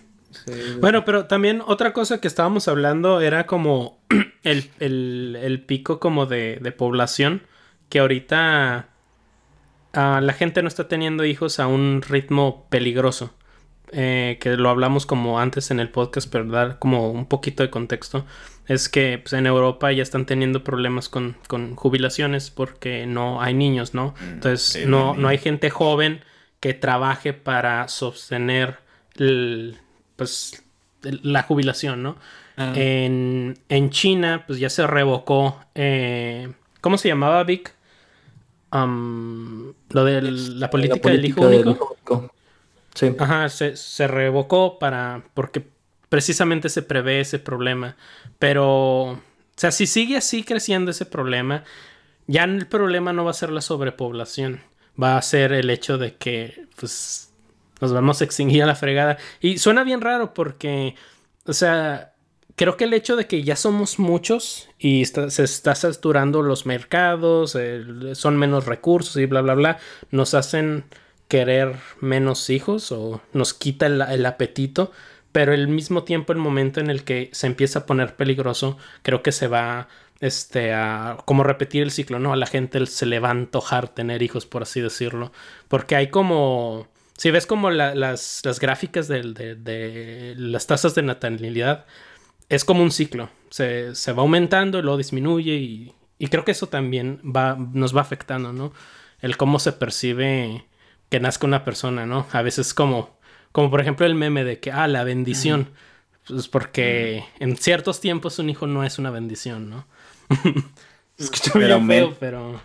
Bueno, 0.79 1.05
pero 1.05 1.25
también 1.25 1.61
otra 1.65 1.93
cosa 1.93 2.19
que 2.21 2.27
estábamos 2.27 2.67
hablando 2.67 3.21
era 3.21 3.45
como 3.45 3.99
el, 4.43 4.69
el, 4.79 5.37
el 5.41 5.63
pico 5.63 5.99
como 5.99 6.25
de, 6.25 6.59
de 6.61 6.71
población 6.71 7.43
que 7.89 7.99
ahorita 7.99 8.89
ah, 9.93 10.21
la 10.21 10.33
gente 10.33 10.61
no 10.61 10.67
está 10.67 10.87
teniendo 10.87 11.25
hijos 11.25 11.59
a 11.59 11.67
un 11.67 12.01
ritmo 12.01 12.67
peligroso. 12.69 13.33
Eh, 13.91 14.37
que 14.39 14.55
lo 14.55 14.69
hablamos 14.69 15.07
como 15.07 15.39
antes 15.39 15.71
en 15.71 15.79
el 15.79 15.89
podcast, 15.89 16.29
pero 16.31 16.45
dar 16.45 16.77
como 16.77 17.09
un 17.11 17.25
poquito 17.25 17.63
de 17.63 17.71
contexto, 17.71 18.23
es 18.67 18.87
que 18.87 19.17
pues, 19.17 19.33
en 19.33 19.47
Europa 19.47 19.91
ya 19.91 20.03
están 20.03 20.27
teniendo 20.27 20.63
problemas 20.63 21.09
con, 21.09 21.35
con, 21.47 21.75
jubilaciones 21.75 22.51
porque 22.51 23.07
no 23.07 23.41
hay 23.41 23.55
niños, 23.55 23.95
¿no? 23.95 24.13
Mm, 24.19 24.33
Entonces 24.33 24.85
no, 24.85 25.15
no 25.15 25.27
hay 25.27 25.39
gente 25.39 25.71
joven 25.71 26.21
que 26.59 26.75
trabaje 26.75 27.33
para 27.33 27.87
sostener 27.87 28.77
pues, 30.15 30.63
la 31.01 31.41
jubilación, 31.43 32.03
¿no? 32.03 32.15
Ah. 32.57 32.73
En, 32.75 33.57
en, 33.69 33.89
China, 33.89 34.43
pues 34.45 34.59
ya 34.59 34.69
se 34.69 34.85
revocó, 34.85 35.59
eh, 35.73 36.51
¿cómo 36.81 36.97
se 36.97 37.07
llamaba, 37.07 37.43
Vic? 37.43 37.73
lo 38.71 40.05
de 40.05 40.21
la 40.21 40.69
política, 40.69 41.09
del 41.09 41.25
hijo 41.25 41.41
único. 41.47 42.29
Ajá, 43.17 43.49
se, 43.49 44.07
revocó 44.07 44.79
para. 44.79 45.23
porque 45.33 45.63
precisamente 46.09 46.69
se 46.69 46.81
prevé 46.81 47.21
ese 47.21 47.39
problema. 47.39 47.95
Pero. 48.37 49.11
O 49.11 49.21
sea, 49.55 49.71
si 49.71 49.87
sigue 49.87 50.17
así 50.17 50.43
creciendo 50.43 50.91
ese 50.91 51.05
problema, 51.05 51.63
ya 52.27 52.45
el 52.45 52.67
problema 52.67 53.11
no 53.11 53.25
va 53.25 53.31
a 53.31 53.33
ser 53.33 53.51
la 53.51 53.61
sobrepoblación. 53.61 54.61
Va 55.01 55.17
a 55.17 55.21
ser 55.21 55.51
el 55.51 55.69
hecho 55.69 55.97
de 55.97 56.15
que, 56.15 56.65
pues, 56.77 57.33
nos 57.81 57.93
vamos 57.93 58.21
a 58.21 58.23
extinguir 58.23 58.63
a 58.63 58.67
la 58.67 58.75
fregada. 58.75 59.17
Y 59.41 59.57
suena 59.57 59.83
bien 59.83 60.01
raro 60.01 60.33
porque, 60.33 60.95
o 61.45 61.53
sea, 61.53 62.13
creo 62.59 62.75
que 62.75 62.83
el 62.83 62.93
hecho 62.93 63.15
de 63.15 63.25
que 63.25 63.43
ya 63.43 63.55
somos 63.55 63.99
muchos 63.99 64.69
y 64.77 65.05
se 65.05 65.43
está 65.43 65.75
saturando 65.75 66.41
los 66.41 66.65
mercados, 66.65 67.57
son 68.13 68.37
menos 68.37 68.65
recursos 68.65 69.15
y 69.15 69.25
bla, 69.25 69.41
bla, 69.41 69.55
bla, 69.55 69.79
nos 70.11 70.33
hacen 70.33 70.83
querer 71.29 71.75
menos 72.01 72.49
hijos 72.49 72.91
o 72.91 73.21
nos 73.33 73.53
quita 73.53 73.85
el, 73.85 74.25
apetito, 74.25 74.91
pero 75.31 75.53
al 75.53 75.67
mismo 75.69 76.03
tiempo 76.03 76.33
el 76.33 76.39
momento 76.39 76.81
en 76.81 76.89
el 76.89 77.03
que 77.03 77.29
se 77.31 77.47
empieza 77.47 77.79
a 77.79 77.85
poner 77.85 78.15
peligroso, 78.15 78.77
creo 79.03 79.21
que 79.21 79.31
se 79.31 79.47
va 79.47 79.87
este, 80.19 80.73
a 80.73 81.17
como 81.25 81.43
repetir 81.43 81.83
el 81.83 81.91
ciclo, 81.91 82.19
¿no? 82.19 82.33
A 82.33 82.35
la 82.35 82.47
gente 82.47 82.83
se 82.87 83.05
le 83.05 83.19
va 83.19 83.29
a 83.29 83.31
antojar 83.31 83.89
tener 83.89 84.23
hijos, 84.23 84.47
por 84.47 84.63
así 84.63 84.81
decirlo, 84.81 85.31
porque 85.69 85.95
hay 85.95 86.09
como... 86.09 86.87
Si 87.15 87.31
ves 87.31 87.45
como 87.45 87.69
las, 87.69 87.95
las, 87.95 88.59
gráficas 88.59 89.07
de, 89.07 90.35
las 90.37 90.67
tasas 90.67 90.95
de 90.95 91.03
natalidad, 91.03 91.85
es 92.47 92.63
como 92.65 92.81
un 92.81 92.91
ciclo. 92.91 93.29
Se, 93.49 93.93
va 94.13 94.21
aumentando 94.21 94.81
luego 94.81 94.97
disminuye 94.97 95.55
y, 95.55 95.93
y, 96.17 96.27
creo 96.27 96.45
que 96.45 96.51
eso 96.51 96.67
también 96.67 97.21
va, 97.23 97.57
nos 97.57 97.95
va 97.95 98.01
afectando, 98.01 98.53
¿no? 98.53 98.71
El 99.19 99.35
cómo 99.35 99.59
se 99.59 99.73
percibe 99.73 100.65
que 101.09 101.19
nazca 101.19 101.47
una 101.47 101.65
persona, 101.65 102.05
¿no? 102.05 102.27
A 102.31 102.41
veces 102.41 102.73
como, 102.73 103.17
como 103.51 103.69
por 103.69 103.81
ejemplo 103.81 104.05
el 104.05 104.15
meme 104.15 104.43
de 104.43 104.59
que, 104.59 104.71
ah, 104.71 104.87
la 104.87 105.03
bendición. 105.03 105.71
Pues 106.27 106.47
porque 106.47 107.25
en 107.39 107.57
ciertos 107.57 107.99
tiempos 107.99 108.37
un 108.37 108.49
hijo 108.49 108.67
no 108.67 108.83
es 108.83 108.99
una 108.99 109.09
bendición, 109.09 109.69
¿no? 109.69 109.87
pero, 111.53 111.83
feo, 111.85 112.15
pero... 112.19 112.61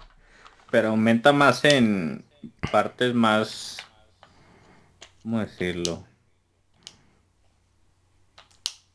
pero 0.71 0.89
aumenta 0.91 1.33
más 1.33 1.65
en 1.65 2.25
partes 2.71 3.15
más... 3.15 3.79
¿Cómo 5.23 5.41
decirlo? 5.41 6.05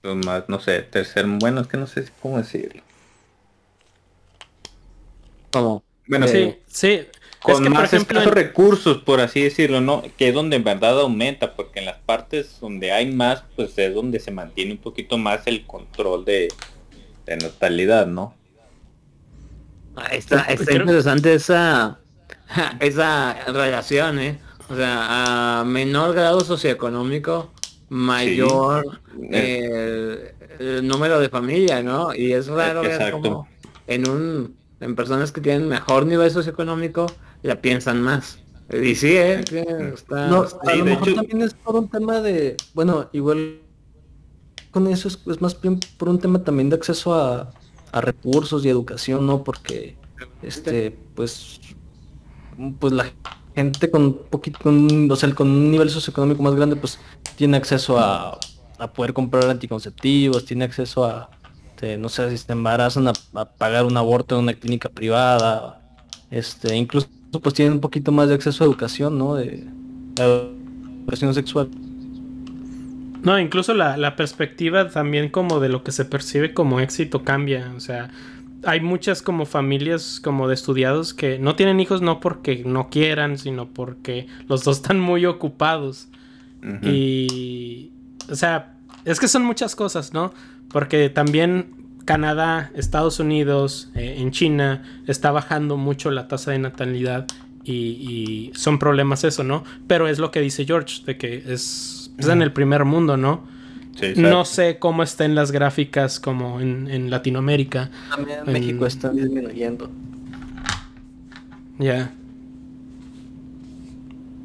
Pues 0.02 0.16
más, 0.24 0.48
no 0.48 0.60
sé, 0.60 0.84
tercer... 0.84 1.26
Bueno, 1.26 1.62
es 1.62 1.68
que 1.68 1.78
no 1.78 1.88
sé 1.88 2.08
cómo 2.22 2.38
decirlo. 2.38 2.84
¿Cómo? 5.52 5.84
Bueno, 6.08 6.28
sí, 6.28 6.60
sí 6.68 7.08
con 7.42 7.72
más 7.72 7.94
escasos 7.94 8.34
recursos, 8.34 8.98
por 8.98 9.22
así 9.22 9.42
decirlo, 9.42 9.82
¿no? 9.82 10.04
Que 10.18 10.30
es 10.30 10.34
donde 10.34 10.58
en 10.58 10.64
verdad 10.64 11.00
aumenta, 11.00 11.56
porque 11.56 11.80
en 11.80 11.86
las 11.86 11.98
partes 11.98 12.60
donde 12.60 12.92
hay 12.92 13.12
más, 13.12 13.44
pues 13.56 13.78
es 13.78 13.94
donde 13.94 14.20
se 14.20 14.32
mantiene 14.32 14.74
un 14.74 14.78
poquito 14.78 15.18
más 15.18 15.48
el 15.48 15.66
control 15.66 16.26
de, 16.26 16.50
de 17.26 17.38
natalidad, 17.38 18.08
¿no? 18.08 18.34
Ah, 19.96 20.08
está, 20.12 20.42
está 20.44 20.74
interesante 20.74 21.34
esa, 21.34 22.00
esa 22.80 23.34
relación, 23.48 24.20
¿eh? 24.20 24.40
O 24.70 24.76
sea, 24.76 25.62
a 25.62 25.64
menor 25.64 26.14
grado 26.14 26.42
socioeconómico, 26.42 27.52
mayor 27.90 29.00
el, 29.32 30.34
número 30.84 31.20
de 31.20 31.30
familia, 31.30 31.82
¿no? 31.82 32.14
Y 32.14 32.34
es 32.34 32.48
raro 32.48 32.82
ver 32.82 33.12
como 33.12 33.48
en 33.88 34.08
un 34.08 34.60
en 34.80 34.96
personas 34.96 35.32
que 35.32 35.42
tienen 35.42 35.68
mejor 35.68 36.06
nivel 36.06 36.32
socioeconómico 36.32 37.08
ya 37.44 37.62
piensan 37.62 38.02
más. 38.02 38.40
Y 38.72 38.96
sí, 38.96 39.16
¿eh? 39.16 39.40
Está, 39.94 40.28
no, 40.28 40.46
a 40.66 40.76
lo 40.76 40.86
mejor 40.86 41.14
también 41.14 41.42
es 41.42 41.54
por 41.54 41.76
un 41.76 41.88
tema 41.90 42.22
de, 42.22 42.56
bueno, 42.74 43.10
igual 43.14 43.62
con 44.70 44.88
eso 44.88 45.08
es, 45.08 45.42
más 45.42 45.60
bien 45.60 45.80
por 45.98 46.10
un 46.10 46.20
tema 46.20 46.44
también 46.44 46.70
de 46.70 46.76
acceso 46.76 47.16
a, 47.16 47.52
a, 47.92 48.02
recursos 48.02 48.64
y 48.64 48.70
educación, 48.70 49.26
¿no? 49.26 49.44
Porque, 49.44 49.98
este, 50.44 50.96
pues, 51.16 51.60
pues 52.78 52.94
la 52.94 53.12
gente 53.56 53.90
con 53.90 54.04
un 54.04 54.18
poquito, 54.30 54.60
con, 54.62 55.10
o 55.10 55.16
sea, 55.16 55.34
con 55.34 55.50
un 55.50 55.72
nivel 55.72 55.90
socioeconómico 55.90 56.44
más 56.44 56.54
grande, 56.54 56.76
pues 56.76 57.00
tiene 57.36 57.58
acceso 57.58 57.98
a, 57.98 58.38
a 58.78 58.94
poder 58.94 59.14
comprar 59.14 59.50
anticonceptivos, 59.50 60.46
tiene 60.46 60.66
acceso 60.66 61.06
a, 61.06 61.32
este, 61.80 61.98
no 61.98 62.10
sé 62.10 62.30
si 62.30 62.38
se 62.38 62.52
embarazan 62.52 63.08
a, 63.08 63.14
a, 63.34 63.46
pagar 63.46 63.86
un 63.86 63.96
aborto 63.96 64.36
en 64.36 64.44
una 64.44 64.54
clínica 64.54 64.90
privada, 64.90 65.82
este, 66.30 66.76
incluso 66.76 67.08
pues 67.32 67.54
tienen 67.54 67.74
un 67.74 67.80
poquito 67.80 68.12
más 68.12 68.28
de 68.28 68.36
acceso 68.36 68.64
a 68.64 68.68
educación, 68.68 69.18
¿no? 69.18 69.36
De, 69.36 69.68
educación 70.18 71.34
sexual. 71.34 71.70
No, 73.24 73.38
incluso 73.40 73.74
la, 73.74 74.16
perspectiva 74.16 74.90
también 74.90 75.30
como 75.30 75.60
de 75.60 75.70
lo 75.70 75.84
que 75.84 75.92
se 75.92 76.06
percibe 76.06 76.54
como 76.54 76.80
éxito 76.80 77.24
cambia. 77.24 77.72
O 77.76 77.80
sea, 77.80 78.10
hay 78.64 78.82
muchas 78.82 79.22
como 79.22 79.46
familias 79.46 80.20
como 80.24 80.48
de 80.48 80.54
estudiados 80.54 81.14
que 81.14 81.40
no 81.40 81.56
tienen 81.56 81.80
hijos 81.80 82.02
no 82.02 82.20
porque 82.20 82.64
no 82.66 82.90
quieran, 82.90 83.38
sino 83.38 83.68
porque 83.68 84.28
los 84.48 84.64
dos 84.64 84.78
están 84.78 85.00
muy 85.00 85.26
ocupados. 85.26 86.08
Y, 86.82 87.92
o 88.30 88.36
sea, 88.36 88.76
es 89.06 89.20
que 89.20 89.28
son 89.28 89.46
muchas 89.46 89.76
cosas, 89.76 90.14
¿no? 90.14 90.34
Porque 90.70 91.10
también 91.10 91.79
Canadá, 92.10 92.72
Estados 92.74 93.20
Unidos, 93.20 93.92
eh, 93.94 94.16
en 94.18 94.32
China, 94.32 94.82
está 95.06 95.30
bajando 95.30 95.78
mucho 95.78 96.10
la 96.10 96.28
tasa 96.28 96.50
de 96.50 96.58
natalidad 96.58 97.28
y, 97.64 98.50
son 98.56 98.80
problemas 98.80 99.24
eso, 99.24 99.44
¿no? 99.44 99.64
Pero 99.86 100.08
es 100.08 100.18
lo 100.18 100.32
que 100.32 100.42
dice 100.42 100.66
George, 100.66 101.04
de 101.06 101.20
que 101.20 101.44
es, 101.46 102.12
en 102.18 102.42
el 102.42 102.52
primer 102.52 102.84
mundo, 102.84 103.16
¿no? 103.16 103.44
no 104.16 104.44
sé 104.44 104.80
cómo 104.80 105.04
está 105.04 105.24
en 105.26 105.36
las 105.36 105.52
gráficas 105.52 106.20
como 106.20 106.60
en, 106.60 107.12
Latinoamérica. 107.12 107.92
También 108.10 108.40
en 108.44 108.54
México 108.54 108.88
está 108.88 109.12
disminuyendo. 109.12 109.92
Ya. 111.78 112.12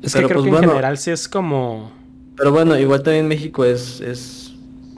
Es 0.03 0.13
que 0.13 0.23
creo 0.25 0.43
pues, 0.43 0.53
que 0.53 0.59
en 0.59 0.69
general 0.69 0.99
sí 0.99 1.11
es 1.13 1.29
como... 1.29 1.93
Pero 2.37 2.53
bueno, 2.53 2.79
igual 2.79 3.03
también 3.03 3.27
México 3.27 3.65
es, 3.65 4.03
es 4.03 4.44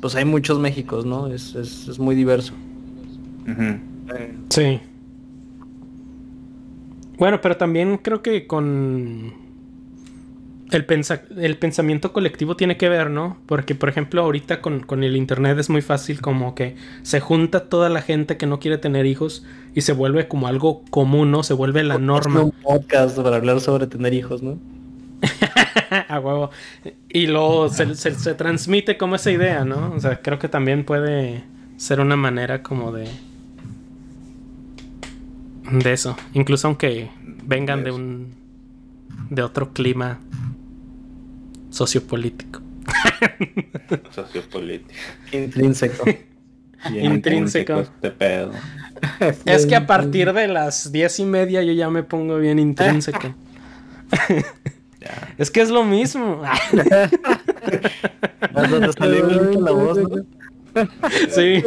pues 0.01 0.15
hay 0.15 0.25
muchos 0.25 0.59
Méxicos, 0.59 1.05
¿no? 1.05 1.29
Es, 1.29 1.55
es, 1.55 1.99
muy 1.99 2.15
diverso. 2.15 2.55
Sí. 4.49 4.81
Bueno, 7.19 7.41
pero 7.41 7.57
también 7.57 7.99
creo 7.99 8.23
que 8.23 8.47
con 8.47 9.33
el, 10.71 10.87
el 11.39 11.59
pensamiento 11.59 12.13
colectivo 12.13 12.57
tiene 12.57 12.77
que 12.77 12.89
ver, 12.89 13.11
¿no? 13.11 13.39
Porque, 13.47 13.75
por 13.75 13.89
ejemplo, 13.89 14.23
ahorita 14.23 14.61
con, 14.61 14.81
con, 14.81 15.05
el 15.05 15.17
Internet 15.17 15.59
es 15.59 15.71
muy 15.71 15.83
fácil 15.83 16.21
como 16.21 16.55
que 16.55 16.77
se 17.03 17.21
junta 17.21 17.69
toda 17.69 17.89
la 17.89 18.03
gente 18.03 18.37
que 18.37 18.47
no 18.47 18.59
quiere 18.59 18.79
tener 18.79 19.07
hijos 19.07 19.45
y 19.75 19.83
se 19.83 19.93
vuelve 19.93 20.29
como 20.29 20.47
algo 20.49 20.83
común, 20.91 21.31
¿no? 21.31 21.43
Se 21.43 21.55
vuelve 21.55 21.83
la 21.85 21.99
norma. 21.99 22.43
un 22.43 22.53
podcast 22.63 23.19
para 23.19 23.37
hablar 23.37 23.61
sobre 23.61 23.87
tener 23.87 24.13
hijos, 24.13 24.43
¿no? 24.43 24.59
a 26.09 26.21
huevo. 26.21 26.51
Y 27.09 27.27
luego 27.27 27.69
se, 27.69 27.95
se, 27.95 28.35
transmite 28.35 28.97
como 28.97 29.17
esa 29.17 29.31
idea, 29.31 29.65
¿no? 29.65 29.93
O 29.95 30.01
sea, 30.01 30.21
creo 30.21 30.39
que 30.39 30.49
también 30.49 30.85
puede 30.85 31.45
ser 31.77 32.01
una 32.01 32.17
manera 32.17 32.63
como 32.63 32.93
de. 32.93 33.09
De 35.71 35.93
eso. 35.93 36.17
Incluso 36.35 36.69
aunque 36.69 37.11
vengan 37.45 37.85
de 37.85 37.91
un. 37.91 38.35
de 39.31 39.43
otro 39.43 39.73
clima 39.73 40.21
sociopolítico. 41.71 42.61
sociopolítico. 44.11 44.93
Intrínseco. 45.33 46.05
intrínseco. 46.91 47.81
Este 47.81 48.11
pedo. 48.11 48.53
Es 49.45 49.67
que 49.67 49.77
a 49.77 49.87
partir 49.87 50.33
de 50.33 50.49
las 50.49 50.93
diez 50.93 51.19
y 51.19 51.25
media 51.25 51.63
yo 51.63 51.73
ya 51.73 51.91
me 51.91 52.03
pongo 52.03 52.39
bien 52.39 52.59
intrínseco. 52.59 53.35
Es 55.39 55.51
que 55.51 55.61
es 55.61 55.71
lo 55.71 55.85
mismo. 55.85 56.43
la 58.53 59.73
voz, 59.73 59.99
Sí. 61.31 61.63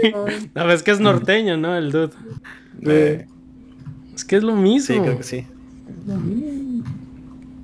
La 0.53 0.63
vez 0.65 0.83
que 0.83 0.91
es 0.91 0.99
norteño, 0.99 1.57
¿no? 1.57 1.75
El 1.75 1.91
dude. 1.91 3.27
Es 4.15 4.25
que 4.25 4.35
es 4.37 4.43
lo 4.43 4.55
mismo. 4.55 4.95
Sí, 4.95 5.01
creo 5.01 5.17
que 5.17 5.23
sí. 5.23 5.47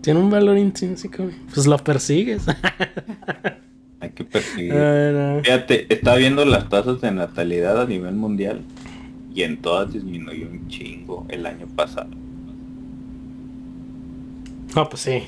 Tiene 0.02 0.20
un 0.20 0.30
valor 0.30 0.58
intrínseco. 0.58 1.30
Pues 1.54 1.66
lo 1.68 1.78
persigues. 1.78 2.44
Hay 4.00 4.10
que 4.12 4.24
perseguir. 4.24 4.74
Fíjate, 5.44 5.94
está 5.94 6.16
viendo 6.16 6.46
las 6.46 6.70
tasas 6.70 7.02
de 7.02 7.12
natalidad 7.12 7.82
a 7.82 7.86
nivel 7.86 8.16
mundial 8.16 8.62
y 9.34 9.44
en 9.44 9.58
todas 9.58 9.92
disminuyó 9.92 10.48
un 10.50 10.68
chingo 10.68 11.26
el 11.30 11.46
año 11.46 11.68
pasado. 11.76 12.10
No, 14.76 14.90
pues 14.90 15.02
sí. 15.02 15.24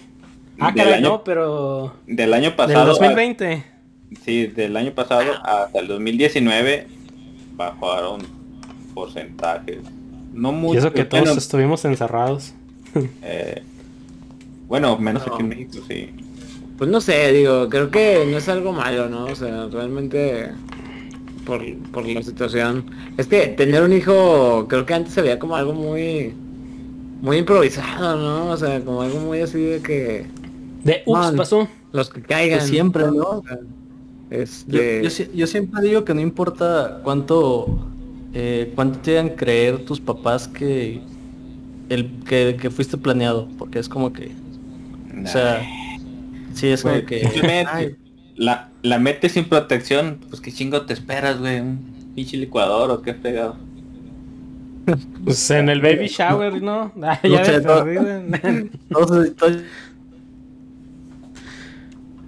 Ah, 0.59 0.73
caray, 0.73 1.01
no, 1.01 1.23
pero. 1.23 1.93
Del 2.05 2.33
año 2.33 2.55
pasado. 2.55 2.79
Del 2.79 2.87
2020. 2.87 3.63
sí, 4.23 4.47
del 4.47 4.75
año 4.75 4.91
pasado 4.93 5.33
hasta 5.43 5.79
el 5.79 5.87
2019 5.87 6.87
bajaron 7.53 8.21
porcentajes. 8.93 9.79
No 10.33 10.51
mucho. 10.51 10.75
Y 10.75 10.77
eso 10.77 10.93
que 10.93 11.05
todos 11.05 11.35
estuvimos 11.37 11.83
encerrados. 11.85 12.53
Eh, 13.21 13.61
bueno, 14.67 14.97
menos 14.97 15.21
aquí 15.27 15.41
en 15.41 15.49
México, 15.49 15.77
sí. 15.87 16.09
Pues 16.79 16.89
no 16.89 16.99
sé, 16.99 17.31
digo, 17.31 17.69
creo 17.69 17.91
que 17.91 18.25
no 18.27 18.37
es 18.37 18.49
algo 18.49 18.73
malo, 18.73 19.07
¿no? 19.07 19.25
O 19.25 19.35
sea, 19.35 19.67
realmente 19.67 20.49
por, 21.45 21.61
por 21.91 22.07
la 22.07 22.23
situación. 22.23 22.89
Es 23.17 23.27
que 23.27 23.47
tener 23.49 23.83
un 23.83 23.93
hijo, 23.93 24.67
creo 24.67 24.85
que 24.85 24.95
antes 24.95 25.13
se 25.13 25.21
veía 25.21 25.37
como 25.37 25.55
algo 25.55 25.73
muy 25.73 26.33
muy 27.21 27.37
improvisado, 27.37 28.17
¿no? 28.17 28.51
O 28.51 28.57
sea, 28.57 28.83
como 28.83 29.01
algo 29.01 29.19
muy 29.19 29.41
así 29.41 29.59
de 29.59 29.81
que 29.81 30.25
de 30.87 31.03
ups, 31.05 31.31
pasó. 31.35 31.67
Los 31.91 32.09
que 32.09 32.21
caigan. 32.21 32.61
siempre, 32.61 33.11
¿no? 33.11 33.43
Este... 34.29 35.07
Yo, 35.33 35.47
siempre 35.47 35.81
digo 35.81 36.05
que 36.05 36.13
no 36.13 36.21
importa 36.21 37.01
cuánto, 37.03 37.87
eh, 38.33 38.71
cuánto 38.73 38.99
te 38.99 39.19
hagan 39.19 39.35
creer 39.35 39.85
tus 39.85 39.99
papás 39.99 40.47
que 40.47 41.01
el 41.89 42.09
que, 42.25 42.69
fuiste 42.69 42.97
planeado, 42.97 43.47
porque 43.57 43.79
es 43.79 43.87
como 43.87 44.11
que, 44.11 44.31
o 45.23 45.27
sea, 45.27 45.61
sí 46.53 46.67
es 46.67 46.83
como 46.83 47.05
que, 47.05 47.95
la, 48.35 48.69
la 48.81 48.99
metes 48.99 49.33
sin 49.33 49.45
protección, 49.45 50.19
pues 50.29 50.41
qué 50.41 50.51
chingo 50.51 50.81
te 50.83 50.93
esperas, 50.93 51.39
güey, 51.39 51.61
un 51.61 52.13
pinche 52.15 52.37
licuador 52.37 52.91
o 52.91 53.01
qué 53.01 53.13
pegado. 53.13 53.57
Pues 55.25 55.49
en 55.51 55.67
el 55.67 55.81
baby 55.81 56.07
shower, 56.07 56.61
¿no? 56.61 56.93
Ah, 57.03 57.19
ya 57.23 57.59
no, 57.59 57.85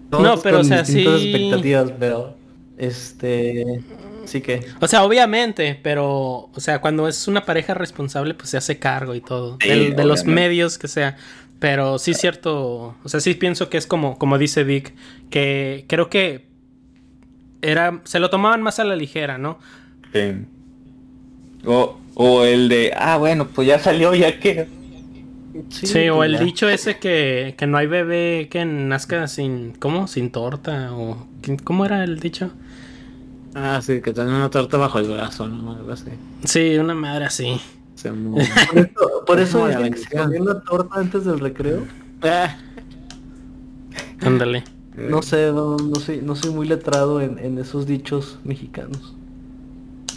pero 0.10 0.60
o 0.60 0.64
sea, 0.64 0.86
sí. 0.86 1.06
expectativas, 1.06 1.92
pero 2.00 2.36
este 2.78 3.84
sí 4.26 4.42
que. 4.42 4.66
O 4.80 4.88
sea, 4.88 5.04
obviamente, 5.04 5.80
pero 5.82 6.50
o 6.54 6.60
sea, 6.60 6.80
cuando 6.80 7.08
es 7.08 7.28
una 7.28 7.46
pareja 7.46 7.74
responsable, 7.74 8.34
pues 8.34 8.50
se 8.50 8.58
hace 8.58 8.80
cargo 8.80 9.16
y 9.16 9.22
todo 9.22 9.58
de, 9.58 9.94
los 10.04 10.26
medios 10.26 10.78
que 10.78 10.88
sea. 10.88 11.18
Pero 11.60 12.00
sí 12.00 12.12
es 12.12 12.18
cierto, 12.18 12.96
o 13.04 13.10
sea, 13.10 13.20
sí 13.20 13.34
pienso 13.34 13.70
que 13.70 13.78
es 13.78 13.86
como 13.86 14.18
como 14.18 14.38
dice 14.38 14.64
Vic, 14.64 14.96
que 15.30 15.86
creo 15.90 16.10
que 16.10 16.48
era 17.62 18.00
se 18.06 18.20
lo 18.20 18.30
tomaban 18.30 18.62
más 18.62 18.80
a 18.80 18.86
la 18.86 18.96
ligera, 18.96 19.38
¿no? 19.38 19.60
Sí. 20.14 20.46
O, 21.66 22.00
o 22.14 22.44
el 22.46 22.70
de, 22.70 22.94
ah, 22.96 23.18
bueno, 23.18 23.50
pues 23.54 23.68
ya 23.68 23.78
salió, 23.80 24.16
ya 24.16 24.40
que 24.40 24.68
Sí, 25.70 26.10
o 26.10 26.24
el 26.24 26.38
dicho 26.38 26.70
ese 26.70 27.00
que, 27.00 27.56
que, 27.58 27.66
no 27.66 27.78
hay 27.78 27.88
bebé 27.88 28.50
que 28.52 28.64
nazca 28.66 29.28
sin, 29.28 29.74
¿cómo? 29.74 30.08
Sin 30.08 30.32
torta, 30.32 30.94
o 30.94 31.28
¿cómo 31.64 31.86
era 31.86 32.04
el 32.04 32.20
dicho? 32.20 32.52
Ah, 33.56 33.82
sí, 33.82 34.02
que 34.02 34.14
tiene 34.14 34.30
una 34.30 34.50
torta 34.50 34.78
bajo 34.78 35.00
el 35.00 35.10
brazo, 35.10 35.48
¿no? 35.48 35.74
Algo 35.74 35.92
así. 35.92 36.12
Sí, 36.44 36.78
una 36.78 36.94
madre 36.94 37.26
así. 37.26 37.60
por 38.04 38.80
eso, 38.80 39.26
por 39.26 39.40
eso 39.40 39.68
que 39.68 39.98
se 39.98 40.18
comió 40.18 40.42
una 40.42 40.60
torta 40.62 41.00
antes 41.00 41.26
del 41.26 41.40
recreo. 41.40 41.86
Ándale. 44.22 44.64
No 44.96 45.22
sé, 45.22 45.52
no, 45.52 45.78
no, 45.78 45.96
soy, 45.96 46.22
no 46.22 46.36
soy 46.36 46.52
muy 46.52 46.68
letrado 46.68 47.22
en, 47.22 47.40
en 47.40 47.58
esos 47.58 47.88
dichos 47.88 48.40
mexicanos. 48.44 49.16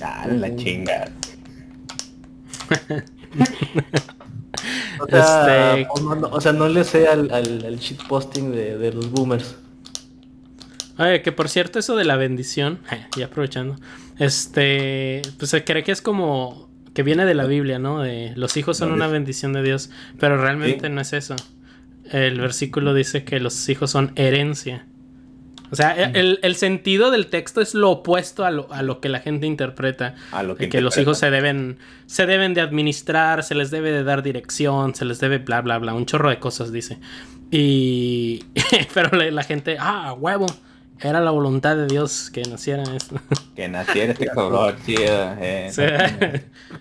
Ah, 0.02 0.26
la 0.26 0.54
chinga. 0.56 1.10
Este, 5.08 5.88
o 5.90 6.40
sea, 6.40 6.52
no, 6.52 6.68
le 6.68 6.84
sé 6.84 7.08
al, 7.08 7.30
al, 7.32 7.78
shitposting 7.78 8.52
de, 8.52 8.92
los 8.92 9.10
boomers. 9.10 9.56
Oye, 10.98 11.22
que 11.22 11.32
por 11.32 11.48
cierto, 11.48 11.78
eso 11.78 11.96
de 11.96 12.04
la 12.04 12.16
bendición, 12.16 12.80
y 13.16 13.22
aprovechando, 13.22 13.76
este, 14.18 15.22
pues 15.38 15.50
se 15.50 15.64
cree 15.64 15.82
que 15.82 15.92
es 15.92 16.02
como 16.02 16.68
que 16.94 17.02
viene 17.02 17.24
de 17.24 17.34
la 17.34 17.46
Biblia, 17.46 17.78
¿no? 17.78 18.00
De 18.02 18.32
los 18.36 18.56
hijos 18.56 18.76
son 18.76 18.92
una 18.92 19.06
bendición 19.06 19.52
de 19.52 19.62
Dios, 19.62 19.90
pero 20.18 20.36
realmente 20.36 20.90
no 20.90 21.00
es 21.00 21.12
eso. 21.12 21.36
El 22.10 22.40
versículo 22.40 22.92
dice 22.92 23.24
que 23.24 23.40
los 23.40 23.68
hijos 23.68 23.90
son 23.90 24.12
herencia. 24.16 24.86
O 25.72 25.74
sea, 25.74 25.94
el, 25.94 26.54
sentido 26.56 27.10
del 27.10 27.28
texto 27.28 27.62
es 27.62 27.72
lo 27.72 27.90
opuesto 27.90 28.44
a 28.44 28.50
lo, 28.50 28.70
a 28.70 28.82
lo 28.82 29.00
que 29.00 29.08
la 29.08 29.20
gente 29.20 29.46
interpreta. 29.46 30.16
A 30.30 30.42
lo 30.42 30.54
que, 30.54 30.68
los 30.82 30.98
hijos 30.98 31.16
se 31.16 31.30
deben, 31.30 31.78
se 32.04 32.26
deben 32.26 32.52
de 32.52 32.60
administrar, 32.60 33.42
se 33.42 33.54
les 33.54 33.70
debe 33.70 33.90
de 33.90 34.04
dar 34.04 34.22
dirección, 34.22 34.94
se 34.94 35.06
les 35.06 35.18
debe 35.18 35.38
bla, 35.38 35.62
bla, 35.62 35.78
bla. 35.78 35.94
Un 35.94 36.04
chorro 36.04 36.28
de 36.28 36.38
cosas, 36.38 36.72
dice. 36.72 36.98
Y... 37.50 38.44
Pero 38.94 39.16
la, 39.16 39.42
gente, 39.44 39.78
ah, 39.80 40.12
huevo. 40.12 40.44
Era 41.00 41.22
la 41.22 41.30
voluntad 41.30 41.74
de 41.74 41.86
Dios 41.86 42.28
que 42.30 42.42
naciera 42.42 42.82
esto. 42.94 43.16
Que 43.56 43.66
naciera 43.66 44.12
este 44.12 44.28
color, 44.28 44.76
sí. 44.84 44.94
Eh, 44.98 45.70
sí. 45.72 45.82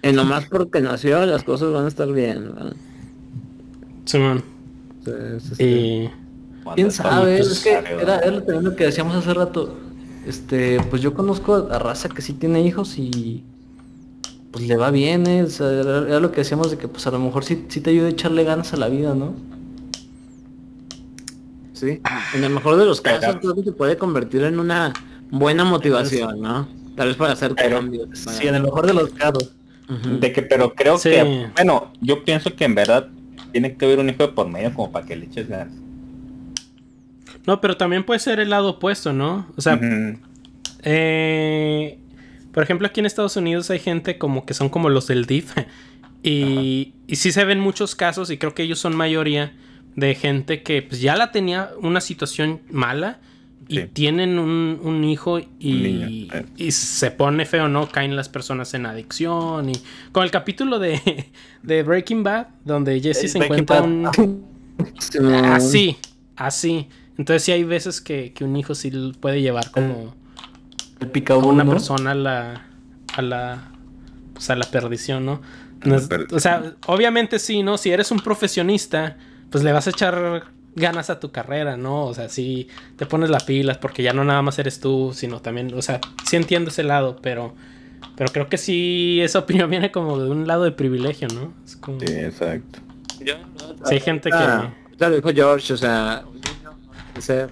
y 0.04 0.12
nomás 0.12 0.48
porque 0.50 0.82
nació 0.82 1.26
las 1.26 1.44
cosas 1.44 1.72
van 1.72 1.86
a 1.86 1.88
estar 1.88 2.12
bien. 2.12 2.52
Sí, 4.04 4.20
man. 4.20 4.44
Sí, 5.56 5.64
y... 5.64 6.10
¿Quién 6.76 6.92
sabe? 6.92 7.40
Es 7.40 7.60
que 7.62 7.72
era, 7.72 8.26
lo 8.28 8.76
que 8.76 8.86
decíamos 8.86 9.16
hace 9.16 9.34
rato. 9.34 9.78
Este, 10.26 10.80
pues 10.90 11.02
yo 11.02 11.14
conozco 11.14 11.68
a 11.72 11.80
raza 11.80 12.10
que 12.10 12.22
sí 12.22 12.34
tiene 12.34 12.62
hijos 12.62 12.98
y 12.98 13.44
pues 14.52 14.68
le 14.68 14.76
va 14.76 14.92
bien, 14.92 15.26
¿eh? 15.28 15.48
era, 15.60 16.20
lo 16.20 16.32
que 16.32 16.42
decíamos 16.42 16.70
de 16.70 16.78
que 16.78 16.88
pues 16.88 17.08
a 17.08 17.12
lo 17.12 17.20
mejor 17.20 17.44
sí, 17.44 17.66
sí 17.70 17.82
te 17.82 17.90
ayuda 17.90 18.08
a 18.08 18.10
echarle 18.10 18.44
ganas 18.44 18.74
a 18.74 18.78
la 18.78 18.90
vida, 18.90 19.16
¿no? 19.16 19.34
Sí, 21.74 22.00
en 22.36 22.44
el 22.44 22.52
mejor 22.52 22.76
de 22.76 22.86
los 22.86 23.02
casos 23.02 23.38
creo 23.42 23.56
que 23.56 23.64
se 23.64 23.72
puede 23.72 23.98
convertir 23.98 24.44
en 24.44 24.60
una 24.60 24.94
buena 25.32 25.64
motivación, 25.64 26.42
¿no? 26.42 26.68
Tal 26.96 27.08
vez 27.08 27.18
para 27.18 27.34
hacer 27.34 27.56
cambios. 27.56 28.10
Sí, 28.14 28.48
en 28.48 28.56
el 28.56 28.64
mejor 28.64 28.86
de 28.86 28.94
los 28.94 29.10
casos. 29.14 29.56
De 30.20 30.32
que, 30.32 30.42
pero 30.44 30.74
creo 30.74 31.00
que, 31.00 31.50
bueno, 31.56 31.92
yo 32.00 32.24
pienso 32.24 32.56
que 32.56 32.66
en 32.66 32.76
verdad 32.76 33.08
tiene 33.52 33.76
que 33.76 33.86
haber 33.86 34.00
un 34.00 34.10
hijo 34.10 34.28
de 34.28 34.30
por 34.30 34.48
medio 34.48 34.74
como 34.74 34.92
para 34.92 35.06
que 35.06 35.16
le 35.16 35.26
eches 35.26 35.48
ganas. 35.48 35.74
No, 37.46 37.62
pero 37.62 37.78
también 37.78 38.04
puede 38.04 38.20
ser 38.20 38.40
el 38.40 38.50
lado 38.50 38.72
opuesto, 38.72 39.14
¿no? 39.14 39.48
O 39.56 39.62
sea, 39.62 39.80
eh, 40.84 41.98
por 42.54 42.64
ejemplo, 42.64 42.88
aquí 42.88 43.00
en 43.00 43.06
Estados 43.06 43.36
Unidos 43.36 43.70
hay 43.70 43.80
gente 43.80 44.18
como 44.18 44.46
que 44.46 44.54
son 44.54 44.70
como 44.70 44.90
los 44.90 45.08
del 45.08 45.26
DIF. 45.26 45.54
Y, 46.24 46.94
y 47.08 47.16
sí 47.16 47.32
se 47.32 47.44
ven 47.46 47.60
muchos 47.60 47.96
casos, 47.96 48.30
y 48.30 48.38
creo 48.38 48.54
que 48.54 48.62
ellos 48.62 48.78
son 48.78 48.96
mayoría, 48.96 49.54
de 49.96 50.14
gente 50.14 50.62
que 50.62 50.84
pues, 50.84 51.02
ya 51.02 51.16
la 51.16 51.32
tenía 51.32 51.72
una 51.82 52.00
situación 52.00 52.62
mala 52.70 53.20
y 53.68 53.80
tienen 53.88 54.38
un, 54.38 55.04
hijo 55.04 55.40
y, 55.40 56.28
eh. 56.32 56.46
y, 56.58 56.72
se 56.72 57.10
pone 57.12 57.46
feo, 57.46 57.70
¿no? 57.70 57.88
Caen 57.88 58.16
las 58.18 58.28
personas 58.28 58.74
en 58.74 58.86
adicción. 58.86 59.70
Y 59.70 59.74
con 60.12 60.24
el 60.24 60.32
capítulo 60.32 60.78
de, 60.78 61.00
de 61.64 61.84
Breaking 61.84 62.24
Bad, 62.24 62.48
donde 62.66 63.00
Jesse 63.00 63.32
se 63.32 63.38
encuentra 63.38 63.82
un... 63.82 64.08
Así, 65.54 65.96
así. 66.36 66.88
Entonces 67.22 67.44
sí 67.44 67.52
hay 67.52 67.64
veces 67.64 68.02
que, 68.02 68.34
un 68.42 68.56
hijo 68.56 68.74
sí 68.74 68.92
puede 69.20 69.44
llevar 69.44 69.70
como 69.70 70.16
el 71.00 71.34
una 71.34 71.64
persona 71.64 72.12
a 72.12 72.16
la 72.16 72.66
a 73.16 73.22
la 73.22 73.72
pues 74.34 74.50
a 74.50 74.56
la 74.56 74.66
perdición, 74.66 75.28
¿no? 75.28 75.42
o 76.32 76.40
sea, 76.40 76.74
obviamente 76.88 77.38
sí, 77.38 77.62
¿no? 77.62 77.78
Si 77.78 77.92
eres 77.92 78.10
un 78.10 78.22
profesionista, 78.22 79.18
pues 79.52 79.64
le 79.64 79.72
vas 79.72 79.86
a 79.86 79.92
echar 79.92 80.46
ganas 80.76 81.12
a 81.12 81.20
tu 81.20 81.32
carrera, 81.32 81.78
¿no? 81.78 82.06
O 82.06 82.14
sea, 82.16 82.28
sí 82.28 82.68
te 82.96 83.06
pones 83.06 83.30
las 83.30 83.44
pilas 83.44 83.78
porque 83.78 84.02
ya 84.02 84.14
no 84.14 84.24
nada 84.24 84.42
más 84.42 84.58
eres 84.58 84.80
tú, 84.80 85.12
sino 85.14 85.42
también, 85.42 85.72
o 85.76 85.82
sea, 85.84 86.02
sí 86.26 86.38
entiendo 86.38 86.72
ese 86.72 86.82
lado, 86.82 87.18
pero 87.22 87.54
pero 88.16 88.32
creo 88.32 88.50
que 88.50 88.58
sí 88.58 89.20
esa 89.22 89.38
opinión 89.38 89.70
viene 89.76 89.92
como 89.92 90.18
de 90.18 90.28
un 90.28 90.48
lado 90.48 90.64
de 90.64 90.72
privilegio, 90.72 91.28
¿no? 91.28 91.54
Sí, 91.66 92.14
exacto. 92.14 92.80
Sí, 93.20 93.94
hay 93.94 94.00
gente 94.00 94.32
que 94.32 94.82
ya 94.98 95.10
lo 95.10 95.16
dijo 95.16 95.30
George, 95.30 95.74
o 95.74 95.78
sea, 95.78 96.24
ser. 97.22 97.50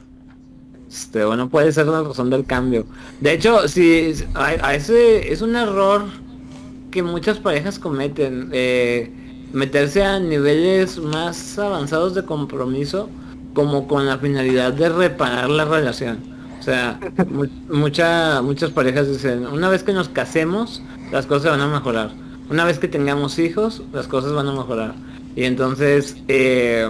Este, 0.90 1.24
bueno, 1.24 1.50
puede 1.50 1.72
ser 1.72 1.88
una 1.88 2.02
razón 2.02 2.30
del 2.30 2.46
cambio. 2.46 2.86
De 3.22 3.34
hecho, 3.34 3.68
si 3.68 4.14
a, 4.34 4.74
ese 4.74 5.32
es 5.32 5.42
un 5.42 5.56
error 5.56 6.06
que 6.90 7.04
muchas 7.04 7.38
parejas 7.38 7.78
cometen, 7.78 8.50
eh, 8.52 9.12
meterse 9.54 10.04
a 10.04 10.20
niveles 10.20 10.98
más 10.98 11.60
avanzados 11.60 12.16
de 12.16 12.26
compromiso 12.26 13.10
como 13.54 13.88
con 13.88 14.06
la 14.06 14.18
finalidad 14.18 14.74
de 14.74 14.90
reparar 14.90 15.50
la 15.50 15.66
relación. 15.66 16.20
O 16.60 16.64
sea, 16.64 17.00
mucha, 17.70 18.42
muchas 18.42 18.72
parejas 18.72 19.08
dicen, 19.08 19.46
una 19.46 19.70
vez 19.70 19.84
que 19.84 19.94
nos 19.94 20.10
casemos, 20.10 20.82
las 21.12 21.28
cosas 21.28 21.52
van 21.52 21.62
a 21.62 21.68
mejorar. 21.68 22.12
Una 22.50 22.66
vez 22.66 22.80
que 22.80 22.88
tengamos 22.88 23.38
hijos, 23.38 23.84
las 23.94 24.08
cosas 24.08 24.34
van 24.34 24.48
a 24.48 24.54
mejorar. 24.54 24.96
Y 25.36 25.44
entonces, 25.44 26.18
eh, 26.28 26.90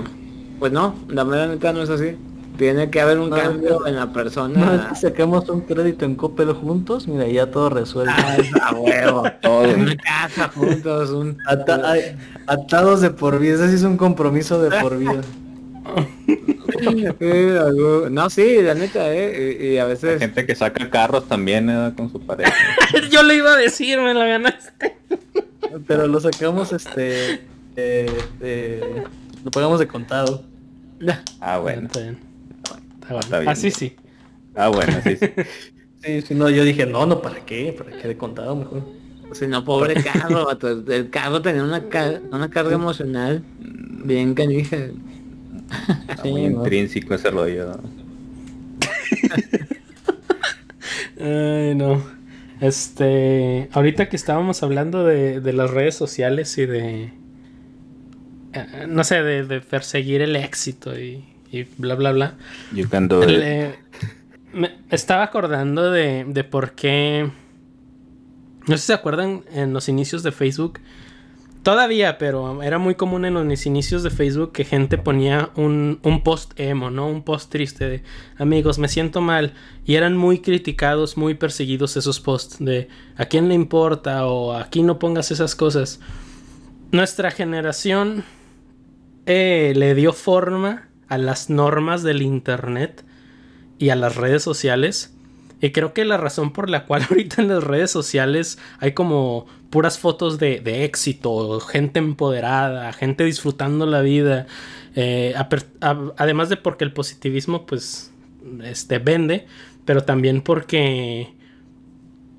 pues 0.58 0.72
no, 0.72 0.96
la 1.10 1.26
mera 1.26 1.74
no 1.74 1.82
es 1.82 1.90
así. 1.90 2.16
Tiene 2.60 2.90
que 2.90 3.00
haber 3.00 3.20
un 3.20 3.30
cambio 3.30 3.88
en 3.88 3.96
la 3.96 4.12
persona. 4.12 4.90
No, 4.90 4.94
saquemos 4.94 5.48
un 5.48 5.62
crédito 5.62 6.04
en 6.04 6.16
Coppel 6.16 6.52
juntos, 6.52 7.08
mira, 7.08 7.26
ya 7.26 7.50
todo 7.50 7.70
resuelto. 7.70 8.14
a 8.62 8.74
huevo, 8.74 9.24
todo. 9.42 9.64
Una 9.76 9.96
casa 9.96 10.50
juntos, 10.50 11.10
un... 11.12 11.38
atados 12.48 13.00
de 13.00 13.12
por 13.12 13.40
vida, 13.40 13.56
ese 13.56 13.70
sí 13.70 13.76
es 13.76 13.84
un 13.84 13.96
compromiso 13.96 14.62
de 14.62 14.78
por 14.82 14.98
vida. 14.98 15.22
no, 18.12 18.30
sí, 18.30 18.62
la 18.62 18.74
neta, 18.74 19.10
eh. 19.14 19.74
Y, 19.76 19.78
a 19.78 19.86
veces. 19.86 20.16
Hay 20.16 20.20
gente 20.20 20.46
que 20.46 20.54
saca 20.54 20.90
carros 20.90 21.30
también 21.30 21.70
eh, 21.70 21.94
con 21.96 22.12
su 22.12 22.20
pareja. 22.20 22.54
Yo 23.10 23.24
le 23.24 23.36
iba 23.36 23.54
a 23.54 23.58
decir, 23.58 24.02
me 24.02 24.14
la 24.14 24.26
ganaste. 24.26 24.98
Pero 25.88 26.08
lo 26.08 26.20
sacamos, 26.20 26.74
este. 26.74 27.40
Eh, 27.78 29.06
lo 29.46 29.52
pagamos 29.52 29.80
de 29.80 29.88
contado. 29.88 30.44
Ah, 31.40 31.60
bueno. 31.60 31.88
Así 33.48 33.72
sí. 33.72 33.96
Ah, 34.56 34.70
bueno, 34.70 34.94
sí, 35.04 35.16
sí. 35.16 35.28
sí, 36.04 36.22
sí, 36.22 36.36
no, 36.36 36.50
yo 36.50 36.64
dije, 36.64 36.86
no, 36.86 37.06
no, 37.06 37.22
¿para 37.22 37.46
qué? 37.46 37.74
¿Para 37.78 37.98
qué 37.98 38.08
de 38.08 38.18
contado 38.18 38.56
mejor? 38.56 38.84
Si 39.34 39.48
no, 39.48 39.64
pobre 39.64 39.94
carro, 40.04 40.48
el 40.88 41.10
carro 41.10 41.42
tenía 41.42 41.64
una, 41.64 41.84
una 42.32 42.50
carga 42.50 42.74
emocional 42.74 43.44
bien 43.60 44.34
canija. 44.34 44.78
muy 46.24 46.42
intrínseco 46.46 47.14
ese 47.14 47.32
rollo. 47.32 47.80
Ay, 51.20 51.76
no. 51.76 52.02
Este, 52.62 53.70
ahorita 53.72 54.10
que 54.10 54.18
estábamos 54.18 54.64
hablando 54.64 55.06
de, 55.06 55.40
de 55.40 55.54
las 55.54 55.72
redes 55.72 55.96
sociales 55.96 56.58
y 56.58 56.66
de, 56.66 57.14
eh, 58.54 58.88
no 58.88 59.04
sé, 59.06 59.24
de, 59.24 59.46
de, 59.46 59.62
perseguir 59.62 60.22
el 60.22 60.36
éxito 60.36 61.00
y, 61.00 61.24
y, 61.52 61.64
bla, 61.78 61.96
bla, 61.96 62.12
bla. 62.12 62.38
You 62.72 62.88
can 62.90 63.08
do 63.08 63.24
it. 63.24 63.76
me 64.54 64.78
estaba 64.90 65.24
acordando 65.24 65.92
de, 65.92 66.26
de 66.28 66.44
por 66.44 66.72
qué, 66.74 67.30
no 68.68 68.78
sé 68.78 68.78
si 68.78 68.88
se 68.88 68.94
acuerdan 68.94 69.44
en 69.54 69.74
los 69.74 69.90
inicios 69.90 70.24
de 70.24 70.32
Facebook, 70.32 70.80
Todavía, 71.64 72.18
pero 72.18 72.64
era 72.64 72.78
muy 72.78 72.96
común 72.96 73.26
en 73.26 73.34
los 73.34 73.66
inicios 73.66 74.02
de 74.02 74.10
Facebook 74.10 74.54
que 74.54 74.64
gente 74.64 74.98
ponía 74.98 75.50
un, 75.56 76.00
un, 76.04 76.24
post 76.24 76.58
emo, 76.58 76.90
¿no? 76.90 77.08
Un 77.08 77.22
post 77.22 77.52
triste 77.52 77.90
de 77.90 78.04
amigos, 78.38 78.80
me 78.80 78.88
siento 78.88 79.20
mal. 79.20 79.54
Y 79.86 79.96
eran 79.96 80.16
muy 80.16 80.40
criticados, 80.40 81.18
muy 81.18 81.34
perseguidos 81.34 81.98
esos 81.98 82.22
posts 82.22 82.64
de 82.64 82.88
a 83.18 83.26
quién 83.26 83.50
le 83.50 83.56
importa 83.56 84.26
o 84.26 84.54
aquí 84.54 84.84
no 84.84 85.00
pongas 85.00 85.32
esas 85.32 85.54
cosas. 85.54 86.00
Nuestra 86.92 87.30
generación 87.30 88.24
eh, 89.26 89.74
le 89.76 89.96
dio 89.96 90.14
forma 90.14 90.89
a 91.10 91.18
las 91.18 91.50
normas 91.50 92.04
del 92.04 92.22
Internet 92.22 93.04
y 93.78 93.90
a 93.90 93.96
las 93.96 94.16
redes 94.16 94.44
sociales. 94.44 95.14
Y 95.62 95.72
creo 95.72 95.94
que 95.94 96.06
la 96.06 96.18
razón 96.18 96.54
por 96.54 96.70
la 96.70 96.86
cual 96.86 97.06
ahorita 97.10 97.42
en 97.42 97.50
las 97.50 97.64
redes 97.64 97.92
sociales 97.92 98.60
hay 98.80 98.94
como 98.94 99.48
puras 99.70 100.00
fotos 100.00 100.40
de, 100.40 100.86
éxito, 100.86 101.60
gente 101.60 102.00
empoderada, 102.00 102.94
gente 102.94 103.26
disfrutando 103.26 103.86
la 103.86 104.02
vida. 104.02 104.48
Eh, 104.96 105.34
además 106.18 106.50
de 106.50 106.58
porque 106.58 106.86
el 106.86 106.94
positivismo 106.94 107.66
pues 107.66 108.12
este, 108.64 109.00
vende, 109.00 109.46
pero 109.86 110.04
también 110.04 110.42
porque 110.42 111.34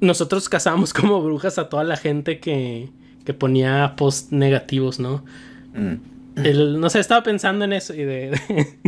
nosotros 0.01 0.49
cazamos 0.49 0.93
como 0.95 1.23
brujas 1.23 1.59
a 1.59 1.69
toda 1.69 1.85
la 1.85 1.97
gente 1.97 2.41
que, 2.41 2.91
que 3.25 3.35
ponía 3.35 3.95
posts 3.97 4.33
negativos, 4.33 4.99
¿no? 4.99 5.25
Mm. 5.75 6.20
El, 6.45 6.81
no 6.81 6.91
sé, 6.91 7.01
estaba 7.01 7.23
pensando 7.23 7.65
en 7.65 7.73
eso 7.73 7.95
y 7.95 8.05
de, 8.05 8.31
de, 8.31 8.79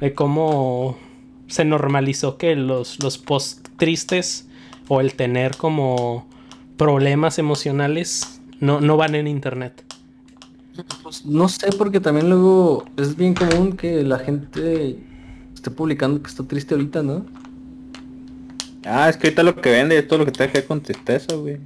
de 0.00 0.14
cómo 0.14 0.98
se 1.46 1.64
normalizó 1.64 2.38
que 2.38 2.54
los, 2.54 3.02
los 3.02 3.18
posts 3.18 3.62
tristes 3.76 4.48
o 4.88 5.00
el 5.00 5.14
tener 5.14 5.56
como 5.56 6.28
problemas 6.76 7.38
emocionales 7.38 8.40
no, 8.60 8.80
no 8.80 8.96
van 8.96 9.14
en 9.14 9.26
internet. 9.26 9.84
Pues 11.02 11.26
no 11.26 11.48
sé, 11.48 11.72
porque 11.76 12.00
también 12.00 12.30
luego 12.30 12.84
es 12.96 13.16
bien 13.16 13.34
común 13.34 13.76
que 13.76 14.02
la 14.02 14.18
gente 14.18 14.98
esté 15.54 15.70
publicando 15.70 16.22
que 16.22 16.28
está 16.28 16.44
triste 16.44 16.74
ahorita, 16.74 17.02
¿no? 17.02 17.26
Ah, 18.84 19.08
es 19.08 19.16
que 19.16 19.26
ahorita 19.26 19.42
lo 19.42 19.56
que 19.56 19.70
vende 19.70 19.98
es 19.98 20.08
todo 20.08 20.20
lo 20.20 20.26
que 20.26 20.32
que 20.32 20.46
ver 20.46 20.66
con 20.66 20.80
tristeza, 20.80 21.34
güey. 21.34 21.58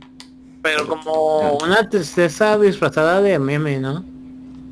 Pero 0.63 0.89
como 0.89 1.59
una 1.59 1.89
tristeza 1.89 2.59
disfrazada 2.59 3.21
de 3.21 3.39
meme, 3.39 3.79
¿no? 3.79 4.05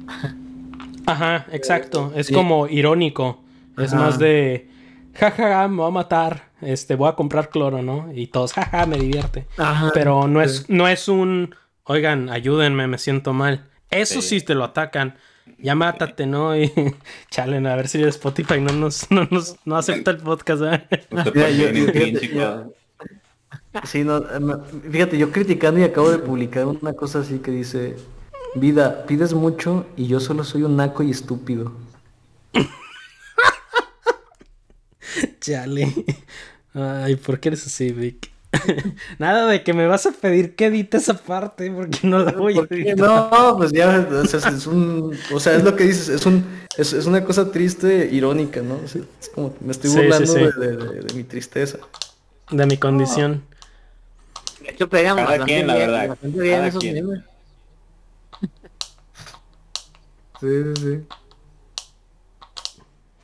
Ajá, 1.07 1.47
exacto. 1.53 2.13
Es 2.15 2.29
sí. 2.29 2.35
como 2.35 2.69
irónico. 2.69 3.43
Es 3.79 3.93
Ajá. 3.93 4.05
más 4.05 4.19
de 4.19 4.69
jajaja, 5.15 5.43
ja, 5.43 5.63
ja, 5.63 5.69
me 5.69 5.77
voy 5.77 5.89
a 5.89 5.91
matar, 5.91 6.51
este, 6.61 6.95
voy 6.95 7.09
a 7.09 7.13
comprar 7.13 7.51
cloro, 7.51 7.83
¿no? 7.83 8.11
Y 8.15 8.29
todos, 8.29 8.53
jaja, 8.53 8.79
ja, 8.79 8.87
me 8.87 8.99
divierte. 8.99 9.47
Ajá, 9.57 9.91
Pero 9.95 10.29
no 10.29 10.41
es, 10.43 10.69
no 10.69 10.89
es 10.89 11.09
un, 11.09 11.55
oigan, 11.85 12.31
ayúdenme, 12.31 12.87
me 12.87 12.99
siento 12.99 13.33
mal. 13.33 13.69
Eso 13.91 14.23
sí, 14.23 14.41
sí 14.41 14.47
te 14.47 14.55
lo 14.55 14.65
atacan. 14.65 15.17
Ya 15.59 15.75
mátate, 15.75 16.27
¿no? 16.27 16.57
Y 16.57 16.73
chalen, 17.31 17.67
a 17.67 17.77
ver 17.77 17.89
si 17.89 18.03
Spotify 18.05 18.61
no 18.61 18.73
nos, 18.73 19.11
no 19.11 19.27
nos 19.31 19.57
no 19.65 19.77
acepta 19.77 20.11
el 20.13 20.19
podcast, 20.19 20.63
¿eh? 20.63 20.83
Sí, 23.85 24.05
no, 24.05 24.23
fíjate, 24.91 25.17
yo 25.17 25.31
criticando 25.33 25.81
y 25.81 25.85
acabo 25.85 26.11
de 26.11 26.19
publicar 26.19 26.67
una 26.67 26.93
cosa 26.93 27.21
así 27.21 27.39
que 27.39 27.51
dice, 27.51 27.97
vida, 28.55 29.07
pides 29.07 29.35
mucho 29.35 29.87
y 29.97 30.07
yo 30.07 30.21
solo 30.21 30.45
soy 30.45 30.63
un 30.63 30.77
naco 30.77 31.03
y 31.03 31.11
estúpido. 31.11 31.73
Chale. 35.41 35.93
Ay, 36.75 37.17
¿por 37.17 37.41
qué 37.41 37.49
eres 37.51 37.67
así, 37.67 37.91
Vic? 37.93 38.31
Nada 39.19 39.47
de 39.47 39.63
que 39.63 39.73
me 39.73 39.87
vas 39.87 40.05
a 40.07 40.13
pedir 40.13 40.55
que 40.55 40.67
edite 40.67 40.99
esa 40.99 41.15
parte 41.15 41.71
porque 41.71 42.01
no 42.03 42.19
la 42.19 42.33
voy 42.33 42.59
a 42.59 42.63
editar. 42.63 42.99
No, 42.99 43.57
pues 43.57 43.73
ya, 43.73 44.07
o 44.11 44.27
sea, 44.27 44.51
es 44.51 44.67
un, 44.67 45.17
o 45.33 45.41
sea, 45.41 45.55
es 45.55 45.65
lo 45.65 45.75
que 45.75 45.85
dices, 45.85 46.09
es 46.11 46.27
un, 46.27 46.45
es, 46.77 46.93
es 46.93 47.07
una 47.07 47.25
cosa 47.25 47.51
triste, 47.51 48.09
irónica, 48.13 48.61
¿no? 48.61 48.79
O 48.85 48.89
sea, 48.89 49.03
es 49.21 49.29
como, 49.31 49.55
me 49.61 49.73
estoy 49.73 49.91
burlando 49.91 50.27
sí, 50.27 50.39
sí, 50.39 50.51
sí. 50.55 50.61
De, 50.61 50.77
de, 50.77 51.01
de, 51.01 51.15
mi 51.15 51.25
tristeza. 51.25 51.79
De 52.51 52.67
mi 52.67 52.77
condición. 52.77 53.43
De 54.61 54.71
hecho, 54.71 54.89
pegamos 54.89 55.25
Cada 55.25 55.45
quien, 55.45 55.67
la 55.67 55.75
verdad. 55.75 56.19
Cada 56.21 56.71
quien. 56.71 57.25
Sí, 60.43 60.75
sí, 60.75 60.83
sí. 60.83 61.07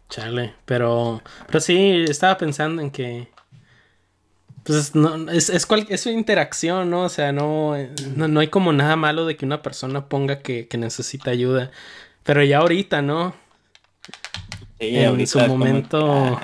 Chale, 0.08 0.54
pero, 0.64 1.22
pero 1.46 1.60
sí, 1.60 2.04
estaba 2.08 2.38
pensando 2.38 2.80
en 2.80 2.90
que, 2.90 3.28
pues, 4.64 4.94
no, 4.94 5.30
es, 5.30 5.50
es, 5.50 5.66
cual, 5.66 5.86
es 5.88 6.02
su 6.02 6.10
interacción, 6.10 6.88
¿no? 6.90 7.02
O 7.02 7.08
sea, 7.08 7.32
no, 7.32 7.74
no, 8.16 8.28
no, 8.28 8.40
hay 8.40 8.48
como 8.48 8.72
nada 8.72 8.96
malo 8.96 9.26
de 9.26 9.36
que 9.36 9.44
una 9.44 9.60
persona 9.60 10.08
ponga 10.08 10.40
que, 10.40 10.68
que 10.68 10.78
necesita 10.78 11.30
ayuda, 11.30 11.70
pero 12.22 12.42
ya 12.44 12.58
ahorita, 12.58 13.02
¿no? 13.02 13.34
Sí, 14.78 14.96
en 14.96 15.08
ahorita 15.08 15.30
su 15.30 15.38
momento... 15.40 16.00
Como... 16.00 16.40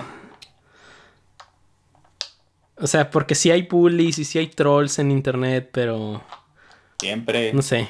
O 2.77 2.87
sea, 2.87 3.11
porque 3.11 3.35
sí 3.35 3.51
hay 3.51 3.63
bullies 3.63 4.19
y 4.19 4.25
sí 4.25 4.39
hay 4.39 4.49
trolls 4.49 4.99
en 4.99 5.11
internet, 5.11 5.71
pero... 5.73 6.23
Siempre. 6.99 7.53
No 7.53 7.63
sé. 7.63 7.89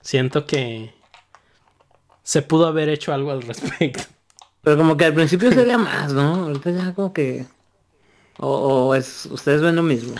Siento 0.00 0.46
que 0.46 0.93
se 2.24 2.42
pudo 2.42 2.66
haber 2.66 2.88
hecho 2.88 3.12
algo 3.12 3.30
al 3.30 3.42
respecto. 3.42 4.02
Pero 4.62 4.78
como 4.78 4.96
que 4.96 5.04
al 5.04 5.14
principio 5.14 5.52
sería 5.52 5.78
más, 5.78 6.12
¿no? 6.12 6.46
Ahorita 6.46 6.70
ya 6.70 6.94
como 6.94 7.12
que... 7.12 7.44
O, 8.38 8.48
o 8.48 8.94
es... 8.94 9.26
Ustedes 9.26 9.60
ven 9.60 9.76
lo 9.76 9.82
mismo. 9.82 10.14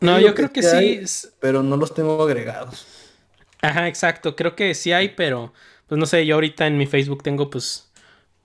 No, 0.00 0.18
yo 0.18 0.34
creo 0.34 0.50
que, 0.50 0.62
que 0.62 0.66
hay, 0.66 1.06
sí. 1.06 1.28
Pero 1.40 1.62
no 1.62 1.76
los 1.76 1.94
tengo 1.94 2.20
agregados. 2.22 2.86
Ajá, 3.60 3.86
exacto. 3.86 4.34
Creo 4.34 4.56
que 4.56 4.74
sí 4.74 4.92
hay, 4.92 5.10
pero... 5.10 5.52
Pues 5.86 5.98
no 5.98 6.06
sé, 6.06 6.24
yo 6.24 6.36
ahorita 6.36 6.66
en 6.66 6.78
mi 6.78 6.86
Facebook 6.86 7.22
tengo 7.22 7.50
pues... 7.50 7.90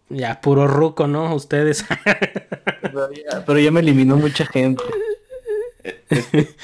Ya, 0.10 0.42
puro 0.42 0.68
ruco, 0.68 1.08
¿no? 1.08 1.34
Ustedes. 1.34 1.86
pero, 2.82 3.10
ya, 3.14 3.46
pero 3.46 3.60
ya 3.60 3.72
me 3.72 3.80
eliminó 3.80 4.18
mucha 4.18 4.46
gente. 4.46 4.84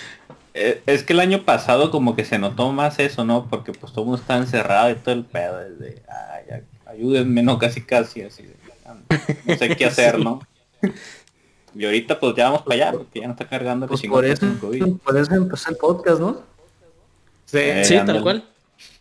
Es, 0.55 0.77
es 0.85 1.03
que 1.03 1.13
el 1.13 1.19
año 1.19 1.43
pasado 1.43 1.91
como 1.91 2.15
que 2.15 2.23
se 2.23 2.39
notó 2.39 2.71
más 2.71 2.97
eso, 2.99 3.25
¿no? 3.25 3.47
Porque 3.47 3.73
pues 3.73 3.91
todo 3.91 4.03
el 4.03 4.07
mundo 4.07 4.21
está 4.21 4.37
encerrado 4.37 4.89
y 4.89 4.95
todo 4.95 5.13
el 5.13 5.25
pedo. 5.25 5.59
Desde, 5.59 6.01
ya, 6.49 6.61
ayúdenme, 6.85 7.43
no, 7.43 7.59
casi 7.59 7.81
casi, 7.81 8.21
así 8.21 8.43
de, 8.43 8.55
no 9.45 9.55
sé 9.55 9.75
qué 9.75 9.85
hacer, 9.85 10.17
¿no? 10.17 10.39
Y 11.75 11.83
ahorita 11.83 12.19
pues 12.19 12.35
ya 12.35 12.45
vamos 12.45 12.61
para 12.61 12.75
allá, 12.75 12.97
porque 12.97 13.19
ya 13.19 13.27
no 13.27 13.33
está 13.33 13.47
cargando 13.47 13.85
pues 13.87 14.01
por 14.03 14.23
eso, 14.23 14.47
por 15.03 15.17
eso 15.17 15.35
empezó 15.35 15.71
el 15.71 15.75
podcast, 15.75 16.21
¿no? 16.21 16.41
Sí, 17.45 17.57
eh, 17.57 17.83
sí 17.83 17.95
tal 18.05 18.23
cual. 18.23 18.45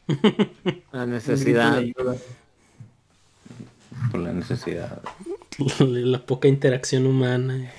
La 0.93 1.07
necesidad. 1.07 1.81
Por 4.11 4.21
la 4.21 4.33
necesidad. 4.33 5.01
La, 5.79 6.19
poca 6.19 6.47
interacción 6.47 7.07
humana. 7.07 7.71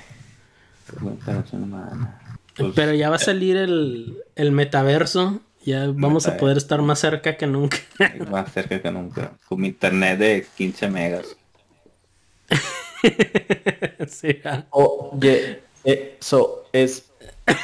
La 1.03 1.11
interacción 1.11 1.63
humana. 1.63 2.19
Pues, 2.55 2.73
Pero 2.75 2.93
ya 2.93 3.09
va 3.09 3.17
a 3.17 3.19
salir 3.19 3.57
el, 3.57 4.17
el 4.35 4.51
metaverso 4.51 5.41
ya 5.65 5.91
vamos 5.91 6.27
a 6.27 6.37
poder 6.37 6.57
estar 6.57 6.79
más 6.83 6.99
cerca 6.99 7.35
que 7.37 7.47
nunca. 7.47 7.77
más 8.29 8.53
cerca 8.53 8.79
que 8.79 8.91
nunca. 8.91 9.31
Con 9.49 9.61
mi 9.61 9.69
internet 9.69 10.19
de 10.19 10.45
15 10.57 10.89
megas. 10.91 11.35
sí, 14.07 14.39
ya. 14.43 14.67
Oye, 14.69 15.61
eso 15.83 16.65
es 16.71 17.11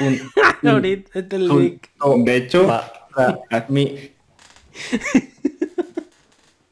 un... 0.00 0.20
Ahorita 0.68 1.20
este 1.20 1.36
el 1.36 1.46
link. 1.48 1.86
De 2.24 2.36
hecho, 2.36 2.68
a 2.72 3.66
mí... 3.68 4.10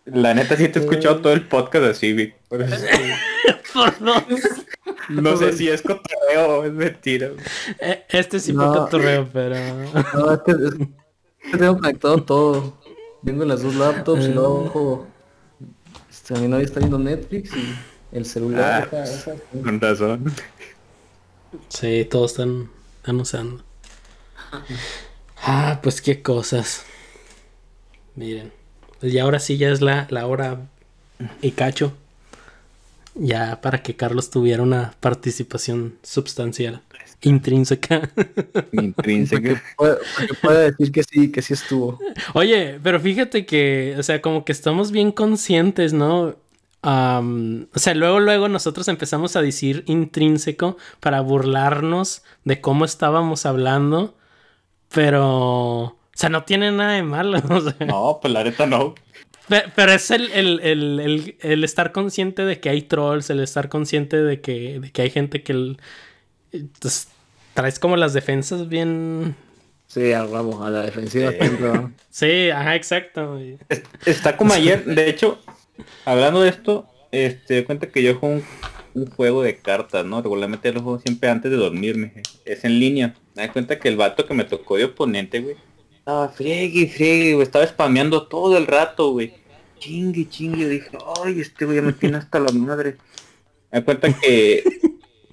La 0.06 0.34
neta 0.34 0.56
sí 0.56 0.66
te 0.68 0.80
he 0.80 0.82
escuchado 0.82 1.20
todo 1.20 1.32
el 1.32 1.46
podcast 1.46 1.84
así, 1.84 2.12
Vic. 2.12 2.34
Por, 3.72 4.00
no. 4.02 5.36
sé 5.36 5.52
si 5.52 5.68
es 5.68 5.82
cotorreo 5.82 6.60
o 6.60 6.64
es 6.64 6.72
mentira. 6.72 7.30
Este 8.08 8.40
sí 8.40 8.52
fue 8.52 8.64
no, 8.64 8.74
cotorreo, 8.74 9.28
pero... 9.32 9.56
No, 10.14 10.32
es 10.32 10.40
que, 10.40 10.52
es 10.52 10.74
que 11.52 11.58
tengo 11.58 11.78
conectado 11.78 12.22
todo. 12.22 12.80
Tengo 13.24 13.44
las 13.44 13.62
dos 13.62 13.74
laptops 13.74 14.24
y 14.24 14.32
luego 14.32 15.06
este, 16.10 16.34
mi 16.40 16.48
novia 16.48 16.64
está 16.64 16.80
viendo 16.80 16.98
Netflix 16.98 17.50
y 17.56 17.74
el 18.12 18.24
celular. 18.24 18.88
Ah, 18.92 19.02
esa, 19.04 19.34
esa, 19.34 19.42
con 19.62 19.80
razón. 19.80 20.32
Sí, 21.68 22.06
todos 22.10 22.32
están, 22.32 22.70
están 22.96 23.20
usando. 23.20 23.62
Ah, 25.42 25.80
pues 25.82 26.00
qué 26.00 26.22
cosas. 26.22 26.84
Miren. 28.14 28.52
Y 29.02 29.18
ahora 29.18 29.38
sí 29.38 29.56
ya 29.56 29.70
es 29.70 29.80
la, 29.80 30.06
la 30.10 30.26
hora 30.26 30.68
y 31.40 31.52
cacho. 31.52 31.92
Ya 33.14 33.60
para 33.60 33.82
que 33.82 33.96
Carlos 33.96 34.30
tuviera 34.30 34.62
una 34.62 34.94
participación 35.00 35.98
substancial, 36.02 36.82
intrínseca. 37.22 38.10
Intrínseca. 38.72 39.62
Puede, 39.76 39.96
puede 40.40 40.70
decir 40.70 40.92
que 40.92 41.02
sí, 41.02 41.32
que 41.32 41.42
sí 41.42 41.54
estuvo. 41.54 41.98
Oye, 42.34 42.78
pero 42.82 43.00
fíjate 43.00 43.44
que, 43.46 43.96
o 43.98 44.02
sea, 44.02 44.22
como 44.22 44.44
que 44.44 44.52
estamos 44.52 44.90
bien 44.90 45.12
conscientes, 45.12 45.92
¿no? 45.92 46.36
o 46.82 47.78
sea, 47.78 47.94
luego, 47.94 48.20
luego 48.20 48.48
nosotros 48.48 48.88
empezamos 48.88 49.36
a 49.36 49.42
decir 49.42 49.84
intrínseco 49.86 50.78
para 51.00 51.20
burlarnos 51.20 52.22
de 52.44 52.60
cómo 52.62 52.86
estábamos 52.86 53.44
hablando, 53.44 54.16
pero, 54.88 55.80
o 55.82 55.98
sea, 56.14 56.30
no 56.30 56.44
tiene 56.44 56.72
nada 56.72 56.92
de 56.92 57.02
malo. 57.02 57.38
No, 57.86 58.18
pues 58.20 58.32
la 58.32 58.44
neta 58.44 58.66
no. 58.66 58.94
Pero, 59.74 59.92
es 59.92 60.10
el, 60.12 60.30
el, 60.32 61.64
estar 61.64 61.90
consciente 61.90 62.44
de 62.44 62.60
que 62.60 62.68
hay 62.68 62.82
trolls, 62.82 63.30
el 63.30 63.40
estar 63.40 63.68
consciente 63.68 64.22
de 64.22 64.40
que, 64.40 64.78
de 64.78 64.92
que 64.92 65.02
hay 65.02 65.10
gente 65.10 65.42
que 65.42 65.76
pues, 66.80 67.08
traes 67.54 67.78
como 67.80 67.96
las 67.96 68.12
defensas 68.12 68.68
bien... 68.68 69.34
Sí, 69.88 70.12
al 70.12 70.30
ramo, 70.30 70.64
a 70.64 70.70
la 70.70 70.82
defensiva. 70.82 71.32
Sí, 72.10 72.50
ajá, 72.54 72.76
exacto. 72.76 73.40
Está 74.06 74.36
como 74.36 74.54
ayer, 74.54 74.84
de 74.84 75.10
hecho, 75.10 75.40
hablando 76.04 76.42
de 76.42 76.50
esto, 76.50 76.88
este, 77.10 77.64
cuenta 77.64 77.88
que 77.88 78.04
yo 78.04 78.14
juego 78.14 78.40
un, 78.94 79.06
juego 79.06 79.42
de 79.42 79.56
cartas, 79.58 80.06
¿no? 80.06 80.22
Regularmente 80.22 80.72
lo 80.72 80.82
juego 80.82 81.00
siempre 81.00 81.28
antes 81.28 81.50
de 81.50 81.56
dormirme. 81.56 82.22
Es 82.44 82.62
en 82.64 82.78
línea. 82.78 83.16
Me 83.34 83.46
da 83.46 83.52
cuenta 83.52 83.80
que 83.80 83.88
el 83.88 83.96
vato 83.96 84.26
que 84.26 84.34
me 84.34 84.44
tocó 84.44 84.76
de 84.76 84.84
oponente, 84.84 85.40
güey, 85.40 85.56
estaba 85.98 86.28
friegue, 86.28 86.88
friegue, 86.88 87.34
güey, 87.34 87.42
estaba 87.42 87.66
spameando 87.66 88.26
todo 88.26 88.56
el 88.56 88.66
rato, 88.66 89.10
güey. 89.12 89.39
Chingue, 89.80 90.28
chingue, 90.28 90.68
dije, 90.68 90.90
ay, 91.24 91.40
este 91.40 91.64
güey 91.64 91.80
me 91.80 91.92
tiene 91.92 92.18
hasta 92.18 92.38
la 92.38 92.52
madre. 92.52 92.96
Me 93.72 93.82
cuenta 93.82 94.12
que 94.12 94.62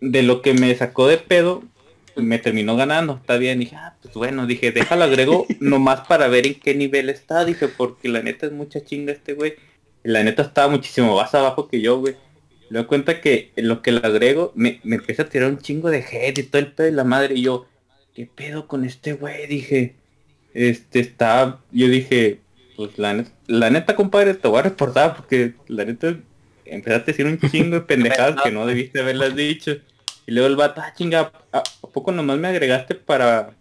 de 0.01 0.23
lo 0.23 0.41
que 0.41 0.55
me 0.55 0.73
sacó 0.75 1.07
de 1.07 1.17
pedo, 1.17 1.63
me 2.15 2.39
terminó 2.39 2.75
ganando, 2.75 3.17
está 3.17 3.37
bien, 3.37 3.59
dije, 3.59 3.75
ah, 3.75 3.95
pues 4.01 4.15
bueno, 4.15 4.47
dije, 4.47 4.71
déjalo 4.71 5.03
agrego 5.03 5.45
nomás 5.59 6.07
para 6.07 6.27
ver 6.27 6.47
en 6.47 6.55
qué 6.55 6.73
nivel 6.73 7.09
está, 7.09 7.45
dije, 7.45 7.67
porque 7.67 8.09
la 8.09 8.23
neta 8.23 8.47
es 8.47 8.51
mucha 8.51 8.83
chinga 8.83 9.13
este 9.13 9.33
güey 9.33 9.53
la 10.07 10.23
neta 10.23 10.43
estaba 10.43 10.69
muchísimo 10.71 11.17
más 11.17 11.35
abajo 11.35 11.67
que 11.67 11.81
yo, 11.81 11.99
güey. 11.99 12.15
Me 12.69 12.79
doy 12.79 12.87
cuenta 12.87 13.19
que 13.19 13.51
lo 13.57 13.81
que 13.81 13.91
le 13.91 13.99
agrego 13.99 14.53
me, 14.55 14.79
me 14.83 14.95
empieza 14.95 15.23
a 15.23 15.29
tirar 15.29 15.49
un 15.49 15.59
chingo 15.59 15.89
de 15.89 15.99
head 15.99 16.37
y 16.37 16.43
todo 16.43 16.61
el 16.61 16.71
pedo 16.71 16.87
y 16.87 16.91
la 16.91 17.03
madre. 17.03 17.35
Y 17.35 17.41
yo, 17.41 17.65
¿qué 18.13 18.25
pedo 18.25 18.67
con 18.67 18.85
este 18.85 19.13
güey? 19.13 19.47
Dije, 19.47 19.95
este 20.53 21.01
está, 21.01 21.59
yo 21.71 21.89
dije, 21.89 22.39
pues 22.77 22.97
la 22.99 23.13
neta, 23.15 23.31
la 23.47 23.69
neta 23.71 23.95
compadre, 23.95 24.35
te 24.35 24.47
voy 24.47 24.59
a 24.59 24.61
reportar 24.61 25.15
porque 25.15 25.55
la 25.67 25.83
neta 25.83 26.15
empezaste 26.63 27.11
a 27.11 27.13
decir 27.13 27.25
un 27.25 27.39
chingo 27.39 27.77
de 27.77 27.81
pendejadas 27.81 28.41
que 28.43 28.51
no 28.51 28.67
debiste 28.67 29.01
haberlas 29.01 29.35
dicho. 29.35 29.77
Y 30.27 30.31
luego 30.31 30.47
el 30.47 30.55
vato, 30.55 30.81
ah, 30.81 30.93
chinga, 30.95 31.31
¿a, 31.51 31.63
poco 31.91 32.11
nomás 32.11 32.37
me 32.37 32.49
agregaste 32.49 32.93
para, 32.93 33.55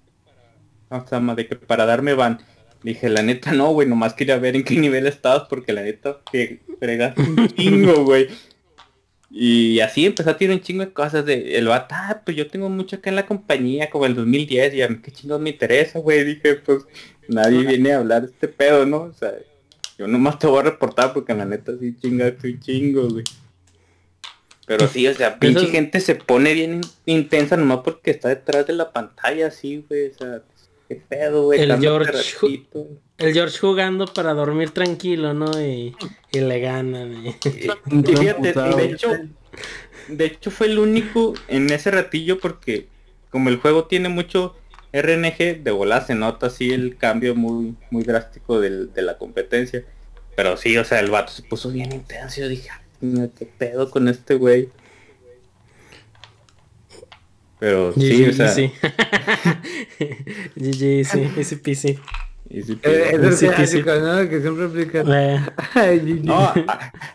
o 0.91 1.07
sea, 1.07 1.19
de 1.21 1.47
que 1.47 1.57
para 1.57 1.87
darme 1.87 2.13
van? 2.13 2.41
Dije, 2.83 3.09
la 3.09 3.23
neta 3.23 3.53
no, 3.53 3.71
güey, 3.71 3.89
nomás 3.89 4.13
quería 4.13 4.37
ver 4.39 4.55
en 4.55 4.65
qué 4.65 4.77
nivel 4.77 5.07
estabas 5.07 5.49
porque 5.49 5.73
la 5.73 5.83
neta 5.83 6.19
que 6.31 6.61
fregaste 6.79 7.23
un 7.23 7.49
chingo, 7.57 8.05
güey. 8.05 8.29
Y 9.31 9.81
así 9.81 10.07
empezó 10.07 10.31
a 10.31 10.37
tirar 10.37 10.57
un 10.57 10.63
chingo 10.63 10.85
de 10.85 10.93
cosas 10.93 11.25
de 11.25 11.57
el 11.57 11.69
vato, 11.69 11.95
ah, 11.97 12.23
pues 12.25 12.37
yo 12.37 12.49
tengo 12.49 12.69
mucho 12.69 12.97
acá 12.97 13.11
en 13.11 13.17
la 13.17 13.27
compañía, 13.27 13.89
como 13.89 14.07
el 14.07 14.15
2010, 14.15 14.75
y 14.75 14.83
a 14.83 14.89
mí 14.89 14.99
qué 15.03 15.11
chingos 15.11 15.41
me 15.41 15.51
interesa, 15.51 15.99
güey. 16.01 16.25
Dije, 16.25 16.57
pues 16.57 16.85
nadie 17.29 17.67
viene 17.67 17.93
a 17.93 17.99
hablar 17.99 18.23
de 18.23 18.29
este 18.29 18.49
pedo, 18.49 18.87
¿no? 18.87 19.03
O 19.03 19.13
sea, 19.13 19.33
yo 19.99 20.07
nomás 20.07 20.39
te 20.39 20.47
voy 20.47 20.61
a 20.61 20.65
reportar 20.65 21.13
porque 21.13 21.35
la 21.35 21.45
neta 21.45 21.73
sí 21.79 21.97
chingaste 21.97 22.49
un 22.49 22.61
chingo, 22.61 23.09
güey. 23.09 23.25
Pero 24.67 24.89
sí, 24.89 25.07
o 25.07 25.15
sea, 25.15 25.39
pinche 25.39 25.67
gente 25.67 26.01
se 26.01 26.17
pone 26.17 26.53
bien 26.53 26.81
intensa 27.05 27.57
nomás 27.57 27.81
porque 27.85 28.11
está 28.11 28.29
detrás 28.29 28.67
de 28.67 28.73
la 28.73 28.93
pantalla, 28.93 29.47
así, 29.47 29.85
güey. 29.89 30.11
O 30.11 30.15
sea, 30.15 30.43
¿Qué 30.89 30.97
pedo, 30.97 31.45
güey? 31.45 31.61
El 31.61 31.81
George, 31.81 32.13
el 33.19 33.33
George 33.33 33.59
jugando 33.59 34.07
para 34.07 34.35
dormir 34.35 34.71
tranquilo, 34.71 35.35
¿no? 35.35 35.61
Y, 35.61 35.95
le 36.33 36.61
ganan. 36.61 37.27
Y... 37.27 37.33
fíjate, 37.33 38.53
de 38.53 38.85
hecho, 38.85 39.11
de 40.09 40.27
hecho 40.27 40.51
fue 40.51 40.69
el 40.69 40.79
único 40.79 41.35
en 41.49 41.71
ese 41.71 41.91
ratillo 41.91 42.39
porque 42.39 42.87
como 43.31 43.49
el 43.49 43.57
juego 43.57 43.85
tiene 43.85 44.09
mucho 44.09 44.55
RNG, 45.03 45.63
de 45.63 45.71
volar 45.71 46.07
se 46.07 46.15
nota 46.15 46.47
así 46.47 46.73
el 46.73 46.97
cambio 46.97 47.35
muy, 47.35 47.75
muy 47.91 48.03
drástico 48.03 48.61
de 48.61 49.03
la 49.03 49.19
competencia. 49.19 49.85
Pero 50.37 50.57
sí, 50.59 50.77
o 50.77 50.85
sea, 50.85 51.01
el 51.01 51.11
vato 51.11 51.33
se 51.33 51.43
puso 51.43 51.71
bien 51.71 51.93
intenso. 51.93 52.43
Yo 52.43 52.49
dije, 52.49 52.69
qué 53.01 53.47
pedo 53.47 53.91
con 53.91 54.07
este 54.07 54.35
güey. 54.35 54.69
Pero 57.59 57.95
sí, 57.95 58.27
o 58.27 58.33
sea. 58.35 58.49
Sí. 58.49 58.71
GG, 60.57 61.05
sí, 61.07 61.31
easy 61.39 61.57
peasy. 61.57 61.99
Easy 62.51 62.79
eh, 62.83 63.19
es 63.21 63.43
el 63.43 63.55
clásico, 63.55 63.95
¿no? 63.95 64.29
Que 64.29 64.41
siempre 64.43 64.67
aplica. 64.67 65.03
no, 66.23 66.53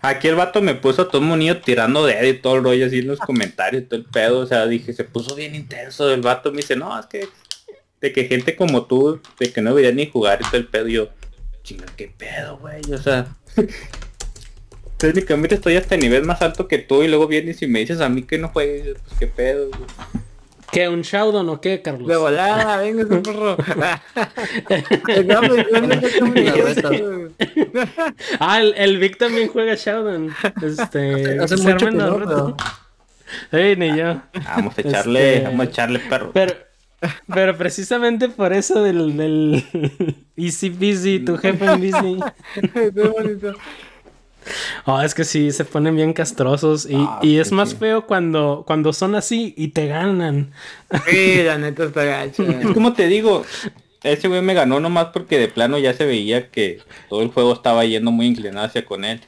aquí 0.01 0.27
el 0.27 0.35
vato 0.35 0.61
me 0.61 0.73
puso 0.73 1.03
a 1.03 1.09
todo 1.09 1.21
un 1.21 1.37
niño 1.37 1.61
tirando 1.61 2.05
de 2.05 2.27
y 2.27 2.33
todo 2.33 2.55
el 2.57 2.63
rollo 2.63 2.87
así 2.87 2.99
en 2.99 3.07
los 3.07 3.19
comentarios, 3.19 3.87
todo 3.87 3.99
el 3.99 4.05
pedo. 4.07 4.39
O 4.39 4.45
sea, 4.47 4.65
dije, 4.65 4.93
se 4.93 5.03
puso 5.03 5.35
bien 5.35 5.53
intenso. 5.53 6.11
El 6.11 6.21
vato 6.21 6.51
me 6.51 6.57
dice, 6.57 6.75
no, 6.75 6.99
es 6.99 7.05
que 7.05 7.27
de 8.02 8.11
que 8.11 8.26
gente 8.26 8.56
como 8.56 8.86
tú, 8.86 9.22
de 9.40 9.52
que 9.53 9.61
no 9.61 9.73
veía 9.73 9.91
ni 9.91 10.07
jugar 10.07 10.40
y 10.41 10.45
todo 10.45 10.57
el 10.57 10.68
pedo. 10.68 10.88
Y 10.88 10.94
yo, 10.94 11.10
chinga, 11.64 11.86
qué 11.95 12.11
pedo, 12.18 12.57
güey. 12.57 12.82
O 12.91 12.98
sea, 12.98 13.28
técnicamente 14.98 15.56
estoy 15.56 15.78
hasta 15.78 15.95
el 15.95 16.02
nivel 16.02 16.23
más 16.26 16.41
alto 16.41 16.68
que 16.68 16.80
tú 16.80 17.03
y 17.03 17.07
luego 17.07 17.28
vienes 17.28 17.61
y 17.61 17.68
me 17.68 17.80
dices 17.80 18.02
a 18.02 18.10
mí 18.10 18.23
que 18.23 18.38
no 18.38 18.49
juegues, 18.49 18.98
pues 19.07 19.19
qué 19.19 19.28
pedo, 19.28 19.69
güey. 19.69 19.82
¿Qué? 20.72 20.88
¿Un 20.88 21.02
Showdown 21.02 21.49
o 21.49 21.60
qué, 21.60 21.82
Carlos? 21.82 22.07
De 22.07 22.15
volada, 22.15 22.78
venga 22.78 23.03
ese 23.03 23.18
porro. 23.18 23.57
ah, 28.40 28.61
el, 28.61 28.73
el, 28.78 28.98
Vic 28.98 29.18
también 29.18 29.49
juega 29.49 29.76
Showdown. 29.76 30.34
Este. 30.64 31.40
Hace 31.40 31.57
mucho 31.57 31.86
que 31.88 31.91
no, 31.91 32.56
Ey, 33.52 33.76
ni 33.76 33.98
yo. 33.98 34.22
Vamos 34.45 34.78
a 34.78 34.82
echarle, 34.82 35.34
este... 35.36 35.45
vamos 35.45 35.68
a 35.68 35.69
echarle 35.69 35.99
perro. 35.99 36.32
Pero, 36.34 36.53
pero 37.34 37.57
precisamente 37.57 38.30
por 38.30 38.53
eso 38.53 38.82
del, 38.84 39.18
del 39.18 39.64
Easy 40.38 40.69
Busy, 40.69 41.19
tu 41.19 41.38
jefe 41.38 41.65
en 41.65 41.82
Busy. 41.82 42.19
bonito. 43.10 43.53
Oh, 44.86 44.99
es 44.99 45.14
que 45.14 45.23
sí, 45.23 45.52
se 45.52 45.65
ponen 45.65 45.95
bien 45.95 46.14
castrosos 46.14 46.88
y, 46.90 46.95
ah, 46.95 47.19
y 47.22 47.38
es 47.38 47.52
más 47.52 47.76
feo 47.76 48.07
cuando, 48.07 48.64
cuando 48.65 48.91
son 48.91 49.14
así 49.14 49.53
y 49.56 49.68
te 49.68 49.86
ganan. 49.86 50.52
Sí, 51.07 51.44
la 51.44 51.60
neta 51.60 51.86
está 51.86 52.03
gacha. 52.03 52.44
Es 52.44 52.68
como 52.73 52.94
te 52.94 53.07
digo, 53.07 53.45
ese 54.03 54.28
güey 54.28 54.41
me 54.41 54.56
ganó 54.56 54.80
nomás 54.80 55.07
porque 55.14 55.38
de 55.38 55.48
plano 55.48 55.78
ya 55.78 55.94
se 55.94 56.06
veía 56.06 56.49
que 56.49 56.80
todo 57.07 57.22
el 57.22 57.30
juego 57.30 57.53
estaba 57.53 57.86
yendo 57.86 58.11
muy 58.11 58.26
inclinado 58.26 58.65
hacia 58.65 58.84
con 58.84 59.06
él. 59.06 59.22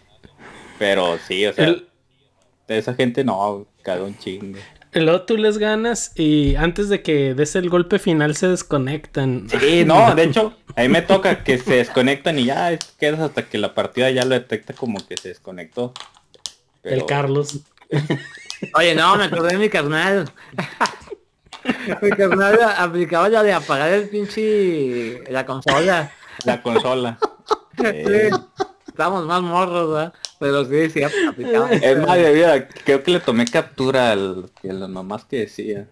Pero 0.80 1.20
sí, 1.28 1.46
o 1.46 1.54
sea, 1.54 1.76
esa 2.68 2.96
gente 2.96 3.24
no, 3.24 3.68
cada 3.84 4.04
un 4.04 4.18
chingo. 4.18 4.58
Luego 4.96 5.22
tú 5.24 5.38
les 5.38 5.58
ganas 5.58 6.12
y 6.16 6.56
antes 6.56 6.90
de 6.90 7.02
que 7.02 7.34
des 7.34 7.56
el 7.56 7.70
golpe 7.70 8.00
final 8.00 8.36
se 8.36 8.48
desconectan. 8.48 9.48
Sí, 9.50 9.84
no, 9.86 10.14
de 10.14 10.24
hecho, 10.24 10.56
ahí 10.76 10.90
me 10.90 11.02
toca 11.02 11.44
que 11.44 11.58
se 11.58 11.76
desconectan 11.76 12.38
y 12.40 12.46
ya 12.46 12.78
quedas 13.00 13.20
hasta 13.20 13.48
que 13.48 13.58
la 13.58 13.74
partida 13.74 14.12
ya 14.12 14.24
lo 14.26 14.36
detecta 14.36 14.74
como 14.74 15.06
que 15.06 15.18
se 15.18 15.30
desconectó. 15.30 15.94
El 16.84 17.06
Carlos. 17.06 17.60
Oye, 18.76 18.96
no, 18.96 19.16
me 19.16 19.26
acordé 19.26 19.54
de 19.54 19.58
mi 19.58 19.70
carnal. 19.70 20.32
mi 22.02 22.10
carnal 22.12 22.60
aplicaba 22.78 23.30
ya 23.30 23.44
de 23.44 23.54
apagar 23.54 23.90
el 23.90 24.10
pinche 24.10 25.24
la 25.32 25.46
consola. 25.46 26.12
La 26.46 26.62
consola. 26.62 27.18
Sí. 27.76 28.30
Estamos 28.88 29.26
más 29.26 29.42
morros, 29.42 29.92
¿verdad? 29.92 30.14
Pero 30.44 30.66
sí, 30.66 30.90
sí, 30.90 31.02
aplicaba. 31.04 31.72
Es 31.72 31.98
más, 32.06 32.18
vida, 32.18 32.68
creo 32.68 33.02
que 33.02 33.12
le 33.12 33.22
tomé 33.22 33.46
captura 33.46 34.12
al, 34.12 34.50
a 34.62 34.74
las 34.74 34.90
mamás 34.90 35.24
que 35.24 35.38
decía. 35.38 35.88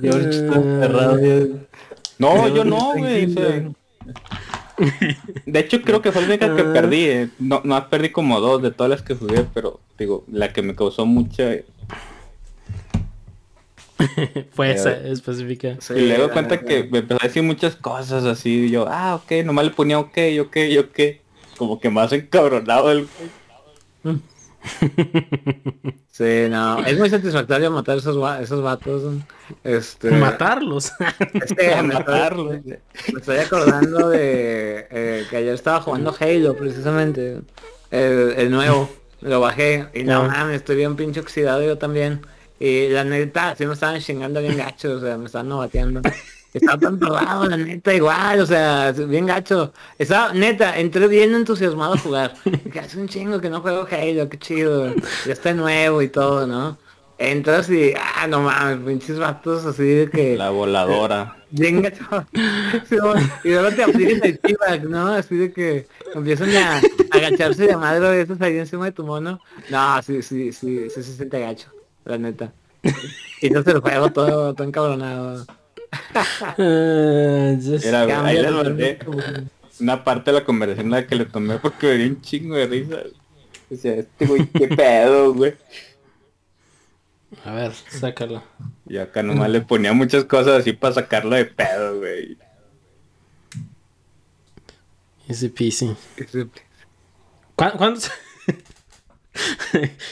George 0.00 0.30
está 0.30 0.60
cerrado. 0.60 1.20
No, 2.18 2.48
yo 2.48 2.64
no, 2.64 2.94
güey. 2.96 3.32
de 5.46 5.60
hecho, 5.60 5.82
creo 5.82 6.02
que 6.02 6.10
fue 6.10 6.22
la 6.22 6.28
única 6.30 6.52
que 6.52 6.62
ah. 6.62 6.72
perdí. 6.72 7.04
Eh. 7.04 7.28
No, 7.38 7.60
no 7.62 7.88
perdí 7.88 8.10
como 8.10 8.40
dos 8.40 8.60
de 8.60 8.72
todas 8.72 8.90
las 8.90 9.02
que 9.02 9.14
jugué, 9.14 9.46
pero 9.54 9.78
digo, 9.96 10.24
la 10.26 10.52
que 10.52 10.62
me 10.62 10.74
causó 10.74 11.06
mucha 11.06 11.44
fue 14.50 14.72
esa 14.72 14.96
específica. 14.96 15.78
y 15.94 16.08
luego 16.08 16.28
cuenta 16.30 16.58
que 16.58 16.88
me 16.90 16.98
empezó 16.98 17.22
a 17.22 17.28
decir 17.28 17.44
muchas 17.44 17.76
cosas 17.76 18.24
así. 18.24 18.64
Y 18.64 18.70
yo, 18.70 18.88
ah, 18.88 19.14
ok, 19.14 19.44
nomás 19.44 19.66
le 19.66 19.70
ponía 19.70 20.00
ok, 20.00 20.18
ok, 20.40 20.56
ok 20.80 21.22
como 21.56 21.80
que 21.80 21.90
más 21.90 22.12
encabronado 22.12 22.90
el 22.92 23.08
Sí, 26.10 26.46
no, 26.50 26.84
es 26.84 26.98
muy 26.98 27.10
satisfactorio 27.10 27.70
matar 27.70 27.98
esos, 27.98 28.16
esos 28.40 28.62
vatos. 28.62 29.02
Este, 29.64 30.10
Matarlos. 30.10 30.92
matarlos. 31.84 32.60
Me 32.64 32.80
estoy 33.18 33.38
acordando 33.38 34.10
de 34.10 34.86
eh, 34.90 35.26
que 35.28 35.36
ayer 35.38 35.54
estaba 35.54 35.80
jugando 35.80 36.14
Halo 36.18 36.56
precisamente. 36.56 37.40
El, 37.90 38.50
nuevo. 38.50 38.88
lo 39.20 39.40
bajé 39.40 39.88
y 39.94 40.04
no 40.04 40.24
mames, 40.24 40.56
estoy 40.56 40.76
bien 40.76 40.96
pinche 40.96 41.20
oxidado 41.20 41.62
yo 41.62 41.76
también. 41.76 42.20
Y 42.60 42.88
la 42.88 43.04
neta, 43.04 43.56
sí 43.56 43.66
me 43.66 43.74
estaban 43.74 44.00
chingando 44.00 44.40
bien 44.40 44.56
gacho, 44.56 44.92
o 44.92 45.00
sea, 45.00 45.16
me 45.16 45.26
estaban 45.26 45.48
novateando. 45.48 46.02
Estaba 46.52 46.78
tan 46.78 46.98
probado, 46.98 47.48
la 47.48 47.56
neta, 47.56 47.94
igual, 47.94 48.40
o 48.40 48.46
sea, 48.46 48.92
bien 48.92 49.26
gacho. 49.26 49.72
Estaba, 49.98 50.34
neta, 50.34 50.78
entré 50.78 51.08
bien 51.08 51.34
entusiasmado 51.34 51.94
a 51.94 51.98
jugar. 51.98 52.34
Hace 52.80 53.00
un 53.00 53.08
chingo 53.08 53.40
que 53.40 53.48
no 53.48 53.60
juego 53.60 53.86
Halo, 53.90 54.28
qué 54.28 54.38
chido. 54.38 54.94
Ya 55.26 55.32
está 55.32 55.54
nuevo 55.54 56.02
y 56.02 56.08
todo, 56.08 56.46
¿no? 56.46 56.76
Entras 57.18 57.70
y, 57.70 57.94
ah, 57.94 58.26
no 58.26 58.42
mames, 58.42 58.84
pinches 58.84 59.18
vatos 59.18 59.64
así 59.64 59.84
de 59.84 60.10
que... 60.10 60.36
La 60.36 60.50
voladora. 60.50 61.36
Bien 61.50 61.80
gacho. 61.80 62.04
y 63.44 63.50
luego 63.50 63.70
te 63.70 63.84
aplican 63.84 64.20
el 64.28 64.38
feedback, 64.38 64.82
¿no? 64.84 65.08
Así 65.08 65.36
de 65.36 65.52
que 65.52 65.86
empiezan 66.14 66.50
a 66.56 66.80
agacharse 67.10 67.66
de 67.66 67.76
madre 67.76 68.08
de 68.08 68.22
esos 68.22 68.40
ahí 68.40 68.58
encima 68.58 68.86
de 68.86 68.92
tu 68.92 69.04
mono. 69.04 69.40
No, 69.70 70.02
sí, 70.02 70.22
sí, 70.22 70.52
sí, 70.52 70.90
sí, 70.90 71.02
se 71.02 71.14
siente 71.14 71.38
gacho 71.38 71.68
la 72.04 72.18
neta. 72.18 72.52
y 73.40 73.48
se 73.48 73.72
lo 73.72 73.80
juego 73.80 74.10
todo, 74.10 74.54
todo 74.54 74.66
encabronado. 74.66 75.46
Era, 77.84 78.26
ahí 78.26 78.40
les 78.40 78.50
mandé 78.50 78.98
una 79.80 80.04
parte 80.04 80.30
de 80.30 80.38
la 80.38 80.44
conversación 80.44 80.90
la 80.90 81.06
que 81.06 81.16
le 81.16 81.26
tomé 81.26 81.58
porque 81.58 81.86
me 81.88 81.96
dio 81.96 82.06
un 82.08 82.20
chingo 82.22 82.56
de 82.56 82.66
risa. 82.66 83.02
O 83.70 83.76
sea, 83.76 83.94
este 83.94 84.26
güey, 84.26 84.46
qué 84.46 84.68
pedo, 84.76 85.34
güey. 85.34 85.54
A 87.44 87.54
ver, 87.54 87.72
sácalo. 87.88 88.42
Y 88.86 88.98
acá 88.98 89.22
nomás 89.22 89.50
le 89.50 89.62
ponía 89.62 89.92
muchas 89.92 90.24
cosas 90.24 90.60
así 90.60 90.72
para 90.72 90.94
sacarlo 90.94 91.34
de 91.34 91.46
pedo, 91.46 91.98
güey. 91.98 92.36
Easy 95.28 95.48
peasy. 95.48 95.96
¿Cuándo? 97.56 98.00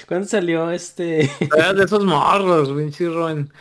¿Cuándo 0.08 0.26
salió 0.26 0.70
este? 0.70 1.30
de 1.74 1.84
esos 1.84 2.04
morros, 2.04 2.70
pinche 2.70 3.08
Ron. 3.08 3.52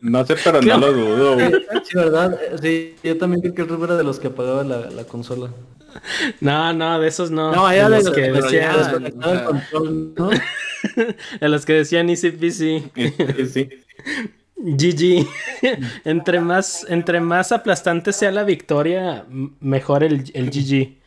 No 0.00 0.24
sé, 0.26 0.36
pero 0.42 0.62
no 0.62 0.78
lo 0.78 0.92
dudo, 0.92 1.34
güey. 1.34 1.50
Sí, 1.84 1.94
¿verdad? 1.94 2.38
Sí, 2.60 2.94
yo 3.02 3.16
también 3.18 3.40
creo 3.40 3.54
que 3.54 3.74
el 3.74 3.82
era 3.82 3.96
de 3.96 4.04
los 4.04 4.18
que 4.18 4.28
apagaba 4.28 4.62
la, 4.64 4.90
la 4.90 5.04
consola. 5.04 5.50
No, 6.40 6.72
no, 6.72 7.00
de 7.00 7.08
esos 7.08 7.30
no. 7.30 7.52
No, 7.52 7.70
era 7.70 7.88
de, 7.88 8.02
los 8.02 8.10
que 8.10 8.30
decían... 8.30 9.04
el 9.04 9.44
control, 9.44 10.14
¿no? 10.16 10.30
de 11.40 11.48
los 11.48 11.64
que 11.64 11.72
decían 11.74 12.10
Easy. 12.10 12.30
Sí. 12.52 12.90
GG. 14.56 15.26
entre 16.04 16.40
más, 16.40 16.86
entre 16.88 17.20
más 17.20 17.52
aplastante 17.52 18.12
sea 18.12 18.30
la 18.30 18.44
victoria, 18.44 19.24
mejor 19.60 20.04
el, 20.04 20.30
el 20.34 20.50
GG. 20.50 20.98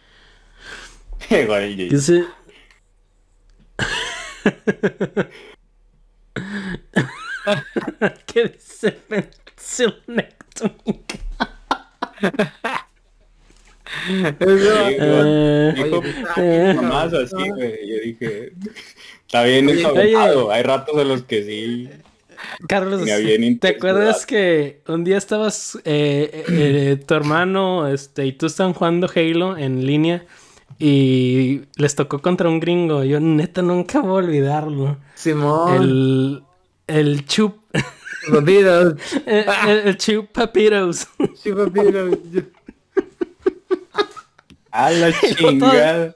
Dice... 7.45 8.15
¿Qué 8.25 8.47
dice 8.49 8.97
Dijo 15.75 16.81
más 16.83 17.13
así, 17.13 17.49
güey. 17.49 17.89
Yo 17.89 17.95
dije, 18.03 18.53
está 19.25 19.43
bien 19.43 19.69
eso 19.69 19.93
Hay 20.51 20.63
ratos 20.63 20.97
en 20.99 21.07
los 21.09 21.23
que 21.23 21.43
sí. 21.43 21.89
Carlos, 22.67 23.03
¿te 23.59 23.67
acuerdas 23.67 24.25
que 24.25 24.81
un 24.87 25.03
día 25.03 25.17
estabas 25.17 25.75
eh, 25.85 26.29
eh, 26.33 26.45
eh, 26.49 26.95
tu 27.05 27.13
hermano 27.13 27.87
este, 27.87 28.25
y 28.25 28.33
tú 28.33 28.47
están 28.47 28.73
jugando 28.73 29.07
Halo 29.13 29.57
en 29.57 29.85
línea 29.85 30.25
y 30.79 31.61
les 31.75 31.93
tocó 31.93 32.19
contra 32.21 32.49
un 32.49 32.59
gringo. 32.59 33.03
Yo 33.03 33.19
neta 33.19 33.61
nunca 33.61 33.99
voy 33.99 34.09
a 34.09 34.25
olvidarlo. 34.25 34.97
Simón. 35.13 35.75
El, 35.75 36.43
el 36.97 37.25
chup. 37.25 37.57
Papiros. 38.31 38.95
el, 39.25 39.45
el, 39.87 39.97
chup 39.97 40.31
papiros. 40.31 41.07
Chup 41.43 41.57
papiros. 41.57 42.17
A 44.71 44.91
la 44.91 45.11
chingada. 45.35 46.15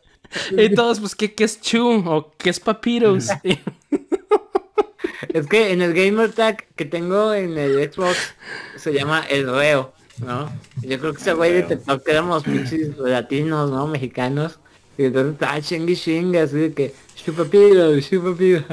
Y 0.52 0.70
todos, 0.76 1.00
pues, 1.00 1.16
¿qué, 1.16 1.34
¿qué, 1.34 1.46
es 1.46 1.60
chu? 1.62 2.04
¿O 2.06 2.32
qué 2.38 2.50
es 2.50 2.60
papiros? 2.60 3.30
es 5.30 5.48
que 5.48 5.72
en 5.72 5.82
el 5.82 5.94
gamer 5.94 6.32
tag 6.32 6.66
que 6.76 6.86
tengo 6.86 7.34
en 7.34 7.58
el 7.58 7.92
Xbox 7.92 8.36
se 8.78 8.94
llama 8.94 9.26
el 9.30 9.50
reo. 9.50 9.94
¿no? 10.20 10.50
Yo 10.82 11.00
creo 11.00 11.14
que 11.14 11.22
ese 11.22 11.34
güey 11.34 11.54
de 11.54 11.64
TikTok 11.64 12.08
éramos 12.08 12.44
pinches 12.44 12.98
latinos, 12.98 13.70
¿no? 13.70 13.88
Mexicanos. 13.88 14.60
Y 14.98 15.06
entonces 15.06 15.34
estaba 15.34 15.62
chingue 15.62 15.96
chingue, 15.96 16.40
así 16.40 16.56
de 16.56 16.74
que 16.74 16.94
chupapido, 17.16 18.00
chupapido. 18.00 18.64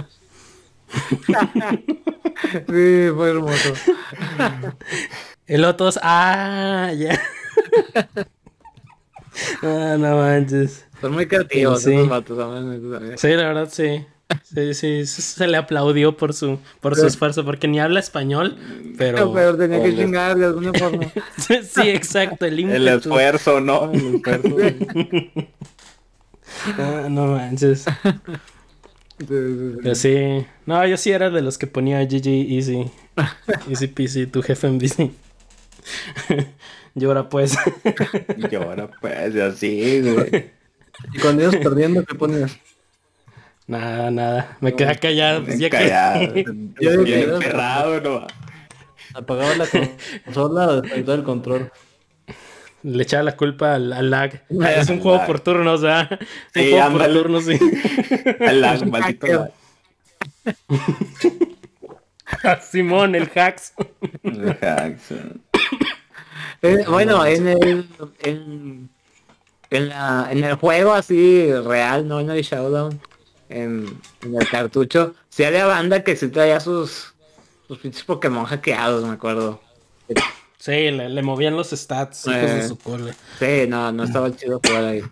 Sí, 2.69 3.09
fue 3.14 3.31
hermoso. 3.31 3.73
El 5.47 5.64
otro 5.64 5.90
ah, 6.02 6.93
ya. 6.97 7.20
ah, 9.62 9.97
no 9.98 10.16
manches. 10.16 10.86
Son 11.01 11.12
muy 11.12 11.27
creativos 11.27 11.82
sí. 11.82 11.94
esos 11.94 12.09
vatos, 12.09 13.20
Sí, 13.20 13.28
la 13.28 13.48
verdad, 13.48 13.69
sí. 13.70 14.06
Sí, 14.44 14.74
sí, 14.74 15.06
se 15.06 15.47
le 15.47 15.56
aplaudió 15.56 16.16
por 16.16 16.32
su, 16.32 16.59
por 16.81 16.97
su 16.97 17.06
esfuerzo, 17.06 17.44
porque 17.44 17.69
ni 17.69 17.81
habla 17.81 18.01
español, 18.01 18.56
pero... 18.97 19.32
pero 19.32 19.56
tenía 19.56 19.82
que 19.82 19.94
chingar 19.94 20.36
de 20.36 20.47
alguna 20.47 20.73
forma. 20.73 21.06
sí, 21.36 21.89
exacto, 21.89 22.47
el 22.47 22.70
El 22.70 22.89
esfuerzo, 22.89 23.60
¿no? 23.60 23.93
El 23.93 24.16
esfuerzo. 24.16 24.56
ah, 26.78 27.06
no 27.10 27.27
manches. 27.27 27.85
Pero 29.28 29.94
sí. 29.94 30.46
No, 30.66 30.86
yo 30.86 30.96
sí 30.96 31.10
era 31.10 31.30
de 31.30 31.42
los 31.42 31.58
que 31.58 31.66
ponía 31.66 32.04
GG 32.04 32.26
Easy. 32.26 32.90
Easy 33.68 33.86
Peasy, 33.86 34.26
tu 34.26 34.42
jefe 34.42 34.66
en 34.66 34.78
bici. 34.78 35.12
Llora 36.94 37.28
pues. 37.28 37.56
Llora 38.50 38.90
pues, 39.00 39.36
así, 39.36 40.00
güey. 40.00 40.52
Y 41.14 41.18
cuando 41.18 41.42
ibas 41.42 41.56
perdiendo, 41.56 42.04
¿qué 42.04 42.14
ponías? 42.14 42.58
Nada, 43.66 44.10
nada. 44.10 44.56
Me 44.60 44.74
quedé 44.74 44.96
callado. 44.96 45.44
Pues, 45.44 45.58
ya 45.58 45.70
callado. 45.70 46.32
Que... 46.34 46.44
Yo 46.80 47.02
bien 47.02 47.30
¿no? 48.02 48.26
Apagaba 49.14 49.54
la 49.56 49.66
consola 50.24 50.82
el 50.84 51.22
control. 51.22 51.70
Le 52.82 53.02
echaba 53.02 53.22
la 53.22 53.36
culpa 53.36 53.74
al, 53.74 53.92
al 53.92 54.10
lag. 54.10 54.42
es 54.48 54.88
un 54.88 55.00
juego 55.00 55.24
por 55.26 55.40
turnos, 55.40 55.82
¿verdad? 55.82 56.18
Sí, 56.52 56.72
un 56.72 56.80
juego 56.80 56.98
por 56.98 57.12
turnos, 57.12 57.44
sí. 57.44 57.59
Al 58.40 58.60
lag, 58.60 58.86
maldito 58.86 59.26
lag. 59.26 59.50
Simón, 62.62 63.14
el 63.14 63.30
hacks. 63.34 63.72
El 64.22 64.50
hacks. 64.60 65.12
Eh, 66.62 66.84
bueno, 66.88 67.24
en 67.26 67.48
el, 67.48 67.88
en, 68.20 68.90
en, 69.70 69.88
la, 69.88 70.28
en 70.30 70.44
el 70.44 70.54
juego 70.54 70.92
así 70.92 71.52
real, 71.52 72.06
no 72.06 72.20
en 72.20 72.30
el 72.30 72.42
Showdown, 72.42 73.00
en, 73.48 74.00
en 74.22 74.40
el 74.40 74.48
cartucho, 74.48 75.14
sí 75.28 75.44
había 75.44 75.66
banda 75.66 76.02
que 76.02 76.16
sí 76.16 76.28
traía 76.28 76.60
sus, 76.60 77.14
sus 77.66 77.78
pinches 77.78 78.04
Pokémon 78.04 78.44
hackeados, 78.44 79.04
me 79.04 79.14
acuerdo. 79.14 79.60
Sí, 80.62 80.93
le, 80.93 81.09
le 81.09 81.22
movían 81.22 81.56
los 81.56 81.70
stats, 81.70 82.22
de 82.22 82.68
su 82.68 82.78
cole. 82.78 83.14
Sí, 83.40 83.66
no, 83.66 83.90
no 83.90 84.05
estaba 84.05 84.30
chido 84.30 84.60
jugar 84.64 84.84
ahí. 84.84 85.02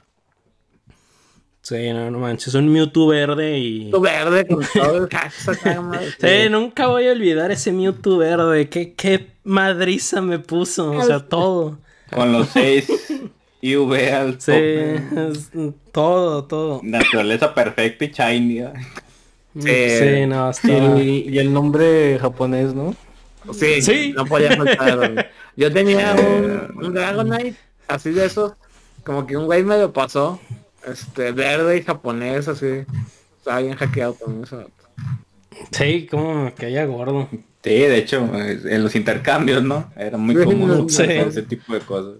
Sí, 1.61 1.93
no, 1.93 2.09
no 2.09 2.21
manches, 2.21 2.55
un 2.55 2.73
Mewtwo 2.73 3.09
verde 3.09 3.59
y... 3.59 3.81
Mewtwo 3.87 4.01
verde 4.01 4.47
con 4.47 4.65
todo 4.73 5.09
el 5.09 5.81
madre. 5.83 6.07
Sí, 6.21 6.49
nunca 6.49 6.87
voy 6.87 7.09
a 7.09 7.11
olvidar 7.11 7.51
ese 7.51 7.73
Mewtwo 7.73 8.19
verde. 8.19 8.69
Qué, 8.69 8.95
qué 8.95 9.27
madriza 9.43 10.21
me 10.21 10.39
puso, 10.39 10.93
o 10.93 11.03
sea, 11.03 11.19
todo. 11.19 11.81
Con 12.15 12.31
los 12.31 12.47
seis 12.51 12.87
IV 13.61 14.15
al 14.15 14.41
Sí, 14.41 14.53
es, 14.53 15.51
todo, 15.91 16.45
todo. 16.45 16.81
Naturaleza 16.85 17.53
perfecta 17.53 18.05
y 18.05 18.13
shiny. 18.13 18.63
Sí, 19.59 19.99
sí 19.99 20.27
no, 20.29 20.49
está... 20.49 21.03
y, 21.03 21.29
y 21.29 21.39
el 21.39 21.53
nombre 21.53 22.21
japonés, 22.21 22.73
¿no? 22.73 22.95
Sí, 23.53 23.81
Sí. 23.83 24.13
no 24.15 24.25
podía 24.27 24.57
faltar. 24.57 25.31
Yo 25.57 25.73
tenía 25.73 26.15
un, 26.15 26.85
un 26.87 26.95
Dragonite, 26.95 27.57
así 27.89 28.11
de 28.11 28.27
esos, 28.27 28.53
como 29.05 29.27
que 29.27 29.37
un 29.37 29.47
güey 29.47 29.63
me 29.65 29.79
lo 29.79 29.93
pasó, 29.93 30.41
este, 30.87 31.33
verde 31.33 31.79
y 31.79 31.83
japonés, 31.83 32.49
así. 32.49 32.85
Estaba 33.39 33.61
bien 33.61 33.75
hackeado 33.77 34.15
con 34.15 34.45
eso. 34.45 34.71
Sí, 35.73 36.07
como 36.11 36.45
me 36.45 36.53
caía 36.55 36.85
gordo. 36.87 37.29
Sí, 37.33 37.71
de 37.71 37.99
hecho, 37.99 38.31
en 38.35 38.83
los 38.83 38.95
intercambios, 38.95 39.63
¿no? 39.63 39.93
Era 39.97 40.17
muy 40.17 40.35
Sí, 40.37 40.45
común 40.45 40.89
sí. 40.91 41.03
ese 41.05 41.43
tipo 41.43 41.75
de 41.75 41.81
cosas. 41.81 42.19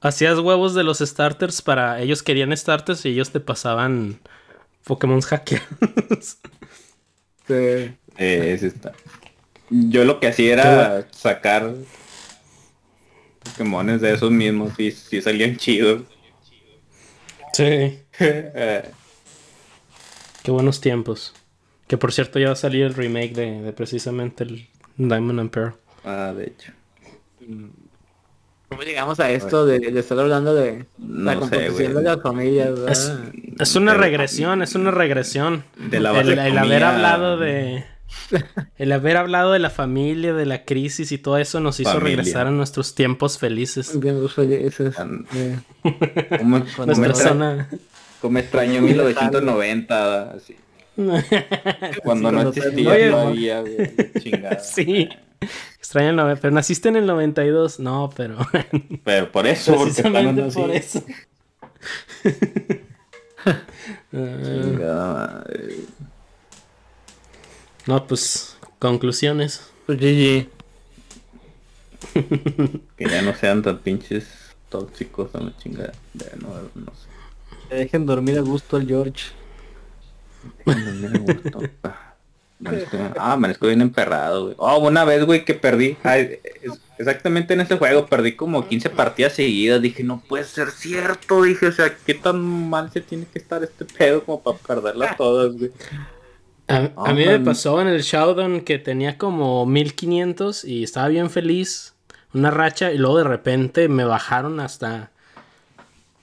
Hacías 0.00 0.38
huevos 0.38 0.74
de 0.74 0.82
los 0.84 0.98
starters 0.98 1.62
para... 1.62 2.00
Ellos 2.00 2.22
querían 2.22 2.56
starters 2.56 3.04
y 3.04 3.10
ellos 3.10 3.30
te 3.30 3.40
pasaban 3.40 4.20
Pokémon 4.84 5.20
hackeados. 5.20 6.38
Sí. 7.48 7.94
Eh, 8.18 8.56
sí 8.58 8.66
está. 8.66 8.92
Yo 9.70 10.04
lo 10.04 10.20
que 10.20 10.28
hacía 10.28 10.52
era 10.52 11.08
sacar 11.10 11.74
Pokémones 13.42 14.00
de 14.00 14.14
esos 14.14 14.30
mismos 14.30 14.78
y 14.78 14.90
si 14.90 15.20
salían 15.22 15.56
chidos. 15.56 16.02
Sí. 17.52 18.00
Qué 20.42 20.50
buenos 20.50 20.80
tiempos. 20.80 21.34
Que 21.86 21.96
por 21.96 22.12
cierto 22.12 22.38
ya 22.38 22.46
va 22.48 22.52
a 22.52 22.56
salir 22.56 22.84
el 22.84 22.94
remake 22.94 23.32
de, 23.34 23.62
de 23.62 23.72
precisamente 23.72 24.44
el 24.44 24.68
Diamond 24.96 25.40
and 25.40 25.50
Pearl. 25.50 25.74
Ah, 26.04 26.32
de 26.36 26.44
hecho. 26.46 26.72
¿Cómo 28.68 28.82
llegamos 28.82 29.20
a 29.20 29.30
esto 29.30 29.64
de, 29.64 29.78
de 29.78 30.00
estar 30.00 30.18
hablando 30.18 30.52
de 30.54 30.86
la 30.98 31.34
No 31.36 31.48
sé, 31.48 31.50
composición 31.50 31.92
güey. 31.92 32.04
de 32.04 32.10
las 32.10 32.22
familias? 32.22 32.70
Es, 32.88 33.12
es 33.60 33.76
una 33.76 33.94
regresión, 33.94 34.62
es 34.62 34.74
una 34.74 34.90
regresión. 34.90 35.64
De 35.76 36.00
la 36.00 36.18
el, 36.20 36.36
el 36.36 36.58
haber 36.58 36.82
hablado 36.82 37.38
de. 37.38 37.84
El 38.78 38.92
haber 38.92 39.16
hablado 39.16 39.52
de 39.52 39.58
la 39.58 39.70
familia, 39.70 40.32
de 40.34 40.46
la 40.46 40.64
crisis 40.64 41.12
y 41.12 41.18
todo 41.18 41.38
eso 41.38 41.60
nos 41.60 41.78
hizo 41.80 41.90
Familia. 41.92 42.16
regresar 42.16 42.46
a 42.46 42.50
nuestros 42.50 42.94
tiempos 42.94 43.38
felices. 43.38 43.98
Tiempos 44.00 44.34
felices. 44.34 44.94
Eh, 45.34 45.58
¿Cómo, 46.38 46.64
cómo 46.76 46.86
Nuestra 46.86 47.06
extra- 47.08 47.28
zona. 47.28 47.68
cómo 48.20 48.38
extraño 48.38 48.80
1990, 48.82 50.30
así. 50.32 50.56
Cuando 52.04 52.32
no 52.32 52.48
existía 52.48 52.90
Oye, 52.90 53.10
todavía, 53.10 53.60
güey. 53.60 53.76
Chingada. 54.20 54.58
sí. 54.60 55.08
Extraño 55.78 56.08
el 56.10 56.16
nove- 56.16 56.38
Pero 56.40 56.54
naciste 56.54 56.88
en 56.88 56.96
el 56.96 57.06
92. 57.06 57.78
No, 57.80 58.10
pero. 58.16 58.38
Pero 59.04 59.30
por 59.30 59.46
eso, 59.46 59.74
porque 59.74 59.92
Precisamente 59.92 60.42
por 60.42 60.70
así. 60.70 60.78
eso. 60.78 61.04
Chingada 64.10 65.12
madre. 65.44 65.74
No, 67.86 68.06
pues. 68.06 68.56
Conclusiones. 68.78 69.70
pues 69.86 69.98
GG. 69.98 70.48
Que 72.96 73.04
ya 73.08 73.22
no 73.22 73.34
sean 73.34 73.62
tan 73.62 73.78
pinches 73.78 74.26
tóxicos 74.68 75.34
a 75.34 75.40
la 75.40 75.56
chingada. 75.58 75.92
Ya 76.14 76.26
no, 76.40 76.48
no 76.74 76.92
sé. 76.94 77.08
Que 77.68 77.74
dejen 77.76 78.06
dormir 78.06 78.38
a 78.38 78.42
gusto 78.42 78.76
al 78.76 78.86
George. 78.86 79.24
Déjenme 80.64 81.08
ver, 81.08 81.20
gusto. 81.42 81.60
Amanezco- 82.62 83.14
Ah, 83.18 83.32
amanezco 83.32 83.66
bien 83.66 83.80
emperrado, 83.82 84.44
güey. 84.44 84.54
Oh, 84.58 84.78
una 84.78 85.04
vez, 85.04 85.24
güey, 85.26 85.44
que 85.44 85.54
perdí. 85.54 85.96
Ay, 86.02 86.38
es- 86.62 86.80
exactamente 86.98 87.52
en 87.54 87.60
ese 87.60 87.76
juego 87.76 88.06
perdí 88.06 88.34
como 88.34 88.66
15 88.66 88.88
partidas 88.90 89.34
seguidas. 89.34 89.82
Dije, 89.82 90.02
no 90.04 90.20
puede 90.26 90.44
ser 90.44 90.70
cierto. 90.70 91.42
Dije, 91.42 91.66
o 91.66 91.72
sea, 91.72 91.94
¿qué 92.06 92.14
tan 92.14 92.40
mal 92.70 92.90
se 92.92 93.00
tiene 93.02 93.26
que 93.30 93.38
estar 93.38 93.62
este 93.62 93.84
pedo 93.84 94.24
como 94.24 94.40
para 94.42 94.56
perderlas 94.58 95.16
todas, 95.16 95.52
güey? 95.56 95.70
A, 96.68 96.90
a 96.96 97.12
mí 97.12 97.24
me 97.24 97.38
pasó 97.40 97.80
en 97.80 97.88
el 97.88 98.02
Showdown 98.02 98.62
que 98.62 98.78
tenía 98.78 99.18
como 99.18 99.66
1500 99.66 100.64
y 100.64 100.82
estaba 100.82 101.08
bien 101.08 101.30
feliz. 101.30 101.94
Una 102.34 102.50
racha 102.50 102.92
y 102.92 102.98
luego 102.98 103.18
de 103.18 103.24
repente 103.24 103.88
me 103.88 104.04
bajaron 104.04 104.60
hasta. 104.60 105.10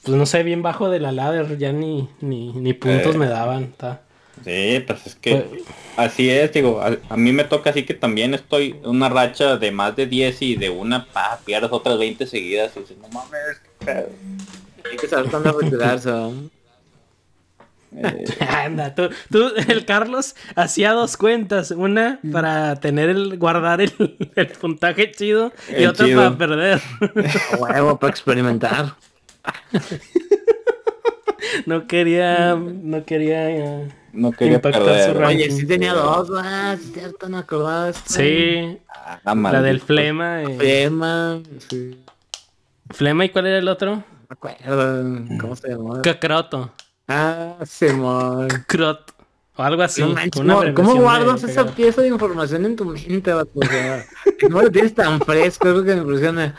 Pues 0.03 0.17
no 0.17 0.25
sé, 0.25 0.43
bien 0.43 0.61
bajo 0.61 0.89
de 0.89 0.99
la 0.99 1.11
ladder. 1.13 1.57
Ya 1.57 1.71
ni, 1.71 2.09
ni, 2.19 2.51
ni 2.51 2.73
puntos 2.73 3.15
Eh. 3.15 3.17
me 3.17 3.27
daban. 3.27 3.71
ta. 3.71 4.01
Sí, 4.43 4.83
pues 4.85 5.05
es 5.07 5.15
que 5.15 5.63
así 5.95 6.29
es, 6.29 6.51
digo, 6.51 6.81
a, 6.81 6.97
a 7.07 7.15
mí 7.17 7.31
me 7.31 7.43
toca 7.43 7.69
así 7.69 7.83
que 7.85 7.93
también 7.93 8.33
estoy 8.33 8.75
una 8.83 9.07
racha 9.07 9.57
de 9.57 9.71
más 9.71 9.95
de 9.95 10.07
10 10.07 10.41
y 10.41 10.55
de 10.55 10.71
una, 10.71 11.05
pa, 11.05 11.39
pierdes 11.45 11.71
otras 11.71 11.99
20 11.99 12.25
seguidas 12.25 12.71
y 12.75 12.79
dices, 12.81 12.97
no 12.97 13.07
mames, 13.09 13.61
qué 13.79 13.85
pedo. 13.85 14.09
Hay 14.91 14.97
que 14.97 15.07
saber 15.07 15.29
cuándo 15.29 15.51
retirarse. 15.59 16.09
Eh, 17.95 18.25
Anda, 18.47 18.95
tú, 18.95 19.09
tú, 19.31 19.51
el 19.67 19.85
Carlos 19.85 20.35
hacía 20.55 20.93
dos 20.93 21.17
cuentas. 21.17 21.71
Una 21.71 22.19
para 22.31 22.75
tener 22.77 23.09
el, 23.09 23.37
guardar 23.37 23.81
el, 23.81 23.91
el 24.35 24.47
puntaje 24.47 25.11
chido 25.11 25.51
y 25.77 25.85
otra 25.85 26.05
chido. 26.05 26.21
para 26.23 26.37
perder. 26.37 26.81
Huevo 27.59 27.99
para 27.99 28.11
experimentar. 28.11 28.95
no 31.65 31.87
quería, 31.87 32.55
no 32.55 33.03
quería. 33.05 33.49
eh, 33.49 33.87
no 34.13 34.31
quería 34.31 34.55
su 34.57 34.61
perder. 34.61 35.17
ranking. 35.17 35.35
Oye, 35.37 35.51
sí 35.51 35.65
tenía 35.65 35.93
dos, 35.93 36.29
sí, 36.79 36.91
cierto, 36.93 37.29
no. 37.29 37.43
Sí, 38.05 38.77
Ah, 39.05 39.19
la 39.25 39.35
maldito. 39.35 39.63
del 39.63 39.81
flema. 39.81 40.43
eh. 40.43 40.55
Flema, 40.57 41.41
sí. 41.69 41.99
Flema 42.91 43.25
y 43.25 43.29
cuál 43.29 43.47
era 43.47 43.57
el 43.57 43.67
otro? 43.67 43.95
No 43.97 44.03
me 44.29 44.33
acuerdo. 44.33 45.25
¿Cómo 45.41 45.55
se 45.55 45.69
llamaba? 45.69 46.01
Cacroto. 46.01 46.71
Ah, 47.07 47.57
Simón. 47.65 48.47
Crot. 48.67 49.13
O 49.55 49.61
algo 49.61 49.83
así. 49.83 50.01
No 50.01 50.09
manches, 50.09 50.41
una 50.41 50.73
¿cómo, 50.73 50.95
guardas 50.95 51.43
esa 51.43 51.65
pieza 51.65 52.01
de 52.01 52.07
información 52.07 52.65
en 52.65 52.75
tu 52.75 52.85
mente, 52.85 53.31
vato? 53.31 53.51
O 53.53 53.65
sea, 53.65 54.03
no 54.49 54.61
lo 54.63 54.71
tienes 54.71 54.95
tan 54.95 55.21
fresco, 55.21 55.69
es 55.69 55.75
lo 55.75 55.83
que 55.83 55.93
me 55.93 56.01
impresiona. 56.01 56.55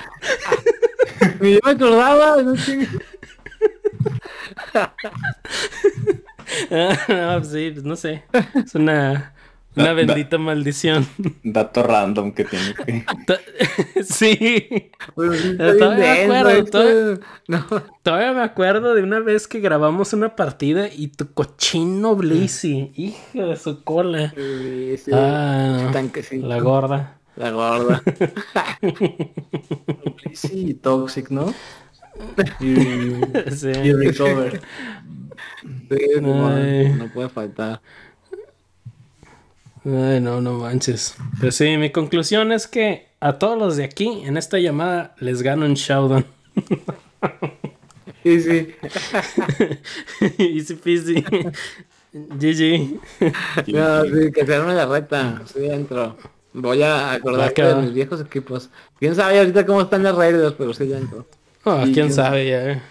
Yo 1.40 1.58
me 1.64 1.70
acordaba, 1.72 2.40
no 2.42 2.56
sé. 2.56 2.88
no, 7.08 7.44
sí, 7.44 7.70
pues 7.72 7.84
no 7.84 7.96
sé. 7.96 8.22
Es 8.54 8.74
una, 8.76 9.33
una 9.76 9.84
Da- 9.86 9.90
da- 9.90 9.94
bendita 9.94 10.38
maldición. 10.38 11.06
Dato 11.42 11.82
random 11.82 12.32
que 12.32 12.44
tiene 12.44 12.74
que... 12.74 13.04
Sí. 14.04 14.90
Pues, 15.14 15.56
todavía 15.56 16.26
me 16.28 16.38
acuerdo, 16.38 16.50
esto- 16.50 16.70
todavía- 16.82 17.20
No, 17.48 17.66
Todavía 18.02 18.32
me 18.32 18.42
acuerdo 18.42 18.94
de 18.94 19.02
una 19.02 19.20
vez 19.20 19.48
que 19.48 19.60
grabamos 19.60 20.12
una 20.12 20.36
partida 20.36 20.88
y 20.94 21.08
tu 21.08 21.32
cochino 21.32 22.14
Blissy, 22.16 22.92
hijo 22.94 23.46
de 23.48 23.56
su 23.56 23.82
cola. 23.82 24.32
sí, 24.36 24.96
sí, 24.98 25.10
Ah, 25.14 25.90
la 26.42 26.58
gorda. 26.60 27.18
La 27.36 27.50
gorda. 27.50 28.02
Sí, 30.32 30.66
y 30.70 30.74
Toxic, 30.74 31.30
¿no? 31.30 31.52
Y, 32.60 32.74
Sí. 33.50 33.68
y 33.70 33.92
Recover. 33.92 34.60
Sí, 35.88 35.98
Ay. 36.16 36.94
no 36.98 37.08
puede 37.12 37.28
faltar. 37.28 37.80
Ay, 39.84 40.20
no, 40.20 40.40
no 40.40 40.54
manches. 40.54 41.14
Pero 41.40 41.52
sí, 41.52 41.76
mi 41.76 41.90
conclusión 41.90 42.52
es 42.52 42.66
que 42.66 43.06
a 43.20 43.34
todos 43.38 43.58
los 43.58 43.76
de 43.76 43.84
aquí 43.84 44.22
en 44.24 44.36
esta 44.36 44.58
llamada 44.58 45.14
les 45.18 45.42
gano 45.42 45.66
un 45.66 45.74
showdown. 45.74 46.24
Sí, 48.22 48.40
sí. 48.40 48.74
Easy 50.38 50.74
peasy. 50.76 51.22
GG. 52.12 53.00
No, 53.66 54.04
sí, 54.04 54.32
que 54.32 54.46
se 54.46 54.54
arme 54.54 54.74
la 54.74 54.86
reta. 54.86 55.42
Sí, 55.52 55.66
entro. 55.66 56.16
Voy 56.54 56.82
a 56.82 57.12
acordar 57.12 57.52
de 57.52 57.74
mis 57.82 57.92
viejos 57.92 58.20
equipos. 58.20 58.70
Quién 58.98 59.14
sabe 59.14 59.38
ahorita 59.40 59.66
cómo 59.66 59.82
están 59.82 60.02
las 60.04 60.14
redes, 60.14 60.52
pero 60.56 60.72
sí, 60.72 60.86
ya 60.88 60.98
entro. 60.98 61.26
Oh, 61.64 61.84
Sí, 61.84 61.92
quién 61.92 62.12
sabe 62.12 62.48
ya. 62.48 62.82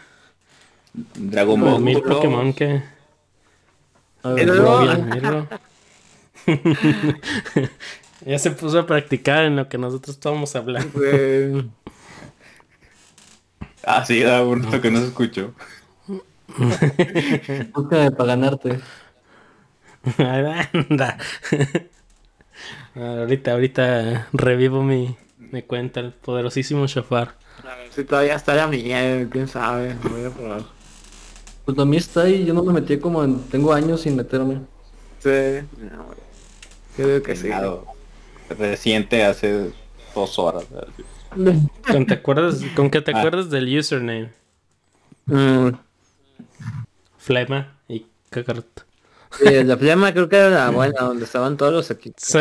Dragon 1.16 1.60
Como 1.60 1.72
Ball. 1.72 1.82
mil. 1.82 2.02
Pokémon 2.02 2.54
que. 2.54 2.84
A 4.24 4.30
ver, 4.34 4.52
vi 4.52 5.02
mirlo. 5.16 5.48
ya 8.26 8.40
se 8.40 8.52
puso 8.52 8.80
a 8.80 8.86
practicar 8.86 9.46
en 9.46 9.56
lo 9.56 9.70
que 9.70 9.78
nosotros 9.78 10.16
estábamos 10.16 10.56
hablando. 10.56 11.00
Ah, 13.84 14.06
sí, 14.06 14.22
da 14.22 14.42
gusto 14.42 14.80
que 14.82 14.92
no 14.92 15.00
se 15.00 15.08
escuchó. 15.08 15.54
búscame 17.74 18.12
para 18.12 18.28
ganarte. 18.28 18.80
Anda. 20.18 21.18
ahorita, 22.96 23.52
ahorita 23.52 24.28
revivo 24.34 24.84
mi, 24.84 25.18
mi 25.38 25.64
cuenta, 25.64 26.00
el 26.00 26.14
poderosísimo 26.14 26.88
a 27.62 27.76
ver 27.76 27.92
si 27.92 28.04
todavía 28.04 28.36
está 28.36 28.56
la 28.56 28.68
mía, 28.68 29.28
quién 29.30 29.48
sabe. 29.48 29.96
Voy 30.10 30.26
a 30.26 30.30
probar. 30.30 30.64
Pues 31.66 31.78
a 31.78 31.86
mí 31.86 31.98
está 31.98 32.24
ahí, 32.24 32.44
yo 32.46 32.54
no 32.54 32.64
me 32.64 32.74
metí 32.74 32.98
como 32.98 33.24
en... 33.24 33.40
Tengo 33.44 33.72
años 33.72 34.02
sin 34.02 34.16
meterme. 34.16 34.62
Sí. 35.20 35.30
No, 35.78 36.06
creo 36.96 37.24
que 37.24 37.36
sí. 37.36 37.50
Reciente, 38.58 39.24
hace 39.24 39.72
dos 40.14 40.38
horas. 40.40 40.66
Con, 41.88 42.06
te 42.06 42.14
acuerdas, 42.14 42.62
con 42.76 42.90
que 42.90 43.02
te 43.02 43.12
acuerdas 43.12 43.50
del 43.50 43.78
username. 43.78 44.30
Mm, 45.26 45.70
Flema 47.18 47.78
y 47.88 48.06
Kakarot. 48.30 48.86
sí, 49.32 49.64
la 49.64 49.78
flema 49.78 50.12
creo 50.12 50.28
que 50.28 50.36
era 50.36 50.50
la 50.50 50.70
buena, 50.70 51.02
donde 51.02 51.26
estaban 51.26 51.58
todos 51.58 51.74
los 51.74 51.90
equipos. 51.90 52.24
Sí. 52.24 52.40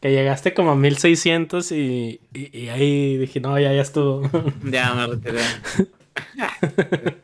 Que 0.00 0.12
llegaste 0.12 0.54
como 0.54 0.72
a 0.72 0.76
1600 0.76 1.72
y, 1.72 2.20
y, 2.32 2.56
y 2.56 2.68
ahí 2.68 3.16
dije, 3.16 3.40
no, 3.40 3.58
ya, 3.58 3.72
ya 3.72 3.82
estuvo. 3.82 4.22
Ya 4.64 4.94
me 4.94 5.06
retiré. 5.06 5.40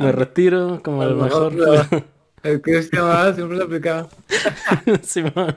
Me 0.00 0.12
retiro 0.12 0.80
como 0.82 1.02
a 1.02 1.06
lo 1.06 1.16
mejor. 1.16 1.52
El 2.42 2.62
que 2.62 2.82
se 2.82 2.96
llamaba 2.96 3.34
siempre 3.34 3.58
lo 3.58 3.64
aplicaba. 3.64 4.08
Simón. 5.02 5.56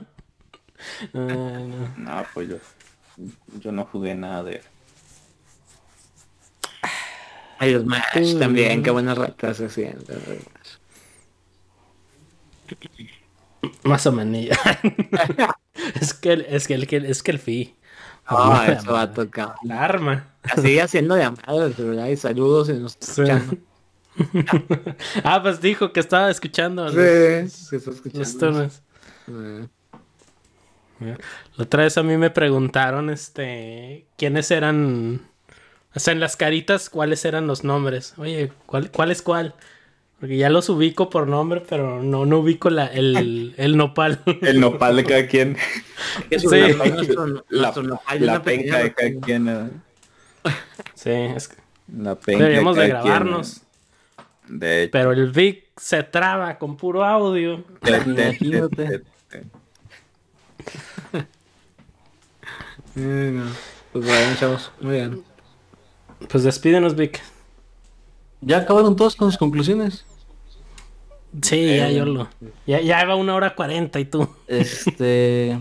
No. 1.14 1.93
No, 1.97 2.26
pues 2.34 2.49
yo, 2.49 2.57
yo 3.60 3.72
no 3.72 3.85
jugué 3.85 4.15
nada 4.15 4.43
de 4.43 4.61
Ay, 7.60 7.73
los 7.73 7.84
Smash 7.84 8.39
también, 8.39 8.84
qué 8.84 8.91
buenas 8.91 9.18
ratas 9.18 9.57
se 9.57 9.69
sienten. 9.69 10.19
Más 13.84 14.05
o 14.05 14.11
menos. 14.11 14.57
es 16.01 16.14
que 16.14 16.34
el, 16.34 16.41
es 16.41 16.68
que 16.68 16.73
el, 16.73 17.05
es 17.05 17.23
que 17.23 17.31
el 17.31 17.39
fi. 17.39 17.76
Ah, 18.26 18.65
la 18.68 18.73
eso 18.73 18.91
va 18.91 19.01
a 19.03 19.14
tocar. 19.14 19.55
La 19.64 19.84
arma. 19.84 20.27
Sigue 20.55 20.81
haciendo 20.81 21.18
llamadas, 21.18 21.77
de 21.77 21.84
verdad, 21.84 22.07
y 22.07 22.18
saludos 22.18 22.69
y 22.69 22.73
nos 22.73 22.93
Sí. 22.99 23.22
escuchando. 23.22 23.57
ah, 25.23 25.41
pues 25.41 25.61
dijo 25.61 25.91
que 25.91 25.99
estaba 25.99 26.30
escuchando. 26.30 26.89
Sí, 26.89 26.95
que 27.69 27.76
está 27.77 27.91
escuchando. 27.91 28.69
La 30.99 31.64
otra 31.64 31.84
vez 31.84 31.98
a 31.98 32.03
mí 32.03 32.15
me 32.18 32.30
preguntaron, 32.30 33.10
este, 33.10 34.06
quiénes 34.18 34.52
eran, 34.52 35.22
o 35.94 35.99
sea, 35.99 36.14
en 36.14 36.20
las 36.20 36.38
caritas, 36.38 36.90
cuáles 36.90 37.26
eran 37.26 37.48
los 37.48 37.64
nombres. 37.64 38.14
Oye, 38.18 38.52
¿cuál, 38.65 38.90
cuál 38.91 39.11
es 39.11 39.22
cuál? 39.22 39.53
Porque 40.20 40.38
ya 40.38 40.49
los 40.49 40.70
ubico 40.70 41.10
por 41.10 41.28
nombre, 41.28 41.61
pero 41.68 42.02
no, 42.02 42.26
no 42.26 42.40
ubico 42.40 42.70
la, 42.70 42.86
el, 42.88 43.53
el 43.57 43.76
nopal. 43.76 44.22
El 44.41 44.60
nopal 44.61 44.95
de 44.95 45.03
cada 45.03 45.28
quien. 45.28 45.57
sí. 46.30 46.48
La, 47.49 47.74
la 48.20 48.41
penca 48.41 48.78
de 48.80 48.94
cada 48.94 49.11
quien. 49.22 49.82
Sí, 50.95 51.10
es 51.11 51.49
que 51.49 51.56
La 51.98 52.15
penca 52.15 52.44
deberíamos 52.44 52.78
de 52.78 52.88
cada 52.90 53.02
quien, 53.02 53.14
grabarnos. 53.14 53.61
¿no? 54.48 54.57
De 54.60 54.84
hecho. 54.84 54.91
Pero 54.91 55.11
el 55.11 55.32
Vic 55.32 55.65
se 55.78 56.03
traba 56.03 56.57
con 56.57 56.78
puro 56.78 57.03
audio. 57.03 57.64
Te- 57.82 57.91
te- 57.91 58.14
te- 58.14 58.22
Imagínate. 58.24 59.02
Eh, 62.95 63.31
no. 63.34 63.45
Pues 63.91 64.06
bueno, 64.06 64.35
chavos. 64.40 64.72
Muy 64.80 64.94
bien. 64.94 65.23
Pues 66.30 66.44
despídenos, 66.44 66.95
Vic. 66.95 67.22
¿Ya 68.41 68.57
acabaron 68.57 68.95
todos 68.95 69.15
con 69.15 69.31
sus 69.31 69.38
conclusiones? 69.40 70.06
Sí, 71.41 71.77
ya 71.77 71.90
yo 71.90 72.06
lo. 72.06 72.30
Ya, 72.68 72.81
ya 72.81 73.03
va 73.06 73.15
una 73.15 73.34
hora 73.34 73.56
cuarenta 73.56 73.99
y 73.99 74.06
tú. 74.06 74.30
Este... 74.48 75.57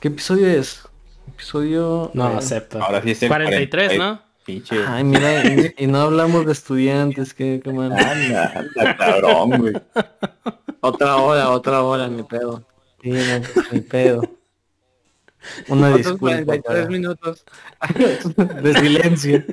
¿Qué 0.00 0.08
episodio 0.08 0.46
es? 0.46 0.82
Episodio... 1.28 2.10
No, 2.14 2.30
eh, 2.30 2.36
acepto. 2.36 2.82
Ahora 2.82 3.02
sí 3.02 3.10
es 3.10 3.22
el 3.22 3.28
43, 3.28 3.98
¿no? 3.98 4.22
Pinche. 4.44 4.76
Ay, 4.86 5.04
mira, 5.04 5.44
y, 5.44 5.74
y 5.76 5.86
no 5.88 6.00
hablamos 6.02 6.46
de 6.46 6.52
estudiantes, 6.52 7.34
qué, 7.34 7.60
qué 7.62 7.72
mal. 7.72 7.92
Anda, 7.92 8.52
anda, 8.54 8.96
cabrón, 8.96 9.58
güey. 9.58 9.74
Otra 10.80 11.16
hora, 11.16 11.50
otra 11.50 11.82
hora, 11.82 12.06
mi 12.08 12.22
pedo. 12.22 12.62
Sí, 13.02 13.10
no, 13.10 13.40
ni 13.72 13.80
pedo. 13.80 14.22
Una 15.68 15.88
Otros 15.88 15.98
disculpa 15.98 16.44
43 16.44 16.62
para- 16.64 16.86
minutos. 16.88 17.44
de 18.62 18.74
silencio. 18.74 19.44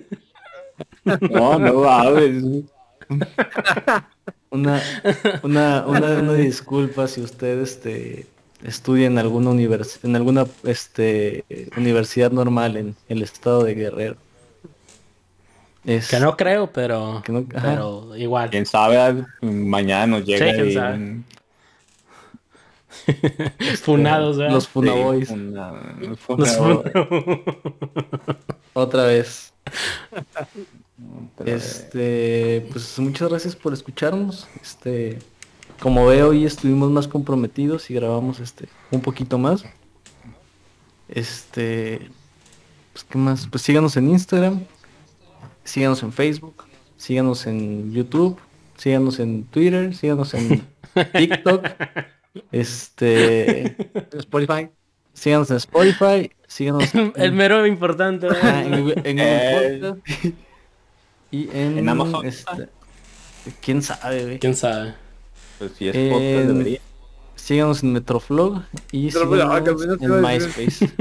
No, 1.29 1.59
no 1.59 1.73
güey. 1.73 2.65
Una, 4.49 4.81
una, 5.43 5.85
una, 5.85 6.07
una 6.19 6.33
disculpa 6.33 7.07
si 7.07 7.21
usted 7.21 7.59
este, 7.61 8.25
estudia 8.63 9.07
en 9.07 9.17
alguna 9.19 9.49
univers 9.51 9.99
en 10.03 10.15
alguna 10.15 10.45
este, 10.63 11.43
universidad 11.77 12.31
normal 12.31 12.77
en 12.77 12.95
el 13.09 13.21
estado 13.21 13.63
de 13.63 13.75
Guerrero. 13.75 14.15
Es- 15.85 16.07
Que 16.09 16.19
no 16.19 16.37
creo, 16.37 16.71
pero. 16.71 17.21
Que 17.25 17.31
no- 17.33 17.45
pero 17.45 18.15
igual. 18.15 18.49
Quién 18.49 18.65
sabe, 18.65 19.25
mañana 19.41 20.07
nos 20.07 20.25
llega 20.25 20.45
Sí, 20.47 20.51
quién 20.53 20.65
ahí 20.67 20.73
sabe. 20.73 20.95
un- 20.95 21.25
Funados, 23.81 24.37
¿verdad? 24.37 24.53
Los 24.53 24.67
Funaboys. 24.67 25.27
Sí, 25.27 25.33
una- 25.33 25.71
un 25.71 25.99
Los 26.09 26.19
funabo. 26.19 26.83
Otra 28.73 29.05
vez. 29.05 29.53
Este, 31.45 32.67
pues 32.71 32.97
muchas 32.99 33.29
gracias 33.29 33.55
por 33.55 33.73
escucharnos. 33.73 34.47
Este, 34.61 35.19
como 35.79 36.05
veo, 36.07 36.29
hoy 36.29 36.45
estuvimos 36.45 36.91
más 36.91 37.07
comprometidos 37.07 37.89
y 37.89 37.93
grabamos 37.95 38.39
este 38.39 38.67
un 38.91 39.01
poquito 39.01 39.37
más. 39.37 39.63
Este, 41.09 42.09
pues 42.93 43.03
qué 43.03 43.17
más, 43.17 43.47
pues 43.47 43.61
síganos 43.63 43.97
en 43.97 44.09
Instagram, 44.09 44.61
síganos 45.63 46.01
en 46.03 46.13
Facebook, 46.13 46.63
síganos 46.97 47.45
en 47.45 47.91
YouTube, 47.91 48.39
síganos 48.77 49.19
en 49.19 49.43
Twitter, 49.45 49.95
síganos 49.95 50.33
en 50.33 50.65
TikTok. 51.13 51.65
Este, 52.51 53.75
Spotify. 54.17 54.69
síganos 55.13 55.49
en 55.51 55.57
Spotify, 55.57 56.31
síganos 56.47 56.93
en, 56.95 57.13
El 57.15 57.31
mero 57.33 57.65
importante. 57.67 58.27
Ajá, 58.27 58.63
en, 58.63 58.81
Google- 58.81 59.01
en 59.03 59.19
Eh. 59.19 59.79
Podcast. 59.81 60.07
Y 61.31 61.49
en, 61.53 61.77
En 61.79 61.89
Amazon. 61.89 62.25
este, 62.25 62.69
¿Quién 63.61 63.81
sabe, 63.81 64.23
güey? 64.23 64.39
¿Quién 64.39 64.55
sabe? 64.55 64.93
pues 65.59 65.71
si 65.77 65.89
es 65.89 65.95
En- 65.95 66.09
podcast 66.11 66.47
debería. 66.47 66.79
Síganos 67.35 67.83
en 67.83 67.91
Metroflog 67.93 68.61
y 68.93 69.09
ah, 69.09 69.11
síganos 69.11 69.99
te 69.99 70.05
en. 70.05 70.21
MySpace. 70.21 70.91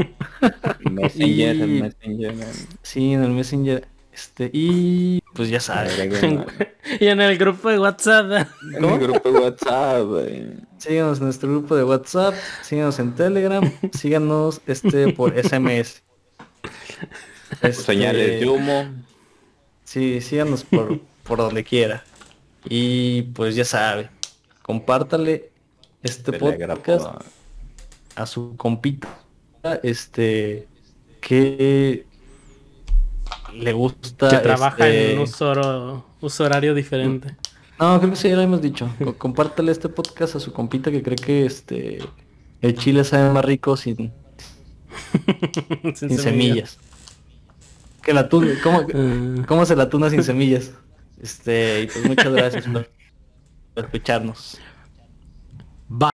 Messenger, 0.91 1.29
Y- 1.57 1.61
el 1.63 1.83
Messenger. 1.83 2.35
sí, 2.83 3.13
en 3.13 3.23
el 3.23 3.31
Messenger. 3.31 3.87
Este, 4.13 4.51
y 4.53 5.21
pues 5.33 5.49
ya 5.49 5.61
sabes. 5.61 5.99
y 7.01 7.07
en 7.07 7.21
el 7.21 7.39
grupo 7.39 7.71
de 7.71 7.79
WhatsApp. 7.79 8.47
En 8.75 8.85
el 8.85 8.99
grupo 8.99 9.33
de 9.33 9.41
WhatsApp, 9.41 10.05
güey. 10.07 10.47
Síganos 10.79 11.19
en 11.19 11.25
nuestro 11.25 11.49
grupo 11.49 11.77
de 11.77 11.85
WhatsApp, 11.85 12.35
síganos 12.63 12.99
en 12.99 13.15
Telegram, 13.15 13.73
síganos 13.93 14.61
este 14.67 15.13
por 15.13 15.33
SMS. 15.43 16.03
Este, 17.63 17.73
Señales 17.73 18.41
de 18.41 18.49
humo. 18.49 18.87
Sí, 19.85 20.21
síganos 20.21 20.65
por, 20.65 21.01
por 21.23 21.39
donde 21.39 21.65
quiera. 21.65 22.05
Y 22.65 23.23
pues 23.35 23.55
ya 23.55 23.65
sabe, 23.65 24.11
compártale 24.63 25.51
este 26.03 26.33
Telegram, 26.33 26.77
podcast 26.77 27.25
a 28.15 28.27
su 28.27 28.57
compita, 28.57 29.09
este, 29.83 30.67
que 31.21 32.07
le 33.55 33.73
gusta. 33.73 34.29
Que 34.29 34.39
trabaja 34.39 34.89
este, 34.89 35.13
en 35.13 35.19
un 35.19 35.25
uso, 35.25 36.05
uso 36.21 36.45
horario 36.45 36.75
diferente. 36.75 37.37
No, 37.79 37.99
creo 37.99 38.11
que 38.11 38.17
sí, 38.17 38.29
ya 38.29 38.37
lo 38.37 38.43
hemos 38.43 38.63
dicho. 38.63 38.89
Co- 39.03 39.17
Compártale 39.19 39.73
este 39.73 39.89
podcast 39.89 40.37
a 40.37 40.41
su 40.41 40.53
compita 40.53 40.91
que 40.91 41.03
cree 41.03 41.17
que 41.17 41.47
este 41.47 41.99
el 42.61 42.77
chile 42.77 43.03
sabe 43.05 43.31
más 43.33 43.45
rico 43.45 43.77
sin, 43.77 44.13
Sin 45.95 46.11
sin 46.11 46.19
semillas. 46.19 46.79
Que 48.03 48.13
la 48.13 48.29
tuna, 48.29 48.53
¿cómo. 48.63 48.87
¿cómo 49.47 49.65
se 49.67 49.77
la 49.77 49.89
tuna 49.89 50.11
sin 50.11 50.23
semillas? 50.23 50.73
Este, 51.21 51.83
y 51.83 51.87
pues 51.87 52.05
muchas 52.07 52.33
gracias 52.33 52.67
por 52.67 52.89
escucharnos. 53.77 54.59